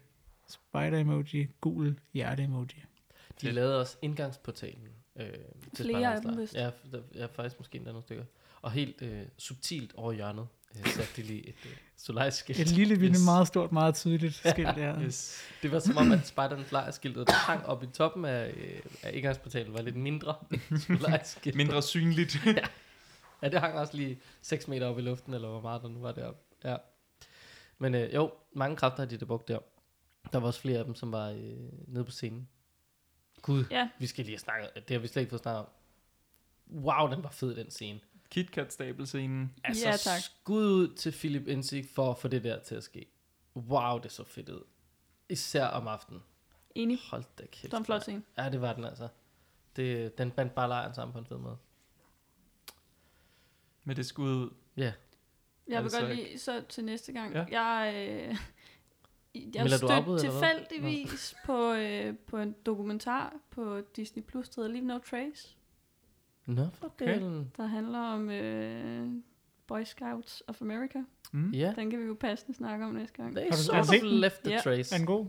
spider-emoji, 0.47 1.47
gul 1.61 1.99
hjerte-emoji. 2.13 2.83
De 3.41 3.51
lavede 3.51 3.79
også 3.79 3.97
indgangsportalen. 4.01 4.89
Øh, 5.15 5.27
til 5.73 5.85
Flere 5.85 6.15
af 6.15 6.21
dem, 6.21 6.37
vist. 6.37 6.55
Ja, 6.55 6.69
der, 6.91 7.01
ja, 7.15 7.25
faktisk 7.25 7.59
måske 7.59 7.75
endda 7.75 7.91
nogle 7.91 8.03
stykker. 8.03 8.23
Og 8.61 8.71
helt 8.71 9.01
øh, 9.01 9.21
subtilt 9.37 9.95
over 9.95 10.13
hjørnet 10.13 10.47
øh, 10.79 10.91
satte 10.91 11.11
de 11.21 11.21
lige 11.27 11.47
et 11.47 11.55
øh, 11.65 11.71
solaris-skilt. 11.97 12.59
Et 12.59 12.67
lille, 12.71 12.99
vildt, 12.99 13.15
Yes. 13.15 13.25
meget 13.25 13.47
stort, 13.47 13.71
meget 13.71 13.95
tydeligt 13.95 14.33
skilt 14.51 14.75
der. 14.75 15.01
Yes. 15.01 15.41
Det 15.61 15.71
var 15.71 15.79
som 15.79 15.97
om, 15.97 16.11
at 16.11 16.27
Spejdernes 16.27 16.71
Lejr-skiltet, 16.71 17.27
der 17.27 17.33
hang 17.33 17.65
op 17.65 17.83
i 17.83 17.87
toppen 17.87 18.25
af, 18.25 18.49
øh, 18.57 18.79
af 19.03 19.11
indgangsportalen, 19.13 19.73
var 19.73 19.81
lidt 19.81 19.95
mindre 19.95 20.35
solaris-skiltet. 20.87 21.55
Mindre 21.57 21.81
synligt. 21.81 22.37
Ja, 23.41 23.49
det 23.49 23.59
hang 23.59 23.73
også 23.73 23.97
lige 23.97 24.19
6 24.41 24.67
meter 24.67 24.87
op 24.87 24.97
i 24.99 25.01
luften, 25.01 25.33
eller 25.33 25.47
hvor 25.49 25.61
meget 25.61 25.81
der 25.81 25.87
nu 25.89 25.99
var 25.99 26.11
deroppe. 26.11 26.39
Ja. 26.63 26.75
Men 27.77 27.95
øh, 27.95 28.13
jo, 28.15 28.31
mange 28.53 28.75
kræfter 28.77 28.99
har 29.03 29.05
de 29.05 29.17
det 29.17 29.27
brugt 29.27 29.47
der. 29.47 29.59
Der 30.33 30.39
var 30.39 30.47
også 30.47 30.59
flere 30.61 30.79
af 30.79 30.85
dem, 30.85 30.95
som 30.95 31.11
var 31.11 31.29
øh, 31.29 31.37
nede 31.87 32.05
på 32.05 32.11
scenen. 32.11 32.47
Gud, 33.41 33.63
Ja, 33.71 33.89
vi 33.99 34.07
skal 34.07 34.25
lige 34.25 34.33
have 34.33 34.39
snakket, 34.39 34.69
det 34.75 34.89
har 34.95 34.99
vi 34.99 35.07
slet 35.07 35.21
ikke 35.21 35.29
fået 35.29 35.41
snakket 35.41 35.59
om. 35.59 35.67
Wow, 36.83 37.09
den 37.15 37.23
var 37.23 37.29
fed, 37.29 37.55
den 37.55 37.71
scene. 37.71 37.99
KitKat 38.35 38.73
stabelscenen. 38.73 39.53
Altså, 39.63 39.85
Ja, 39.89 39.97
tak. 39.97 40.19
skud 40.21 40.65
ud 40.65 40.95
til 40.95 41.11
Philip 41.11 41.47
Indsig 41.47 41.85
for 41.95 42.11
at 42.11 42.17
få 42.17 42.27
det 42.27 42.43
der 42.43 42.59
til 42.59 42.75
at 42.75 42.83
ske. 42.83 43.05
Wow, 43.55 43.99
det 43.99 44.11
så 44.11 44.23
fedt 44.23 44.49
ud. 44.49 44.63
Især 45.29 45.65
om 45.65 45.87
aftenen. 45.87 46.21
enig. 46.75 46.99
Hold 47.09 47.23
da 47.39 47.45
kæft. 47.45 47.63
Det 47.63 47.71
var 47.71 47.77
en 47.77 47.85
flot 47.85 48.01
scene. 48.01 48.23
Ja, 48.37 48.49
det 48.49 48.61
var 48.61 48.73
den 48.73 48.83
altså. 48.83 49.07
Det, 49.75 50.17
den 50.17 50.31
bandt 50.31 50.55
bare 50.55 50.67
lejren 50.67 50.93
sammen 50.93 51.13
på 51.13 51.19
en 51.19 51.25
fed 51.25 51.37
måde. 51.37 51.57
Med 53.83 53.95
det 53.95 54.05
skud 54.05 54.29
ud. 54.29 54.49
Ja. 54.77 54.83
Jeg 54.83 54.93
vil 55.67 55.75
Altså 55.75 55.99
godt 55.99 56.15
lige 56.15 56.39
så 56.39 56.63
til 56.69 56.85
næste 56.85 57.11
gang. 57.13 57.33
Ja. 57.33 57.61
Jeg, 57.61 57.93
øh, 57.95 58.35
jeg 59.55 59.69
stødte 59.71 60.19
tilfældigvis 60.19 61.35
på, 61.45 61.73
øh, 61.73 62.17
på 62.17 62.37
en 62.37 62.55
dokumentar 62.65 63.33
på 63.49 63.81
Disney 63.95 64.23
Plus, 64.23 64.49
der 64.49 64.61
hedder 64.61 64.73
Leave 64.73 64.87
No 64.87 64.99
Trace, 64.99 65.55
Nå, 66.45 66.67
for 66.73 66.85
Okay. 66.85 67.13
delen. 67.13 67.51
der 67.57 67.65
handler 67.65 67.99
om 67.99 68.29
øh, 68.29 69.07
Boy 69.67 69.83
Scouts 69.83 70.43
of 70.47 70.61
America. 70.61 70.99
Mm. 71.31 71.49
Ja. 71.51 71.73
Den 71.75 71.89
kan 71.89 71.99
vi 71.99 72.05
jo 72.05 72.17
passende 72.19 72.57
snakke 72.57 72.85
om 72.85 72.91
næste 72.93 73.15
gang. 73.17 73.33
Har 73.37 73.45
du- 73.45 73.57
sort 73.57 73.77
of 73.89 73.95
left 74.03 74.41
the 74.43 74.51
Ja. 74.53 74.59
trace. 74.59 74.95
Er 74.95 74.97
den 74.97 75.07
god? 75.07 75.27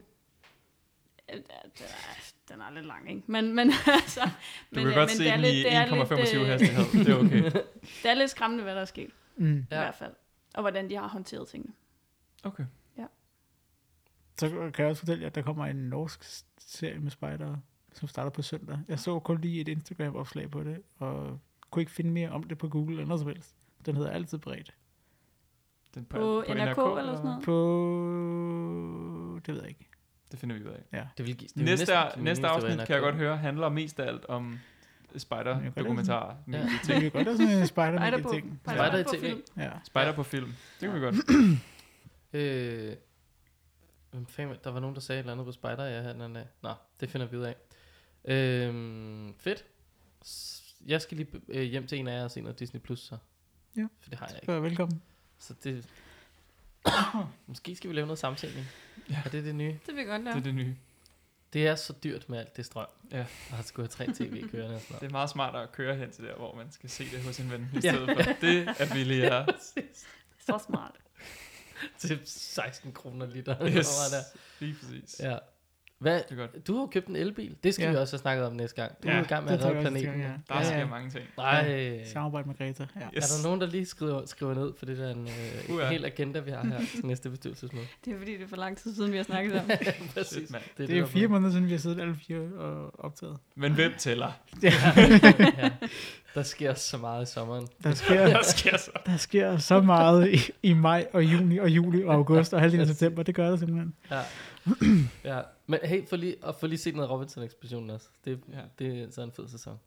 Øh, 1.33 1.37
Den 1.37 1.45
er, 1.51 1.85
den 2.53 2.61
er 2.61 2.71
lidt 2.71 2.87
lang, 2.87 3.11
ikke? 3.11 3.23
Men, 3.27 3.55
men 3.55 3.71
altså... 4.03 4.21
Du 4.21 4.29
men, 4.71 4.79
kan 4.85 4.87
øh, 4.89 4.95
godt 4.95 5.09
men 5.11 5.17
se 5.17 5.23
det 5.25 5.29
er 5.31 5.37
den 5.37 5.41
lidt- 5.45 5.55
i 5.55 5.63
det 5.63 5.73
er 5.75 5.87
1,25 5.87 6.15
lidt, 6.15 6.35
øh, 6.35 6.47
hastighed. 6.47 7.05
Det 7.05 7.09
er 7.13 7.17
okay. 7.19 7.43
Det 8.03 8.11
er 8.11 8.15
lidt 8.15 8.31
skræmmende, 8.31 8.65
hvad 8.65 8.75
der 8.75 8.81
er 8.81 8.85
sket, 8.85 9.11
Mm. 9.37 9.55
ja. 9.55 9.61
i 9.61 9.65
hvert 9.69 9.95
fald. 9.95 10.13
Og 10.55 10.61
hvordan 10.63 10.91
de 10.91 10.97
har 10.97 11.09
håndteret 11.09 11.49
tingene. 11.49 11.73
Okay. 12.45 12.65
Så 14.39 14.49
kan 14.49 14.73
jeg 14.79 14.87
også 14.87 15.01
fortælle 15.01 15.21
jer, 15.23 15.27
at 15.27 15.35
der 15.35 15.43
kommer 15.43 15.67
en 15.67 15.77
norsk 15.77 16.25
serie 16.59 16.99
med 16.99 17.11
spejdere, 17.11 17.61
som 17.97 18.09
starter 18.09 18.31
på 18.31 18.43
søndag. 18.43 18.79
Jeg 18.89 19.01
så 19.01 19.19
kun 19.19 19.41
lige 19.41 19.61
et 19.61 19.69
Instagram-opslag 19.69 20.51
på 20.51 20.65
det, 20.65 20.79
og 20.99 21.39
kunne 21.71 21.83
ikke 21.83 21.93
finde 21.93 22.11
mere 22.11 22.31
om 22.31 22.43
det 22.43 22.59
på 22.59 22.69
Google 22.69 22.93
eller 22.93 23.07
noget 23.07 23.21
som 23.21 23.29
helst. 23.29 23.55
Den 23.87 23.97
hedder 23.97 24.11
altid 24.11 24.39
bredt. 24.39 24.75
Den 25.95 26.05
På, 26.05 26.45
på 26.49 26.55
NRK, 26.55 26.59
eller 26.99 27.17
sådan 27.17 27.25
noget. 27.25 27.43
På... 27.45 29.41
Det 29.47 29.55
ved 29.55 29.61
jeg 29.61 29.69
ikke. 29.69 29.89
Det 30.31 30.39
finder 30.39 30.57
vi 30.57 30.65
ud 30.65 30.69
af. 30.71 30.83
Ja. 30.93 31.07
Det 31.19 31.27
vil 31.27 31.41
det 31.41 31.51
vil 31.57 31.65
Næste, 31.65 31.93
næste 32.17 32.43
det 32.43 32.49
var 32.51 32.55
afsnit, 32.57 32.71
kan 32.79 32.89
jeg 32.89 32.99
NRK. 32.99 33.05
godt 33.05 33.15
høre, 33.15 33.37
handler 33.37 33.69
mest 33.69 34.01
af 34.01 34.07
alt 34.09 34.25
om 34.25 34.59
spider-dokumentarer. 35.17 36.37
Ja. 36.53 36.67
Vi 36.87 37.01
kan 37.01 37.11
godt 37.11 37.25
have 37.27 37.37
sådan 37.47 37.59
en 37.59 37.67
spider 37.67 37.97
Spejder 37.97 38.23
på, 38.23 38.31
ting. 38.33 38.61
Spejder 38.63 38.79
spejder 38.83 38.99
i 38.99 39.05
på 39.05 39.11
TV. 39.11 39.21
film. 39.21 39.43
Ja. 39.57 39.71
Spider 39.85 40.13
på 40.13 40.23
film. 40.23 40.47
Det 40.81 40.91
kan 40.91 40.95
vi 40.95 41.01
godt. 41.01 41.15
Øh, 42.33 42.93
hvem 44.11 44.27
fanden, 44.27 44.57
der 44.65 44.71
var 44.71 44.81
nogen, 44.81 44.95
der 44.95 45.01
sagde 45.01 45.19
et 45.19 45.23
eller 45.23 45.33
andet 45.33 45.47
på 45.47 45.53
Spider, 45.53 45.85
ja, 45.85 46.03
her 46.03 46.13
den 46.13 46.23
anden. 46.23 46.45
Nå, 46.63 46.71
det 47.01 47.11
finder 47.11 47.27
vi 47.27 47.37
ud 47.37 47.43
af. 47.43 47.55
Øh, 48.27 48.75
fedt. 49.39 49.65
Jeg 50.87 51.03
skal 51.03 51.17
lige 51.17 51.29
øh, 51.49 51.63
hjem 51.63 51.87
til 51.87 51.99
en 51.99 52.09
af 52.09 52.17
jer 52.19 52.25
og 52.25 52.31
se 52.31 52.41
noget 52.41 52.59
Disney+, 52.59 52.81
Plus 52.81 53.01
så. 53.01 53.17
Ja. 53.77 53.87
For 54.01 54.11
det 54.11 54.19
har 54.19 54.27
jeg 54.27 54.37
ikke. 54.37 54.47
Så 54.47 54.61
velkommen. 54.61 55.03
Så 55.39 55.55
det... 55.65 55.89
Måske 57.47 57.77
skal 57.77 57.91
vi 57.91 57.95
lave 57.95 58.07
noget 58.07 58.19
samtænkning. 58.19 58.67
Ja. 59.11 59.23
Er 59.25 59.29
det 59.31 59.45
det 59.45 59.55
nye? 59.55 59.73
Det 59.87 59.95
vil 59.95 59.97
jeg 59.97 60.07
godt 60.07 60.23
lave. 60.25 60.35
Det 60.35 60.41
er 60.41 60.45
det 60.45 60.55
nye. 60.55 60.77
Det 61.53 61.67
er 61.67 61.75
så 61.75 61.95
dyrt 62.05 62.29
med 62.29 62.39
alt 62.39 62.57
det 62.57 62.67
strøm. 62.67 62.87
Ja. 63.13 63.27
Og 63.53 63.59
at 63.59 63.65
skulle 63.67 63.89
have 63.89 64.07
tre 64.07 64.15
tv 64.15 64.49
kørende 64.49 64.75
og 64.77 64.81
sådan 64.81 65.01
Det 65.01 65.07
er 65.07 65.11
meget 65.11 65.31
smartere 65.31 65.63
at 65.63 65.73
køre 65.73 65.97
hen 65.97 66.11
til 66.11 66.25
der, 66.25 66.35
hvor 66.37 66.55
man 66.55 66.73
skal 66.73 66.91
se 66.91 67.05
det 67.11 67.23
hos 67.23 67.41
en 67.41 67.51
ven, 67.51 67.71
i 67.75 67.79
Ja. 67.85 67.93
stedet 67.93 68.25
for. 68.27 68.33
Det 68.41 68.69
er 68.79 68.93
billigere. 68.95 69.47
Så 70.47 70.59
smart. 70.67 70.95
Til 71.99 72.21
16 72.25 72.93
kroner 72.93 73.27
liter. 73.27 73.67
Yes. 73.69 73.87
Der. 74.11 74.39
Lige 74.61 74.75
præcis. 74.81 75.21
Ja. 75.21 75.39
Hvad, 75.99 76.15
Det 76.29 76.31
er 76.31 76.37
godt. 76.37 76.67
du 76.67 76.79
har 76.79 76.87
købt 76.87 77.07
en 77.07 77.17
elbil. 77.17 77.57
Det 77.65 77.75
skal 77.75 77.85
Ja. 77.85 77.91
vi 77.91 77.97
også 77.97 78.13
have 78.17 78.19
snakket 78.21 78.47
om 78.47 78.53
næste 78.53 78.83
gang. 78.83 78.93
Du 79.03 79.09
er 79.09 79.13
Ja, 79.13 79.21
i 79.23 79.25
gang 79.25 79.45
med 79.45 79.53
det 79.53 79.59
at 79.59 79.65
redde 79.71 79.81
planeten. 79.81 80.21
gang, 80.21 80.45
Der 80.49 80.57
Ja, 80.57 80.65
sker 80.65 80.79
ja. 80.79 80.87
mange 80.87 81.11
ting. 81.11 81.25
Nej. 81.37 82.05
Samarbejde 82.05 82.49
med 82.49 82.57
Greta. 82.59 82.87
Ja. 82.97 83.01
Yes. 83.17 83.25
Er 83.33 83.37
der 83.43 83.49
nogen, 83.49 83.61
der 83.61 83.67
lige 83.67 83.87
skriver, 83.87 84.23
skriver 84.27 84.55
ned, 84.55 84.73
for 84.79 84.87
det 84.87 84.99
der 84.99 85.07
er 85.09 85.11
en 85.13 85.29
øh, 85.69 85.75
Uha. 85.77 85.89
hel 85.89 86.05
agenda, 86.05 86.41
vi 86.41 86.51
har 86.51 86.67
her 86.67 86.79
til 86.97 87.07
næste 87.07 87.31
bestyrelsesmøde? 87.31 87.85
Det 88.05 88.13
er 88.15 88.19
fordi, 88.19 88.33
det 88.33 88.43
er 88.43 88.49
for 88.49 88.57
lang 88.57 88.77
tid 88.79 88.95
siden, 88.95 89.13
vi 89.13 89.17
har 89.17 89.25
snakket 89.25 89.55
om. 89.61 89.67
Præcis. 90.15 90.27
Shit, 90.33 90.51
mand. 90.51 90.63
Det 90.79 90.91
er 90.91 91.01
der 91.01 91.07
fire 91.07 91.29
måneder 91.29 91.51
siden, 91.51 91.67
vi 91.67 91.71
har 91.71 91.79
siddet 91.79 92.01
alle 92.01 92.17
fire 92.27 92.39
og 92.59 93.05
optaget. 93.05 93.37
Men 93.55 93.73
hvem 93.75 93.93
tæller? 93.99 94.33
ja. 94.63 94.73
Der 96.35 96.43
sker 96.43 96.75
så 96.75 96.99
meget 96.99 97.29
i 97.29 97.33
sommeren. 97.33 97.67
Der 97.85 97.95
sker, 97.95 98.27
Der 98.37 98.43
sker 98.43 98.77
så. 98.77 98.91
der 99.07 99.17
sker 99.17 99.57
så 99.59 99.81
meget 99.81 100.29
i, 100.35 100.39
i 100.63 100.73
maj 100.73 101.07
og 101.13 101.25
juni 101.25 101.59
og 101.59 101.71
juli 101.71 102.05
og 102.05 102.15
august 102.15 102.55
og 102.55 102.61
halvdelen 102.61 102.81
af 102.89 102.95
september. 102.95 103.23
Det 103.23 103.35
gør 103.35 103.51
det 103.51 103.59
simpelthen. 103.59 103.95
Ja. 104.11 104.21
ja. 105.37 105.41
Men 105.67 105.81
hey, 105.83 106.07
for 106.07 106.17
lige, 106.17 106.37
og 106.45 106.55
for 106.55 106.67
lige 106.67 106.79
set 106.79 106.95
noget 106.95 107.11
Robinson-ekspeditionen 107.11 107.91
også. 107.91 108.09
Det, 108.25 108.41
Ja. 108.53 108.63
det 108.79 109.03
er 109.03 109.11
så 109.11 109.23
en 109.23 109.33
fed 109.33 109.49
sæson. 109.49 109.81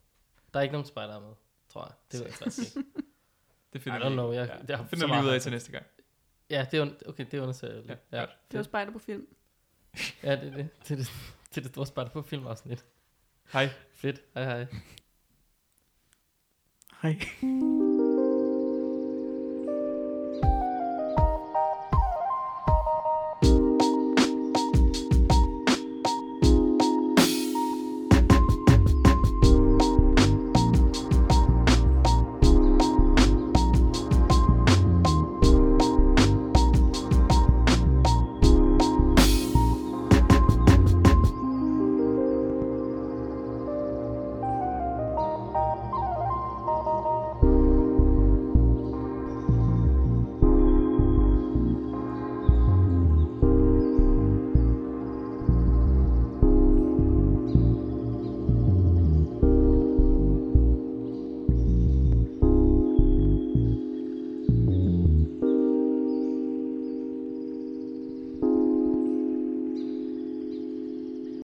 Der 0.53 0.60
er 0.60 0.64
ikke 0.64 0.73
nogen 0.73 0.85
spider 0.88 1.19
med, 1.19 1.34
tror 1.69 1.85
jeg. 1.85 1.93
Det 2.11 2.19
ved 2.19 2.26
jeg 2.27 2.35
faktisk 2.35 2.76
ikke. 2.77 2.89
Det 3.73 3.80
I 3.80 3.81
finder 3.81 3.99
don't 3.99 4.10
vi. 4.10 4.14
know, 4.14 4.31
jeg- 4.31 4.47
ja. 4.69 4.73
jeg 4.77 4.77
så 4.77 4.85
finder 4.97 5.22
vi 5.22 5.27
ud 5.27 5.34
af 5.34 5.41
til 5.41 5.51
næste 5.51 5.72
gang. 5.72 5.85
Ja, 6.49 6.68
det 6.72 6.80
er, 6.80 6.91
okay, 7.06 7.26
det 7.31 7.39
undersøger 7.39 7.73
jeg 7.73 7.84
lige. 7.84 7.97
Ja, 8.11 8.19
Ja. 8.19 8.26
Det 8.51 8.57
var 8.57 8.64
spejder 8.64 8.91
på 8.91 8.99
film. 8.99 9.27
ja 10.23 10.35
det 10.35 10.47
er 10.47 10.56
det. 10.56 10.69
Det 10.88 10.91
er 10.91 10.95
det, 10.95 11.07
det, 11.49 11.57
er 11.57 11.61
det 11.61 11.72
store 11.72 11.85
spider 11.85 12.10
på 12.10 12.22
filmafsnit. 12.22 12.85
Hej. 13.53 13.69
Fedt. 13.91 14.22
Hej 14.34 14.43
hej. 14.43 14.65
Hej. 17.01 17.19